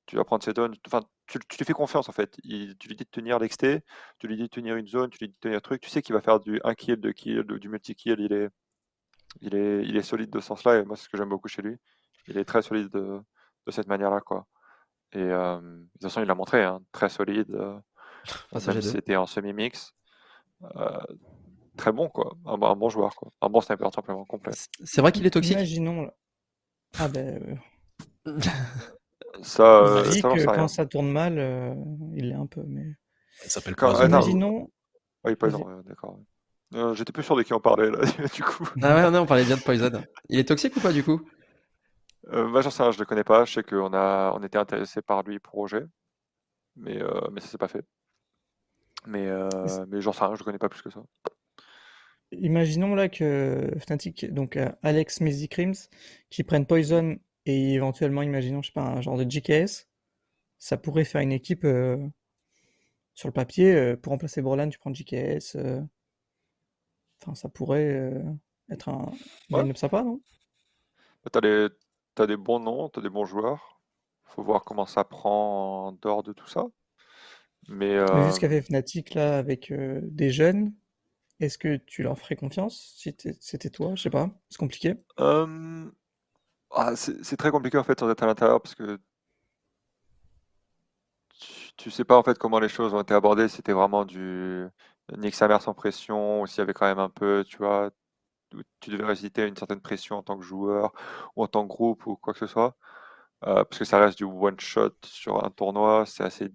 [0.06, 0.74] tu vas prendre ses zones.
[0.86, 2.36] Enfin, tu, tu, lui fais confiance en fait.
[2.44, 3.82] Il, tu lui dis de tenir l'exté,
[4.18, 5.82] tu lui dis de tenir une zone, tu lui dis de tenir un truc.
[5.82, 8.20] Tu sais qu'il va faire du 1 kill, 2 kills, du multi kill.
[8.20, 8.48] Il est,
[9.40, 11.48] il est, il est solide de ce sens-là et moi c'est ce que j'aime beaucoup
[11.48, 11.78] chez lui
[12.28, 13.20] il est très solide de,
[13.66, 14.46] de cette manière-là, quoi.
[15.12, 17.50] Et euh, de toute façon, il l'a montré, hein, très solide.
[17.54, 17.78] Euh,
[18.52, 19.92] même si c'était en semi-mix.
[20.76, 20.98] Euh,
[21.76, 22.36] très bon, quoi.
[22.44, 23.30] Un, bon joueur, quoi.
[23.40, 24.52] Un bon sniper, simplement, complet.
[24.84, 25.54] C'est vrai qu'il est toxique?
[25.54, 26.10] Imaginons.
[26.98, 27.60] Ah ben.
[29.42, 31.34] ça, dit que quand ça tourne mal,
[32.14, 32.94] il l'est un peu, mais.
[33.42, 34.70] Ça s'appelle quoi Imaginons.
[35.24, 36.18] Oui, Poison, d'accord.
[36.94, 37.98] J'étais plus sûr de qui on parlait, là,
[38.34, 38.68] du coup.
[38.82, 39.90] Ah ouais, non, on parlait bien de Poison.
[40.28, 41.20] Il est toxique ou pas, du coup?
[42.32, 43.44] Euh, bah, j'en sais rien, je le connais pas.
[43.44, 45.84] Je sais qu'on a, on était intéressé par lui pour Roger,
[46.74, 47.84] mais, euh, mais ça s'est pas fait.
[49.06, 49.48] Mais, euh,
[49.88, 51.02] mais j'en sais rien, je le connais pas plus que ça.
[52.32, 55.48] Imaginons là que Fnatic, donc euh, Alex Mizzy
[56.28, 59.86] qui prennent Poison et éventuellement, imaginons, je sais pas, un genre de GKS,
[60.58, 61.64] ça pourrait faire une équipe
[63.14, 65.56] sur le papier pour remplacer Borland, tu prends GKS.
[67.22, 68.24] Enfin, ça pourrait
[68.70, 69.12] être un
[69.50, 69.74] ouais.
[69.76, 70.20] sympa, non?
[71.22, 71.68] Bah, T'as les,
[72.16, 73.80] tu as des bons noms, tu as des bons joueurs.
[74.26, 76.66] Il faut voir comment ça prend en dehors de tout ça.
[77.68, 78.06] Mais, euh...
[78.14, 80.72] Mais ce fait Fnatic là avec euh, des jeunes,
[81.40, 83.94] est-ce que tu leur ferais confiance si c'était toi?
[83.94, 84.94] Je sais pas, c'est compliqué.
[86.70, 88.98] Ah, c'est très compliqué en fait sans être à l'intérieur parce que
[91.76, 93.48] tu, sais pas en fait comment les choses ont été abordées.
[93.48, 94.66] C'était vraiment du
[95.16, 97.90] Nick Samer sans pression ou s'il y avait quand même un peu, tu vois,
[98.80, 100.92] tu devais résister une certaine pression en tant que joueur
[101.36, 102.76] ou en tant que groupe ou quoi que ce soit.
[103.44, 106.48] Euh, parce que ça reste du one shot sur un tournoi, c'est assez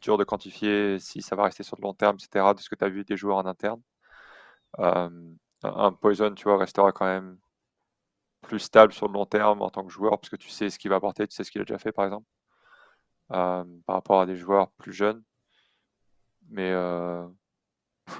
[0.00, 2.54] dur de quantifier si ça va rester sur le long terme, etc.
[2.54, 3.80] De ce que tu as vu des joueurs en interne.
[4.80, 5.10] Euh,
[5.62, 7.38] un Poison, tu vois, restera quand même
[8.42, 10.78] plus stable sur le long terme en tant que joueur, parce que tu sais ce
[10.78, 12.26] qu'il va apporter, tu sais ce qu'il a déjà fait, par exemple,
[13.32, 15.22] euh, par rapport à des joueurs plus jeunes.
[16.50, 16.72] Mais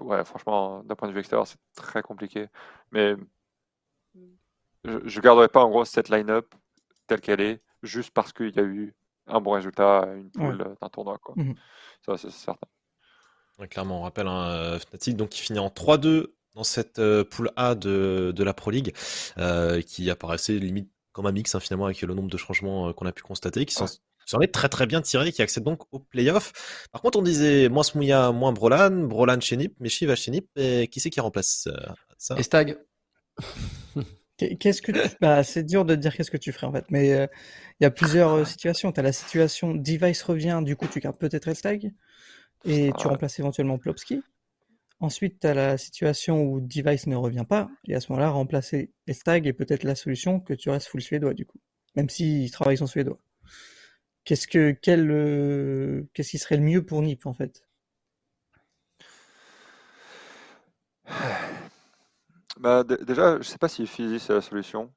[0.01, 2.49] ouais, franchement, d'un point de vue extérieur, c'est très compliqué.
[2.91, 3.15] Mais
[4.85, 6.55] je ne garderai pas en gros cette line-up
[7.07, 8.95] telle qu'elle est, juste parce qu'il y a eu
[9.27, 11.19] un bon résultat une poule d'un tournoi.
[11.19, 11.35] Quoi.
[11.37, 11.55] Mmh
[12.05, 12.67] Ça, c'est certain.
[13.71, 17.51] clairement, on rappelle un euh, Fnatic donc, qui finit en 3-2 dans cette euh, poule
[17.57, 18.95] A de, de la Pro League,
[19.39, 23.07] euh, qui apparaissait limite comme un mix hein, finalement avec le nombre de changements qu'on
[23.07, 23.87] a pu constater, qui sont
[24.27, 26.53] s'en est très très bien tiré, qui accède donc au playoff.
[26.93, 30.49] Par contre, on disait moins Smouya, moins Brolan, Brolan chez Nip, Meshi va chez Nip,
[30.57, 31.69] et qui c'est qui remplace
[32.19, 32.37] ça?
[32.37, 32.79] Estag.
[34.59, 37.27] Qu'est-ce que bah, c'est dur de dire qu'est-ce que tu ferais en fait, mais euh,
[37.81, 38.91] il y a plusieurs euh, situations.
[38.93, 41.93] Tu as la situation device revient, du coup tu gardes peut-être Estag
[42.65, 44.23] et tu remplaces éventuellement Plopski.
[45.01, 48.93] Ensuite, tu as la situation où device ne revient pas et à ce moment-là remplacer
[49.07, 51.59] Estag est peut-être la solution que tu restes full suédois du coup,
[51.95, 53.19] même s'il travaille son suédois.
[54.25, 57.65] Qu'est-ce que euh, qui serait le mieux pour Nip en fait?
[62.59, 64.93] Bah, déjà, je sais pas si Fizzy c'est la solution.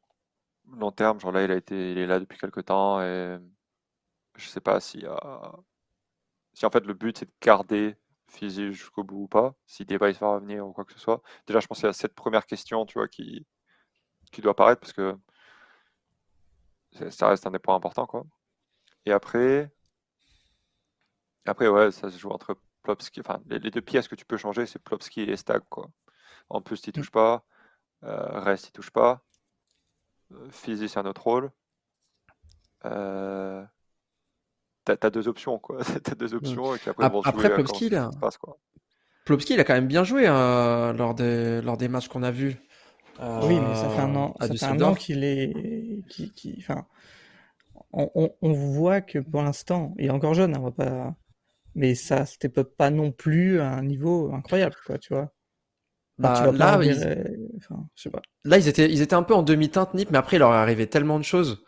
[0.77, 3.37] Long terme, genre là, il a été, il est là depuis quelques temps et
[4.37, 5.05] je sais pas si,
[6.53, 7.95] si en fait le but c'est de garder
[8.27, 11.21] Fizzy jusqu'au bout ou pas, si Device va revenir ou quoi que ce soit.
[11.47, 13.45] Déjà, je pensais à cette première question, tu vois, qui,
[14.31, 15.17] qui doit apparaître parce que
[17.09, 18.25] ça reste un des points importants, quoi.
[19.05, 19.71] Et après,
[21.45, 24.65] après ouais, ça se joue entre Plopski, enfin les, deux pièces que tu peux changer,
[24.65, 25.89] c'est Plopski et Stag, quoi.
[26.49, 27.45] En plus, il touche pas.
[28.03, 29.23] Euh, reste, il touche pas.
[30.31, 31.51] Euh, Fizzy, c'est un autre rôle.
[32.85, 33.63] Euh...
[34.83, 35.79] T'as as deux options, quoi.
[36.03, 36.75] t'as deux options.
[36.75, 38.11] Et après, après Plopski, il a...
[39.25, 42.29] Plopski, il a quand même bien joué hein, lors, des, lors des matchs qu'on a
[42.29, 42.57] vus.
[43.19, 46.03] oui, mais ça fait un an, ça fait un an qu'il est.
[46.09, 46.55] Qui, qui...
[46.59, 46.85] Enfin,
[47.95, 51.15] on, on, voit que pour l'instant, il est encore jeune, hein, on va pas.
[51.75, 55.31] Mais ça, c'était pas non plus à un niveau incroyable, quoi, tu vois.
[56.17, 57.27] Bah, là, ils...
[58.45, 60.57] là, ils étaient, ils étaient un peu en demi-teinte Nip, mais après, il leur est
[60.57, 61.63] arrivé tellement de choses.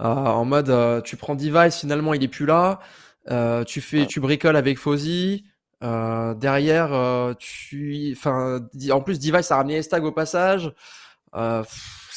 [0.00, 2.80] Euh, en mode, euh, tu prends Device, finalement, il est plus là.
[3.30, 5.44] Euh, tu fais, tu bricoles avec Fozzy.
[5.82, 10.72] derrière, tu, enfin, en plus, Device a ramené Estag au passage.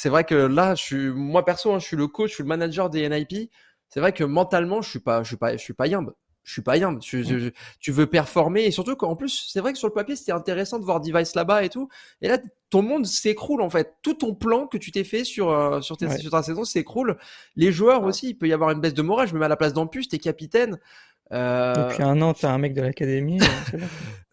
[0.04, 2.44] C'est vrai que là, je suis, moi perso, hein, je suis le coach, je suis
[2.44, 3.50] le manager des NIP.
[3.88, 6.14] C'est vrai que mentalement, je suis pas, je suis pas, je suis pas yimbe
[6.44, 6.98] je suis pas bien.
[6.98, 10.34] Tu, tu, veux performer et surtout qu'en plus, c'est vrai que sur le papier, c'était
[10.34, 11.88] intéressant de voir Device là-bas et tout.
[12.22, 12.38] Et là,
[12.70, 13.96] ton monde s'écroule en fait.
[14.02, 17.18] Tout ton plan que tu t'es fait sur euh, sur, tes, sur, ta saison s'écroule.
[17.56, 19.28] Les joueurs aussi, il peut y avoir une baisse de morale.
[19.28, 20.80] Je me mets à la place d'Ampus, t'es capitaine.
[21.32, 21.90] Euh...
[21.90, 23.40] Depuis un an, t'as un mec de l'académie.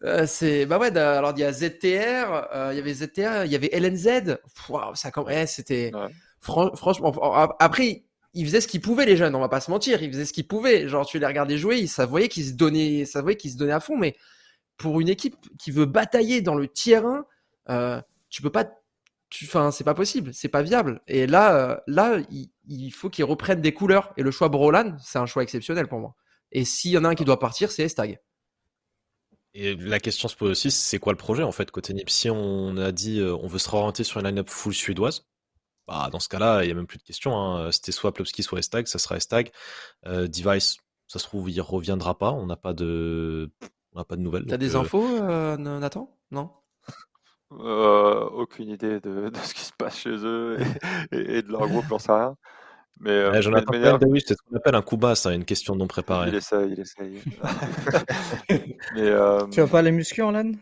[0.03, 0.95] Euh, c'est bah ouais.
[0.95, 4.37] Alors il y a ZTR, euh, il y avait ZTR, il y avait LNZ.
[4.69, 5.91] Waouh, ça comme, eh, c'était
[6.41, 7.11] franchement.
[7.59, 8.03] Après
[8.33, 10.33] ils faisaient ce qu'ils pouvaient les jeunes, on va pas se mentir, ils faisaient ce
[10.33, 10.87] qu'ils pouvaient.
[10.87, 13.73] Genre tu les regardais jouer, ça voyait qu'ils se donnaient, ça voyait qu'ils se donnaient
[13.73, 13.97] à fond.
[13.97, 14.15] Mais
[14.77, 17.25] pour une équipe qui veut batailler dans le tiers 1,
[17.69, 18.65] euh, tu peux pas,
[19.43, 21.01] enfin c'est pas possible, c'est pas viable.
[21.07, 22.19] Et là, euh, là,
[22.67, 24.13] il, faut qu'ils reprennent des couleurs.
[24.17, 26.15] Et le choix Brolan, c'est un choix exceptionnel pour moi.
[26.51, 28.19] Et s'il y en a un qui doit partir, c'est Estag.
[29.53, 32.09] Et la question se pose aussi, c'est quoi le projet en fait côté NIP?
[32.09, 35.25] Si on a dit euh, on veut se réorienter sur une line-up full suédoise,
[35.87, 37.37] bah, dans ce cas-là, il n'y a même plus de question.
[37.37, 37.71] Hein.
[37.71, 39.51] C'était soit Plopski, soit Estag, ça sera Estag.
[40.05, 42.31] Euh, Device, ça se trouve, il reviendra pas.
[42.31, 43.51] On n'a pas de,
[43.93, 44.45] on pas de nouvelles.
[44.45, 46.17] T'as des euh, infos, euh, Nathan?
[46.31, 46.49] Non?
[47.49, 50.57] Aucune idée de, ce qui se passe chez eux
[51.11, 52.37] et, de leur groupe, j'en sais rien.
[53.03, 53.73] Mais j'en ai pas
[54.19, 56.29] c'est ce qu'on appelle un coup bas, ça, une question non préparée.
[56.29, 57.21] Il essaye, il essaye.
[58.95, 59.11] mais,
[59.51, 60.53] Tu vas pas aller muscu en LAN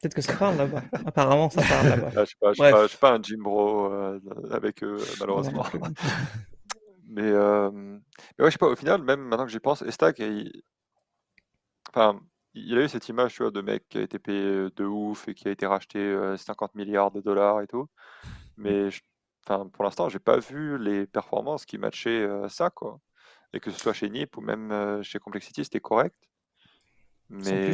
[0.00, 0.82] Peut-être que ça parle là-bas.
[1.04, 2.08] Apparemment, ça parle là-bas.
[2.08, 4.18] Ah, je ne suis, pas, suis pas un gym bro euh,
[4.50, 5.62] avec eux, malheureusement.
[7.06, 10.18] mais, euh, mais ouais, je sais pas, au final, même maintenant que j'y pense, Estac,
[10.20, 10.62] il...
[11.90, 12.18] Enfin,
[12.54, 15.28] il a eu cette image tu vois, de mec qui a été payé de ouf
[15.28, 17.86] et qui a été racheté 50 euh, milliards de dollars et tout.
[18.56, 18.88] Mais
[19.44, 22.70] enfin, pour l'instant, j'ai pas vu les performances qui matchaient ça.
[22.70, 23.00] quoi.
[23.52, 26.16] Et que ce soit chez NIP ou même chez Complexity, c'était correct.
[27.28, 27.72] Mais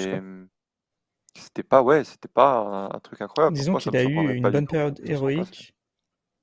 [1.38, 3.56] c'était pas, ouais, c'était pas un, truc incroyable.
[3.56, 5.74] Disons qu'il a eu une bonne période héroïque.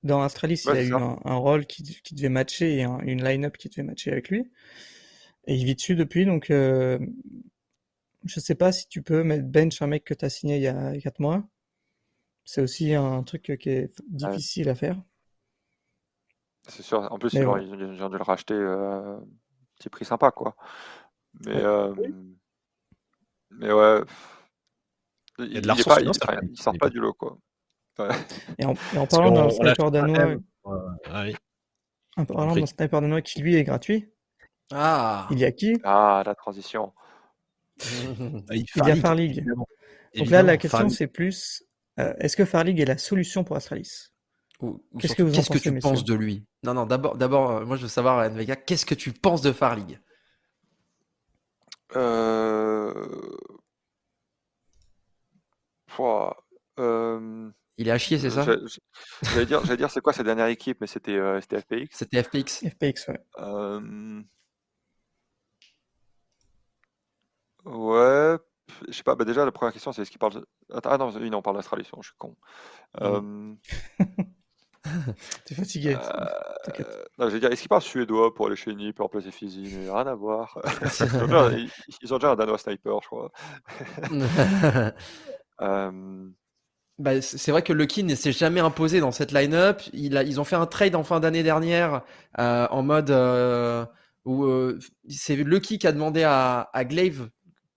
[0.03, 3.83] Dans Astralis, il a eu un, rôle qui, devait matcher et une line-up qui devait
[3.83, 4.51] matcher avec lui.
[5.47, 6.99] Et il vit dessus depuis, donc euh,
[8.23, 10.63] je sais pas si tu peux mettre bench un mec que tu as signé il
[10.63, 11.43] y a 4 mois.
[12.45, 15.01] C'est aussi un truc qui est difficile à faire.
[16.67, 17.11] C'est sûr.
[17.11, 19.17] En plus, ils, ont, dû le racheter euh,
[19.77, 20.55] petit prix sympa, quoi.
[21.45, 21.93] Mais, euh,
[23.51, 24.01] mais ouais.
[25.39, 27.37] Il, il, pas, il, sort pas du lot, quoi.
[28.57, 28.75] Et, en,
[29.07, 30.37] parlant d'un sniper danois,
[32.17, 34.09] en parlant d'un sniper danois qui lui est gratuit,
[34.71, 35.27] ah.
[35.31, 35.79] il y a qui?
[35.83, 36.93] Ah, la transition.
[38.51, 39.43] il, y a Farlig.
[40.15, 41.63] Donc là, la question, c'est plus
[41.99, 44.12] euh, est-ce que Farlig est la solution pour Astralis?
[44.99, 46.45] Qu'est-ce que, qu'est-ce que tu penses de lui?
[46.63, 49.51] Non, non, d'abord, d'abord euh, moi je veux savoir, Nvega, qu'est-ce que tu penses de
[49.51, 49.99] Farlig
[51.95, 52.93] euh...
[57.77, 58.45] Il est à chier, c'est ça?
[59.23, 61.87] J'allais dire, j'allais dire c'est quoi sa dernière équipe, mais c'était, c'était FPX.
[61.91, 62.69] C'était FPX.
[62.69, 63.19] FPX, ouais.
[67.65, 68.37] Ouais,
[68.87, 70.45] je sais pas, bah déjà la première question c'est est-ce qu'il parle.
[70.83, 72.35] Ah non, oui, non, on parle d'Australie, je suis con.
[72.99, 73.55] Mmh.
[75.45, 75.95] T'es fatigué.
[75.95, 76.83] Euh...
[77.17, 79.73] Non, je veux dire, est-ce qu'il parle suédois pour aller chez Nip et remplacer Fizzy
[79.75, 80.57] Mais rien à voir.
[82.01, 83.31] ils, ont déjà, un Danois sniper, je crois.
[85.61, 86.27] euh...
[86.97, 89.81] bah, c'est vrai que Lucky ne s'est jamais imposé dans cette line-up.
[89.93, 92.01] Il a, ils ont fait un trade en fin d'année dernière
[92.39, 93.85] euh, en mode euh,
[94.25, 97.29] où euh, c'est Lucky qui a demandé à, à Glaive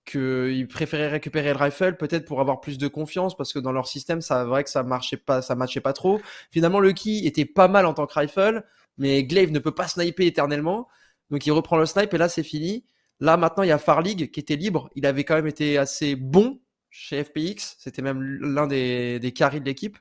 [0.07, 3.89] qu'ils préféraient récupérer le rifle peut-être pour avoir plus de confiance parce que dans leur
[3.89, 6.21] système ça vrai que ça marchait pas ça matchait pas trop.
[6.51, 8.65] Finalement Lucky était pas mal en tant que rifle
[8.99, 10.89] mais Glaive ne peut pas sniper éternellement.
[11.31, 12.85] Donc il reprend le snipe et là c'est fini.
[13.19, 14.89] Là maintenant il y a Farlig qui était libre.
[14.95, 19.61] Il avait quand même été assez bon chez FPX c'était même l'un des, des carries
[19.61, 19.99] de l'équipe.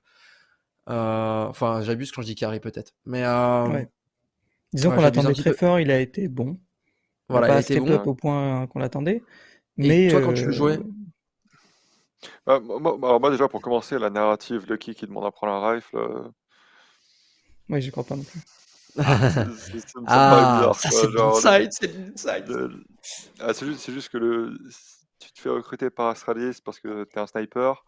[0.88, 2.94] Euh, enfin j'abuse quand je dis carry peut-être.
[3.08, 3.84] Mais euh,
[4.72, 6.60] disons qu'on l'attendait très fort il a été bon.
[7.28, 7.96] Voilà, il a été bon.
[7.96, 9.24] au point qu'on l'attendait.
[9.78, 10.80] Mais toi, quand tu le jouais
[12.46, 15.54] bah, moi, alors moi, déjà, pour commencer, la narrative de qui qui demande à prendre
[15.54, 15.98] un rifle.
[15.98, 16.30] Euh...
[17.70, 18.42] Oui, j'y crois pas non plus.
[20.08, 21.70] ah, ça c'est l'inside,
[22.16, 22.70] c'est l'inside.
[23.40, 24.58] Ah, c'est juste, juste, que le...
[25.20, 27.84] tu te fais recruter par Astralis parce que tu es un sniper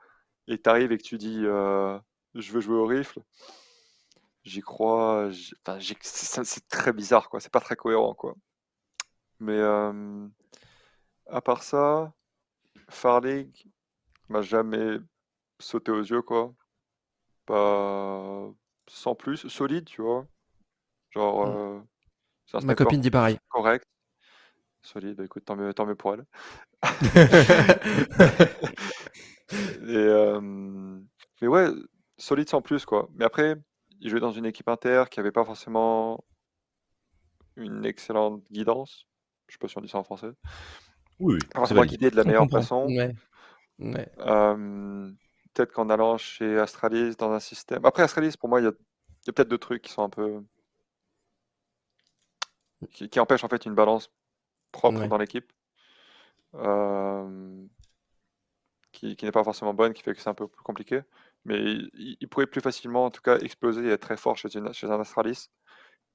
[0.50, 1.98] et tu arrives et que tu dis euh,
[2.36, 3.22] je veux jouer au rifle.
[4.44, 5.30] J'y crois.
[5.66, 5.80] Enfin,
[6.14, 7.40] c'est très bizarre, quoi.
[7.40, 8.36] C'est pas très cohérent, quoi.
[9.40, 9.58] Mais.
[9.58, 10.28] Euh...
[11.30, 12.14] À part ça,
[12.90, 13.70] Farlig
[14.30, 14.98] m'a jamais
[15.60, 16.54] sauté aux yeux, quoi.
[17.46, 18.50] Pas
[18.88, 20.26] sans plus, solide, tu vois.
[21.12, 21.86] Genre, mmh.
[22.54, 23.38] euh, Ma copine dit pareil.
[23.50, 23.86] correct.
[24.82, 26.26] Solide, écoute, tant mieux, tant mieux pour elle.
[29.88, 30.40] Et, euh,
[31.42, 31.70] mais ouais,
[32.18, 33.10] solide sans plus, quoi.
[33.16, 33.56] Mais après,
[34.00, 36.24] il jouait dans une équipe inter qui avait pas forcément
[37.56, 39.08] une excellente guidance.
[39.48, 40.32] Je sais pas si on dit ça en français.
[41.20, 42.88] Oui, Alors, c'est guider de la meilleure façon.
[45.54, 47.86] peut-être qu'en allant chez Astralis dans un système.
[47.86, 48.72] Après, Astralis, pour moi, il y a,
[49.34, 50.44] peut-être deux trucs qui sont un peu.
[52.92, 54.12] qui, empêchent en fait une balance
[54.72, 55.52] propre dans l'équipe.
[58.92, 61.02] qui, n'est pas forcément bonne, qui fait que c'est un peu plus compliqué.
[61.46, 61.62] Mais
[61.94, 65.00] il, pourrait plus facilement, en tout cas, exploser et être très fort chez, chez un
[65.00, 65.50] Astralis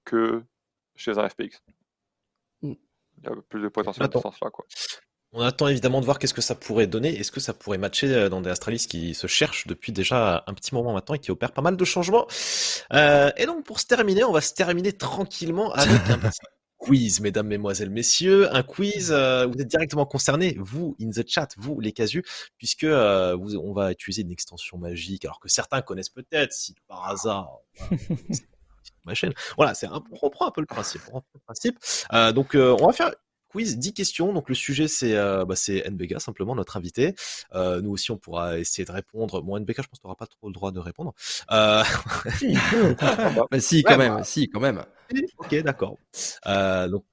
[0.04, 0.44] que
[0.94, 1.62] chez un FPX.
[3.22, 4.50] Il y a plus de potentiel dans ce sens-là.
[4.50, 4.66] Quoi.
[5.34, 7.18] On attend évidemment de voir qu'est-ce que ça pourrait donner.
[7.18, 10.52] Est-ce que ça pourrait matcher euh, dans des Astralis qui se cherchent depuis déjà un
[10.52, 12.26] petit moment maintenant et qui opèrent pas mal de changements?
[12.92, 16.20] Euh, et donc pour se terminer, on va se terminer tranquillement avec un
[16.76, 18.54] quiz, mesdames, mesdemoiselles, messieurs.
[18.54, 22.24] Un quiz, euh, vous êtes directement concernés, vous, in the chat, vous, les casus,
[22.58, 27.08] puisque vous, on va utiliser une extension magique, alors que certains connaissent peut-être, si par
[27.08, 27.60] hasard...
[29.04, 29.32] ma chaîne.
[29.56, 31.02] Voilà, c'est un, on reprend un peu le principe.
[31.10, 31.78] On reprend le principe.
[32.12, 33.12] Euh, donc, euh, on va faire
[33.52, 34.32] quiz, 10 questions.
[34.32, 37.14] Donc le sujet c'est euh, bah, NBK simplement notre invité.
[37.54, 39.42] Euh, nous aussi on pourra essayer de répondre.
[39.42, 41.14] Bon NBK je pense que tu n'auras pas trop le droit de répondre.
[41.50, 41.84] Euh...
[42.38, 42.54] si,
[43.50, 44.24] bah, si quand même, bah.
[44.24, 44.84] si quand même.
[45.38, 45.98] Ok d'accord.
[46.44, 47.04] Donc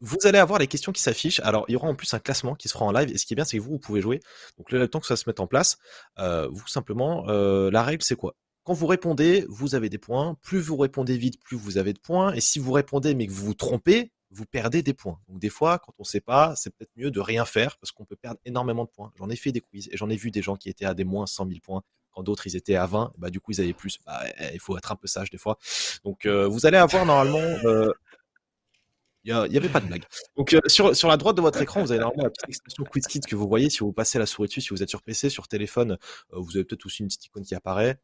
[0.00, 1.40] vous allez avoir les questions qui s'affichent.
[1.40, 3.10] Alors, il y aura en plus un classement qui se fera en live.
[3.10, 4.20] Et ce qui est bien, c'est que vous, vous pouvez jouer.
[4.56, 5.76] Donc, le temps que ça se mette en place,
[6.16, 8.36] vous simplement, la règle, c'est quoi?
[8.68, 10.36] Quand vous répondez, vous avez des points.
[10.42, 12.34] Plus vous répondez vite, plus vous avez de points.
[12.34, 15.18] Et si vous répondez mais que vous vous trompez, vous perdez des points.
[15.26, 17.92] Donc des fois, quand on ne sait pas, c'est peut-être mieux de rien faire parce
[17.92, 19.10] qu'on peut perdre énormément de points.
[19.16, 21.04] J'en ai fait des quiz et j'en ai vu des gens qui étaient à des
[21.04, 21.82] moins 100 000 points.
[22.10, 24.00] Quand d'autres, ils étaient à 20, bah, du coup, ils avaient plus.
[24.04, 25.56] Bah, eh, il faut être un peu sage des fois.
[26.04, 27.90] Donc, euh, vous allez avoir normalement euh,
[29.24, 30.04] il n'y avait pas de blague.
[30.36, 33.20] Donc euh, sur, la droite de votre écran, vous avez normalement la petite extension QuizKit
[33.20, 35.48] que vous voyez si vous passez la souris dessus, si vous êtes sur PC, sur
[35.48, 35.96] téléphone,
[36.32, 37.98] vous avez peut-être aussi une petite icône qui apparaît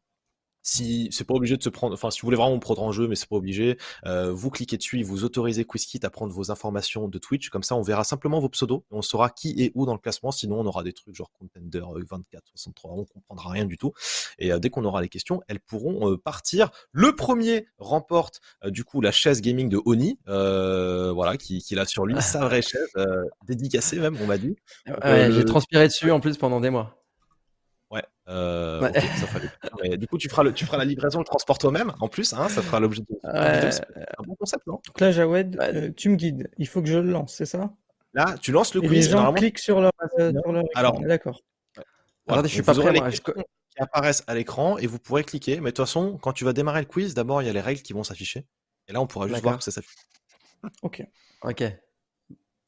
[0.65, 3.07] si c'est pas obligé de se prendre, enfin si vous voulez vraiment prendre en jeu,
[3.07, 7.07] mais c'est pas obligé, euh, vous cliquez dessus, vous autorisez QuizKit à prendre vos informations
[7.07, 9.85] de Twitch, comme ça on verra simplement vos pseudos, et on saura qui est où
[9.85, 13.65] dans le classement, sinon on aura des trucs genre Contender 24, 63, on comprendra rien
[13.65, 13.93] du tout.
[14.39, 16.71] Et euh, dès qu'on aura les questions, elles pourront euh, partir.
[16.91, 22.07] Le premier remporte du coup la chaise gaming de Oni, voilà, qui, qui a sur
[22.07, 22.89] lui, sa vraie chaise,
[23.47, 24.55] dédicacée même, on m'a dit.
[25.03, 27.04] J'ai transpiré dessus en plus pendant des mois.
[27.95, 28.03] Ouais.
[28.27, 32.07] Euh, ça du coup, tu feras, le, tu feras la livraison, le transport toi-même, en
[32.07, 33.71] plus, hein, ça fera l'objet de.
[33.71, 33.83] C'est
[34.17, 34.81] un bon concept, non?
[34.85, 36.49] Donc là, Jawed, euh, tu me guides.
[36.57, 37.71] Il faut que je le lance, c'est ça?
[38.13, 38.91] Là, tu lances le quiz.
[38.91, 40.33] Et les gens cliquent sur leur, euh,
[40.75, 41.41] Alors, d'accord.
[42.27, 42.91] Regardez, je suis pas prêt.
[42.91, 45.57] Moi, qui apparaissent à l'écran et vous pourrez cliquer.
[45.59, 47.61] Mais de toute façon, quand tu vas démarrer le quiz, d'abord il y a les
[47.61, 48.45] règles qui vont s'afficher.
[48.87, 49.95] Et là, on pourra juste voir que ça s'affiche.
[50.81, 51.03] Ok.
[51.43, 51.63] Ok.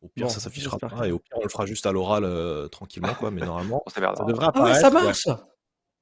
[0.01, 1.07] Au pire, ça s'affichera pas.
[1.07, 3.31] Et au pire, on le fera juste à l'oral euh, tranquillement, quoi.
[3.31, 4.59] Mais normalement, ça devrait apparaître.
[4.59, 5.27] Ah ouais, ça marche.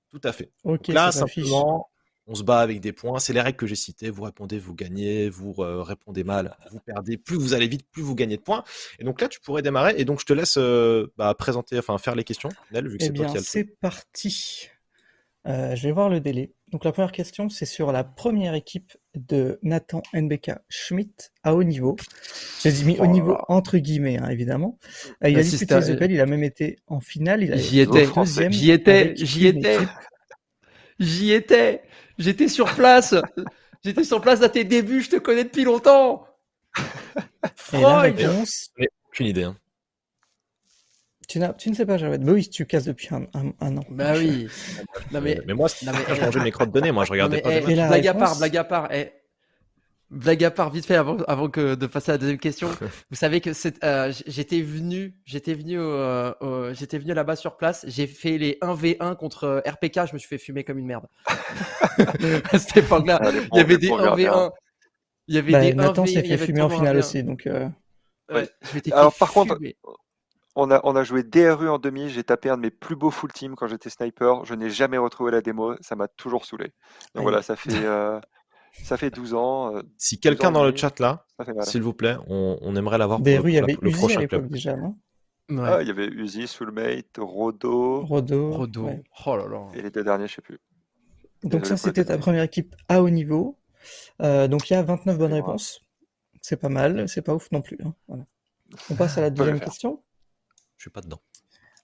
[0.10, 0.52] Tout à fait.
[0.90, 1.90] Là, simplement,
[2.28, 3.20] on se bat avec des points.
[3.20, 4.10] C'est les règles que j'ai citées.
[4.10, 5.30] Vous répondez, vous gagnez.
[5.30, 7.18] Vous euh, répondez mal, vous perdez.
[7.18, 8.64] Plus vous allez vite, plus vous gagnez de points.
[9.00, 9.96] Et donc là, tu pourrais démarrer.
[9.98, 13.04] Et donc, je te laisse euh, bah, présenter, enfin, faire les questions, Nel, vu que
[13.04, 14.70] eh c'est toi qui as le C'est parti.
[15.48, 16.52] Euh, je vais voir le délai.
[16.72, 21.64] Donc la première question, c'est sur la première équipe de Nathan NBK Schmidt à haut
[21.64, 21.96] niveau.
[22.64, 24.80] J'ai mis haut niveau entre guillemets, hein, évidemment.
[25.24, 27.58] il a disputé les Open, il a même été en finale.
[27.58, 28.08] J'y étais,
[28.50, 29.80] j'y étais, j'y étais,
[31.00, 31.84] j'y étais.
[32.18, 33.14] J'étais sur place.
[33.84, 35.02] J'étais sur place à tes débuts.
[35.02, 36.28] Je te connais depuis longtemps.
[37.74, 38.72] Et réponse.
[39.10, 39.44] Aucune idée.
[39.44, 39.58] Hein.
[41.28, 42.24] Tu, tu, ne sais pas, Javed.
[42.24, 43.24] Bah oui, tu casses depuis un,
[43.62, 43.84] an.
[43.90, 44.48] Bah oui.
[45.12, 45.42] mais...
[45.46, 46.16] mais moi, non, mais...
[46.16, 46.92] je mangeais mes crottes de nez.
[46.92, 47.54] Moi, je regardais pas.
[47.54, 48.90] Eh, blague à part, blague à part.
[48.92, 49.12] Eh,
[50.12, 52.70] Blague à part, vite fait, avant, avant que de passer à la deuxième question.
[53.10, 53.50] vous savez que
[53.84, 57.86] euh, j'étais venu, j'étais venu, euh, j'étais venu là-bas sur place.
[57.88, 60.08] J'ai fait les 1v1 contre euh, RPK.
[60.08, 61.08] Je me suis fait fumer comme une merde.
[61.28, 63.20] à cette époque-là,
[63.52, 64.52] il y avait des 1v1.
[65.28, 67.50] Il y avait bah, des Nathan s'est fait fumer en finale aussi, donc.
[68.32, 68.48] Ouais.
[68.92, 69.58] Alors par contre,
[70.56, 72.10] on a, on a joué DRU en demi.
[72.10, 74.46] J'ai tapé un de mes plus beaux full team quand j'étais sniper.
[74.46, 75.76] Je n'ai jamais retrouvé la démo.
[75.82, 76.74] Ça m'a toujours saulé.
[77.14, 77.86] Donc voilà, ça fait.
[78.84, 79.76] Ça fait 12 ans.
[79.76, 81.26] Euh, si quelqu'un dans le chat là,
[81.62, 84.50] s'il vous plaît, on, on aimerait l'avoir pour, il y avait le prochain à club.
[84.50, 84.98] déjà, non?
[85.58, 88.04] Ah, il y avait Uzi, Soulmate, Rodo.
[88.04, 88.52] Rodo.
[88.52, 88.90] Rodo.
[89.26, 89.68] Oh là là.
[89.76, 90.60] Et les deux derniers, je sais plus.
[91.44, 93.58] Donc ça, c'était ta première équipe à haut niveau.
[94.22, 95.82] Euh, donc il y a 29 bonnes réponses.
[96.42, 97.78] C'est pas mal, c'est pas ouf non plus.
[97.84, 97.94] Hein.
[98.08, 98.26] Voilà.
[98.90, 100.04] On passe à la deuxième question.
[100.78, 101.22] Je suis pas dedans.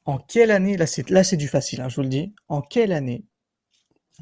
[0.05, 2.33] En quelle année, là c'est, là c'est du facile, hein, je vous le dis.
[2.47, 3.23] En quelle année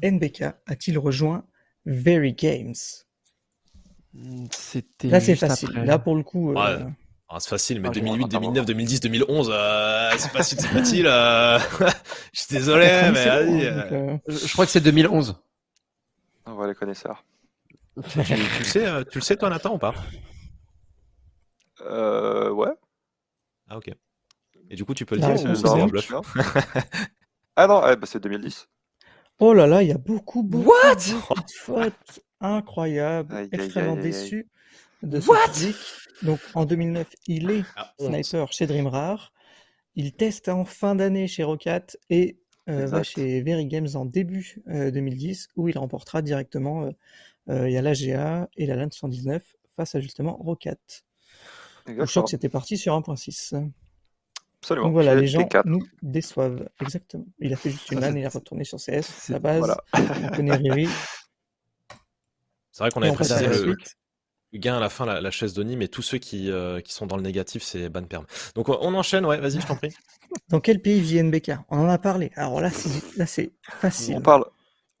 [0.02, 1.44] NBK a-t-il rejoint
[1.86, 2.74] Very Games?
[4.50, 5.70] C'était Là, c'est facile.
[5.70, 6.52] Là, pour le coup.
[6.52, 6.84] Euh,
[7.28, 9.52] ah, c'est facile, mais 2008, 2009, 2010, 2011,
[10.18, 11.06] c'est facile, c'est facile.
[11.06, 11.58] Euh...
[12.32, 13.66] je suis désolé, mais vas-y.
[13.66, 14.16] Euh.
[14.26, 15.40] Je crois que c'est 2011.
[16.46, 17.24] On voit les connaisseurs.
[18.10, 19.94] tu, le sais, tu le sais, toi, Nathan, ou pas?
[21.82, 22.72] Euh, ouais.
[23.68, 23.90] Ah, ok.
[24.70, 26.12] Et du coup, tu peux le dire, c'est un bluff.
[27.56, 28.68] ah non, bah, c'est 2010.
[29.40, 33.48] Oh là là, il y a beaucoup, beaucoup, de fautes incroyables.
[33.52, 34.48] Extrêmement déçu
[35.02, 35.76] de ce physique.
[36.22, 39.32] Donc en 2009, il est ah, sniper chez Dreamrare.
[39.96, 44.62] Il teste en fin d'année chez Rocat et euh, va chez Very Games en début
[44.66, 46.90] 2010 euh, où il remportera directement
[47.48, 49.42] euh, il y a l'AGA et la LAN 119
[49.74, 50.76] face à justement Rocat.
[51.86, 53.70] Je crois que c'était parti sur 1.6.
[54.62, 54.86] Absolument.
[54.86, 56.68] Donc voilà, les gens nous déçoivent.
[56.80, 57.24] Exactement.
[57.38, 59.58] Il a fait juste une année, il est retourné sur CS, c'est la base.
[59.58, 59.76] Voilà.
[59.94, 60.88] On connaît Riri.
[62.70, 63.76] C'est vrai qu'on avait précisé le,
[64.52, 67.06] le, gain à la fin, la, chaise d'Oni, mais tous ceux qui, euh, qui sont
[67.06, 68.26] dans le négatif, c'est ban perm.
[68.54, 69.94] Donc on enchaîne, ouais, vas-y, je t'en prie.
[70.48, 72.30] Dans quel pays vit NBK On en a parlé.
[72.36, 74.14] Alors là, c'est facile.
[74.16, 74.44] On parle.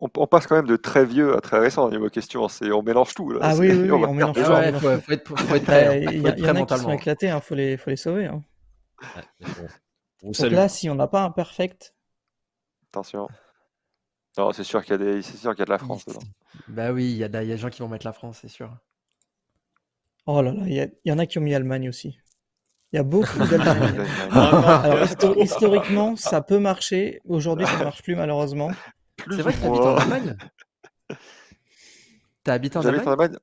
[0.00, 2.46] On, passe quand même de très vieux à très récent au niveau question.
[2.62, 3.30] On mélange tout.
[3.30, 3.40] Là.
[3.42, 4.40] Ah oui, oui, on, mélange tout.
[4.40, 6.02] Il faut, être, prêt.
[6.10, 8.24] Il y, en a qui sont éclatés, il hein, faut, les, faut les sauver.
[8.24, 8.42] Hein.
[10.22, 11.96] Donc là, si on n'a pas un perfect.
[12.90, 13.28] Attention.
[14.38, 15.22] Non, c'est sûr qu'il y, a des...
[15.22, 16.20] sûr qu'il y a de la France dedans.
[16.68, 18.76] Bah oui, il y, a des gens qui vont mettre la France, c'est sûr.
[20.26, 22.18] Oh là là, il y, en a qui ont mis Allemagne aussi.
[22.92, 24.06] Il y a beaucoup d'Allemagne.
[24.30, 25.06] Alors,
[25.36, 27.20] historiquement, ça peut marcher.
[27.24, 28.70] Aujourd'hui, ça ne marche plus, malheureusement.
[29.30, 30.36] C'est vrai que tu habites en Allemagne?
[32.44, 33.36] T'as habité en Allemagne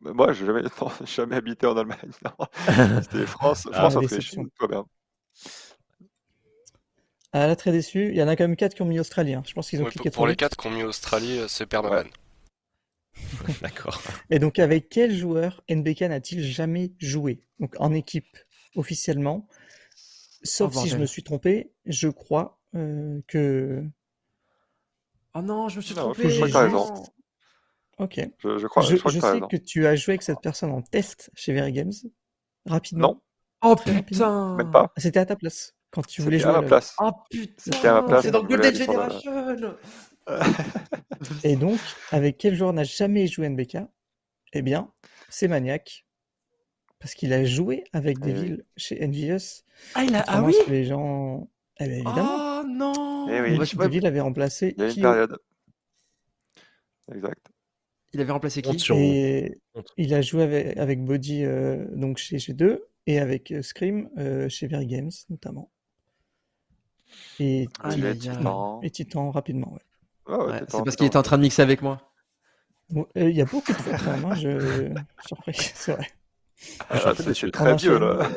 [0.00, 0.68] moi, je n'ai jamais,
[1.06, 2.10] jamais habité en Allemagne.
[3.02, 4.36] C'était France, ah, France Autriche.
[4.68, 4.84] Bien.
[7.32, 8.08] Ah, là, très déçu.
[8.08, 9.34] Il y en a quand même 4 qui ont mis Australie.
[9.34, 9.42] Hein.
[9.46, 11.66] Je pense qu'ils ont cliqué Pour, pour les 4 qui ont mis Australie, euh, c'est
[11.66, 12.08] permanent.
[13.62, 14.00] D'accord.
[14.30, 17.40] Et donc, avec quel joueur NBK n'a-t-il jamais joué?
[17.60, 18.36] Donc, en équipe,
[18.74, 19.48] officiellement.
[20.42, 23.82] Sauf oh, si je me suis trompé, je crois euh, que.
[25.34, 26.30] Oh non, je me suis trompé.
[26.30, 26.94] Je crois
[27.98, 28.20] Ok.
[28.38, 31.72] Je, crois, je, sais que tu as joué avec cette personne en test chez Very
[31.72, 31.92] Games.
[32.66, 33.08] Rapidement.
[33.08, 33.20] Non.
[33.62, 34.92] Oh putain Même pas.
[34.94, 35.74] Ah, c'était à ta place.
[35.90, 36.50] Quand tu voulais jouer.
[36.50, 36.94] à ma place.
[37.00, 39.76] Oh putain C'est dans Golden Generation
[41.42, 41.78] Et donc,
[42.10, 43.78] avec quel joueur n'a jamais joué NBK
[44.52, 44.92] Eh bien,
[45.30, 46.06] c'est Maniac.
[46.98, 49.62] Parce qu'il a joué avec des villes chez Envious.
[49.94, 50.24] Ah, il a...
[50.26, 51.48] ah oui Les gens.
[51.78, 52.60] Eh bien, évidemment.
[52.60, 53.58] Oh non eh oui.
[53.58, 54.74] Deville avait remplacé.
[54.76, 55.38] Il y a une période.
[57.12, 57.46] Exact.
[58.16, 59.60] Il avait remplacé qui Et
[59.98, 64.08] il a joué avec, avec Body euh, donc chez G2 et avec Scream
[64.48, 65.70] chez Very Games notamment.
[67.38, 68.80] Et, ah, Titan.
[68.82, 69.74] et Titan rapidement.
[69.74, 69.80] Ouais.
[70.28, 72.10] Ah c'est parce qu'il était en train de mixer avec moi.
[73.14, 74.94] Il y a beaucoup de fois quand même, hein, je...
[75.26, 76.08] surpris, c'est vrai.
[76.88, 78.30] Ah, c'est très vieux là.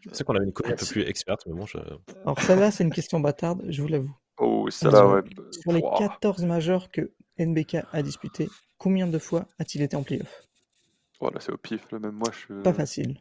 [0.00, 1.78] Je pensais qu'on avait une commune un peu plus experte, mais bon, je...
[2.22, 4.16] Alors celle-là, c'est une question bâtarde, je vous l'avoue.
[4.38, 5.20] Oh, celle-là, ouais.
[5.50, 8.48] Sur les 14 majeurs que NBK a disputé,
[8.82, 10.42] combien de fois a-t-il été en playoff?
[11.20, 12.52] Voilà, c'est au pif, là, même moi je...
[12.62, 13.20] Pas facile.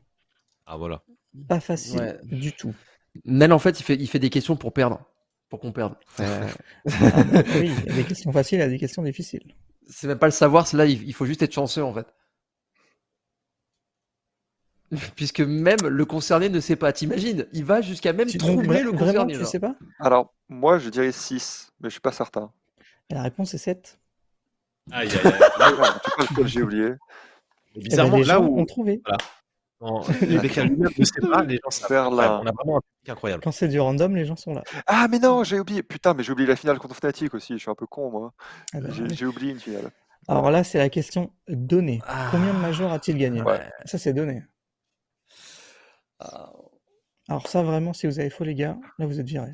[0.65, 1.03] Ah voilà.
[1.48, 2.73] Pas facile du tout.
[3.25, 5.06] Nel, en fait, il fait, il fait des questions pour perdre.
[5.49, 5.95] Pour qu'on perde.
[6.17, 6.48] Ah,
[7.59, 9.53] oui, il y a des questions faciles, il y a des questions difficiles.
[9.88, 12.07] C'est même pas le savoir, là, il faut juste être chanceux, en fait.
[15.15, 16.91] Puisque même le concerné ne sait pas.
[16.91, 19.38] T'imagines Il va jusqu'à même troubler le concerné.
[19.38, 19.75] Tu sais pas?
[19.99, 22.51] Alors, moi, je dirais 6, mais je suis pas certain.
[23.11, 24.00] La réponse est 7.
[24.92, 25.74] Aïe, aïe, aïe.
[26.38, 26.90] Là, j'ai oublié.
[27.76, 28.60] bizarrement, eh ben, là où.
[28.60, 29.01] on trouvé.
[29.06, 29.18] Voilà.
[30.22, 32.16] Les gens savent.
[32.16, 32.40] Là.
[32.42, 33.43] On a vraiment un incroyable.
[33.43, 34.64] Quand c'est du random, les gens sont là.
[34.85, 35.82] Ah, mais non, j'ai oublié.
[35.82, 37.53] Putain, mais j'ai oublié la finale contre Fnatic aussi.
[37.53, 38.34] Je suis un peu con, moi.
[38.74, 39.90] Ah bah j'ai oublié une finale.
[40.27, 42.00] Alors là, c'est la question donnée.
[42.08, 42.27] Ah.
[42.30, 43.42] Combien de majors a-t-il gagné
[43.85, 44.43] Ça, c'est donné.
[47.27, 49.53] Alors ça, vraiment, si vous avez faux, les gars, là, vous êtes virés.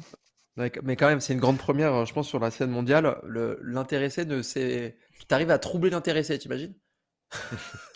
[0.57, 3.21] Mais quand même, c'est une grande première, je pense, sur la scène mondiale.
[3.61, 4.97] L'intéressé ne sait...
[5.27, 6.73] Tu arrives à troubler l'intéressé, t'imagines?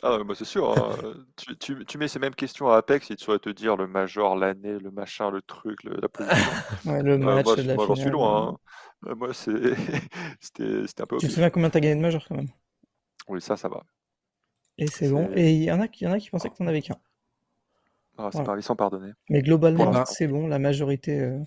[0.03, 0.71] Ah, bah c'est sûr.
[0.71, 1.13] Hein.
[1.59, 4.35] tu, tu, mets ces mêmes questions à Apex et tu saurais te dire le major,
[4.35, 6.51] l'année, le machin, le truc, la position.
[6.85, 8.47] ouais, le match, moi, moi j'en suis loin.
[8.47, 8.57] Hein.
[9.07, 9.73] Euh, moi, c'était
[10.99, 11.17] un peu.
[11.17, 12.49] Tu te souviens combien t'as gagné de major quand même?
[13.27, 13.83] Oui, ça, ça va.
[14.77, 15.29] Et c'est bon.
[15.35, 16.97] Et il y, en a, y en a qui pensaient que t'en avais qu'un.
[18.17, 18.61] Ah, c'est voilà.
[18.61, 19.13] sont pardonnés.
[19.29, 20.47] Mais globalement, c'est bon.
[20.47, 21.39] La majorité euh,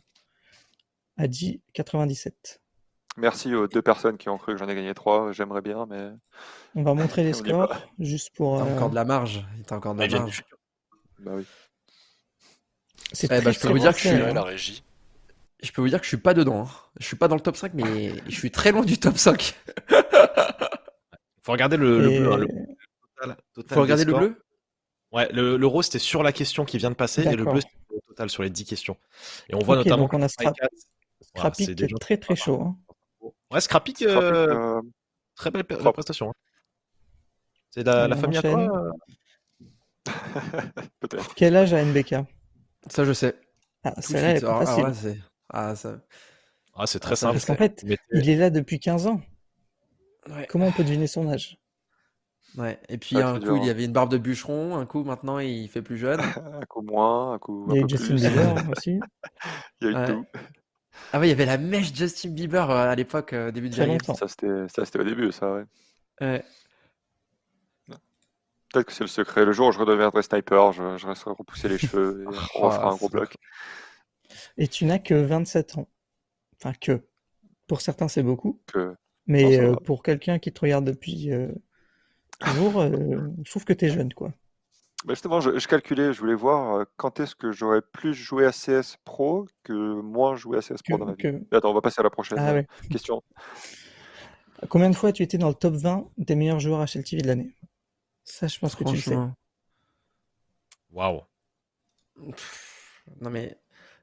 [1.17, 2.61] a dit 97.
[3.17, 5.31] Merci aux deux personnes qui ont cru que j'en ai gagné trois.
[5.33, 6.11] J'aimerais bien, mais.
[6.75, 8.59] On va montrer les scores juste pour.
[8.59, 9.47] T'as encore de la marge.
[9.67, 10.45] T'as encore de la marge.
[11.21, 11.47] Bah oui.
[13.13, 14.83] C'est eh bah, je peux vous dire que je suis la régie.
[15.63, 16.63] Je peux vous dire que je suis pas dedans.
[16.63, 16.71] Hein.
[16.99, 19.55] Je suis pas dans le top 5, mais je suis très loin du top 5.
[21.43, 22.33] Faut regarder le, bleu.
[22.33, 24.45] Hein, le total, total Faut regarder le bleu
[25.13, 27.61] Ouais, le, le rose c'était sur la question qui vient de passer et le bleu
[27.61, 28.97] c'était le total sur les 10 questions.
[29.49, 30.03] Et on voit notamment.
[30.03, 30.29] Donc on a
[31.37, 32.61] Scrappy qui est très très chaud.
[32.63, 32.77] Hein.
[33.51, 34.81] Ouais, Scrappy, euh...
[35.35, 36.31] très belle prestation.
[36.31, 36.35] Hein.
[37.71, 38.93] C'est la, la famille à toi
[41.01, 41.35] Peut-être.
[41.35, 42.17] Quel âge a NBK
[42.89, 43.35] Ça je sais.
[43.85, 45.23] Ah, c'est ah, facile.
[45.51, 46.01] Ah, ça...
[46.75, 47.35] ah, c'est très simple.
[47.35, 49.21] Parce qu'en fait, il est là depuis 15 ans.
[50.29, 50.47] Ouais.
[50.49, 51.59] Comment on peut deviner son âge?
[52.57, 55.41] Ouais, et puis un coup, il y avait une barbe de bûcheron, un coup, maintenant,
[55.41, 56.21] il fait plus jeune.
[56.61, 57.67] un coup moins, un coup.
[57.71, 59.01] Il y a eu Justin Bieber aussi.
[59.81, 60.27] il y a eu tout.
[61.13, 63.77] Ah ouais, il y avait la mèche Justin Bieber euh, à l'époque, euh, début de
[63.77, 63.99] l'année.
[64.17, 65.65] Ça, c'était au début, ça, ouais.
[66.21, 66.45] ouais.
[68.73, 69.45] Peut-être que c'est le secret.
[69.45, 72.91] Le jour où je redeviendrai sniper, je, je resterai repousser les cheveux et on refera
[72.91, 73.37] un gros bloc.
[74.57, 75.89] Et tu n'as que 27 ans.
[76.57, 77.03] Enfin, que.
[77.67, 78.61] Pour certains, c'est beaucoup.
[78.67, 78.95] Que.
[79.27, 81.31] Mais euh, pour quelqu'un qui te regarde depuis
[82.41, 84.33] toujours, euh, je trouve que tu es jeune, quoi.
[85.05, 88.53] Bah, justement, je, calculais, je voulais voir euh, quand est-ce que j'aurais plus joué à
[88.53, 91.47] CS Pro que moins joué à CS Pro dans ma vie.
[91.53, 93.23] Attends, on va passer à la prochaine ah euh, question.
[94.71, 97.55] Combien de fois tu étais dans le top 20 des meilleurs joueurs HLTV de l'année?
[98.23, 99.17] Ça, je pense que tu le sais.
[100.91, 101.21] Waouh.
[103.21, 103.59] Non mais,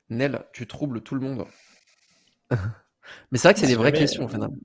[0.09, 1.47] Nel, tu troubles tout le monde.
[2.51, 4.57] mais c'est vrai que c'est des vraies questions, finalement.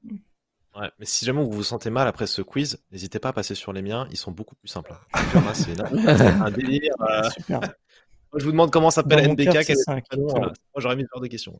[0.78, 3.54] Ouais, mais si jamais vous vous sentez mal après ce quiz, n'hésitez pas à passer
[3.54, 4.92] sur les miens, ils sont beaucoup plus simples.
[4.92, 5.54] Hein.
[5.54, 5.80] C'est
[6.20, 6.92] un délire.
[7.00, 7.30] Euh.
[7.30, 7.60] Super.
[7.60, 9.64] Moi, je vous demande comment s'appelle NBK.
[9.64, 11.58] Quel est Moi, j'aurais mis ce genre de questions.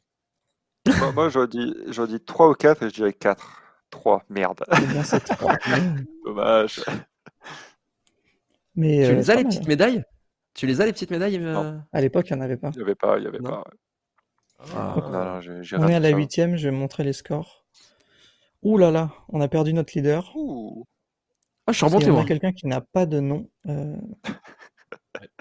[0.98, 1.74] moi, moi j'aurais dit,
[2.08, 3.62] dit 3 ou 4 et je dirais 4.
[3.90, 4.64] 3, merde.
[5.04, 5.54] c'est 3.
[6.26, 6.84] Dommage.
[8.74, 10.04] Mais, tu euh, les as les petites médailles?
[10.52, 11.40] Tu les as les petites médailles.
[11.92, 12.70] À l'époque, il n'y en avait pas.
[12.74, 13.64] Il n'y avait pas, il y avait pas.
[14.74, 14.94] Ah.
[14.96, 17.65] Non, non, On est à la huitième, je vais montrer les scores.
[18.66, 20.34] Ouh là là, on a perdu notre leader.
[21.68, 22.24] Ah, je suis remonté, moi.
[22.24, 23.48] quelqu'un qui n'a pas de nom.
[23.68, 23.94] Euh.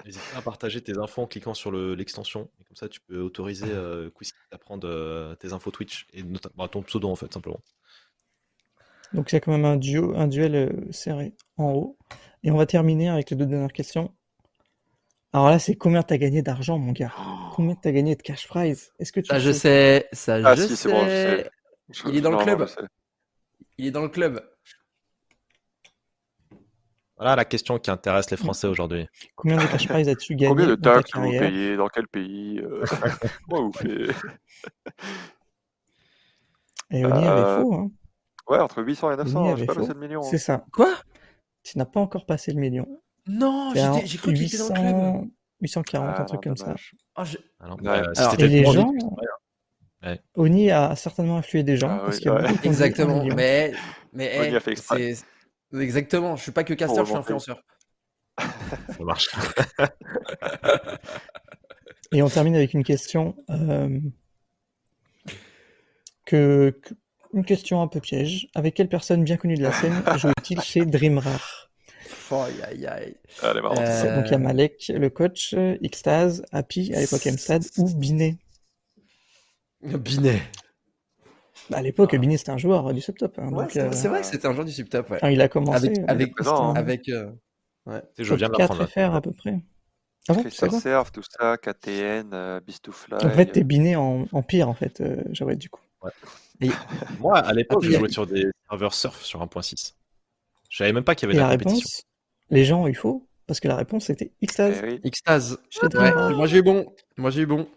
[0.04, 2.48] N'hésite pas à partager tes infos en cliquant sur l'extension.
[2.68, 4.10] comme ça, tu peux autoriser euh,
[4.52, 7.58] à prendre euh, tes infos Twitch et bah, ton pseudo, en fait, simplement.
[9.12, 11.98] Donc, il y a quand même un, duo, un duel euh, serré en haut.
[12.44, 14.14] Et on va terminer avec les deux dernières questions.
[15.32, 17.12] Alors là, c'est combien tu as gagné d'argent, mon gars?
[17.56, 18.92] Combien tu as gagné de cash prize?
[19.00, 20.06] Est-ce que tu Ça, je sais?
[20.12, 20.88] Ça, ah, je sais.
[20.88, 21.04] Bon,
[22.08, 22.68] Il est dans le club.
[23.78, 24.42] Il est dans le club.
[27.16, 29.08] Voilà la question qui intéresse les Français aujourd'hui.
[29.36, 32.84] Combien de cash prize as-tu gagné Combien de taxes vous payez Dans quel pays euh...
[33.48, 34.14] vous faites
[36.90, 37.30] Et Oni euh...
[37.30, 37.74] avait faux.
[37.74, 37.90] Hein.
[38.48, 40.22] Ouais, entre 800 et 900, j'ai pas passé le million.
[40.22, 40.64] C'est ça.
[40.72, 40.94] Quoi?
[41.62, 42.86] Tu n'as pas encore passé le million.
[43.26, 43.72] Non,
[44.04, 45.30] j'ai cru qu'il était dans le club.
[45.62, 46.74] 840, un ah, truc comme ça.
[47.14, 47.24] Ah,
[47.60, 47.78] Alors,
[48.38, 48.92] et les gens,
[50.34, 52.00] Oni a certainement influé des gens.
[52.62, 53.24] Exactement.
[53.34, 53.72] Mais,
[54.12, 54.52] mais
[55.72, 56.36] exactement.
[56.36, 57.62] Je suis pas que caster, je suis influenceur.
[58.38, 59.30] Ça marche.
[62.12, 63.98] Et on termine avec une question euh,
[66.24, 66.78] que,
[67.34, 68.48] une question un peu piège.
[68.54, 71.70] Avec quelle personne bien connue de la scène joue-t-il chez Dreamrar
[72.30, 73.16] aïe, aïe.
[73.44, 78.36] Euh, donc il y a Malek, le coach, Xtaz, Happy à l'époque Mstad ou Binet.
[79.82, 80.42] Binet.
[81.70, 82.18] Bah, à l'époque, ah.
[82.18, 83.38] Binet c'était un joueur du subtop.
[83.38, 85.10] Hein, euh, c'est vrai que c'était un joueur du subtop.
[85.10, 85.34] Ouais.
[85.34, 86.32] il a commencé avec,
[86.76, 87.10] avec,
[87.86, 88.02] Ouais.
[88.18, 88.86] Je viens de l'apprendre.
[88.86, 89.60] faire à peu près.
[90.28, 93.24] Ah bon, Serve, tout ça, KTN, euh, Beast2Fly.
[93.24, 95.82] En fait, t'es biné en, en, pire, en fait, euh, j'aurais du coup.
[96.02, 96.10] Ouais.
[96.60, 96.70] Et...
[97.20, 99.94] Moi, à l'époque, je jouais sur des serveurs surf sur 1.6.
[100.68, 101.76] Je savais même pas qu'il y avait de la, compétition.
[101.76, 102.02] Réponse,
[102.50, 104.80] les gens ont eu faux, parce que la réponse c'était Xtase.
[104.82, 105.10] Eh oui.
[105.10, 105.58] Xtase.
[105.80, 106.34] Ouais.
[106.34, 106.92] Moi j'ai eu bon.
[107.16, 107.68] Moi j'ai eu bon.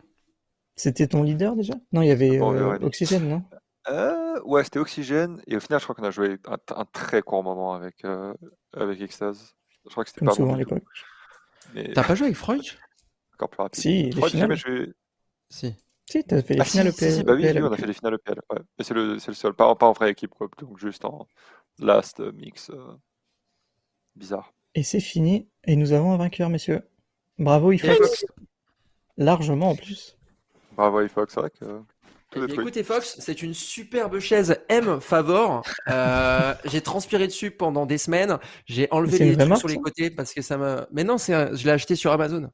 [0.80, 1.74] C'était ton leader déjà?
[1.92, 3.44] Non, il y avait euh, Oxygène, non?
[3.90, 5.42] Euh, Ouais, c'était Oxygène.
[5.46, 8.34] Et au final, je crois qu'on a joué un, un, très court moment avec, euh,
[8.72, 9.56] avec Xtase.
[9.86, 10.84] Je crois que c'était pas souvent bon à l'époque.
[11.74, 11.92] Mais...
[11.92, 12.62] T'as pas joué avec Freud?
[13.34, 13.82] Encore plus rapide.
[13.82, 14.56] Si, les finales.
[14.56, 14.94] Joué...
[15.50, 15.76] Si.
[16.10, 17.12] Si, t'as fait les ah, finales EPL.
[17.12, 18.40] Si, si, bah oui, oui, on a fait les finales EPL.
[18.50, 18.60] Ouais.
[18.78, 20.48] Mais c'est le, le, seul, pas, pas en vraie équipe, quoi.
[20.60, 21.28] Donc juste en
[21.80, 22.70] last mix.
[22.70, 22.96] Euh...
[24.16, 24.54] Bizarre.
[24.76, 25.50] Et c'est fini.
[25.66, 26.88] Et nous avons un vainqueur, messieurs.
[27.38, 28.26] Bravo, Ifox.
[29.18, 30.19] Largement en plus.
[30.80, 31.34] Bravo, Ifox.
[31.34, 31.66] C'est vrai que
[32.38, 35.64] eh écoutez Fox, c'est une superbe chaise M Favor.
[35.90, 38.38] Euh, j'ai transpiré dessus pendant des semaines.
[38.66, 40.88] J'ai enlevé les trucs sur les côtés parce que ça me.
[40.94, 42.50] Mais non, c'est je l'ai acheté sur Amazon.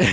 [0.00, 0.04] Ah,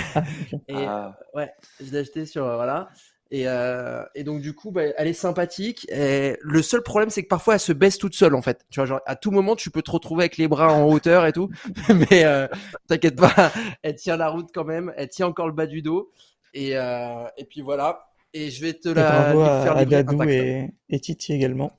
[0.68, 1.16] et, ah.
[1.32, 2.90] Ouais, je l'ai acheté sur voilà.
[3.30, 5.90] Et, euh, et, donc du coup, bah, elle est sympathique.
[5.90, 8.66] Et le seul problème, c'est que parfois, elle se baisse toute seule en fait.
[8.68, 11.24] Tu vois, genre à tout moment, tu peux te retrouver avec les bras en hauteur
[11.24, 11.48] et tout.
[12.10, 12.46] Mais euh,
[12.88, 13.52] t'inquiète pas,
[13.82, 14.92] elle tient la route quand même.
[14.98, 16.10] Elle tient encore le bas du dos.
[16.54, 18.06] Et, euh, et puis voilà.
[18.34, 19.32] Et je vais te la
[19.62, 21.78] faire à Dadou et, et, Titi également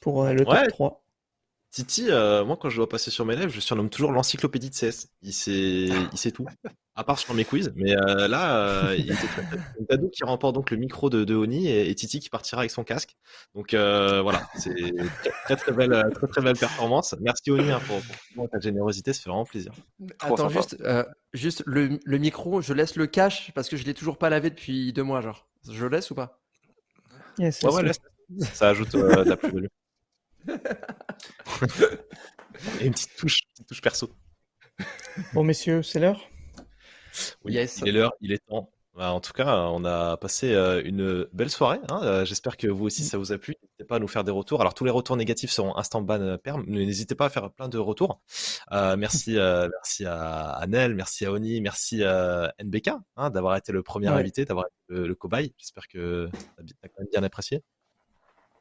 [0.00, 1.04] pour euh, le top 3.
[1.72, 4.74] Titi, euh, moi quand je dois passer sur mes lèvres, je surnomme toujours l'encyclopédie de
[4.74, 5.08] CS.
[5.22, 6.46] Il sait, il sait tout,
[6.94, 7.72] à part sur mes quiz.
[7.74, 12.20] Mais euh, là, il était qui remporte donc le micro de, de Oni et, Titi
[12.20, 13.16] qui partira avec son casque.
[13.54, 14.92] Donc voilà, c'est
[15.44, 17.14] très très belle, très très belle performance.
[17.20, 18.00] Merci Oni hein, pour,
[18.34, 19.72] pour, ta générosité, ça fait vraiment plaisir.
[20.20, 20.76] Attends juste,
[21.32, 24.50] juste le, le, micro, je laisse le cache parce que je l'ai toujours pas lavé
[24.50, 25.46] depuis deux mois, genre.
[25.70, 26.40] Je laisse ou pas?
[27.38, 28.00] Yes, Ouais, ouais, laisse.
[28.52, 29.66] Ça ajoute euh, de la plus-value.
[32.80, 34.10] Et une petite touche, petite touche perso.
[35.34, 36.28] Bon, messieurs, c'est l'heure
[37.44, 37.78] Oui, yes.
[37.80, 38.70] il est l'heure, il est temps.
[38.94, 41.78] Bah, en tout cas, on a passé euh, une belle soirée.
[41.88, 42.00] Hein.
[42.02, 43.54] Euh, j'espère que vous aussi, ça vous a plu.
[43.62, 44.60] N'hésitez pas à nous faire des retours.
[44.60, 46.64] Alors, tous les retours négatifs seront instant ban euh, perm.
[46.66, 48.20] N'hésitez pas à faire plein de retours.
[48.70, 54.08] merci, merci à Anel, merci à Oni, merci à NBK hein, d'avoir été le premier
[54.08, 55.54] invité, d'avoir été le, cobaye.
[55.56, 56.28] J'espère que
[56.66, 57.62] tu as quand même bien apprécié,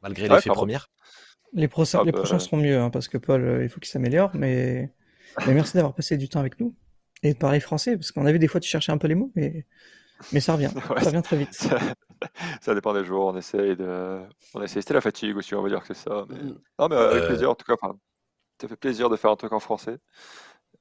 [0.02, 0.88] malgré l'effet première.
[1.54, 4.32] Les, prochains, les prochains seront mieux, hein, parce que Paul, il faut qu'il s'améliore.
[4.34, 4.92] Mais...
[5.46, 6.76] mais merci d'avoir passé du temps avec nous
[7.24, 9.16] et de parler français, parce qu'on a vu des fois tu cherchais un peu les
[9.16, 9.66] mots, mais
[10.32, 11.54] mais ça revient, ça revient très vite.
[12.62, 14.22] Ça, dépend des jours, on essaye de.
[14.54, 16.26] On essaie, c'était la fatigue aussi, on va dire que c'est ça.
[16.30, 16.36] Mais...
[16.36, 16.60] Mm.
[16.78, 17.76] Non, mais avec plaisir, en tout cas,
[18.62, 19.98] ça fait plaisir de faire un truc en français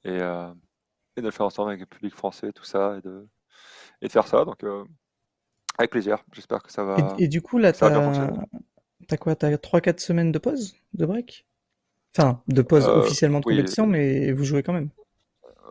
[0.05, 0.53] et, euh,
[1.17, 3.27] et de le faire ensemble avec le public français, tout ça, et de,
[4.03, 4.45] et de faire ça.
[4.45, 4.85] Donc, euh,
[5.79, 7.15] avec plaisir, j'espère que ça va.
[7.19, 8.29] Et, du coup, là, t'as as
[9.21, 11.47] quoi T'as 3-4 semaines de pause, de break?
[12.17, 14.91] Enfin, de pause euh, officiellement de compétition, mais vous jouez quand même.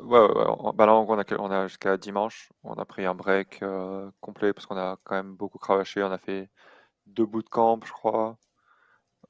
[0.03, 0.72] Ouais, ouais, ouais.
[0.74, 2.49] Bah là, on a, on a jusqu'à dimanche.
[2.64, 6.01] On a pris un break euh, complet parce qu'on a quand même beaucoup cravaché.
[6.03, 6.49] On a fait
[7.08, 8.38] deux bouts de camp, je crois.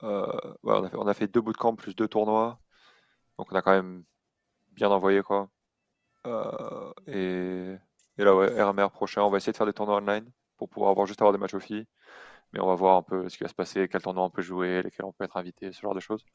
[0.03, 0.28] Euh,
[0.64, 2.60] ouais, on a fait, on a fait deux bouts de camp plus deux tournois.
[3.38, 4.03] Donc on a quand même
[4.74, 5.50] bien envoyé, quoi.
[7.08, 7.76] Et,
[8.18, 10.92] et là, ouais, RMR prochain, on va essayer de faire des tournois online pour pouvoir
[10.92, 11.88] avoir juste avoir des matchs aux filles.
[12.53, 14.42] Mais on va voir un peu ce qui va se passer, quel tournoi on peut
[14.42, 16.26] jouer, lesquels on peut être invité, ce genre de choses.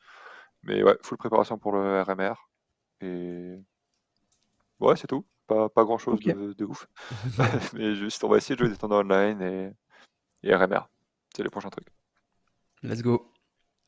[0.62, 2.34] Mais ouais, full préparation pour le RMR.
[3.01, 3.59] Et
[4.81, 5.25] Ouais, c'est tout.
[5.47, 6.89] Pas, pas grand chose de, ouf.
[7.75, 9.70] Mais juste, on va essayer de jouer des tournois online et,
[10.49, 10.89] et RMR.
[11.34, 11.89] C'est les prochains trucs.
[12.83, 13.31] Let's go.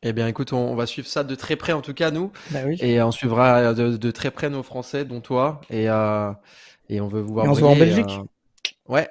[0.02, 2.30] Eh bien, écoute, on, va suivre ça de très près, en tout cas, nous.
[2.50, 2.76] Bah oui.
[2.80, 5.60] Et on suivra de, très près nos Français, dont toi.
[5.70, 6.32] Et, euh,
[6.88, 7.46] et on veut vous voir.
[7.46, 8.10] on se voit en Belgique.
[8.10, 9.08] Euh, ouais,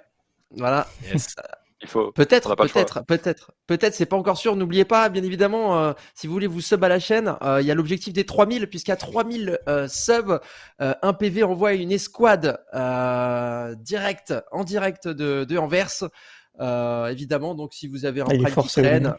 [0.52, 0.88] voilà.
[1.04, 1.36] Yes.
[1.86, 4.56] Peut-être, peut-être, peut-être, peut-être, c'est pas encore sûr.
[4.56, 7.68] N'oubliez pas, bien évidemment, euh, si vous voulez vous sub à la chaîne, euh, il
[7.68, 10.40] y a l'objectif des 3000, puisqu'à 3000 euh, subs,
[10.80, 12.60] un PV envoie une escouade
[13.80, 16.10] direct, en direct de, de Anvers.
[17.10, 19.16] évidemment, donc si vous avez un prime qui traîne,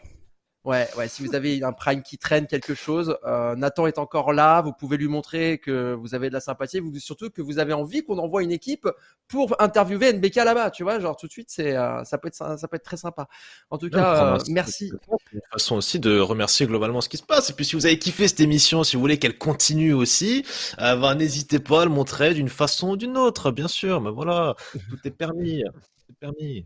[0.67, 4.33] Ouais, ouais, si vous avez un Prime qui traîne quelque chose, euh, Nathan est encore
[4.33, 7.57] là, vous pouvez lui montrer que vous avez de la sympathie, vous, surtout que vous
[7.57, 8.85] avez envie qu'on envoie une équipe
[9.29, 12.35] pour interviewer NBK là-bas, tu vois, genre tout de suite, c'est, euh, ça peut être,
[12.35, 13.29] ça peut être très sympa.
[13.69, 14.91] En tout cas, euh, merci.
[15.31, 17.49] Une façon aussi de remercier globalement ce qui se passe.
[17.49, 20.45] Et puis si vous avez kiffé cette émission, si vous voulez qu'elle continue aussi,
[20.77, 24.01] bah, n'hésitez pas à le montrer d'une façon ou d'une autre, bien sûr.
[24.01, 26.65] Mais voilà, tout est permis, tout est permis.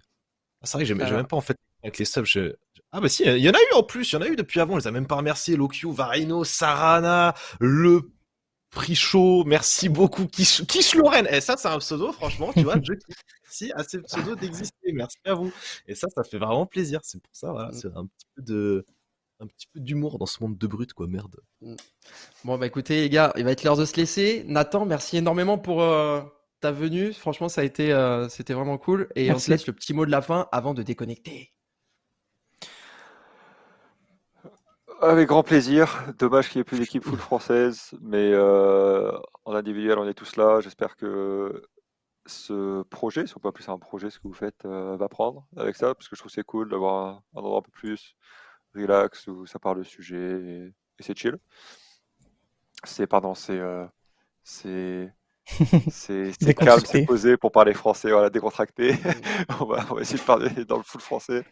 [0.59, 2.55] Ah, c'est vrai que j'ai même pas en fait avec les subs, je,
[2.91, 4.35] ah bah si, il y en a eu en plus, il y en a eu
[4.35, 8.11] depuis avant, on les a même pas remerciés, Lokyu, Varino, Sarana, le
[8.71, 11.25] prix chaud, merci beaucoup, Kish, Kish Loren.
[11.27, 12.93] Et eh, ça, c'est un pseudo, franchement, tu vois, je
[13.49, 15.51] Si, à ces pseudos d'exister, merci à vous.
[15.87, 17.01] Et ça, ça fait vraiment plaisir.
[17.03, 17.73] C'est pour ça, voilà, mm.
[17.73, 18.85] c'est un petit peu de,
[19.41, 21.35] un petit peu d'humour dans ce monde de brut, quoi, merde.
[21.61, 21.75] Mm.
[22.45, 24.45] Bon, bah écoutez, les gars, il va être l'heure de se laisser.
[24.47, 26.21] Nathan, merci énormément pour euh,
[26.61, 27.11] ta venue.
[27.11, 29.09] Franchement, ça a été, euh, c'était vraiment cool.
[29.15, 31.51] Et on se laisse le petit mot de la fin avant de déconnecter.
[35.01, 36.13] Avec grand plaisir.
[36.19, 39.11] Dommage qu'il n'y ait plus d'équipe full française, mais euh,
[39.45, 40.61] en individuel, on est tous là.
[40.61, 41.63] J'espère que
[42.27, 45.09] ce projet, si on peut appeler ça un projet, ce que vous faites, euh, va
[45.09, 48.15] prendre avec ça, parce que je trouve c'est cool d'avoir un, endroit un peu plus
[48.75, 51.39] relax où ça parle de sujet et, c'est chill.
[52.83, 53.87] C'est, pardon, c'est, euh,
[54.43, 55.11] c'est,
[55.91, 58.95] c'est, calme, c'est posé pour parler français, voilà, décontracté.
[59.59, 61.43] on, va, on va essayer de parler dans le full français,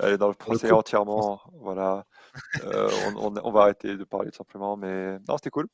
[0.00, 2.06] aller dans le français entièrement, voilà.
[2.64, 5.68] Euh, on, va arrêter de parler tout simplement, mais non, c'était cool.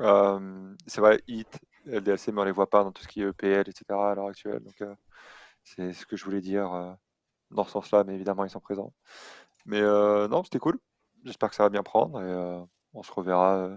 [0.00, 1.48] Euh, c'est vrai, HIT,
[1.86, 3.84] LDLC, mais on les voit pas dans tout ce qui est EPL, etc.
[3.90, 4.60] à l'heure actuelle.
[4.60, 4.94] Donc, euh,
[5.64, 6.96] c'est ce que je voulais dire
[7.50, 8.92] dans ce sens-là, mais évidemment, ils sont présents.
[9.66, 10.78] Mais non, c'était cool.
[11.24, 13.70] J'espère que ça va bien prendre et on se reverra.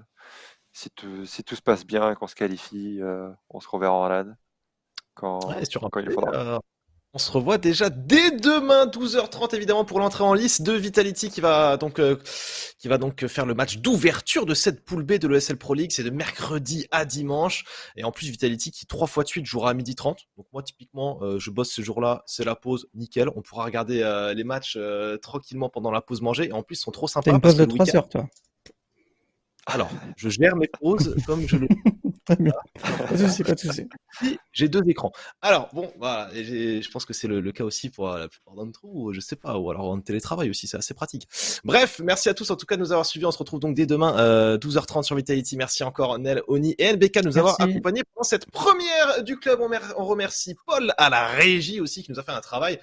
[0.72, 3.00] Si, tout, si tout se passe bien et qu'on se qualifie,
[3.50, 4.36] on se reverra en LAN
[5.14, 5.40] quand,
[5.92, 6.62] quand il faudra.
[7.14, 11.42] On se revoit déjà dès demain 12h30 évidemment pour l'entrée en lice de Vitality qui
[11.42, 12.16] va donc euh,
[12.80, 15.92] qui va donc faire le match d'ouverture de cette poule B de l'ESL Pro League,
[15.92, 17.66] c'est de mercredi à dimanche
[17.98, 20.20] et en plus Vitality qui trois fois de suite jouera à midi 30.
[20.38, 24.02] Donc moi typiquement euh, je bosse ce jour-là, c'est la pause, nickel, on pourra regarder
[24.04, 24.80] euh, les matchs
[25.22, 27.30] tranquillement pendant la pause manger et en plus ils sont trop sympas.
[27.32, 28.26] T'as une pause de 3 heures toi.
[29.68, 31.68] Alors, je gère mes pauses comme je le.
[32.26, 33.90] Pas de souci, pas de souci.
[34.54, 35.12] J'ai deux écrans.
[35.42, 39.12] Alors, bon, voilà, je pense que c'est le, cas aussi pour la plupart d'entre vous,
[39.12, 41.28] je sais pas, ou alors en télétravail aussi, c'est assez pratique.
[41.64, 43.26] Bref, merci à tous en tout cas de nous avoir suivis.
[43.26, 45.58] On se retrouve donc dès demain, euh, 12h30 sur Vitality.
[45.58, 49.60] Merci encore Nel, Oni et NBK de nous avoir accompagnés pendant cette première du club.
[49.98, 52.80] On, remercie Paul à la régie aussi qui nous a fait un travail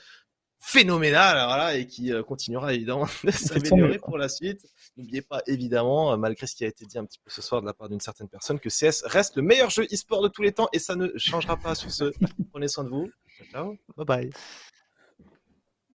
[0.60, 4.66] phénoménal voilà, et qui euh, continuera évidemment de s'améliorer pour la suite.
[4.98, 7.60] N'oubliez pas évidemment, euh, malgré ce qui a été dit un petit peu ce soir
[7.62, 10.42] de la part d'une certaine personne, que CS reste le meilleur jeu e-sport de tous
[10.42, 12.12] les temps et ça ne changera pas sur ce.
[12.50, 13.08] Prenez soin de vous.
[13.52, 14.30] Ciao, bye bye.